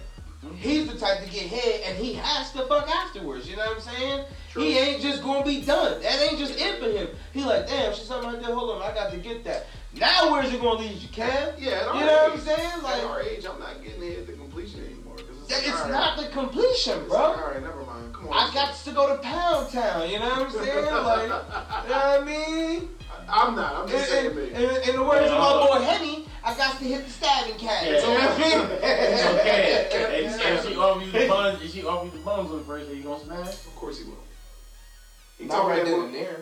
he's 0.55 0.91
the 0.91 0.97
type 0.97 1.23
to 1.23 1.29
get 1.29 1.47
head 1.47 1.81
and 1.87 1.97
he 1.97 2.13
has 2.15 2.51
to 2.51 2.65
fuck 2.67 2.87
afterwards. 2.89 3.49
You 3.49 3.55
know 3.55 3.65
what 3.65 3.75
I'm 3.77 3.81
saying? 3.81 4.25
True. 4.51 4.61
He 4.63 4.77
ain't 4.77 5.01
just 5.01 5.23
gonna 5.23 5.43
be 5.45 5.61
done. 5.61 6.01
That 6.01 6.21
ain't 6.21 6.37
just 6.37 6.59
it 6.59 6.79
for 6.79 6.89
him. 6.89 7.07
He 7.33 7.43
like, 7.43 7.67
damn, 7.67 7.93
she's 7.93 8.05
something 8.05 8.31
right 8.33 8.41
there. 8.41 8.53
Hold 8.53 8.75
on, 8.77 8.81
I 8.81 8.93
got 8.93 9.11
to 9.11 9.17
get 9.17 9.43
that. 9.45 9.65
Now 9.95 10.31
where's 10.31 10.51
it 10.53 10.61
gonna 10.61 10.79
lead 10.79 10.91
you, 11.01 11.07
Kev? 11.09 11.55
Yeah, 11.59 11.93
You 11.93 11.99
know 12.01 12.05
what 12.05 12.31
I'm 12.31 12.33
age, 12.33 12.39
saying? 12.41 12.59
at 12.59 12.83
Like, 12.83 13.03
our 13.03 13.21
age, 13.21 13.45
I'm 13.51 13.59
not 13.59 13.83
getting 13.83 14.03
it 14.03 14.25
to 14.27 14.33
completion 14.33 14.83
anymore. 14.85 15.15
Cause 15.15 15.25
it's, 15.43 15.51
like, 15.51 15.67
it's 15.67 15.75
all 15.75 15.81
right, 15.83 15.91
not 15.91 16.17
the 16.17 16.27
completion, 16.29 17.07
bro. 17.07 17.17
like, 17.29 17.37
all 17.37 17.47
right, 17.51 17.61
never 17.61 17.83
mind. 17.85 18.13
Come 18.13 18.27
on. 18.29 18.33
I 18.49 18.53
got 18.53 18.75
to 18.75 18.91
go 18.91 19.15
to 19.15 19.21
Pound 19.21 19.69
Town. 19.71 20.09
You 20.09 20.19
know 20.19 20.29
what 20.29 20.41
I'm 20.41 20.51
saying? 20.65 20.85
Like, 20.85 21.21
you 21.23 21.29
know 21.29 21.41
what 21.41 22.21
I 22.21 22.23
mean? 22.25 22.89
I'm 23.29 23.55
not. 23.55 23.73
I'm 23.75 23.83
In, 23.85 23.89
just 23.89 24.09
saying 24.09 24.31
in, 24.31 24.37
in, 24.37 24.89
in 24.89 24.95
the 24.95 25.03
words 25.03 25.29
of 25.31 25.37
my 25.37 25.67
boy 25.67 25.79
Henny, 25.85 26.27
I 26.45 26.57
got 26.57 26.77
to 26.77 26.83
hit 26.83 27.05
the 27.05 27.09
stabbing 27.09 27.57
cat. 27.57 27.85
Yeah. 27.85 27.91
You 27.91 28.01
know 28.01 28.13
what 28.13 28.31
I 28.31 28.37
mean? 28.37 28.67
It's 28.81 29.25
okay. 29.25 29.89
And, 30.23 30.41
and 30.41 30.67
she 30.67 30.75
offer 30.75 31.05
you 31.05 31.11
the 31.11 31.27
buns, 31.27 31.61
and 31.61 31.69
she 31.69 31.85
offer 31.85 32.05
you 32.05 32.11
the 32.11 32.17
buns 32.19 32.51
on 32.51 32.57
the 32.57 32.63
first 32.63 32.89
day, 32.89 32.95
you 32.95 33.03
gonna 33.03 33.23
smash? 33.23 33.47
Of 33.47 33.75
course 33.75 33.99
he 33.99 34.05
will. 34.05 34.17
He 35.37 35.45
Not 35.45 35.67
right 35.67 35.83
then 35.83 36.01
and 36.01 36.13
there. 36.13 36.41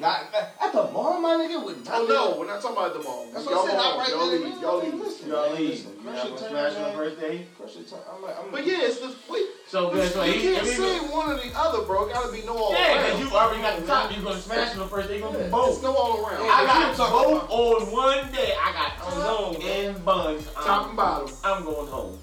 Not 0.00 0.32
at 0.34 0.72
the 0.72 0.90
mall, 0.92 1.20
my 1.20 1.34
nigga. 1.34 1.62
With 1.64 1.86
Oh 1.92 2.06
no, 2.08 2.38
we're 2.40 2.46
not 2.46 2.62
talking 2.62 2.76
about 2.78 2.94
the 2.96 3.02
mall. 3.04 3.28
That's 3.34 3.44
y'all 3.44 3.54
what 3.54 3.64
I 3.64 3.70
said. 3.70 3.76
Not 3.76 3.84
home. 3.84 3.98
right 4.00 4.08
y'all 4.10 4.30
then 4.30 4.44
leave. 4.44 4.60
Y'all 4.62 4.78
leave. 4.80 4.94
listen, 4.94 5.28
Y'all 5.28 5.52
leave. 5.52 5.68
listen. 5.70 5.92
You're 6.02 6.12
not 6.12 6.20
Crush 6.20 6.40
gonna 6.40 6.48
smash 6.48 6.72
turn, 6.72 6.82
on 6.82 6.90
the 6.90 6.96
first 6.96 7.20
day? 7.20 7.46
Crush 7.58 7.74
your 7.76 7.84
turn. 7.84 7.98
I'm 8.08 8.22
like, 8.22 8.36
I'm 8.40 8.50
But 8.50 8.66
yeah, 8.66 8.80
it's 8.88 8.98
the 9.00 9.14
wait. 9.28 9.46
So 9.68 9.90
good. 9.90 10.10
So 10.10 10.24
you 10.24 10.40
can't 10.40 10.66
say 10.66 10.98
one 11.12 11.30
or 11.30 11.36
the 11.36 11.50
other, 11.54 11.84
bro. 11.84 12.08
Gotta 12.08 12.32
be 12.32 12.40
no 12.46 12.56
all 12.56 12.72
Yeah, 12.72 12.96
around. 12.96 13.04
because 13.04 13.20
you 13.20 13.36
already 13.36 13.60
got 13.62 13.78
the 13.80 13.86
top. 13.86 14.10
You're 14.16 14.24
gonna 14.24 14.40
smash 14.40 14.72
on 14.72 14.78
the 14.78 14.86
first 14.86 15.08
day. 15.08 15.18
You're 15.18 15.26
gonna 15.28 15.38
do 15.38 15.44
It's 15.44 15.52
both. 15.52 15.82
no 15.82 15.92
all 15.94 16.24
around. 16.24 16.44
Yeah. 16.48 16.56
I 16.56 16.64
got 16.64 16.96
both 16.96 17.50
on 17.50 17.92
one 17.92 18.32
day. 18.32 18.54
I 18.56 18.72
got 18.72 18.90
ozone 19.04 19.62
and 19.62 20.04
buns. 20.04 20.46
Top 20.64 20.88
and 20.88 20.96
bottom. 20.96 21.28
I'm 21.44 21.62
going 21.64 21.86
home. 21.88 22.18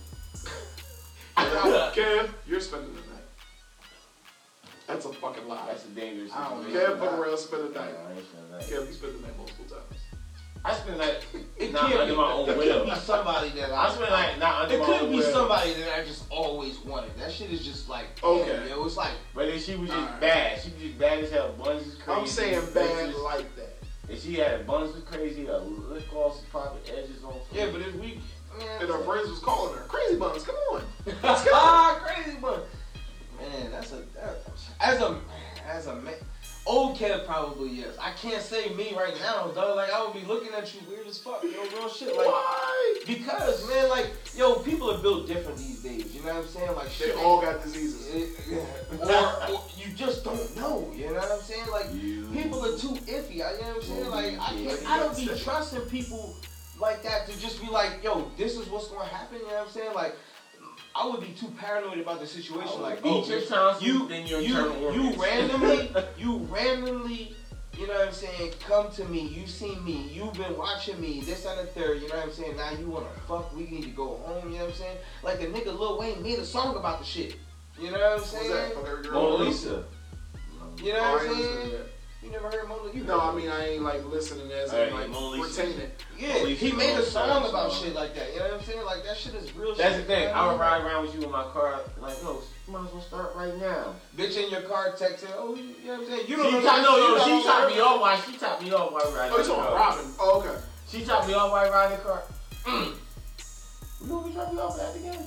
Kev, 1.38 2.30
you're 2.48 2.60
spending 2.60 2.90
the 2.90 3.00
night. 3.02 3.07
That's 4.88 5.06
a 5.06 5.14
fucking 5.14 5.48
lie. 5.48 5.66
That's 5.68 5.86
a 5.86 5.90
dangerous 5.90 6.32
I 6.34 6.50
don't 6.50 6.64
situation. 6.64 6.92
Kev, 6.92 7.00
fuck 7.00 7.20
around, 7.20 7.38
spend 7.38 7.64
the 7.64 7.70
Nah, 7.70 7.82
night. 7.86 7.94
I 8.08 8.14
ain't 8.18 8.26
spending 8.28 8.52
that. 8.52 8.62
Kev, 8.62 8.88
you 8.88 8.94
spend 8.94 9.16
the 9.16 9.22
night 9.28 9.38
multiple 9.38 9.66
times. 9.66 10.02
I 10.66 10.74
spend 10.74 10.98
like 10.98 11.22
It 11.58 11.72
not 11.72 11.88
can't 11.90 12.02
under 12.02 12.14
be, 12.14 12.18
my 12.18 12.32
own 12.32 12.50
it 12.50 12.58
will. 12.58 12.84
could 12.86 12.94
be 12.94 13.00
somebody 13.00 13.50
that 13.52 13.72
I 13.72 13.90
spend 13.94 14.12
like 14.12 14.40
not 14.40 14.62
under 14.64 14.76
It 14.76 14.80
my 14.80 14.86
could 14.86 15.10
be 15.12 15.16
will. 15.18 15.32
somebody 15.32 15.74
that 15.74 16.00
I 16.00 16.04
just 16.04 16.24
always 16.32 16.80
wanted. 16.80 17.12
That 17.18 17.32
shit 17.32 17.52
is 17.52 17.64
just 17.66 17.88
like, 17.88 18.06
Okay. 18.24 18.52
okay, 18.52 18.70
yo, 18.70 18.84
it's 18.86 18.98
like, 18.98 19.12
But 19.36 19.48
then 19.48 19.60
she 19.60 19.76
was 19.76 19.90
just 19.90 20.00
Alright. 20.02 20.20
bad. 20.22 20.62
She 20.62 20.70
was 20.72 20.82
just 20.82 20.98
bad 21.00 21.20
as 21.24 21.32
hell. 21.32 21.54
Buns 21.62 21.88
is 21.88 21.96
crazy. 21.96 22.20
I'm 22.20 22.28
saying 22.28 22.62
bad 22.74 23.06
Buns 23.14 23.16
like 23.24 23.56
that. 23.56 23.74
And 24.10 24.18
she 24.20 24.34
had 24.36 24.66
buns 24.66 24.96
was 24.96 25.04
crazy. 25.04 25.48
A 25.48 25.58
lip 25.58 26.04
gloss, 26.10 26.42
popping 26.52 26.80
edges 26.94 27.24
on. 27.24 27.36
yeah, 27.54 27.68
but 27.72 27.82
if 27.82 27.94
we, 27.96 28.20
man, 28.58 28.68
And 28.82 28.90
her 28.90 29.00
friends 29.04 29.30
was 29.30 29.40
calling 29.40 29.74
her 29.78 29.84
crazy 29.84 30.16
buns. 30.18 30.44
Come 30.44 30.56
on. 30.74 30.82
ah, 31.24 32.00
crazy, 32.04 32.38
but 32.42 32.68
man, 33.38 33.72
that's 33.72 33.92
a 33.94 33.98
that, 34.16 34.40
as 34.80 35.02
a 35.02 35.20
as 35.68 35.88
a 35.88 35.96
man. 35.98 36.14
Old 36.66 36.98
Kev 36.98 37.26
probably 37.26 37.70
yes. 37.70 37.96
I 37.98 38.12
can't 38.12 38.42
say 38.42 38.68
me 38.74 38.94
right 38.94 39.14
now, 39.22 39.48
though. 39.56 39.74
Like 39.74 39.90
I 39.90 40.04
would 40.04 40.14
be 40.14 40.28
looking 40.28 40.54
at 40.54 40.74
you 40.74 40.82
weird 40.90 41.08
as 41.08 41.18
fuck, 41.18 41.42
yo, 41.42 41.50
real 41.50 41.88
shit. 41.88 42.10
Like 42.10 42.26
Why? 42.28 43.00
because 43.08 43.66
man, 43.70 43.88
like 43.90 44.08
yo, 44.36 44.56
people 44.56 44.92
are 44.92 44.98
built 44.98 45.28
different 45.28 45.58
these 45.58 45.82
days. 45.82 46.14
You 46.14 46.24
know 46.24 46.34
what 46.34 46.44
I'm 46.44 46.48
saying? 46.50 46.76
Like 46.76 46.86
They 46.88 47.06
shit 47.06 47.16
all 47.16 47.42
got 47.42 47.64
diseases. 47.64 48.52
or, 49.00 49.08
or 49.54 49.64
you 49.78 49.94
just 49.96 50.26
don't 50.26 50.58
know. 50.58 50.92
You 50.94 51.08
know 51.08 51.14
what 51.14 51.32
I'm 51.32 51.40
saying? 51.40 51.68
Like 51.72 51.94
You. 51.94 52.28
people 52.34 52.66
are 52.66 52.78
too 52.78 52.96
iffy. 53.10 53.36
You 53.36 53.40
know 53.40 53.46
what 53.46 53.76
I'm 53.78 53.82
saying? 53.82 54.10
Like 54.10 54.34
I 54.42 54.50
can't. 54.54 54.90
I 54.90 55.00
don't 55.00 55.16
be 55.16 55.28
trusting 55.40 55.82
people 55.84 56.36
like 56.82 57.02
that 57.04 57.28
to 57.28 57.40
just 57.40 57.62
be 57.62 57.70
like, 57.70 58.04
yo, 58.04 58.30
this 58.38 58.58
is 58.58 58.68
what's 58.68 58.90
gonna 58.90 59.06
happen. 59.06 59.38
You 59.40 59.48
know 59.48 59.54
what 59.54 59.68
I'm 59.68 59.72
saying? 59.72 59.94
Like 59.94 60.16
I 60.98 61.06
would 61.08 61.22
be 61.22 61.28
too 61.28 61.48
paranoid 61.60 62.00
about 62.00 62.20
the 62.20 62.28
situation. 62.28 62.72
Oh, 62.78 62.82
like 62.82 63.00
oh, 63.04 63.22
oh, 63.24 63.28
just 63.28 63.48
sounds 63.50 63.82
you 63.84 64.08
then 64.08 64.26
you 64.26 64.38
internal 64.40 64.94
you 64.94 65.04
organs. 65.12 65.18
randomly 65.24 65.92
you 66.18 66.38
randomly. 66.52 67.36
You 67.78 67.86
know 67.86 67.94
what 67.94 68.08
I'm 68.08 68.14
saying? 68.14 68.54
Come 68.68 68.90
to 68.94 69.06
me. 69.06 69.28
You've 69.28 69.52
seen 69.52 69.86
me. 69.86 70.10
You've 70.12 70.34
been 70.34 70.58
watching 70.58 71.00
me. 71.00 71.22
This 71.22 71.46
and 71.46 71.60
the 71.60 71.66
third. 71.68 72.02
You 72.02 72.10
know 72.10 72.16
what 72.16 72.26
I'm 72.26 72.32
saying? 72.34 72.58
Now 72.58 72.72
you 72.72 72.90
wanna 72.90 73.06
fuck? 73.28 73.56
We 73.56 73.68
need 73.68 73.84
to 73.84 73.90
go 73.90 74.18
home. 74.26 74.52
You 74.52 74.58
know 74.58 74.66
what 74.66 74.74
I'm 74.74 74.80
saying? 74.80 74.98
Like 75.22 75.40
the 75.40 75.46
nigga 75.46 75.78
Lil 75.78 76.00
Wayne 76.00 76.24
made 76.24 76.40
a 76.40 76.46
song 76.46 76.76
about 76.76 76.98
the 77.00 77.06
shit. 77.06 77.36
You 77.80 77.92
know 77.92 78.00
what 78.00 78.20
I'm 78.20 78.26
saying? 78.26 78.50
that? 78.50 78.74
Fuck 78.74 78.88
every 78.88 79.04
girl. 79.04 79.14
Mona 79.14 79.44
Lisa. 79.44 79.84
You 80.82 80.94
know 80.94 81.00
Oh, 81.00 81.12
what 81.14 81.22
I'm 81.22 81.28
ain't 81.28 81.38
listening 81.38 81.70
saying? 81.70 81.84
To 82.22 82.22
that. 82.22 82.26
You 82.28 82.32
never 82.32 82.50
heard 82.56 82.68
Mona? 82.68 82.94
You 82.94 83.04
No, 83.04 83.20
I 83.20 83.36
mean 83.36 83.50
I 83.50 83.68
ain't 83.70 83.84
like 83.84 84.04
listening 84.06 84.52
as 84.52 84.72
Hey, 84.72 84.90
in 84.90 84.94
like 84.94 85.10
Mona 85.10 85.42
retaining 85.44 85.80
it. 85.80 86.04
Yeah, 86.18 86.46
he 86.46 86.72
made 86.72 86.96
a 86.98 87.04
song 87.04 87.48
about 87.48 87.72
song. 87.72 87.84
shit 87.84 87.94
like 87.96 88.16
that. 88.16 88.34
You 88.34 88.40
know 88.40 88.46
what 88.46 88.54
I'm 88.60 88.64
saying? 88.66 88.86
Like 88.86 89.04
that 89.06 89.18
shit 89.18 89.36
is 89.36 89.56
real 89.56 89.76
That's 89.76 89.94
the 89.96 90.00
shit. 90.02 90.08
thing. 90.08 90.22
you 90.24 90.28
know 90.28 90.34
I 90.34 90.52
would 90.52 90.60
ride 90.60 90.82
around 90.84 91.04
with 91.06 91.16
you 91.16 91.24
in 91.24 91.32
my 91.32 91.44
car, 91.44 91.82
like, 92.02 92.22
yo, 92.24 92.42
you 92.68 92.74
might 92.74 92.86
as 92.88 92.94
well 92.94 93.02
start 93.02 93.36
right 93.36 93.56
now. 93.60 93.94
Bitch 94.18 94.36
in 94.44 94.50
your 94.50 94.62
car 94.62 94.92
texting, 94.94 95.30
oh, 95.38 95.56
you, 95.56 95.64
you 95.82 95.88
know 95.88 95.94
what 95.94 96.02
I'm 96.02 96.08
saying? 96.08 96.28
You 96.28 96.36
don't 96.38 96.52
know. 96.54 96.62
top, 96.62 96.82
no, 96.82 96.96
you 96.98 97.02
no, 97.12 97.18
don't 97.18 97.26
she 97.28 97.32
know 97.32 97.44
topped 97.44 97.70
her. 97.72 97.76
me 97.76 97.82
off 97.82 98.02
while 98.02 98.22
she 98.22 98.38
topped 98.38 98.62
me 98.64 98.72
off 98.74 98.92
while 98.92 99.14
riding. 99.16 99.34
Oh, 99.34 99.38
you 99.38 99.44
talking 99.44 99.56
car. 99.64 99.68
about 99.76 99.96
Robin? 99.98 100.12
Oh, 100.20 100.40
okay. 100.44 100.60
She 100.90 101.04
topped 101.06 101.28
me 101.28 101.34
off 101.34 101.52
while 101.52 101.72
riding 101.72 101.98
the 101.98 102.04
car. 102.04 102.24
Mm. 102.66 102.94
You 104.02 104.08
know 104.08 104.20
we 104.20 104.32
dropped 104.34 104.54
me 104.54 104.60
off 104.60 104.80
at 104.80 104.96
again? 104.96 105.26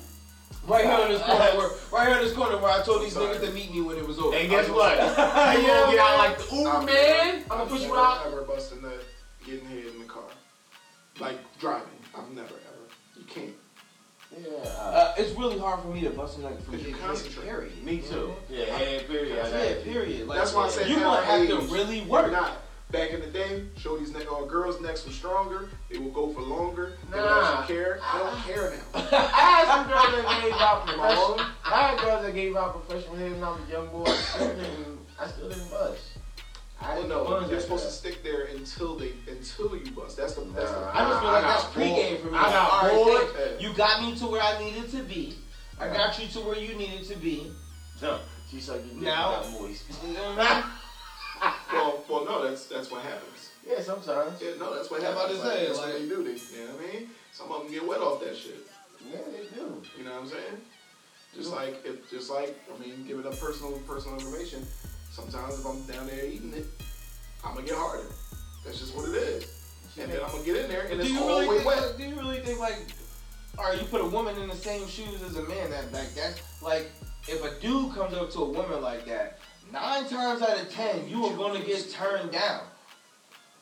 Right 0.67 0.85
here 0.85 1.07
in 1.07 1.13
this 1.13 1.23
corner, 1.23 1.45
where, 1.59 1.71
right 1.91 2.09
here 2.09 2.19
in 2.19 2.25
this 2.25 2.35
corner 2.35 2.57
where 2.59 2.71
I 2.71 2.83
told 2.83 3.03
these 3.03 3.15
Sorry. 3.15 3.35
niggas 3.35 3.47
to 3.47 3.51
meet 3.53 3.73
me 3.73 3.81
when 3.81 3.97
it 3.97 4.07
was 4.07 4.19
over. 4.19 4.37
And 4.37 4.49
guess 4.49 4.69
what? 4.69 4.99
sorry. 4.99 5.57
You 5.63 5.67
gonna 5.67 5.93
get 5.93 6.01
out 6.01 6.19
like 6.19 6.39
the 6.39 6.55
Uber 6.57 6.71
I've 6.71 6.85
man? 6.87 7.35
I'm 7.43 7.49
gonna 7.49 7.63
I've 7.63 7.69
push 7.69 7.81
you 7.81 7.87
never, 7.89 7.99
out. 7.99 8.27
Ever 8.27 8.43
busting 8.43 8.83
nut, 8.83 9.05
getting 9.45 9.67
head 9.67 9.85
in 9.87 9.99
the 9.99 10.05
car, 10.05 10.23
like 11.19 11.39
driving. 11.59 11.89
I've 12.17 12.31
never 12.31 12.49
ever. 12.55 12.87
You 13.17 13.25
can't. 13.25 13.51
Yeah. 14.39 14.69
Uh, 14.79 15.15
it's 15.19 15.37
really 15.37 15.59
hard 15.59 15.81
for 15.81 15.89
me 15.89 16.03
to 16.03 16.11
bust 16.11 16.39
a 16.39 16.43
nut 16.43 16.63
from 16.63 16.75
Cause 16.75 16.83
you 16.85 16.91
getting 16.93 16.95
hit, 16.95 17.03
concentrate. 17.07 17.45
period. 17.47 17.85
Me 17.85 17.99
too. 17.99 18.33
Yeah, 18.49 18.67
yeah, 18.79 19.03
period. 19.09 19.39
I 19.39 19.47
I'm 19.47 19.51
got. 19.53 19.65
Yeah, 19.65 19.75
period. 19.83 20.29
Like, 20.29 20.39
That's 20.39 20.55
why 20.55 20.65
I 20.67 20.69
said 20.69 20.89
you 20.89 20.97
at 20.97 21.03
gonna 21.03 21.17
our 21.17 21.25
have 21.25 21.49
to 21.49 21.63
age, 21.63 21.71
really 21.73 21.99
You're 22.01 22.07
work. 22.09 22.31
not. 22.33 22.53
Back 22.91 23.11
in 23.11 23.21
the 23.21 23.29
day, 23.29 23.63
shorties 23.79 24.13
ne- 24.13 24.27
or 24.27 24.47
girls' 24.47 24.81
necks 24.81 25.07
were 25.07 25.13
stronger. 25.13 25.69
They 25.89 25.99
will 25.99 26.11
go 26.11 26.33
for 26.33 26.41
longer. 26.43 26.95
They 27.11 27.19
would 27.21 27.25
Nah. 27.25 27.61
actually 27.61 27.77
care. 27.77 28.01
I 28.03 28.19
don't 28.19 28.37
care 28.43 28.71
now. 28.71 29.01
I 29.13 29.51
had 29.51 29.67
some 29.69 29.87
girls 29.89 30.25
that 30.25 30.43
gave 30.43 30.53
out 30.55 30.87
professional. 30.87 31.37
wrong? 31.37 31.47
I 31.65 31.83
had 31.83 31.99
girls 32.01 32.23
that 32.25 32.35
gave 32.35 32.57
out 32.57 32.85
professional 32.87 33.17
head 33.17 33.33
when 33.33 33.45
I 33.45 33.51
was 33.51 33.61
a 33.69 33.71
young 33.73 33.87
boy. 33.89 34.05
I 34.07 34.15
still 34.17 34.49
didn't. 34.49 34.99
I 35.21 35.27
still 35.29 35.49
didn't 35.51 35.71
bust. 35.71 36.03
I 36.81 36.87
Well, 36.89 36.97
didn't 36.97 37.09
no, 37.11 37.25
bust 37.25 37.31
you're 37.31 37.43
after 37.45 37.61
supposed 37.61 37.83
to 37.85 37.89
that. 37.91 37.95
stick 37.95 38.23
there 38.25 38.45
until 38.47 38.97
they 38.97 39.13
until 39.29 39.77
you 39.77 39.91
bust. 39.93 40.17
That's 40.17 40.35
the 40.35 40.41
that's 40.47 40.71
the. 40.73 40.81
Nah. 40.81 40.91
I 40.93 41.09
just 41.09 41.21
feel 41.21 41.31
like 41.31 41.43
that's 41.45 41.65
pregame 41.67 42.21
for 42.23 42.31
me. 42.33 42.39
I 42.39 42.43
got 42.43 42.71
All 42.73 42.83
right, 42.83 42.95
bored. 42.95 43.29
thank- 43.37 43.61
You 43.63 43.73
got 43.75 44.03
me 44.03 44.17
to 44.19 44.27
where 44.27 44.43
I 44.43 44.59
needed 44.65 44.91
to 44.91 45.03
be. 45.05 45.37
I 45.79 45.89
got 45.89 46.19
you 46.21 46.27
to 46.29 46.41
where 46.41 46.59
you 46.59 46.75
needed 46.75 47.07
to 47.09 47.17
be. 47.17 47.53
No, 48.03 48.19
she 48.51 48.59
sucked 48.61 48.85
your 48.87 48.95
dick 48.95 49.03
Now- 49.05 49.43
got 49.43 49.51
moist. 49.53 49.85
You 50.05 50.15
know 50.15 50.31
what 50.35 50.41
I 50.41 50.55
mean? 50.61 50.65
Well, 51.73 52.05
well, 52.09 52.25
no, 52.25 52.49
that's 52.49 52.67
that's 52.67 52.91
what 52.91 53.03
happens. 53.03 53.51
Yeah, 53.67 53.81
sometimes. 53.81 54.41
Yeah, 54.43 54.51
no, 54.59 54.75
that's 54.75 54.91
what 54.91 55.01
I'm 55.03 55.13
about 55.13 55.31
happens. 55.31 55.41
to 55.41 55.47
say, 55.47 55.67
that's 55.67 55.79
like- 55.79 55.93
what 55.93 56.03
they 56.03 56.09
do. 56.09 56.25
They, 56.25 56.33
you 56.59 56.67
know 56.67 56.75
what 56.75 56.85
I 56.85 56.93
mean? 56.93 57.11
Some 57.33 57.53
of 57.53 57.63
them 57.63 57.73
get 57.73 57.87
wet 57.87 58.01
off 58.01 58.21
that 58.21 58.37
shit. 58.37 58.67
Yeah, 59.09 59.19
they 59.31 59.47
do. 59.55 59.81
You 59.97 60.05
know 60.05 60.13
what 60.13 60.23
I'm 60.23 60.29
saying? 60.29 60.61
Just 61.35 61.53
like 61.53 61.81
if, 61.85 62.11
just 62.11 62.31
like 62.31 62.59
I 62.75 62.79
mean, 62.85 63.07
giving 63.07 63.25
up 63.27 63.39
personal 63.39 63.79
personal 63.87 64.19
information. 64.19 64.67
Sometimes 65.11 65.59
if 65.59 65.67
I'm 65.67 65.83
down 65.85 66.07
there 66.07 66.25
eating 66.27 66.53
it, 66.55 66.67
I'm 67.45 67.55
gonna 67.55 67.67
get 67.67 67.77
harder. 67.77 68.07
That's 68.65 68.79
just 68.79 68.95
what 68.97 69.09
it 69.09 69.15
is. 69.15 69.45
And 69.99 70.11
then 70.11 70.21
I'm 70.23 70.31
gonna 70.31 70.45
get 70.45 70.57
in 70.57 70.69
there 70.71 70.87
and 70.87 71.01
it's 71.01 71.17
all 71.19 71.29
really 71.29 71.57
think? 71.57 71.67
wet. 71.67 71.83
Like, 71.83 71.97
do 71.97 72.05
you 72.05 72.15
really 72.17 72.41
think 72.41 72.61
like, 72.61 72.77
all 73.59 73.65
right, 73.65 73.79
you 73.79 73.85
put 73.87 74.01
a 74.01 74.07
woman 74.07 74.37
in 74.39 74.49
the 74.49 74.55
same 74.57 74.87
shoes 74.87 75.23
as 75.23 75.37
a 75.37 75.43
man? 75.43 75.71
That 75.71 75.93
like 75.93 76.15
that's 76.15 76.41
like 76.63 76.91
if 77.29 77.45
a 77.45 77.61
dude 77.61 77.95
comes 77.95 78.15
up 78.15 78.31
to 78.33 78.39
a 78.41 78.49
woman 78.49 78.83
like 78.83 79.05
that, 79.07 79.40
nine 79.73 80.09
times 80.09 80.43
out 80.43 80.61
of 80.61 80.71
ten, 80.71 81.09
you 81.09 81.25
are 81.27 81.37
gonna 81.37 81.65
get 81.65 81.91
turned 81.91 82.33
down. 82.33 82.63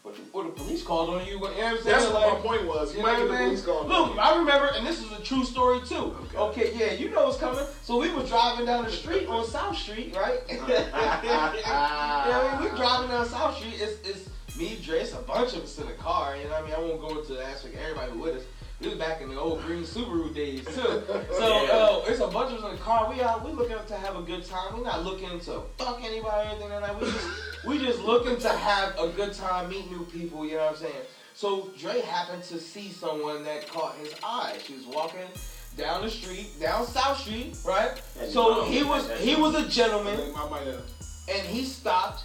Or 0.05 0.13
the, 0.13 0.21
or 0.33 0.45
the 0.45 0.51
police 0.51 0.83
called 0.83 1.11
on 1.11 1.27
you. 1.27 1.33
You 1.35 1.41
know 1.41 1.47
what 1.49 1.53
I'm 1.59 1.77
saying? 1.83 1.85
That's 1.85 2.05
what 2.07 2.15
like, 2.15 2.33
my 2.33 2.41
point 2.41 2.67
was. 2.67 2.93
You, 2.93 3.01
You 3.01 3.07
might 3.07 3.19
get 3.19 3.29
the 3.29 3.37
police 3.37 3.65
call. 3.65 3.85
Look, 3.87 4.19
I 4.19 4.39
remember, 4.39 4.71
and 4.75 4.87
this 4.87 5.03
is 5.03 5.13
a 5.13 5.21
true 5.23 5.45
story 5.45 5.81
too. 5.87 6.17
Okay. 6.35 6.39
Okay, 6.39 6.73
yeah, 6.79 6.93
you 6.93 7.11
know 7.11 7.25
what's 7.27 7.37
coming. 7.37 7.65
So 7.83 7.99
we 7.99 8.11
were 8.11 8.23
driving 8.23 8.65
down 8.65 8.85
the 8.85 8.93
street 8.93 9.27
on 9.27 9.45
South 9.45 9.77
Street, 9.77 10.17
right? 10.17 10.41
you 10.49 10.57
know 10.57 10.63
what 10.65 10.95
I 10.95 12.59
mean? 12.61 12.71
We 12.71 12.77
driving 12.79 13.11
down 13.11 13.27
South 13.27 13.57
Street. 13.57 13.75
It's, 13.77 14.09
it's 14.09 14.31
me, 14.59 14.79
Dre, 14.83 15.01
it's 15.01 15.13
a 15.13 15.17
bunch 15.17 15.55
of 15.55 15.65
us 15.65 15.79
in 15.79 15.87
the 15.87 15.93
car. 15.95 16.37
You 16.37 16.45
know 16.45 16.51
what 16.51 16.63
I 16.63 16.67
mean? 16.67 16.75
I 16.75 16.79
won't 16.79 17.01
go 17.01 17.19
into 17.21 17.35
the 17.35 17.45
aspect 17.45 17.75
of 17.75 17.81
everybody 17.81 18.13
with 18.13 18.37
us. 18.37 18.43
This 18.81 18.93
is 18.93 18.99
back 18.99 19.21
in 19.21 19.29
the 19.29 19.39
old 19.39 19.63
green 19.63 19.83
Subaru 19.83 20.33
days 20.35 20.65
too. 20.65 21.03
So 21.39 21.67
uh, 21.67 22.05
it's 22.07 22.21
a 22.21 22.29
bunch 22.29 22.53
of 22.53 22.63
us 22.65 22.71
in 22.71 22.77
the 22.77 22.83
car. 22.83 23.11
We 23.13 23.21
out. 23.23 23.45
We 23.45 23.53
looking 23.53 23.77
to 23.87 23.95
have 23.97 24.17
a 24.17 24.23
good 24.23 24.45
time. 24.45 24.77
We 24.77 24.83
not 24.83 25.05
looking 25.05 25.41
to 25.41 25.63
fuck 25.79 26.03
anybody 26.05 26.49
or 26.49 26.51
anything 26.51 26.71
like 26.71 26.83
that. 26.83 27.01
We 27.01 27.07
just 27.11 27.29
we 27.67 27.79
just 27.79 28.01
looking 28.01 28.39
to 28.39 28.49
have 28.49 28.97
a 28.99 29.09
good 29.09 29.33
time, 29.35 29.69
meet 29.69 29.91
new 29.91 30.05
people. 30.05 30.45
You 30.47 30.53
know 30.53 30.67
what 30.67 30.71
I'm 30.73 30.77
saying? 30.77 31.05
So 31.35 31.71
Dre 31.79 32.01
happened 32.01 32.43
to 32.45 32.59
see 32.59 32.91
someone 32.91 33.45
that 33.45 33.69
caught 33.69 33.97
his 33.97 34.15
eye. 34.23 34.59
She 34.65 34.75
was 34.75 34.87
walking 34.87 35.29
down 35.77 36.03
the 36.03 36.11
street, 36.11 36.49
down 36.61 36.85
South 36.87 37.19
Street, 37.19 37.57
right? 37.65 38.01
Yeah, 38.17 38.27
you 38.27 38.31
So 38.33 38.65
he 38.65 38.83
was 38.85 39.11
he 39.21 39.35
was 39.37 39.55
a 39.55 39.69
gentleman 39.69 40.17
think 40.17 40.37
I 40.39 40.49
might 40.49 40.67
have. 40.67 40.83
and 41.29 41.47
he 41.47 41.65
stopped 41.65 42.23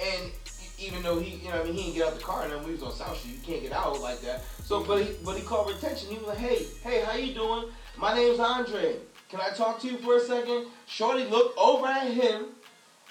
and 0.00 0.30
even 0.78 1.02
though 1.02 1.18
he 1.18 1.36
you 1.36 1.50
know 1.50 1.60
I 1.60 1.64
mean 1.64 1.74
he 1.74 1.82
didn't 1.82 1.94
get 1.94 2.06
out 2.06 2.14
the 2.14 2.24
car 2.24 2.44
and 2.44 2.52
then 2.52 2.64
we 2.64 2.72
was 2.72 2.82
on 2.82 2.92
South 2.92 3.18
Street 3.18 3.36
you 3.36 3.42
can't 3.42 3.62
get 3.62 3.72
out 3.72 4.00
like 4.00 4.20
that. 4.22 4.42
So 4.64 4.80
mm-hmm. 4.80 4.88
but 4.88 5.02
he 5.02 5.16
but 5.24 5.36
he 5.36 5.42
called 5.42 5.70
for 5.70 5.76
attention 5.76 6.10
he 6.10 6.18
was 6.18 6.26
like 6.26 6.38
hey 6.38 6.66
hey 6.82 7.04
how 7.04 7.16
you 7.16 7.34
doing? 7.34 7.66
My 7.98 8.14
name's 8.14 8.40
Andre. 8.40 8.96
Can 9.28 9.40
I 9.40 9.50
talk 9.50 9.80
to 9.80 9.88
you 9.88 9.98
for 9.98 10.16
a 10.16 10.20
second? 10.20 10.66
Shorty 10.86 11.24
looked 11.24 11.58
over 11.58 11.86
at 11.86 12.10
him 12.12 12.46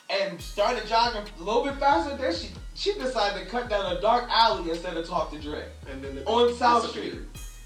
and 0.09 0.39
started 0.39 0.87
jogging 0.87 1.23
a 1.39 1.43
little 1.43 1.63
bit 1.63 1.75
faster. 1.75 2.15
Then 2.15 2.33
she 2.33 2.49
she 2.75 2.93
decided 2.93 3.43
to 3.43 3.49
cut 3.49 3.69
down 3.69 3.95
a 3.95 4.01
dark 4.01 4.25
alley 4.29 4.69
instead 4.69 4.97
of 4.97 5.07
talk 5.07 5.31
to 5.31 5.39
Dre 5.39 5.63
And 5.89 6.03
then 6.03 6.15
the 6.15 6.25
on 6.25 6.53
South 6.55 6.89
Street. 6.89 7.15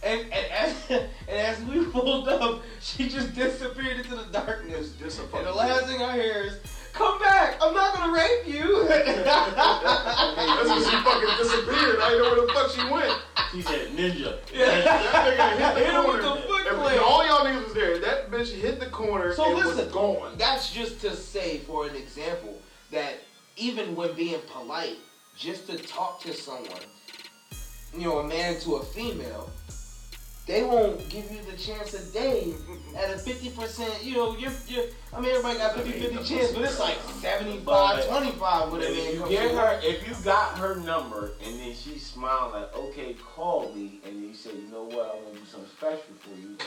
And, 0.02 0.22
and, 0.22 0.52
as, 0.52 0.76
and 0.90 1.10
as 1.28 1.62
we 1.64 1.84
pulled 1.86 2.30
up, 2.30 2.62
she 2.80 3.10
just 3.10 3.36
disappeared 3.36 3.98
into 3.98 4.16
the 4.16 4.26
darkness. 4.32 4.94
Just 4.94 5.20
a 5.20 5.24
And 5.36 5.46
the 5.46 5.52
last 5.52 5.88
thing 5.88 6.02
I 6.02 6.14
hear 6.14 6.44
is, 6.44 6.60
"Come 6.94 7.20
back! 7.20 7.58
I'm 7.62 7.74
not 7.74 7.96
gonna 7.96 8.14
rape 8.14 8.48
you." 8.48 8.88
That's 8.90 10.70
when 10.70 10.84
she 10.84 10.98
fucking 11.04 11.30
disappeared. 11.38 12.00
I 12.00 12.10
didn't 12.10 12.24
know 12.24 12.32
where 12.36 12.48
the 12.48 12.54
fuck 12.54 12.72
she 12.72 12.84
went. 12.92 13.14
He 13.54 13.62
said 13.62 13.88
ninja. 13.96 14.38
That 14.54 14.86
nigga 15.38 15.76
hit 15.78 15.86
Hit 15.86 15.88
the 15.88 16.02
him 16.02 16.08
with 16.08 16.22
corner. 16.22 16.36
the 16.42 16.48
foot 16.48 16.68
And 16.68 16.78
clamp. 16.78 17.02
all 17.02 17.26
y'all 17.26 17.46
niggas 17.46 17.64
was 17.66 17.74
there. 17.74 17.98
That 18.00 18.30
bitch 18.32 18.52
hit 18.54 18.80
the 18.80 18.86
corner 18.88 19.34
So 19.34 19.46
and 19.46 19.56
listen, 19.56 19.78
was 19.86 19.94
gone. 19.94 20.38
That's 20.38 20.72
just 20.72 21.02
to 21.02 21.16
say, 21.16 21.60
for 21.60 21.88
an 21.88 21.96
example, 21.96 22.60
that 22.92 23.16
even 23.58 23.96
when 23.96 24.14
being 24.16 24.40
polite, 24.52 24.98
just 25.36 25.68
to 25.68 25.78
talk 25.78 26.22
to 26.22 26.34
someone, 26.34 26.82
you 27.98 28.02
know, 28.02 28.20
a 28.20 28.28
man 28.28 28.60
to 28.62 28.76
a 28.76 28.84
female, 28.86 29.50
they 30.50 30.64
won't 30.64 30.98
give 31.10 31.32
you 31.32 31.38
the 31.50 31.56
chance 31.56 31.94
a 31.94 32.12
day 32.12 32.54
at 32.98 33.12
a 33.12 33.18
50%, 33.20 34.04
you 34.04 34.16
know, 34.16 34.36
you're, 34.36 34.52
you're, 34.68 34.86
I 35.14 35.22
mean, 35.22 35.30
everybody 35.30 35.60
got 35.60 35.76
50 35.76 35.92
50 35.92 36.24
chance, 36.24 36.52
but 36.54 36.64
it's 36.64 36.80
like 36.80 36.98
75 37.22 38.08
25 38.08 38.72
with 38.72 38.82
a 38.82 38.90
If 38.92 38.98
man 38.98 39.14
you 39.14 39.30
get 39.38 39.52
her, 39.52 39.56
work. 39.58 39.84
if 39.84 40.08
you 40.10 40.16
got 40.26 40.58
her 40.58 40.78
number 40.78 41.34
and 41.46 41.60
then 41.60 41.76
she 41.76 42.00
smiled 42.00 42.54
like, 42.54 42.76
okay, 42.76 43.16
call 43.36 43.72
me, 43.76 44.02
and 44.04 44.16
then 44.16 44.28
you 44.30 44.34
say, 44.34 44.50
you 44.56 44.68
know 44.72 44.86
what, 44.86 45.12
I 45.14 45.22
want 45.22 45.34
to 45.36 45.40
do 45.40 45.46
something 45.46 45.70
special 45.78 46.16
for 46.20 46.32
you. 46.42 46.58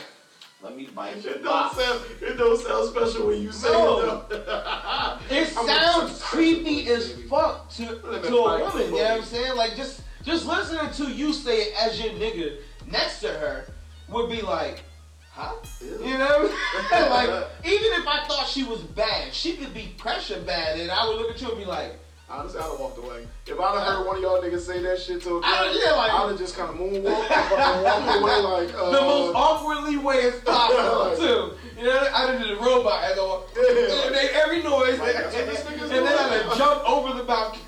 Let 0.63 0.77
me 0.77 0.87
bite 0.95 1.21
your 1.21 1.33
It 1.33 1.43
don't 1.43 1.51
box. 1.51 1.75
sound. 1.77 1.99
It 2.21 2.37
don't 2.37 2.57
sound 2.57 2.89
special 2.89 3.27
when 3.27 3.41
you 3.41 3.51
say 3.51 3.69
No. 3.69 3.99
it. 4.31 4.45
though. 4.45 5.17
It 5.29 5.47
sounds 5.49 6.21
creepy 6.23 6.87
as 6.87 7.11
fuck 7.29 7.69
to, 7.71 7.85
to 7.85 7.97
a 8.37 8.59
woman, 8.61 8.85
you 8.85 8.91
know 8.91 8.91
what 8.93 9.11
I'm 9.11 9.23
saying? 9.25 9.57
Like, 9.57 9.75
just 9.75 10.03
just 10.23 10.45
listening 10.45 10.89
to 10.93 11.11
you 11.13 11.33
say 11.33 11.63
it 11.63 11.73
as 11.77 11.99
your 12.01 12.13
nigga 12.13 12.59
next 12.89 13.19
to 13.19 13.27
her 13.27 13.65
would 14.13 14.29
be 14.29 14.41
like, 14.41 14.83
huh? 15.31 15.53
You 15.81 16.17
know 16.17 16.25
what 16.47 16.51
I'm 16.51 16.89
saying? 16.89 17.09
like, 17.09 17.29
even 17.65 17.91
if 17.99 18.07
I 18.07 18.25
thought 18.27 18.47
she 18.47 18.63
was 18.63 18.79
bad, 18.81 19.33
she 19.33 19.57
could 19.57 19.73
be 19.73 19.93
pressure 19.97 20.39
bad, 20.41 20.79
and 20.79 20.89
I 20.91 21.07
would 21.07 21.17
look 21.17 21.31
at 21.31 21.41
you 21.41 21.49
and 21.49 21.57
be 21.57 21.65
like, 21.65 21.99
Honestly, 22.29 22.59
I'd 22.59 22.63
have 22.71 22.79
walked 22.79 22.97
away. 22.97 23.27
If 23.45 23.59
I'd 23.59 23.77
have 23.77 23.85
heard 23.85 24.07
one 24.07 24.15
of 24.15 24.21
y'all 24.23 24.41
niggas 24.41 24.61
say 24.61 24.81
that 24.81 24.99
shit 24.99 25.21
to 25.23 25.27
a 25.37 25.41
girl, 25.41 25.43
I- 25.43 25.79
yeah, 25.85 25.91
like- 25.91 26.11
I'd 26.13 26.29
have 26.29 26.37
just 26.39 26.55
kind 26.57 26.69
of 26.69 26.77
moonwalked, 26.77 27.27
fucking 27.27 27.83
walked 27.83 28.07
away 28.21 28.37
like, 28.41 28.73
uh, 28.73 28.89
the 28.89 29.01
most 29.01 29.35
awkwardly 29.35 29.97
way 29.97 30.21
as 30.27 30.39
possible, 30.45 31.15
too. 31.17 31.53
You 31.79 31.83
know, 31.89 32.07
I 32.15 32.25
done 32.31 32.41
did 32.41 32.51
a 32.51 32.55
robot 32.55 33.03
as 33.03 33.19
I 33.19 33.21
Yeah. 33.55 34.03
and 34.05 34.11
make 34.15 34.31
every 34.33 34.63
noise, 34.63 34.97
Like, 34.99 35.15
and 35.15 35.25
what 35.25 35.89
then 35.89 36.07
I 36.07 36.29
doing. 36.29 36.47
done 36.47 36.57
jump 36.57 36.89
over 36.89 37.13
the 37.17 37.23
balcony. 37.23 37.61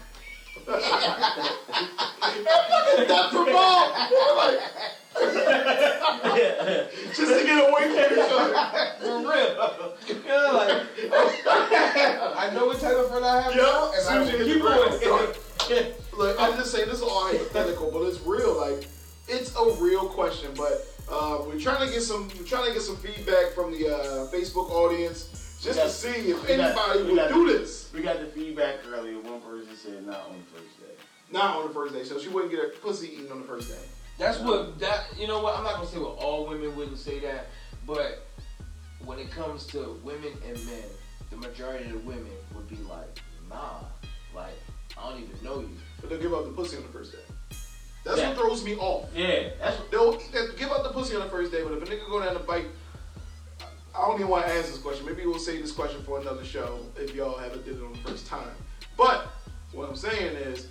That's 3.08 3.32
the 3.34 3.46
ball. 3.52 3.90
like, 4.38 4.60
just 7.16 7.32
to 7.32 7.44
get 7.46 7.70
away 7.70 7.84
from 7.90 8.14
each 8.14 8.32
other. 8.32 8.54
For 9.00 9.18
real. 9.20 9.54
You 10.08 10.54
like, 10.54 10.84
I 12.38 12.52
know 12.54 12.66
what 12.68 12.80
type 12.80 12.96
of 12.98 13.10
friend 13.10 13.26
I 13.26 13.42
have 13.42 13.56
Yup, 13.56 13.66
now, 13.66 13.92
and 13.94 14.02
soon 14.04 14.18
I 14.18 14.22
as 14.24 14.48
you 14.48 14.54
keep 14.56 14.62
going. 14.62 15.94
Look, 16.18 16.40
I'm 16.40 16.58
just 16.58 16.72
saying 16.72 16.88
this 16.88 16.98
is 16.98 17.02
all 17.04 17.28
hypothetical, 17.28 17.92
but 17.92 18.02
it's 18.04 18.20
real. 18.22 18.56
Like, 18.60 18.88
it's 19.28 19.56
a 19.56 19.72
real 19.82 20.08
question. 20.08 20.52
But 20.56 20.86
uh, 21.10 21.40
we're 21.46 21.60
trying 21.60 21.86
to 21.88 21.92
get 21.94 22.02
some, 22.02 22.28
we're 22.38 22.46
trying 22.46 22.68
to 22.68 22.74
get 22.74 22.82
some 22.82 22.98
feedback 22.98 23.54
from 23.54 23.72
the 23.72 23.88
uh, 23.90 24.28
Facebook 24.32 24.70
audience, 24.72 25.60
just 25.62 25.78
got- 25.80 25.86
to 25.86 25.90
see 25.90 26.32
if 26.32 26.42
we 26.48 26.56
got- 26.56 26.78
anybody 26.78 27.04
would 27.12 27.16
got- 27.16 27.30
do 27.32 27.48
this. 27.48 27.92
We 27.94 28.02
got 28.02 28.20
the 28.20 28.26
feedback 28.28 28.76
earlier. 28.88 29.20
One 29.20 29.42
person 29.42 29.76
said 29.76 30.06
not 30.06 30.26
on 30.30 30.38
the 30.38 30.60
first 30.60 30.80
day. 30.80 30.96
Not 31.32 31.56
on 31.58 31.68
the 31.68 31.74
first 31.74 31.94
day, 31.94 32.04
so 32.04 32.20
she 32.20 32.30
wouldn't 32.30 32.52
get 32.52 32.62
her 32.62 32.70
pussy 32.82 33.08
eaten 33.14 33.32
on 33.32 33.40
the 33.42 33.48
first 33.48 33.70
day. 33.70 33.80
That's 34.18 34.40
what 34.40 34.80
that 34.80 35.06
you 35.18 35.28
know 35.28 35.42
what 35.42 35.58
I'm 35.58 35.64
not 35.64 35.76
gonna 35.76 35.88
say 35.88 36.00
what 36.00 36.18
all 36.20 36.48
women 36.48 36.76
wouldn't 36.76 36.98
say 36.98 37.20
that, 37.20 37.48
but 37.86 38.26
when 39.04 39.20
it 39.20 39.30
comes 39.32 39.66
to 39.68 40.00
women 40.04 40.32
and 40.48 40.56
men, 40.66 40.84
the 41.30 41.38
majority 41.38 41.86
of 41.86 41.92
the 41.92 41.98
women 42.00 42.32
would 42.56 42.68
be 42.68 42.78
like, 42.90 43.20
nah, 43.50 43.80
like 44.34 44.54
I 44.98 45.10
don't 45.10 45.22
even 45.22 45.44
know 45.44 45.60
you. 45.60 45.70
But 46.00 46.10
they'll 46.10 46.20
give 46.22 46.34
up 46.34 46.46
the 46.46 46.52
pussy 46.52 46.78
on 46.78 46.84
the 46.84 46.90
first 46.90 47.12
day. 47.12 47.18
That's 48.06 48.20
Yeah. 48.20 48.30
what 48.30 48.38
throws 48.38 48.64
me 48.64 48.76
off. 48.78 49.10
Yeah, 49.16 49.50
that's 49.60 49.80
what. 49.80 49.92
They'll, 49.92 50.20
they'll 50.32 50.54
give 50.54 50.72
up 50.72 50.84
the 50.84 50.90
pussy 50.92 51.16
on 51.16 51.22
the 51.24 51.30
first 51.30 51.52
day, 51.52 51.64
but 51.64 51.74
if 51.74 51.82
a 51.84 51.86
nigga 51.86 52.08
go 52.08 52.24
down 52.24 52.34
to 52.34 52.40
bite, 52.40 52.68
I 53.98 54.02
don't 54.02 54.16
even 54.16 54.28
want 54.28 54.46
to 54.46 54.54
ask 54.54 54.68
this 54.68 54.78
question. 54.78 55.06
Maybe 55.06 55.26
we'll 55.26 55.40
save 55.40 55.62
this 55.62 55.72
question 55.72 56.02
for 56.04 56.20
another 56.20 56.46
show 56.46 56.80
if 56.98 57.16
y'all 57.16 57.38
haven't 57.38 57.66
did 57.66 57.78
it 57.78 57.84
on 57.84 57.94
the 57.94 57.98
first 58.10 58.28
time. 58.28 58.48
But 58.96 59.28
what 59.72 59.90
I'm 59.90 59.96
saying 59.96 60.36
is, 60.36 60.68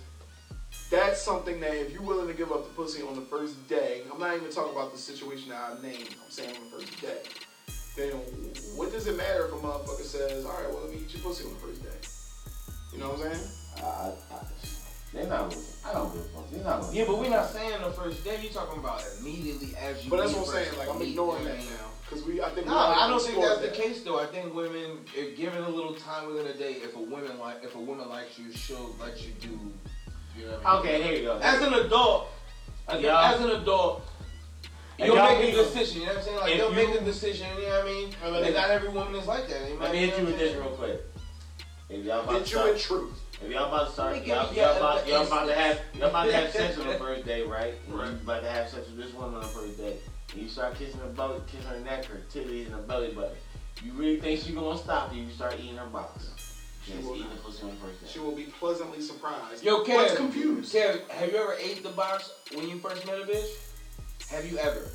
that's 0.95 1.21
something 1.21 1.59
that 1.59 1.73
if 1.75 1.91
you're 1.91 2.01
willing 2.01 2.27
to 2.27 2.33
give 2.33 2.51
up 2.51 2.63
the 2.63 2.73
pussy 2.73 3.01
on 3.03 3.15
the 3.15 3.21
first 3.21 3.67
day, 3.67 4.01
I'm 4.11 4.19
not 4.19 4.35
even 4.35 4.49
talking 4.49 4.73
about 4.73 4.91
the 4.91 4.97
situation 4.97 5.49
that 5.49 5.77
I 5.77 5.81
named. 5.81 6.15
I'm 6.23 6.31
saying 6.31 6.55
on 6.55 6.63
the 6.63 6.77
first 6.77 7.01
day. 7.01 7.17
Then 7.97 8.11
what 8.75 8.91
does 8.91 9.07
it 9.07 9.17
matter 9.17 9.45
if 9.45 9.53
a 9.53 9.55
motherfucker 9.55 10.03
says, 10.03 10.45
all 10.45 10.51
right, 10.51 10.69
well 10.69 10.81
let 10.83 10.91
me 10.91 11.01
eat 11.01 11.13
your 11.13 11.23
pussy 11.23 11.45
on 11.45 11.53
the 11.53 11.59
first 11.59 11.83
day? 11.83 11.89
You 12.93 12.99
know 12.99 13.09
what 13.09 13.25
I'm 13.25 13.33
saying? 13.33 13.49
I, 13.77 13.87
I, 13.87 14.35
I, 14.35 14.45
they're 15.13 15.27
not 15.27 15.49
looking. 15.49 15.63
I 15.85 15.93
don't 15.93 16.13
give 16.13 16.21
a 16.21 16.27
fuck. 16.27 16.51
They're 16.51 16.63
not 16.63 16.81
looking. 16.81 16.95
Yeah, 16.97 17.05
but 17.07 17.19
we're 17.19 17.29
not 17.29 17.49
saying 17.49 17.81
the 17.81 17.91
first 17.91 18.23
day. 18.23 18.39
You're 18.41 18.51
talking 18.51 18.79
about 18.79 19.03
immediately 19.19 19.75
as 19.77 20.03
you. 20.03 20.11
But 20.11 20.17
that's 20.17 20.33
what 20.33 20.47
I'm 20.47 20.53
saying. 20.53 20.77
Like 20.77 20.89
I'm 20.89 21.01
ignoring 21.01 21.45
that 21.45 21.51
what 21.51 21.59
I 21.59 21.63
mean? 21.63 21.69
now 21.71 21.95
because 22.05 22.25
we. 22.25 22.41
I 22.41 22.49
think 22.49 22.67
No, 22.67 22.73
we 22.73 22.77
I 22.79 23.07
don't 23.07 23.19
think 23.19 23.37
explored 23.37 23.63
that's 23.63 23.77
the 23.77 23.83
case 23.83 24.03
though. 24.03 24.19
I 24.19 24.25
think 24.25 24.53
women, 24.53 24.99
if 25.15 25.37
given 25.37 25.63
a 25.63 25.69
little 25.69 25.93
time 25.93 26.27
within 26.27 26.47
a 26.47 26.53
day, 26.53 26.73
if 26.73 26.95
a 26.95 26.99
woman 26.99 27.39
like, 27.39 27.63
if 27.63 27.75
a 27.75 27.79
woman 27.79 28.09
likes 28.09 28.37
you, 28.37 28.51
she'll 28.51 28.95
let 28.99 29.25
you 29.25 29.33
do. 29.41 29.59
You 30.37 30.45
know 30.45 30.51
what 30.57 30.65
I 30.65 30.73
mean? 30.83 30.95
Okay, 30.95 31.03
here 31.03 31.13
you 31.21 31.23
go. 31.27 31.37
As 31.37 31.61
an 31.61 31.73
adult, 31.73 32.27
again, 32.87 33.03
Yeah. 33.03 33.33
as 33.33 33.41
an 33.41 33.49
adult, 33.51 34.03
And 34.97 35.07
you'll 35.07 35.15
y'all 35.17 35.37
make 35.39 35.53
a 35.53 35.57
decision. 35.57 36.01
You 36.01 36.07
know 36.07 36.13
what 36.13 36.19
I'm 36.19 36.23
saying? 36.25 36.37
Like 36.39 36.51
if 36.53 36.57
they'll 36.57 36.73
make 36.73 36.89
a 37.01 37.03
decision. 37.03 37.47
You 37.57 37.63
know 37.63 37.69
what 37.69 37.81
I 37.81 37.85
mean? 37.85 38.09
I 38.23 38.31
mean, 38.31 38.43
And 38.45 38.53
not 38.55 38.69
every 38.69 38.89
woman 38.89 39.15
is 39.15 39.27
like 39.27 39.47
that. 39.49 39.69
You 39.69 39.77
Let 39.79 39.91
me 39.91 39.97
hit 39.99 40.19
you 40.19 40.25
with 40.25 40.37
this 40.39 40.55
real 40.55 40.69
quick. 40.69 41.01
If 41.89 42.03
y'all 42.05 42.21
about 42.21 42.33
Hit 42.35 42.45
to 42.45 42.49
you 42.51 42.55
start, 42.77 42.79
truth. 42.79 43.13
if 43.43 43.51
y'all 43.51 43.65
about 43.67 43.87
to 43.87 43.93
start, 43.93 44.13
Let 44.13 44.21
me 44.23 44.27
y'all, 44.29 44.53
you- 44.53 44.61
y'all, 44.61 44.77
about, 44.77 45.07
y'all 45.07 45.27
about 45.27 45.45
to 45.47 45.53
have, 45.53 45.79
y'all 45.93 46.07
about 46.09 46.25
to 46.25 46.33
have 46.33 46.51
sex 46.51 46.77
on 46.79 46.87
the 46.91 46.93
first 46.97 47.25
day, 47.25 47.43
right? 47.43 47.73
And 47.87 47.95
Right. 47.99 48.07
You 48.09 48.15
about 48.23 48.41
to 48.43 48.49
have 48.49 48.69
sex 48.69 48.87
with 48.87 48.97
this 48.97 49.13
woman 49.13 49.35
on 49.35 49.41
the 49.41 49.47
first 49.47 49.77
day. 49.77 49.97
And 50.33 50.41
you 50.41 50.47
start 50.49 50.75
kissing 50.79 50.99
her 51.01 51.07
belly, 51.07 51.41
kissing 51.47 51.67
her 51.69 51.79
neck, 51.81 52.05
her 52.05 52.21
titties, 52.33 52.65
and 52.67 52.75
her 52.75 52.81
belly 52.81 53.09
button. 53.13 53.35
You 53.83 53.91
really 53.93 54.19
think 54.19 54.39
she 54.41 54.53
gonna 54.53 54.77
stop 54.79 55.13
you? 55.13 55.23
You 55.23 55.31
start 55.31 55.55
eating 55.59 55.75
her 55.77 55.85
box. 55.87 56.29
She 56.85 56.93
will 57.03 57.15
eating 57.15 57.27
not. 57.27 57.37
the 57.37 57.41
pussy 57.43 57.63
on 57.63 57.69
the 57.69 57.75
first 57.77 58.01
day. 58.01 58.07
She 58.11 58.19
will 58.19 58.35
be 58.35 58.43
pleasantly 58.43 59.01
surprised. 59.01 59.63
Yo, 59.63 59.83
Kev. 59.83 59.95
What's 59.95 60.15
confused? 60.15 60.73
Kev, 60.73 61.07
have 61.09 61.31
you 61.31 61.37
ever 61.37 61.55
ate 61.59 61.81
the 61.81 61.89
box 61.89 62.31
when 62.53 62.69
you 62.69 62.77
first 62.77 63.05
met 63.07 63.19
a 63.19 63.25
bitch? 63.25 63.49
Have 64.29 64.49
you 64.49 64.57
ever? 64.59 64.89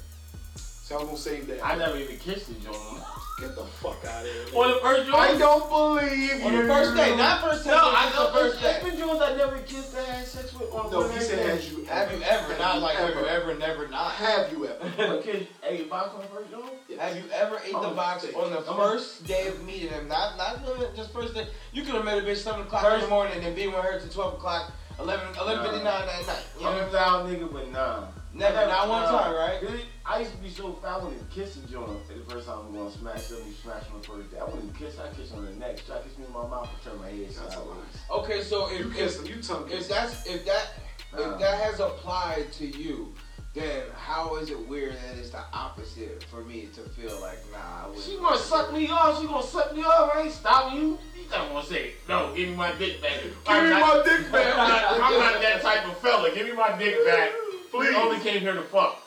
So 0.57 0.99
I'm 0.99 1.07
gonna 1.07 1.17
save 1.17 1.47
that. 1.49 1.65
I 1.65 1.77
never 1.77 1.97
even 1.97 2.19
kissed 2.19 2.49
the 2.49 2.55
joint. 2.61 2.77
Get 3.41 3.57
the 3.57 3.65
fuck 3.65 4.05
out 4.05 4.25
of 4.25 4.31
here. 4.31 4.45
On 4.61 4.69
the 4.71 4.79
first 4.81 5.07
joint? 5.07 5.19
I 5.21 5.39
don't 5.39 5.69
believe 5.71 6.45
On 6.45 6.53
you. 6.53 6.59
On 6.61 6.67
the 6.69 6.75
first 6.75 6.95
day, 6.97 7.17
not 7.17 7.41
first 7.41 7.65
time. 7.65 7.73
No, 7.75 7.81
I 7.89 8.03
just 8.05 8.15
know 8.17 8.27
the 8.27 8.39
first 8.39 8.61
there's 8.61 8.83
day. 8.83 8.91
been 8.91 8.99
joints 8.99 9.23
I 9.23 9.35
never 9.37 9.59
kissed 9.61 9.93
that 9.95 10.07
had 10.07 10.27
sex 10.27 10.53
with 10.53 10.71
on 10.75 10.91
No, 10.93 11.03
on 11.05 11.11
he 11.13 11.21
said 11.21 11.39
everything. 11.39 11.57
has 11.57 11.73
you 11.73 11.85
Have 11.87 12.13
you 12.13 12.23
ever? 12.23 12.59
Not 12.59 12.81
like 12.83 12.97
have 12.97 13.09
you 13.11 13.15
ever. 13.17 13.27
ever, 13.29 13.55
never, 13.59 13.89
not. 13.89 14.13
Have 14.13 14.53
you 14.53 14.67
ever? 14.67 14.93
But 14.97 15.23
kid, 15.25 15.49
hey, 15.63 15.83
box 15.85 16.15
on 16.15 16.21
the 16.21 16.27
first 16.29 16.51
joint? 16.51 17.01
Have 17.01 17.17
you 17.17 17.25
ever 17.33 17.57
ate 17.65 17.73
the 17.73 17.89
box 17.97 18.27
shit. 18.27 18.35
on 18.35 18.51
the 18.51 18.61
Come 18.63 18.79
on. 18.79 18.91
first 18.93 19.27
day 19.27 19.49
of 19.49 19.65
meeting 19.65 19.91
them? 19.91 20.09
Not 20.09 20.37
not 20.37 20.63
just 20.95 21.13
first 21.13 21.33
day. 21.35 21.47
You 21.73 21.83
could 21.83 21.95
have 21.95 22.05
met 22.05 22.19
a 22.19 22.23
bitch 22.23 22.37
seven 22.39 22.61
o'clock 22.63 22.85
in 22.85 22.91
First- 22.91 23.05
the 23.05 23.11
morning 23.11 23.35
and 23.37 23.43
then 23.47 23.55
be 23.55 23.67
with 23.69 23.77
her 23.77 23.99
till 23.99 24.09
twelve 24.11 24.35
o'clock, 24.35 24.71
11, 24.99 25.35
11.59 25.35 25.87
at 25.87 26.27
night. 26.27 26.45
You 26.61 26.67
I'm 26.67 26.77
a 26.79 26.87
foul 26.89 27.25
nigga, 27.27 27.51
but 27.51 27.73
nah. 27.73 28.05
Never, 28.33 28.67
not 28.67 28.89
one 28.89 29.03
Nah. 29.03 29.11
time, 29.23 29.35
right? 29.35 29.61
Really, 29.63 29.85
I 30.07 30.21
used 30.21 30.31
to 30.33 30.39
be 30.39 30.51
so 30.51 30.73
foul 30.75 31.01
when 31.07 31.15
I 31.15 31.35
kissed 31.35 31.57
a 31.57 31.61
joint. 31.67 32.07
The 32.09 32.33
first 32.33 32.47
time 32.47 32.59
I'm 32.67 32.73
gonna 32.73 32.91
smash 32.91 33.27
them, 33.27 33.39
you 33.47 33.53
smash 33.55 33.83
on 33.93 34.01
the 34.01 34.07
first 34.07 34.31
day. 34.31 34.39
I 34.39 34.45
wouldn't 34.45 34.75
kiss, 34.77 34.99
I 35.01 35.09
kiss 35.15 35.33
on 35.33 35.45
the 35.45 35.53
neck. 35.53 35.85
Try 35.85 35.97
to 35.99 36.03
kiss 36.05 36.17
me 36.17 36.27
in 36.27 36.33
my 36.33 36.47
mouth 36.47 36.69
and 36.73 36.83
turn 36.85 37.01
my 37.01 37.09
head 37.09 37.27
That's 37.27 37.39
a 37.39 37.43
lie. 37.43 37.51
sideways. 37.51 37.85
Okay, 38.11 38.43
so 38.43 38.71
if 38.71 38.79
You 38.81 38.87
if, 38.91 38.97
kiss 38.97 39.19
him. 39.19 39.27
You 39.27 39.43
tongue 39.43 39.69
if 39.71 39.89
that's 39.89 40.27
if 40.27 40.45
that 40.47 40.67
Nah. 41.13 41.33
if 41.35 41.41
that 41.41 41.61
has 41.61 41.81
applied 41.81 42.53
to 42.53 42.67
you, 42.67 43.13
then 43.53 43.83
how 43.97 44.37
is 44.37 44.49
it 44.51 44.69
weird 44.69 44.95
that 44.95 45.19
it's 45.19 45.31
the 45.31 45.43
opposite 45.53 46.23
for 46.31 46.45
me 46.45 46.69
to 46.77 46.83
feel 46.83 47.21
like 47.21 47.41
nah? 47.51 47.59
I 47.59 47.89
wouldn't. 47.89 48.05
She 48.05 48.17
gonna 48.17 48.39
suck 48.39 48.73
me 48.73 48.89
off. 48.91 49.21
She 49.21 49.27
gonna 49.27 49.43
suck 49.43 49.75
me 49.75 49.83
off. 49.83 50.13
I 50.15 50.23
ain't 50.23 50.33
stopping 50.33 50.79
you. 50.79 50.99
You 51.17 51.25
don't 51.33 51.53
want 51.53 51.67
to 51.67 51.73
say 51.75 51.91
no. 52.09 52.33
Give 52.37 52.49
me 52.51 52.55
my 52.55 52.71
dick 52.77 53.03
back. 53.03 53.23
Give 53.25 53.35
I'm 53.49 53.65
me 53.65 53.71
not- 53.71 53.81
my 53.81 54.03
dick 54.05 54.31
back. 54.31 54.55
I'm 54.57 55.19
not 55.19 55.43
that 55.43 55.63
type 55.63 55.85
of 55.89 55.99
fella. 55.99 56.33
Give 56.33 56.47
me 56.47 56.53
my 56.53 56.79
dick 56.79 57.05
back. 57.05 57.33
Please. 57.71 57.95
I 57.95 58.01
only 58.03 58.19
came 58.21 58.41
here 58.41 58.55
to 58.55 58.63
fuck. 58.63 59.03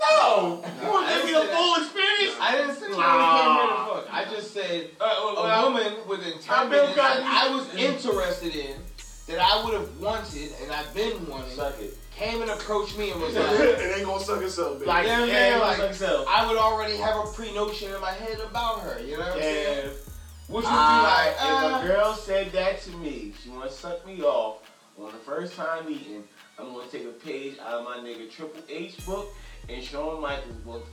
No. 0.00 0.62
You 0.82 0.88
want 0.88 1.08
to 1.08 1.12
I 1.12 1.16
give 1.16 1.24
me 1.24 1.30
didn't 1.32 1.46
the 1.46 1.52
say 1.52 1.56
full 1.56 1.74
experience? 1.76 2.36
I 2.40 2.52
didn't 2.52 2.76
say 2.76 2.88
Nah. 2.90 2.96
I 3.00 3.40
came 3.42 3.52
here 3.54 3.76
to 3.76 4.02
fuck. 4.06 4.14
I 4.14 4.24
just 4.36 4.54
said 4.54 4.90
Uh, 5.00 5.04
a 5.04 5.64
woman 5.64 5.92
with 6.06 6.20
I've 6.20 6.26
intent 6.26 6.70
been 6.70 6.96
that 6.96 7.22
I 7.24 7.48
was 7.54 7.74
interested 7.74 8.54
in, 8.54 8.76
that 9.26 9.38
I 9.40 9.64
would 9.64 9.74
have 9.74 9.96
wanted, 9.98 10.52
and 10.62 10.70
I've 10.72 10.92
been 10.94 11.26
wanting, 11.28 11.50
Suck 11.56 11.80
it. 11.80 11.96
came 12.14 12.42
and 12.42 12.50
approached 12.50 12.96
me 12.96 13.10
and 13.10 13.20
was 13.20 13.34
it 13.34 13.40
like, 13.40 13.96
ain't 13.96 14.06
gonna 14.06 14.22
suck 14.24 14.40
itself, 14.42 14.74
baby. 14.78 14.86
Like, 14.86 15.06
Yeah, 15.06 15.24
yeah, 15.24 15.48
yeah, 15.56 15.58
like- 15.58 15.78
like. 16.00 16.00
I 16.28 16.46
would 16.46 16.56
already 16.58 16.96
have 16.96 17.16
a 17.16 17.26
pre-notion 17.32 17.92
in 17.92 18.00
my 18.00 18.12
head 18.12 18.38
about 18.40 18.80
her. 18.80 19.00
You 19.00 19.16
know 19.18 19.24
what 19.24 19.32
I'm 19.34 19.40
saying? 19.42 19.86
Yeah. 19.86 19.92
Which 20.48 20.64
would 20.64 20.70
be 20.70 20.76
like, 20.76 21.36
uh, 21.40 21.78
if 21.78 21.84
a 21.84 21.86
girl 21.88 22.14
said 22.14 22.52
that 22.52 22.80
to 22.82 22.90
me, 22.92 23.34
she 23.42 23.50
want 23.50 23.64
to 23.68 23.76
suck 23.76 24.06
me 24.06 24.22
off 24.22 24.58
on 24.98 25.06
the 25.12 25.18
first 25.18 25.54
time 25.56 25.86
meeting. 25.86 26.24
I'm 26.58 26.72
gonna 26.72 26.88
take 26.90 27.04
a 27.04 27.08
page 27.12 27.58
out 27.60 27.74
of 27.80 27.84
my 27.84 27.98
nigga 27.98 28.30
Triple 28.30 28.60
H 28.68 29.04
book 29.06 29.28
and 29.68 29.82
Shawn 29.82 30.20
Michaels 30.20 30.56
book 30.64 30.86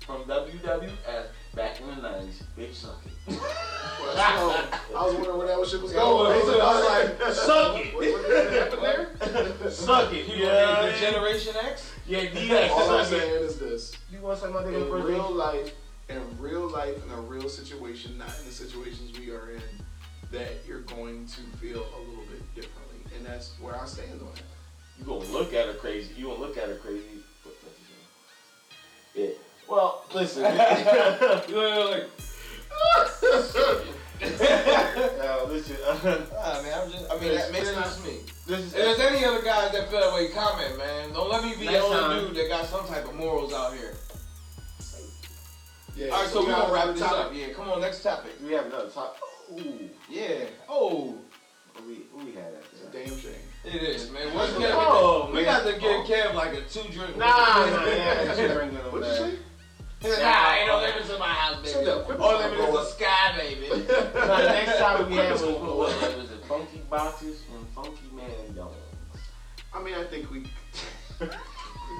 from 0.00 0.24
WWF 0.24 1.26
back 1.54 1.80
in 1.80 1.86
the 1.88 1.94
'90s. 1.94 2.42
Bitch, 2.58 2.74
suck 2.74 3.00
it. 3.06 3.12
Well, 3.28 3.38
so, 4.90 4.96
I 4.96 5.04
was 5.06 5.14
wondering 5.14 5.38
where 5.38 5.46
that 5.46 5.66
shit 5.68 5.80
was 5.82 5.92
going. 5.92 6.28
well, 6.46 6.60
I 6.62 7.06
was 7.06 7.18
like, 7.20 7.32
Suck 7.34 7.76
it. 7.78 7.94
What, 7.94 8.12
what 8.12 8.52
happened 8.52 9.60
there? 9.62 9.70
Suck 9.70 10.12
it. 10.12 10.26
you 10.26 10.34
You 10.34 10.44
know, 10.44 10.52
know 10.52 10.70
what 10.70 10.78
I 10.80 10.92
the? 10.92 10.98
Generation 10.98 11.54
X. 11.64 11.90
Yeah, 12.06 12.24
DX. 12.26 12.70
All 12.70 12.90
I'm 12.90 13.04
saying 13.06 13.42
is 13.44 13.58
this. 13.58 13.96
You 14.12 14.20
want 14.20 14.36
to 14.38 14.44
suck 14.46 14.52
my 14.54 14.62
nigga 14.62 14.86
In 14.86 14.90
real 15.06 15.28
name? 15.28 15.36
life, 15.36 15.74
in 16.08 16.20
real 16.38 16.68
life, 16.68 16.96
in 17.06 17.12
a 17.12 17.20
real 17.22 17.48
situation, 17.48 18.18
not 18.18 18.36
in 18.40 18.44
the 18.46 18.52
situations 18.52 19.18
we 19.18 19.30
are 19.30 19.52
in, 19.52 19.62
that 20.32 20.52
you're 20.66 20.80
going 20.80 21.26
to 21.26 21.40
feel 21.58 21.78
a 21.96 22.00
little 22.00 22.24
bit 22.30 22.54
differently. 22.54 22.98
And 23.16 23.24
that's 23.26 23.52
where 23.60 23.80
I 23.80 23.86
stand 23.86 24.20
on 24.20 24.28
it. 24.34 24.42
You 25.00 25.06
gonna 25.06 25.24
look 25.32 25.54
at 25.54 25.66
her 25.66 25.74
crazy. 25.74 26.12
You 26.16 26.26
gonna 26.26 26.40
look 26.40 26.56
at 26.58 26.68
her 26.68 26.76
crazy. 26.76 27.22
But 27.42 27.54
that's 27.62 27.76
the 29.14 29.22
thing. 29.24 29.30
Yeah. 29.30 29.34
Well, 29.68 30.04
listen. 30.14 30.42
You 31.48 31.54
know, 31.54 31.90
like, 31.90 32.06
uh, 34.22 35.46
listen. 35.48 35.76
ah, 36.36 36.60
man, 36.62 36.78
I'm 36.78 36.90
just, 36.92 37.10
I 37.10 37.18
mean, 37.18 37.34
that 37.34 37.52
makes 37.52 37.70
sense 37.72 37.96
to 37.96 38.02
me. 38.06 38.16
this 38.46 38.60
is 38.60 38.74
If 38.74 38.98
there's 38.98 39.00
any 39.00 39.24
other 39.24 39.42
guys 39.42 39.72
that 39.72 39.90
feel 39.90 40.00
that 40.00 40.12
way, 40.14 40.28
comment, 40.28 40.76
man. 40.76 41.12
Don't 41.12 41.30
let 41.30 41.42
me 41.42 41.54
be 41.54 41.64
the 41.66 41.72
Next 41.72 41.84
only 41.84 41.96
time. 41.98 42.26
dude 42.26 42.36
that 42.36 42.48
got 42.48 42.66
some 42.66 42.86
type 42.86 43.08
of 43.08 43.14
morals 43.14 43.52
out 43.54 43.72
here. 43.74 43.94
Yeah. 45.96 46.08
All 46.08 46.22
right, 46.22 46.28
so 46.30 46.40
we 46.40 46.46
we're 46.46 46.52
gonna 46.52 46.72
wrap 46.72 46.86
this 46.88 47.00
topic. 47.00 47.18
up. 47.18 47.32
Yeah, 47.34 47.52
come 47.54 47.68
on, 47.70 47.80
next 47.80 48.02
topic. 48.02 48.32
we 48.44 48.52
have 48.52 48.66
another 48.66 48.90
topic. 48.90 49.20
Ooh. 49.52 49.88
Yeah. 50.08 50.44
Oh, 50.68 51.14
we 51.86 52.02
we 52.14 52.32
had 52.32 52.52
that. 52.54 52.62
It's 52.72 52.82
a 52.82 52.84
that 52.84 52.92
damn 52.92 53.18
shame. 53.18 53.49
It 53.64 53.82
is, 53.82 54.10
man. 54.10 54.34
What's 54.34 54.52
Kev? 54.52 54.70
Oh, 54.74 55.26
we 55.28 55.34
man. 55.36 55.44
got 55.44 55.64
to 55.66 55.72
give 55.72 55.82
Oh. 55.82 56.04
Kev 56.06 56.34
like 56.34 56.54
a 56.54 56.60
two 56.62 56.82
drink. 56.90 57.16
Nah, 57.16 57.26
nah, 57.26 57.84
yeah, 57.86 58.34
she 58.34 58.46
bringing 58.54 58.74
them 58.74 58.84
What'd 58.92 59.08
you 59.08 59.14
say? 59.14 60.22
Nah, 60.22 60.54
ain't 60.54 60.66
no 60.66 60.80
limits 60.80 61.10
in 61.10 61.18
my 61.18 61.28
house, 61.28 61.56
baby. 61.56 61.68
Shut 61.72 61.88
up. 61.88 62.04
Quit 62.06 62.18
All 62.20 62.32
my 62.32 62.38
limit 62.46 62.58
is 62.60 62.64
bro. 62.66 62.74
the 62.76 62.84
sky, 62.84 63.36
baby. 63.36 63.68
Nah, 63.70 64.36
the 64.38 64.48
next 64.48 64.78
topic 64.78 65.08
we 65.10 65.16
had 65.16 65.32
was 65.32 65.42
Quit 65.42 65.60
what 65.60 65.76
was? 65.76 65.92
Was 66.16 66.30
it 66.30 66.44
funky 66.48 66.78
boxes 66.88 67.42
and 67.54 67.68
funky 67.74 68.08
man 68.14 68.54
dogs? 68.56 68.76
I 69.74 69.82
mean, 69.82 69.94
I 69.94 70.04
think 70.04 70.30
we. 70.30 70.44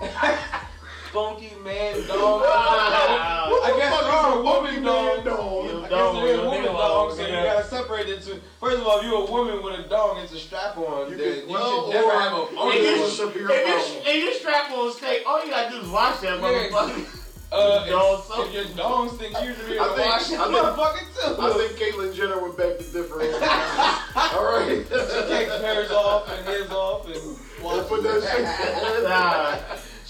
Funky 1.13 1.53
man 1.65 2.07
dog. 2.07 2.43
Wow. 2.43 3.61
I 3.65 3.75
guess 3.77 3.91
What 3.91 4.01
the 4.01 4.07
there 4.07 4.13
fuck 4.13 4.25
are 4.25 4.39
a 4.39 4.43
woman 4.43 4.71
funky 4.71 4.85
dogs. 4.85 5.17
man 5.17 5.27
dog? 5.27 5.65
You 5.65 5.79
I 5.79 5.81
guess 5.81 5.91
dog 5.91 6.15
there 6.15 6.23
with 6.23 6.31
is 6.35 6.41
woman 6.41 6.61
nigga 6.63 6.73
dogs, 6.73 7.17
so 7.17 7.23
on, 7.23 7.29
you 7.29 7.35
gotta 7.35 7.65
separate 7.67 8.09
it 8.09 8.23
to. 8.23 8.41
First 8.61 8.77
of 8.79 8.87
all, 8.87 8.99
if 9.01 9.05
you're 9.05 9.15
a 9.27 9.31
woman 9.31 9.63
with 9.63 9.81
a 9.81 9.89
dog, 9.89 10.19
it's 10.23 10.33
a 10.33 10.39
strap 10.39 10.77
on. 10.79 11.11
You 11.11 11.17
then 11.17 11.33
can- 11.41 11.49
you 11.49 11.53
well, 11.55 11.85
should 11.91 11.95
never 11.95 12.13
have 12.21 12.33
a 12.33 12.37
or 12.37 12.47
funky 12.47 12.79
you 12.79 13.01
one. 13.01 13.11
should- 13.11 13.29
If 13.29 13.37
you 13.37 13.49
if 13.51 14.15
you 14.17 14.35
strap 14.35 14.71
on 14.71 14.93
steak, 14.93 15.23
all 15.27 15.45
you 15.45 15.51
gotta 15.51 15.71
do 15.71 15.81
is 15.81 15.89
wash 15.89 16.21
that 16.21 16.41
motherfucker. 16.41 17.17
Uh, 17.53 17.85
Dog 17.91 18.21
if, 18.21 18.25
soap. 18.27 18.47
if 18.47 18.55
your 18.55 18.65
dog 18.77 19.11
stinks, 19.11 19.43
you 19.43 19.53
should 19.53 19.67
be 19.67 19.77
I 19.77 19.83
able 19.85 19.97
to 19.97 20.01
think- 20.01 20.13
wash 20.13 20.31
it. 20.31 20.39
I 20.39 20.47
Motherfucker 20.47 21.35
too. 21.35 21.43
I 21.43 21.67
think 21.67 21.73
Caitlyn 21.97 22.15
Jenner 22.15 22.39
would 22.41 22.57
back 22.57 22.79
to 22.79 22.85
different. 22.93 23.35
All 24.15 24.45
right. 24.45 24.87
She 24.87 25.29
takes 25.35 25.51
hers 25.59 25.91
off 25.91 26.31
and 26.31 26.47
his 26.47 26.71
off 26.71 27.07
and 27.09 27.37
Well, 27.61 27.83
put 27.87 28.05
that 28.05 28.23
shit. 28.23 29.03
Nah. 29.03 29.57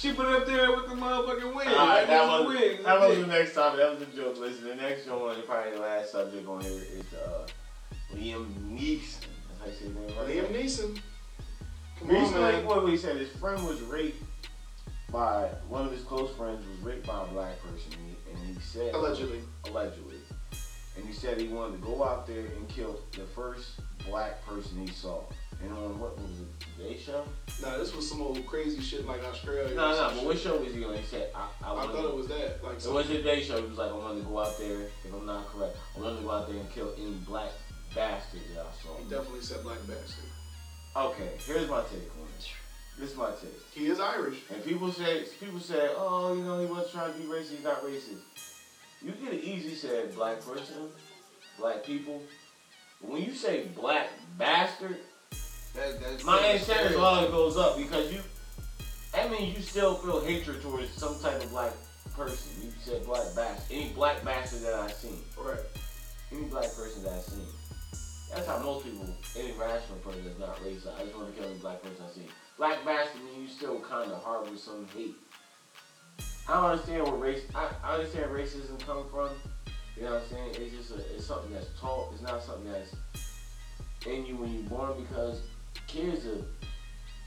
She 0.01 0.13
put 0.15 0.27
it 0.29 0.35
up 0.41 0.47
there 0.47 0.75
with 0.75 0.87
the 0.89 0.95
motherfucking 0.95 1.55
wig. 1.55 1.69
Alright, 1.69 2.07
that 2.07 2.27
was 2.27 2.47
was 2.47 2.55
the 2.55 2.59
wig. 2.69 2.85
that 2.85 3.01
was 3.01 3.19
the 3.19 3.27
next 3.27 3.55
topic. 3.55 3.81
That 3.81 3.93
was 3.99 4.03
a 4.03 4.17
joke. 4.17 4.39
Listen, 4.39 4.69
the 4.69 4.75
next 4.77 5.07
one, 5.07 5.35
and 5.35 5.45
probably 5.45 5.73
the 5.73 5.81
last 5.81 6.13
subject 6.13 6.49
on 6.49 6.61
here 6.63 6.71
is 6.73 7.05
uh, 7.13 7.47
Liam 8.15 8.47
Neeson. 8.71 9.27
That's 9.49 9.61
how 9.61 9.67
you 9.67 9.73
say 9.73 9.85
his 9.85 9.95
name, 9.95 10.19
right? 10.19 10.29
Liam 10.29 10.47
Neeson. 10.55 10.99
Come 11.99 12.09
on, 12.11 12.15
Recently, 12.23 12.41
man. 12.41 12.65
what 12.65 12.89
he 12.89 12.97
said, 12.97 13.17
his 13.19 13.29
friend 13.29 13.63
was 13.67 13.81
raped 13.83 14.23
by 15.13 15.49
one 15.69 15.85
of 15.85 15.93
his 15.93 16.03
close 16.03 16.35
friends 16.35 16.65
was 16.67 16.79
raped 16.81 17.07
by 17.07 17.23
a 17.23 17.27
black 17.27 17.61
person, 17.63 17.93
and 18.33 18.39
he 18.57 18.61
said 18.63 18.95
Allegedly. 18.95 19.41
allegedly, 19.67 20.17
and 20.97 21.05
he 21.05 21.13
said 21.13 21.39
he 21.39 21.49
wanted 21.49 21.79
to 21.83 21.87
go 21.87 22.03
out 22.05 22.27
there 22.27 22.47
and 22.47 22.69
kill 22.69 23.01
the 23.13 23.25
first 23.35 23.81
black 24.09 24.43
person 24.47 24.79
he 24.87 24.91
saw. 24.93 25.23
And 25.63 25.73
on 25.73 25.99
what 25.99 26.17
was 26.19 26.31
it? 26.41 26.47
Today 26.77 26.97
show? 26.99 27.25
Nah, 27.61 27.77
this 27.77 27.95
was 27.95 28.09
some 28.09 28.23
old 28.23 28.47
crazy 28.47 28.81
shit 28.81 29.07
like 29.07 29.23
Australia. 29.25 29.75
No, 29.75 29.91
no. 29.93 30.15
But 30.15 30.25
what 30.25 30.39
show 30.39 30.57
was 30.57 30.73
he 30.73 30.85
on? 30.85 30.97
He 30.97 31.05
said, 31.05 31.31
"I, 31.35 31.49
I, 31.63 31.75
I 31.75 31.87
thought 31.87 32.05
it 32.07 32.15
was 32.15 32.29
that. 32.29 32.65
Like 32.65 32.79
It 32.79 32.91
was 32.91 33.11
a 33.11 33.23
day 33.23 33.43
show. 33.43 33.61
He 33.61 33.69
was 33.69 33.77
like, 33.77 33.93
I'm 33.93 34.01
going 34.01 34.19
to 34.19 34.25
go 34.25 34.41
out 34.41 34.57
there, 34.59 34.81
if 35.05 35.13
I'm 35.13 35.27
not 35.27 35.47
correct, 35.49 35.77
I'm 35.95 36.03
going 36.03 36.17
to 36.17 36.23
go 36.23 36.31
out 36.31 36.49
there 36.49 36.57
and 36.59 36.71
kill 36.71 36.95
any 36.97 37.13
black 37.27 37.51
bastard 37.95 38.41
that 38.55 38.61
I 38.61 38.83
saw. 38.83 38.97
he 38.97 39.11
definitely 39.11 39.43
said 39.43 39.63
black 39.63 39.79
bastard. 39.87 40.25
Okay, 40.97 41.31
here's 41.47 41.69
my 41.69 41.83
take 41.83 42.11
on 42.19 42.27
this. 42.37 42.49
This 42.99 43.11
is 43.13 43.17
my 43.17 43.31
take. 43.41 43.61
He 43.73 43.87
is 43.87 44.01
Irish. 44.01 44.39
And 44.53 44.65
people 44.65 44.91
say, 44.93 45.25
people 45.39 45.61
say, 45.61 45.91
oh, 45.97 46.35
you 46.35 46.43
know, 46.43 46.61
he 46.61 46.67
wasn't 46.67 46.93
trying 46.93 47.13
to 47.13 47.19
be 47.19 47.25
racist, 47.27 47.51
he's 47.51 47.65
not 47.65 47.85
racist. 47.85 48.21
You 49.03 49.13
get 49.13 49.33
it 49.33 49.45
easy 49.45 49.75
said 49.75 50.15
black 50.15 50.41
person, 50.45 50.89
black 51.59 51.85
people. 51.85 52.23
But 53.01 53.11
when 53.11 53.23
you 53.23 53.35
say 53.35 53.67
black 53.75 54.09
bastard, 54.37 54.99
That, 55.75 56.01
that's 56.01 56.25
my 56.25 56.59
scary. 56.59 56.97
level 56.97 57.31
goes 57.31 57.57
up 57.57 57.77
because 57.77 58.13
you, 58.13 58.21
that 59.13 59.31
means 59.31 59.57
you 59.57 59.63
still 59.63 59.95
feel 59.95 60.21
hatred 60.21 60.63
towards 60.63 60.91
some 60.93 61.19
type 61.21 61.43
of 61.43 61.51
black 61.51 61.73
person. 62.17 62.63
You 62.65 62.73
said 62.81 63.05
black 63.05 63.25
bastard. 63.37 63.77
Any 63.77 63.91
black 63.91 64.25
bastard 64.25 64.63
that 64.63 64.75
I've 64.75 64.93
seen. 64.93 65.23
Right. 65.39 65.59
any 66.33 66.45
black 66.45 66.75
person 66.75 67.05
that 67.05 67.13
I've 67.13 67.23
seen. 67.23 67.47
That's 68.33 68.47
how 68.47 68.59
most 68.59 68.85
people, 68.85 69.09
any 69.37 69.53
rational 69.53 69.99
person 69.99 70.25
that's 70.25 70.39
not 70.39 70.57
racist, 70.59 70.97
I 70.99 71.05
just 71.05 71.17
want 71.17 71.35
to 71.35 71.41
kill 71.41 71.51
any 71.51 71.59
black 71.59 71.83
person 71.83 72.05
I 72.09 72.13
see. 72.13 72.27
Black 72.57 72.85
bastard 72.85 73.23
means 73.25 73.39
you 73.39 73.49
still 73.49 73.81
kind 73.81 74.11
of 74.13 74.23
harbor 74.23 74.57
some 74.57 74.87
hate. 74.95 75.17
I 76.49 76.55
don't 76.55 76.65
understand 76.65 77.05
where 77.05 77.15
race. 77.15 77.43
I, 77.55 77.71
I 77.83 77.95
understand 77.95 78.31
racism 78.31 78.79
come 78.85 79.09
from. 79.11 79.31
You 79.97 80.05
know 80.05 80.15
what 80.15 80.23
I'm 80.23 80.29
saying? 80.29 80.51
It's 80.59 80.77
just 80.77 80.91
a, 80.93 81.15
it's 81.15 81.27
something 81.27 81.53
that's 81.53 81.69
taught. 81.79 82.13
It's 82.13 82.23
not 82.23 82.43
something 82.43 82.71
that's 82.71 82.95
in 84.07 84.27
you 84.27 84.37
when 84.37 84.53
you're 84.53 84.69
born 84.69 84.93
because 85.01 85.41
kids 85.93 86.27
are 86.27 86.43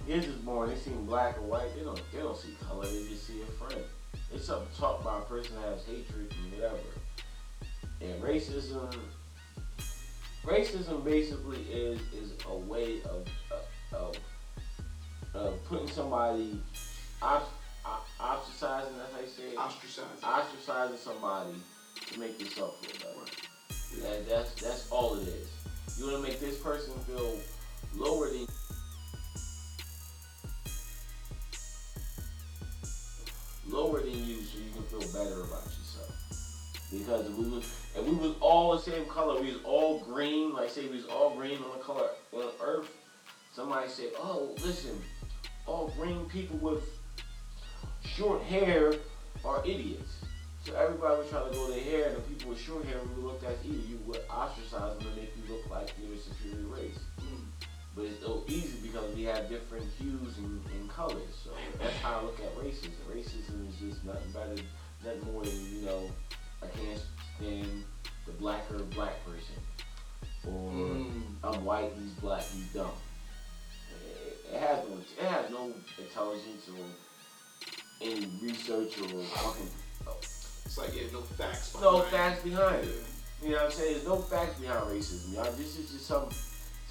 kids 0.08 0.28
is 0.28 0.36
born. 0.36 0.70
They 0.70 0.76
see 0.76 0.92
black 0.92 1.38
or 1.38 1.42
white. 1.42 1.76
They 1.76 1.84
don't 1.84 2.02
they 2.12 2.20
don't 2.20 2.38
see 2.38 2.56
color. 2.68 2.86
They 2.86 3.08
just 3.10 3.28
see 3.28 3.42
a 3.42 3.46
friend. 3.46 3.84
It's 4.34 4.46
something 4.46 4.68
taught 4.78 5.04
by 5.04 5.20
a 5.20 5.22
person 5.22 5.56
that 5.62 5.74
has 5.74 5.86
hatred 5.86 6.34
and 6.44 6.54
whatever. 6.54 6.78
And 8.02 8.22
racism, 8.22 8.94
racism 10.44 11.04
basically 11.04 11.62
is 11.72 12.00
is 12.14 12.34
a 12.48 12.56
way 12.56 13.02
of 13.04 13.28
uh, 13.52 13.96
of, 13.96 14.16
of 15.34 15.66
putting 15.66 15.88
somebody 15.88 16.60
ost- 17.22 17.52
ostracizing. 18.20 18.98
That's 18.98 19.14
how 19.14 19.22
you 19.22 19.28
say 19.28 19.44
it. 19.52 19.58
Ostracized. 19.58 20.22
Ostracizing 20.22 20.98
somebody 20.98 21.56
to 22.12 22.20
make 22.20 22.40
yourself 22.40 22.84
feel 22.86 23.10
better. 23.10 23.32
That, 24.02 24.30
that's 24.30 24.54
that's 24.56 24.90
all 24.90 25.16
it 25.16 25.28
is. 25.28 25.50
You 25.98 26.06
want 26.06 26.24
to 26.24 26.30
make 26.30 26.40
this 26.40 26.58
person 26.58 26.94
feel 27.06 27.38
lower 27.96 28.30
than 28.30 28.48
lower 33.68 34.00
than 34.02 34.12
you, 34.12 34.42
so 34.42 34.58
you 34.60 34.72
can 34.74 34.84
feel 34.84 35.00
better 35.14 35.42
about 35.42 35.66
yourself. 35.66 36.14
Because 36.92 37.28
if 37.28 37.36
we 37.38 37.50
was 37.50 37.64
if 37.96 38.06
we 38.06 38.16
was 38.16 38.36
all 38.40 38.76
the 38.76 38.82
same 38.82 39.06
color, 39.06 39.42
we 39.42 39.52
was 39.52 39.62
all 39.64 40.00
green. 40.00 40.54
Like 40.54 40.70
say 40.70 40.88
we 40.88 40.98
was 40.98 41.06
all 41.06 41.36
green 41.36 41.58
on 41.58 41.78
the 41.78 41.84
color 41.84 42.08
on 42.34 42.50
Earth. 42.64 42.90
Somebody 43.54 43.90
said, 43.90 44.12
"Oh, 44.18 44.56
listen, 44.64 45.00
all 45.66 45.94
green 45.98 46.26
people 46.26 46.58
with 46.58 46.84
short 48.04 48.42
hair 48.44 48.94
are 49.46 49.62
idiots." 49.66 50.24
So 50.66 50.74
everybody 50.76 51.18
was 51.22 51.30
trying 51.30 51.52
to 51.52 51.58
grow 51.58 51.68
their 51.68 51.84
hair, 51.84 52.08
and 52.08 52.18
the 52.18 52.22
people 52.22 52.52
with 52.52 52.60
short 52.60 52.86
hair 52.86 52.98
would 53.00 53.24
look 53.24 53.44
at 53.44 53.64
you. 53.66 53.74
You 53.74 54.00
would 54.06 54.22
ostracize 54.30 54.98
them 54.98 55.08
and 55.08 55.18
make 55.18 55.34
you 55.36 55.54
look 55.54 55.70
like 55.70 55.94
you're 56.02 56.16
a 56.16 56.18
superior 56.18 56.68
race. 56.68 57.00
But 57.96 58.06
it's 58.06 58.24
so 58.26 58.44
easy 58.48 58.80
because 58.82 59.14
we 59.16 59.24
have 59.26 59.48
different 59.50 59.86
hues 60.00 60.38
and, 60.40 60.60
and 60.74 60.90
colors. 60.90 61.36
So 61.44 61.52
that's 61.80 61.96
how 61.98 62.20
I 62.20 62.24
look 62.24 62.40
at 62.40 62.56
racism. 62.58 62.92
Racism 63.12 63.70
is 63.70 63.76
just 63.76 64.04
nothing 64.04 64.32
better, 64.32 64.62
nothing 65.06 65.32
more 65.34 65.44
than 65.44 65.54
you 65.76 65.86
know, 65.86 66.10
I 66.64 66.68
can't 66.68 67.02
stand 67.38 67.84
the 68.26 68.32
blacker 68.34 68.80
black 68.96 69.24
person, 69.26 69.56
or 70.48 70.72
Mm. 70.72 71.22
I'm 71.44 71.64
white, 71.66 71.92
he's 72.02 72.14
black, 72.14 72.42
he's 72.44 72.68
dumb. 72.74 72.90
It, 74.06 74.54
it 74.56 74.60
has 74.60 74.80
no, 74.90 74.98
it 74.98 75.28
has 75.28 75.50
no 75.52 75.72
intelligence 76.00 76.68
or 76.70 76.86
any 78.02 78.28
research 78.42 78.98
or 79.02 79.08
fucking 79.24 79.70
It's 80.66 80.78
like 80.78 80.96
yeah, 80.96 81.04
no 81.12 81.22
facts. 81.22 81.76
no 81.80 81.92
behind 82.00 82.06
it. 82.08 82.12
facts 82.12 82.44
behind 82.44 82.84
it. 82.86 83.04
You 83.44 83.50
know 83.50 83.56
what 83.58 83.66
I'm 83.66 83.72
saying? 83.72 83.94
There's 83.94 84.08
no 84.08 84.16
facts 84.18 84.60
behind 84.60 84.86
racism, 84.88 85.34
y'all. 85.36 85.52
This 85.52 85.78
is 85.78 85.92
just 85.92 86.06
some 86.08 86.30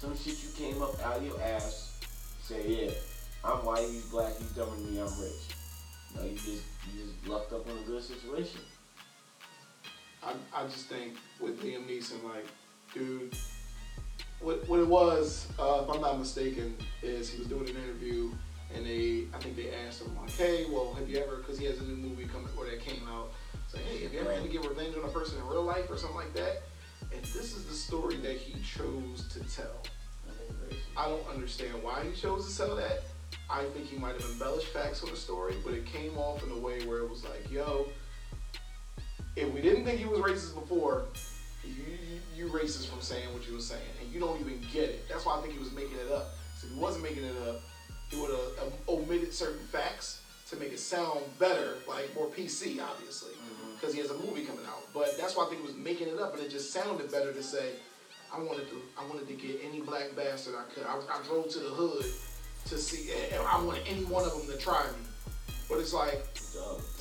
some 0.03 0.17
shit 0.17 0.43
you 0.43 0.49
came 0.57 0.81
up 0.81 0.99
out 1.05 1.17
of 1.17 1.25
your 1.25 1.41
ass. 1.41 1.97
Say, 2.41 2.67
yeah, 2.67 2.91
I'm 3.45 3.63
white, 3.63 3.87
he's 3.87 4.05
black, 4.07 4.37
he's 4.37 4.51
dumber 4.51 4.75
than 4.75 4.93
me, 4.93 4.99
I'm 4.99 5.07
rich. 5.17 5.43
No, 6.13 6.23
you 6.23 6.35
just 6.35 6.63
you 6.91 7.05
just 7.05 7.25
lucked 7.25 7.53
up 7.53 7.69
on 7.69 7.77
a 7.77 7.81
good 7.83 8.03
situation. 8.03 8.59
I, 10.21 10.33
I 10.53 10.63
just 10.65 10.87
think 10.87 11.13
with 11.39 11.63
Liam 11.63 11.87
Neeson, 11.87 12.21
like, 12.21 12.45
dude, 12.93 13.33
what 14.41 14.67
what 14.67 14.81
it 14.81 14.87
was, 14.87 15.47
uh, 15.57 15.85
if 15.85 15.95
I'm 15.95 16.01
not 16.01 16.19
mistaken, 16.19 16.75
is 17.01 17.29
he 17.29 17.39
was 17.39 17.47
doing 17.47 17.69
an 17.69 17.77
interview 17.77 18.29
and 18.75 18.85
they, 18.85 19.27
I 19.33 19.37
think 19.37 19.55
they 19.55 19.71
asked 19.87 20.01
him 20.01 20.17
like, 20.19 20.31
hey, 20.31 20.65
well, 20.69 20.93
have 20.95 21.07
you 21.07 21.17
ever, 21.19 21.37
because 21.37 21.57
he 21.57 21.65
has 21.65 21.79
a 21.79 21.83
new 21.83 21.95
movie 21.95 22.25
coming 22.25 22.49
or 22.57 22.65
that 22.65 22.81
came 22.81 23.07
out, 23.07 23.31
saying, 23.69 23.85
hey, 23.85 24.03
have 24.03 24.13
you 24.13 24.19
ever 24.19 24.33
had 24.33 24.43
to 24.43 24.49
get 24.49 24.67
revenge 24.67 24.97
on 24.97 25.05
a 25.05 25.13
person 25.13 25.37
in 25.37 25.47
real 25.47 25.63
life 25.63 25.89
or 25.89 25.95
something 25.95 26.17
like 26.17 26.33
that? 26.33 26.63
And 27.13 27.23
this 27.23 27.55
is 27.55 27.65
the 27.65 27.73
story 27.73 28.15
that 28.17 28.35
he 28.35 28.59
chose 28.63 29.27
to 29.29 29.39
tell. 29.55 29.83
I 30.95 31.07
don't 31.07 31.27
understand 31.27 31.81
why 31.81 32.03
he 32.03 32.19
chose 32.19 32.45
to 32.45 32.51
sell 32.51 32.75
that. 32.75 33.03
I 33.49 33.63
think 33.65 33.87
he 33.87 33.97
might 33.97 34.15
have 34.15 34.29
embellished 34.31 34.67
facts 34.67 35.03
on 35.03 35.09
the 35.09 35.15
story, 35.15 35.55
but 35.63 35.73
it 35.73 35.85
came 35.85 36.17
off 36.17 36.43
in 36.43 36.51
a 36.51 36.57
way 36.57 36.85
where 36.85 36.99
it 36.99 37.09
was 37.09 37.23
like, 37.23 37.51
yo, 37.51 37.87
if 39.35 39.51
we 39.53 39.61
didn't 39.61 39.85
think 39.85 39.99
he 39.99 40.05
was 40.05 40.19
racist 40.19 40.53
before, 40.53 41.05
you, 41.63 41.71
you, 41.73 42.45
you 42.45 42.51
racist 42.51 42.87
from 42.87 43.01
saying 43.01 43.33
what 43.33 43.47
you 43.47 43.53
were 43.53 43.61
saying, 43.61 43.81
and 44.01 44.11
you 44.13 44.19
don't 44.19 44.39
even 44.39 44.59
get 44.71 44.89
it. 44.89 45.07
That's 45.09 45.25
why 45.25 45.37
I 45.37 45.41
think 45.41 45.53
he 45.53 45.59
was 45.59 45.71
making 45.71 45.97
it 45.97 46.11
up. 46.11 46.31
So 46.57 46.67
if 46.67 46.73
he 46.73 46.79
wasn't 46.79 47.03
making 47.03 47.23
it 47.23 47.35
up, 47.47 47.61
he 48.09 48.19
would 48.19 48.29
have 48.29 48.67
um, 48.67 48.73
omitted 48.87 49.33
certain 49.33 49.65
facts 49.67 50.21
to 50.49 50.55
make 50.57 50.71
it 50.71 50.79
sound 50.79 51.21
better, 51.39 51.77
like 51.87 52.13
more 52.15 52.27
PC, 52.27 52.79
obviously, 52.81 53.33
because 53.75 53.93
he 53.93 53.99
has 53.99 54.11
a 54.11 54.17
movie 54.17 54.45
coming 54.45 54.65
out. 54.65 54.83
But 54.93 55.17
that's 55.17 55.35
why 55.35 55.45
I 55.45 55.49
think 55.49 55.61
he 55.61 55.67
was 55.67 55.75
making 55.75 56.07
it 56.07 56.19
up, 56.19 56.35
and 56.35 56.43
it 56.43 56.51
just 56.51 56.71
sounded 56.71 57.11
better 57.11 57.33
to 57.33 57.41
say, 57.43 57.71
I 58.33 58.39
wanted 58.39 58.67
to, 58.69 58.81
I 58.97 59.05
wanted 59.05 59.27
to 59.27 59.33
get 59.33 59.61
any 59.63 59.81
black 59.81 60.15
bastard 60.15 60.55
I 60.55 60.63
could. 60.73 60.85
I, 60.85 60.95
I 60.95 61.21
drove 61.27 61.49
to 61.49 61.59
the 61.59 61.69
hood 61.69 62.05
to 62.65 62.77
see, 62.77 63.11
I 63.35 63.61
wanted 63.63 63.83
any 63.87 64.05
one 64.05 64.25
of 64.25 64.31
them 64.31 64.47
to 64.47 64.57
try 64.57 64.83
me. 64.83 65.25
But 65.69 65.79
it's 65.79 65.93
like, 65.93 66.33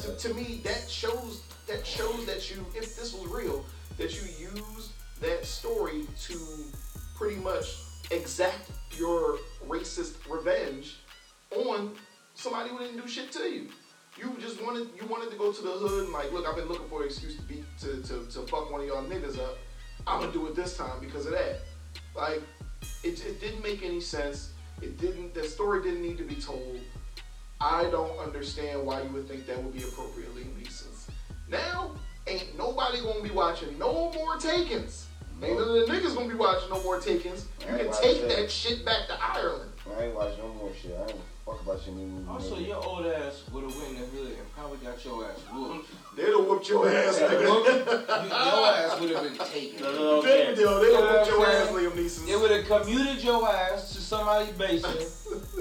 to, 0.03 0.15
to 0.17 0.35
me, 0.35 0.61
that 0.65 0.89
shows 0.89 1.43
that 1.69 1.87
shows 1.87 2.27
that 2.27 2.51
you, 2.51 2.65
if 2.75 2.97
this 2.97 3.15
was 3.15 3.31
real, 3.31 3.65
that 3.97 4.15
you 4.15 4.49
used 4.51 4.93
that 5.21 5.45
story 5.45 6.07
to 6.23 6.39
pretty 7.17 7.37
much 7.37 7.77
exact 8.11 8.71
your 8.97 9.39
racist 9.67 10.17
revenge 10.29 10.99
on 11.55 11.95
somebody 12.35 12.71
who 12.71 12.79
didn't 12.79 13.01
do 13.01 13.09
shit 13.09 13.33
to 13.33 13.43
you. 13.49 13.69
You 14.19 14.35
just 14.41 14.63
wanted 14.63 14.89
you 15.01 15.07
wanted 15.09 15.31
to 15.31 15.37
go 15.37 15.53
to 15.53 15.63
the 15.63 15.71
hood 15.71 16.05
and 16.05 16.13
like, 16.13 16.33
look, 16.33 16.47
I've 16.47 16.57
been 16.57 16.69
looking 16.69 16.89
for 16.89 17.03
an 17.03 17.09
excuse 17.09 17.37
to 17.37 17.43
beat 17.43 17.65
to, 17.81 18.03
to, 18.03 18.27
to 18.31 18.41
fuck 18.47 18.71
one 18.71 18.83
of 18.83 18.87
y'all 18.87 19.05
niggas 19.05 19.39
up. 19.39 19.57
I'm 20.07 20.21
gonna 20.21 20.33
do 20.33 20.47
it 20.47 20.55
this 20.55 20.77
time 20.77 21.01
because 21.01 21.27
of 21.27 21.33
that. 21.33 21.61
Like, 22.15 22.43
it, 23.05 23.25
it 23.25 23.41
didn't 23.41 23.63
make 23.63 23.83
any 23.83 24.01
sense. 24.01 24.51
It 24.81 24.99
didn't. 24.99 25.35
The 25.35 25.45
story 25.45 25.83
didn't 25.83 26.03
need 26.03 26.19
to 26.19 26.25
be 26.25 26.35
told. 26.35 26.81
I 27.61 27.85
don't 27.91 28.19
understand 28.19 28.85
why 28.85 29.03
you 29.03 29.09
would 29.11 29.29
think 29.29 29.47
that 29.47 29.63
would 29.63 29.73
be 29.73 29.83
appropriately 29.83 30.43
Neeson's. 30.61 31.09
Now, 31.49 31.93
ain't 32.27 32.59
nobody 32.59 33.01
gonna 33.01 33.23
be 33.23 33.31
watching 33.31 33.79
no 33.79 34.13
more 34.13 34.37
Takens. 34.37 35.05
Ain't 35.43 35.59
none 35.59 35.69
of 35.69 35.87
the 35.87 35.93
niggas 35.93 36.15
gonna 36.15 36.29
be 36.29 36.35
watching 36.35 36.71
no 36.71 36.83
more 36.83 36.99
Takens. 36.99 37.45
You 37.61 37.67
can 37.67 37.93
take 38.01 38.23
yeah. 38.23 38.29
that 38.29 38.51
shit 38.51 38.85
back 38.85 39.07
to 39.09 39.17
Ireland. 39.21 39.71
I 39.97 40.05
ain't 40.05 40.15
watch 40.15 40.37
no 40.39 40.49
more 40.55 40.71
shit. 40.81 40.93
I 40.93 41.07
don't 41.07 41.21
fuck 41.45 41.63
about 41.63 41.85
your 41.87 41.97
new 41.97 42.07
movie. 42.07 42.29
Also, 42.29 42.59
your 42.59 42.85
old 42.85 43.07
ass 43.07 43.43
would 43.53 43.65
have 43.65 43.77
went 43.77 43.91
in 43.91 44.01
the 44.01 44.07
hood 44.07 44.33
and 44.39 44.53
probably 44.53 44.79
got 44.79 45.05
your 45.05 45.25
ass 45.25 45.39
whooped. 45.53 45.91
They'd 46.15 46.27
have 46.27 46.45
whooped 46.45 46.69
your 46.69 46.87
ass, 46.91 47.19
You- 47.19 47.27
nigga. 47.27 47.47
your 47.47 48.67
ass 48.67 49.01
would 49.01 49.11
have 49.11 49.23
been 49.23 49.39
taken. 49.47 49.83
No, 49.83 49.93
no, 49.93 49.99
no, 49.99 50.23
They, 50.23 50.49
okay. 50.49 50.61
yo, 50.61 50.81
they 50.81 50.87
You 50.89 50.93
know 50.93 51.19
would 51.19 51.27
your 51.27 51.39
what 51.39 51.49
I'm 51.49 51.55
ass, 51.55 51.69
saying? 51.69 51.91
Liam 51.91 51.93
Neeson. 51.93 52.27
They 52.27 52.37
would 52.37 52.51
have 52.51 52.67
commuted 52.67 53.25
your 53.25 53.49
ass 53.49 53.93
to 53.95 54.01
somebody's 54.03 54.53
basement. 54.55 55.09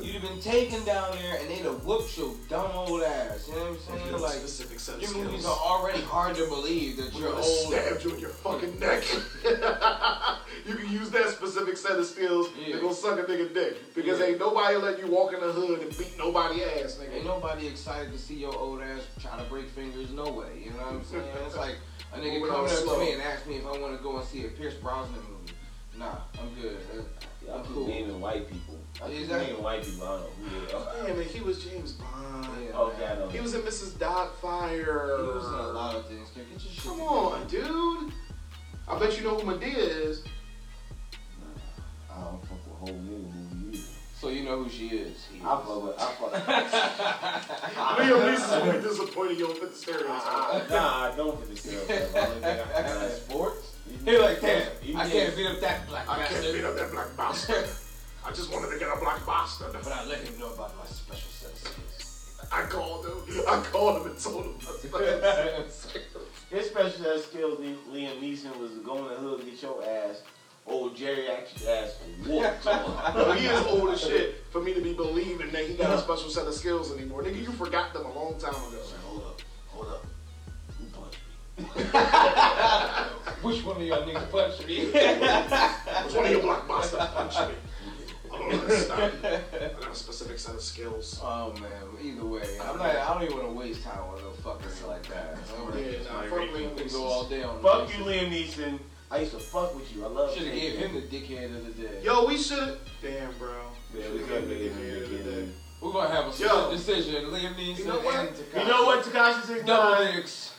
You'd 0.02 0.16
have 0.16 0.24
been 0.24 0.42
taken 0.42 0.84
down 0.84 1.16
there 1.16 1.40
and 1.40 1.50
they'd 1.50 1.64
have 1.64 1.86
whooped 1.86 2.18
your 2.18 2.34
dumb 2.50 2.72
old 2.74 3.02
ass. 3.04 3.48
You 3.48 3.56
know 3.56 3.62
what 3.62 3.80
I'm 3.94 4.00
saying? 4.10 4.22
Like, 4.22 4.32
specific 4.34 4.80
set 4.82 4.96
of 4.96 5.02
your 5.02 5.10
skills. 5.12 5.26
movies 5.28 5.46
are 5.46 5.58
already 5.58 6.02
hard 6.02 6.36
to 6.36 6.46
believe 6.48 6.98
that 6.98 7.14
We're 7.14 7.22
you're 7.22 7.32
gonna 7.32 7.46
old. 7.46 7.68
stab 7.74 8.02
you 8.04 8.10
in 8.16 8.20
your 8.20 8.30
fucking 8.32 8.78
neck. 8.80 9.04
you 10.66 10.76
can 10.76 10.92
use 10.92 11.10
that 11.12 11.30
specific 11.30 11.78
set 11.78 11.98
of 11.98 12.06
skills 12.06 12.50
Yeah. 12.60 12.76
to 12.76 12.82
go 12.82 12.92
suck 12.92 13.20
a 13.20 13.24
nigga 13.24 13.54
dick. 13.54 13.94
Because 13.96 14.20
Yeah. 14.20 14.26
ain't 14.28 14.40
nobody 14.40 14.76
let 14.76 15.00
you 15.00 15.08
walk 15.08 15.34
in 15.34 15.40
the 15.40 15.52
hood 15.52 15.80
and 15.82 15.98
beat 15.98 16.18
nobody 16.18 16.64
ass, 16.64 16.98
nigga. 17.02 17.16
Ain't 17.16 17.26
nobody 17.26 17.68
excited 17.68 18.12
to 18.12 18.18
see 18.18 18.36
your 18.36 18.56
old 18.58 18.82
ass 18.82 19.02
try 19.22 19.38
to 19.38 19.44
break 19.50 19.70
fingers. 19.70 20.10
No 20.12 20.32
way. 20.42 20.64
You 20.64 20.72
know 20.72 20.78
what 20.78 20.94
I'm 20.96 21.04
saying? 21.04 21.24
It's 21.46 21.56
like 21.58 21.76
a 22.14 22.18
nigga 22.18 22.40
Moving 22.40 22.56
on 22.56 22.68
coming 22.68 22.90
up 22.90 22.96
to 22.96 23.00
me 23.00 23.12
and 23.14 23.22
ask 23.22 23.48
me 23.48 23.56
if 23.58 23.66
I 23.66 23.72
want 23.78 23.98
to 23.98 24.04
go 24.04 24.18
and 24.18 24.26
see 24.28 24.46
a 24.46 24.50
Pierce 24.50 24.74
Brosnan 24.76 25.20
movie. 25.30 25.54
Nah, 25.98 26.16
I'm 26.40 26.50
good. 26.62 26.78
Uh, 26.98 27.02
Y'all 27.46 27.58
I'm 27.60 27.66
keep 27.66 27.74
cool. 27.74 27.88
naming 27.88 28.22
white 28.22 28.48
people. 28.50 28.78
I 29.04 29.08
keep 29.10 29.20
Exactly. 29.22 29.48
naming 29.48 29.64
white 29.64 29.84
people. 29.84 30.08
I 30.08 30.10
don't 30.12 30.22
know 30.22 30.50
who 30.50 30.66
they 30.68 30.74
are. 30.74 31.08
Damn 31.08 31.20
it, 31.22 31.28
he 31.28 31.42
was 31.42 31.64
James 31.64 31.92
Bond. 31.94 32.48
Yeah, 32.64 32.78
Okay, 32.78 33.06
I 33.06 33.16
know. 33.16 33.30
He 33.30 33.40
was 33.40 33.54
in 33.56 33.62
Mrs. 33.62 33.92
Doubtfire. 33.98 35.18
He 35.20 35.28
was 35.28 35.48
in 35.48 35.54
a 35.54 35.68
lot 35.70 35.96
of 35.96 36.08
things. 36.08 36.30
Get 36.36 36.46
your 36.50 36.60
shit 36.60 36.84
Come 36.84 37.48
together. 37.48 37.74
on, 37.74 38.02
dude. 38.04 38.14
I 38.88 39.00
bet 39.00 39.18
you 39.18 39.24
know 39.24 39.38
who 39.38 39.52
Madea 39.52 39.76
is. 39.78 40.24
I 42.14 42.22
don't 42.24 42.42
fuck 42.46 42.60
with 42.66 42.78
whole 42.78 42.88
nigga 42.90 43.10
movie 43.10 43.38
either. 43.40 43.51
So 44.22 44.30
you 44.30 44.44
know 44.44 44.64
who 44.64 44.70
she 44.70 44.90
is. 44.90 45.26
He 45.34 45.42
I 45.44 45.58
is. 45.60 45.66
fuck 45.66 45.84
with. 45.84 45.96
I 46.00 46.12
fuck. 46.14 46.32
Liam 47.98 48.36
Neeson 48.36 48.66
will 48.68 48.74
be 48.80 48.88
disappointed 48.88 49.40
you 49.40 49.48
don't 49.48 49.58
fit 49.58 49.72
the 49.72 49.76
stereotype. 49.76 50.22
I, 50.28 50.62
nah, 50.70 51.12
I 51.12 51.14
don't 51.18 51.40
get 51.40 51.50
the 51.50 51.56
stereotype. 51.56 52.16
I 52.16 52.28
look 52.36 52.44
at 52.44 52.86
I- 52.86 53.06
I- 53.06 53.10
Sports. 53.10 53.72
He 53.90 54.12
He 54.12 54.18
like, 54.20 54.40
damn, 54.40 54.68
He 54.80 54.96
I 54.96 55.10
can't 55.10 55.36
beat 55.36 55.48
up 55.48 55.60
that 55.62 55.88
black 55.88 56.08
I 56.08 56.24
can't 56.26 56.54
beat 56.54 56.64
up 56.64 56.76
that 56.76 56.92
black 56.92 57.18
bastard. 57.18 57.66
I 58.24 58.30
just 58.32 58.52
wanted 58.54 58.72
to 58.74 58.78
get 58.78 58.96
a 58.96 59.00
black 59.00 59.26
bastard. 59.26 59.74
But 59.74 59.88
I 59.92 60.06
let 60.06 60.20
him 60.20 60.38
know 60.40 60.54
about 60.54 60.78
my 60.78 60.86
special 60.86 61.32
set 61.32 61.52
of 61.54 61.58
skills. 61.58 62.38
I 62.52 62.62
called 62.64 63.06
him. 63.08 63.42
I 63.50 63.60
called 63.72 64.02
him 64.06 64.12
and 64.12 64.20
told 64.20 64.46
him. 64.46 64.54
His 66.52 66.66
special 66.68 66.92
set 66.92 67.16
of 67.16 67.22
skills, 67.24 67.58
Liam 67.92 68.20
Neeson, 68.22 68.56
was 68.60 68.70
going 68.86 69.04
to 69.04 69.10
go 69.10 69.10
in 69.10 69.14
the 69.16 69.20
hood 69.20 69.46
get 69.46 69.62
your 69.64 69.84
ass. 69.84 70.22
Old 70.68 70.96
Jerry 70.96 71.28
actually 71.30 71.68
ass 71.68 71.96
whooped. 72.26 72.66
No, 72.66 73.32
he 73.34 73.48
is 73.48 73.66
old 73.68 73.90
as 73.90 74.02
shit 74.02 74.44
for 74.52 74.62
me 74.62 74.74
to 74.74 74.82
be 74.82 74.94
believing 74.94 75.52
that 75.52 75.66
he 75.66 75.74
got 75.76 75.92
a 75.98 76.00
special 76.02 76.30
set 76.30 76.48
of 76.48 76.54
skills 76.54 76.96
anymore. 76.96 77.24
Nigga, 77.24 77.42
you 77.42 77.52
forgot 77.52 77.94
them 77.94 78.06
a 78.06 78.14
long 78.14 78.38
time 78.40 78.54
ago. 78.54 78.80
Hold 79.06 79.24
up, 79.24 79.42
hold 79.70 79.88
up. 79.88 80.06
Who 80.78 80.86
punched 80.98 81.20
me? 81.58 81.66
Which 83.42 83.66
one 83.66 83.78
of 83.78 83.82
y'all 83.84 84.04
niggas 84.08 84.32
punched 84.32 84.68
me? 84.68 84.86
Which 84.86 86.14
one 86.16 86.26
of 86.26 86.32
your 86.32 86.42
black 86.42 86.68
bastards 86.68 87.06
punched 87.08 87.40
me? 87.50 87.56
I 88.34 88.38
don't 88.38 88.54
understand. 88.62 89.14
I 89.26 89.82
got 89.82 89.92
a 89.92 89.96
specific 89.96 90.40
set 90.40 90.56
of 90.56 90.62
skills. 90.62 91.20
oh 91.22 91.54
man, 91.54 91.72
either 92.02 92.24
way, 92.26 92.58
I'm 92.62 92.78
not. 92.78 92.96
I 92.96 93.14
don't 93.14 93.24
even 93.24 93.36
want 93.38 93.50
to 93.50 93.54
waste 93.54 93.84
time 93.84 94.00
on 94.04 94.22
no 94.22 94.30
fuckers 94.42 94.88
like 94.88 95.06
that. 95.08 95.38
Yeah, 95.76 96.14
nah, 96.14 96.22
fuck 96.24 96.40
Liam 96.50 96.76
We 96.76 96.82
can 96.84 96.92
go 96.92 97.04
all 97.04 97.26
Neeson. 97.26 97.30
day 97.30 97.44
on. 97.44 97.62
Fuck 97.62 97.98
you, 97.98 98.06
Liam 98.06 98.30
Neeson. 98.32 98.80
I 99.12 99.20
used 99.20 99.34
to 99.34 99.40
fuck 99.40 99.76
with 99.76 99.94
you. 99.94 100.06
I 100.06 100.08
love 100.08 100.30
you. 100.32 100.38
Should 100.38 100.48
have 100.48 100.56
taking 100.58 100.80
gave 100.80 100.90
him 100.90 100.96
the 100.96 101.18
dickhead 101.18 101.56
of 101.58 101.66
the 101.78 101.84
day. 101.84 102.02
Yo, 102.02 102.26
we 102.26 102.38
should. 102.38 102.78
Damn, 103.02 103.34
bro. 103.38 103.50
Yeah, 103.94 104.04
Should've 104.04 104.14
we 104.14 104.20
gave 104.20 104.30
him 104.44 104.50
the 104.50 104.56
dickhead 104.56 105.04
of 105.04 105.10
the 105.26 105.32
day. 105.32 105.50
We're 105.82 105.92
gonna 105.92 106.14
have 106.16 106.28
a 106.28 106.32
split 106.34 106.50
Yo. 106.52 106.72
decision. 106.72 107.26
Liam 107.26 107.56
Neeson 107.56 107.78
You 107.80 107.86
know 107.86 108.00
what? 108.00 108.16
and 108.16 108.30
Tekashi. 108.30 108.62
You 108.64 108.68
know 108.70 108.84
what, 108.86 109.04
Tekashi 109.06 109.44
Six 109.44 109.66
Double 109.66 110.04
Nine? 110.06 110.16
dicks. 110.16 110.54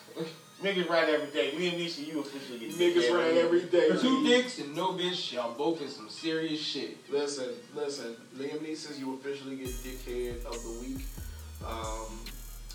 Niggas 0.63 0.89
ride 0.89 1.09
every 1.09 1.31
day. 1.31 1.53
Liam 1.57 1.79
Neeson, 1.79 2.07
you 2.07 2.21
officially 2.21 2.59
get 2.59 2.71
Niggas 2.73 3.09
dickhead. 3.09 3.19
ran 3.19 3.37
every 3.39 3.63
day. 3.63 3.89
Two 4.01 4.25
dicks 4.27 4.59
and 4.59 4.77
no 4.77 4.93
bitch. 4.93 5.33
Y'all 5.33 5.55
both 5.55 5.81
in 5.81 5.89
some 5.89 6.09
serious 6.09 6.61
shit. 6.61 6.99
Listen, 7.11 7.49
listen. 7.75 8.17
Liam 8.37 8.59
Neeson, 8.59 8.99
you 8.99 9.15
officially 9.15 9.57
get 9.57 9.69
dickhead 9.69 10.45
of 10.45 10.63
the 10.63 10.79
week. 10.87 11.05
Um, 11.67 12.19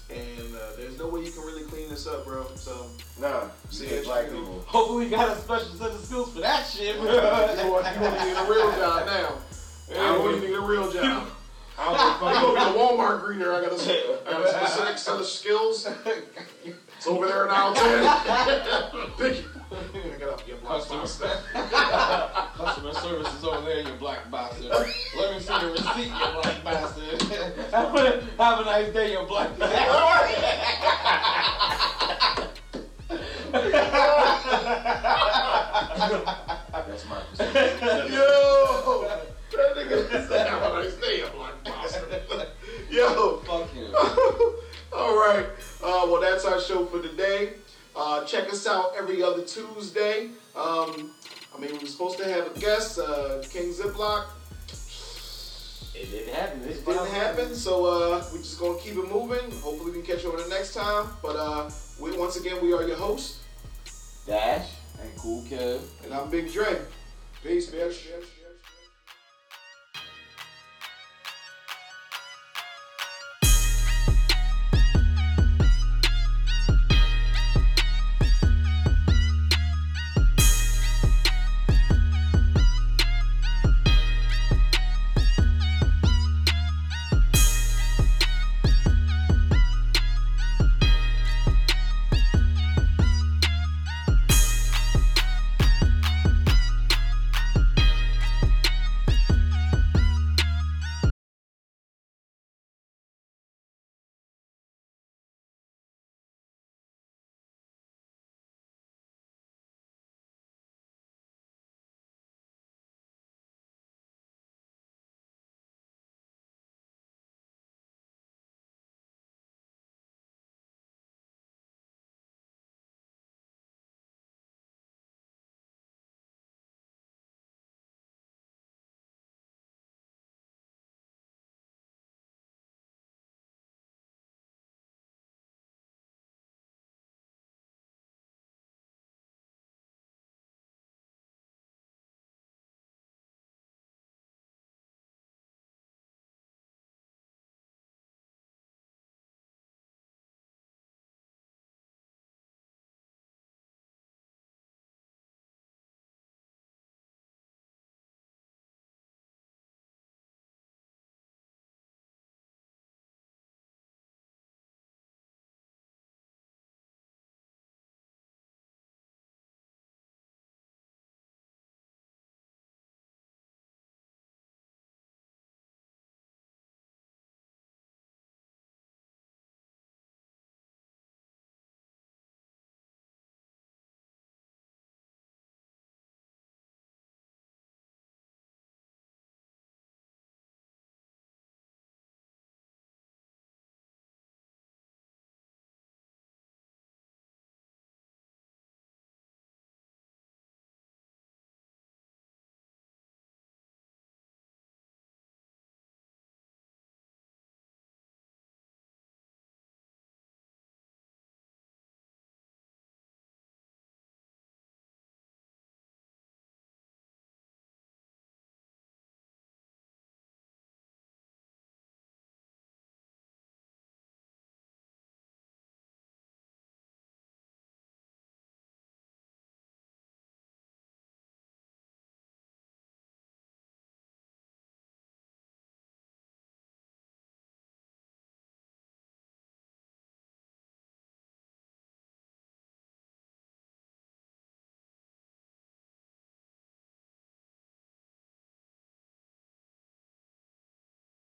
and 0.09 0.55
uh, 0.55 0.75
there's 0.77 0.97
no 0.97 1.07
way 1.07 1.21
you 1.23 1.31
can 1.31 1.41
really 1.43 1.63
clean 1.63 1.89
this 1.89 2.07
up, 2.07 2.25
bro. 2.25 2.47
So 2.55 2.88
Nah, 3.19 3.49
See, 3.69 3.85
it's 3.85 4.07
black 4.07 4.25
people. 4.29 4.63
Hopefully, 4.67 5.05
we 5.05 5.11
got 5.11 5.35
a 5.35 5.39
special 5.39 5.67
set 5.75 5.91
of 5.91 5.99
skills 5.99 6.34
for 6.34 6.39
that 6.41 6.65
shit. 6.65 6.95
you 6.95 7.01
want, 7.01 7.15
you 7.63 7.69
want 7.71 7.85
to 7.85 8.25
need 8.25 8.38
a 8.38 8.45
real 8.49 8.71
job 8.71 9.05
now. 9.05 9.38
I 9.99 10.17
want 10.17 10.41
to 10.41 10.47
need 10.47 10.55
a 10.55 10.61
real 10.61 10.91
job. 10.91 11.27
I 11.79 12.19
don't 12.19 12.27
I'm 12.27 12.55
gonna 12.55 12.71
be 12.73 12.79
a 12.79 12.81
Walmart 12.81 13.23
greener. 13.23 13.53
I 13.53 13.61
got 13.61 13.71
a, 13.71 13.75
I 14.27 14.31
got 14.31 14.45
a 14.45 14.49
specific 14.49 14.97
set 14.97 15.19
of 15.19 15.25
skills. 15.25 15.88
It's 16.98 17.07
over 17.07 17.28
there 17.28 17.45
in 17.45 17.52
aisle 17.52 17.74
10. 17.74 18.03
Pick 19.18 19.38
it. 19.40 19.45
Pick 19.94 20.22
it 20.22 20.30
up, 20.30 20.48
you 20.48 20.56
Customer, 20.65 21.02
blockbuster. 21.03 22.53
customer 22.56 22.94
service 22.94 23.34
is 23.36 23.44
over 23.44 23.61
there, 23.65 23.82
you 23.82 23.94
black 23.99 24.30
bastard. 24.32 24.72
Let 24.72 25.34
me 25.34 25.40
see 25.40 25.60
the 25.60 25.72
receipt, 25.72 26.07
you 26.07 26.41
black 26.41 26.64
bastard. 26.64 27.22
have, 27.72 27.95
a, 27.95 28.22
have 28.38 28.60
a 28.60 28.65
nice 28.65 28.94
day, 28.94 29.11
you 29.11 29.26
black 29.28 29.57
bastard. 29.60 30.44
That's 35.68 37.06
my 37.10 37.19
perspective. 37.36 38.11
Yo, 38.11 39.06
that 39.07 39.76
nigga 39.76 40.28
said, 40.28 40.48
"Have 40.48 40.64
a 40.64 40.84
nice 40.84 40.94
day, 40.95 41.18
you 41.19 41.26
blockbuster." 41.26 42.48
Yo, 42.90 43.38
Fuck 43.45 43.69
him. 43.72 43.94
All 44.94 45.15
right. 45.18 45.45
Uh, 45.88 46.05
well, 46.05 46.19
that's 46.19 46.43
our 46.43 46.59
show 46.59 46.85
for 46.88 47.01
today. 47.01 47.53
Uh, 47.95 48.22
check 48.26 48.51
us 48.51 48.68
out 48.68 48.91
every 48.97 49.23
other 49.23 49.41
Tuesday. 49.41 50.26
Um, 50.53 51.11
I 51.55 51.61
mean, 51.61 51.72
we 51.72 51.77
were 51.77 51.85
supposed 51.85 52.18
to 52.18 52.27
have 52.27 52.53
a 52.53 52.59
guest, 52.59 52.99
uh, 52.99 53.41
King 53.49 53.72
Ziploc. 53.72 54.26
It 55.95 56.11
didn't 56.11 56.34
happen. 56.35 56.61
This 56.61 56.80
It 56.80 56.85
didn't 56.85 57.07
happen, 57.07 57.55
so 57.55 57.85
uh, 57.85 58.22
we're 58.34 58.39
just 58.39 58.59
gonna 58.59 58.77
keep 58.80 58.97
it 58.97 59.09
moving. 59.09 59.49
Hopefully, 59.61 59.91
we 59.91 60.01
can 60.01 60.01
catch 60.01 60.26
you 60.26 60.31
on 60.34 60.43
the 60.43 60.49
next 60.49 60.73
time. 60.73 61.07
But 61.22 61.38
uh, 61.38 61.69
we, 62.01 62.18
once 62.18 62.35
again, 62.35 62.61
we 62.61 62.73
are 62.73 62.84
your 62.84 62.97
hosts, 62.97 63.39
Dash. 64.27 64.68
and 65.01 65.09
cool 65.18 65.45
kid. 65.47 65.80
and 66.03 66.14
I'm 66.14 66.30
Big 66.30 66.51
Dre. 66.51 66.81
Peace, 67.41 67.72
bitch. 67.72 68.07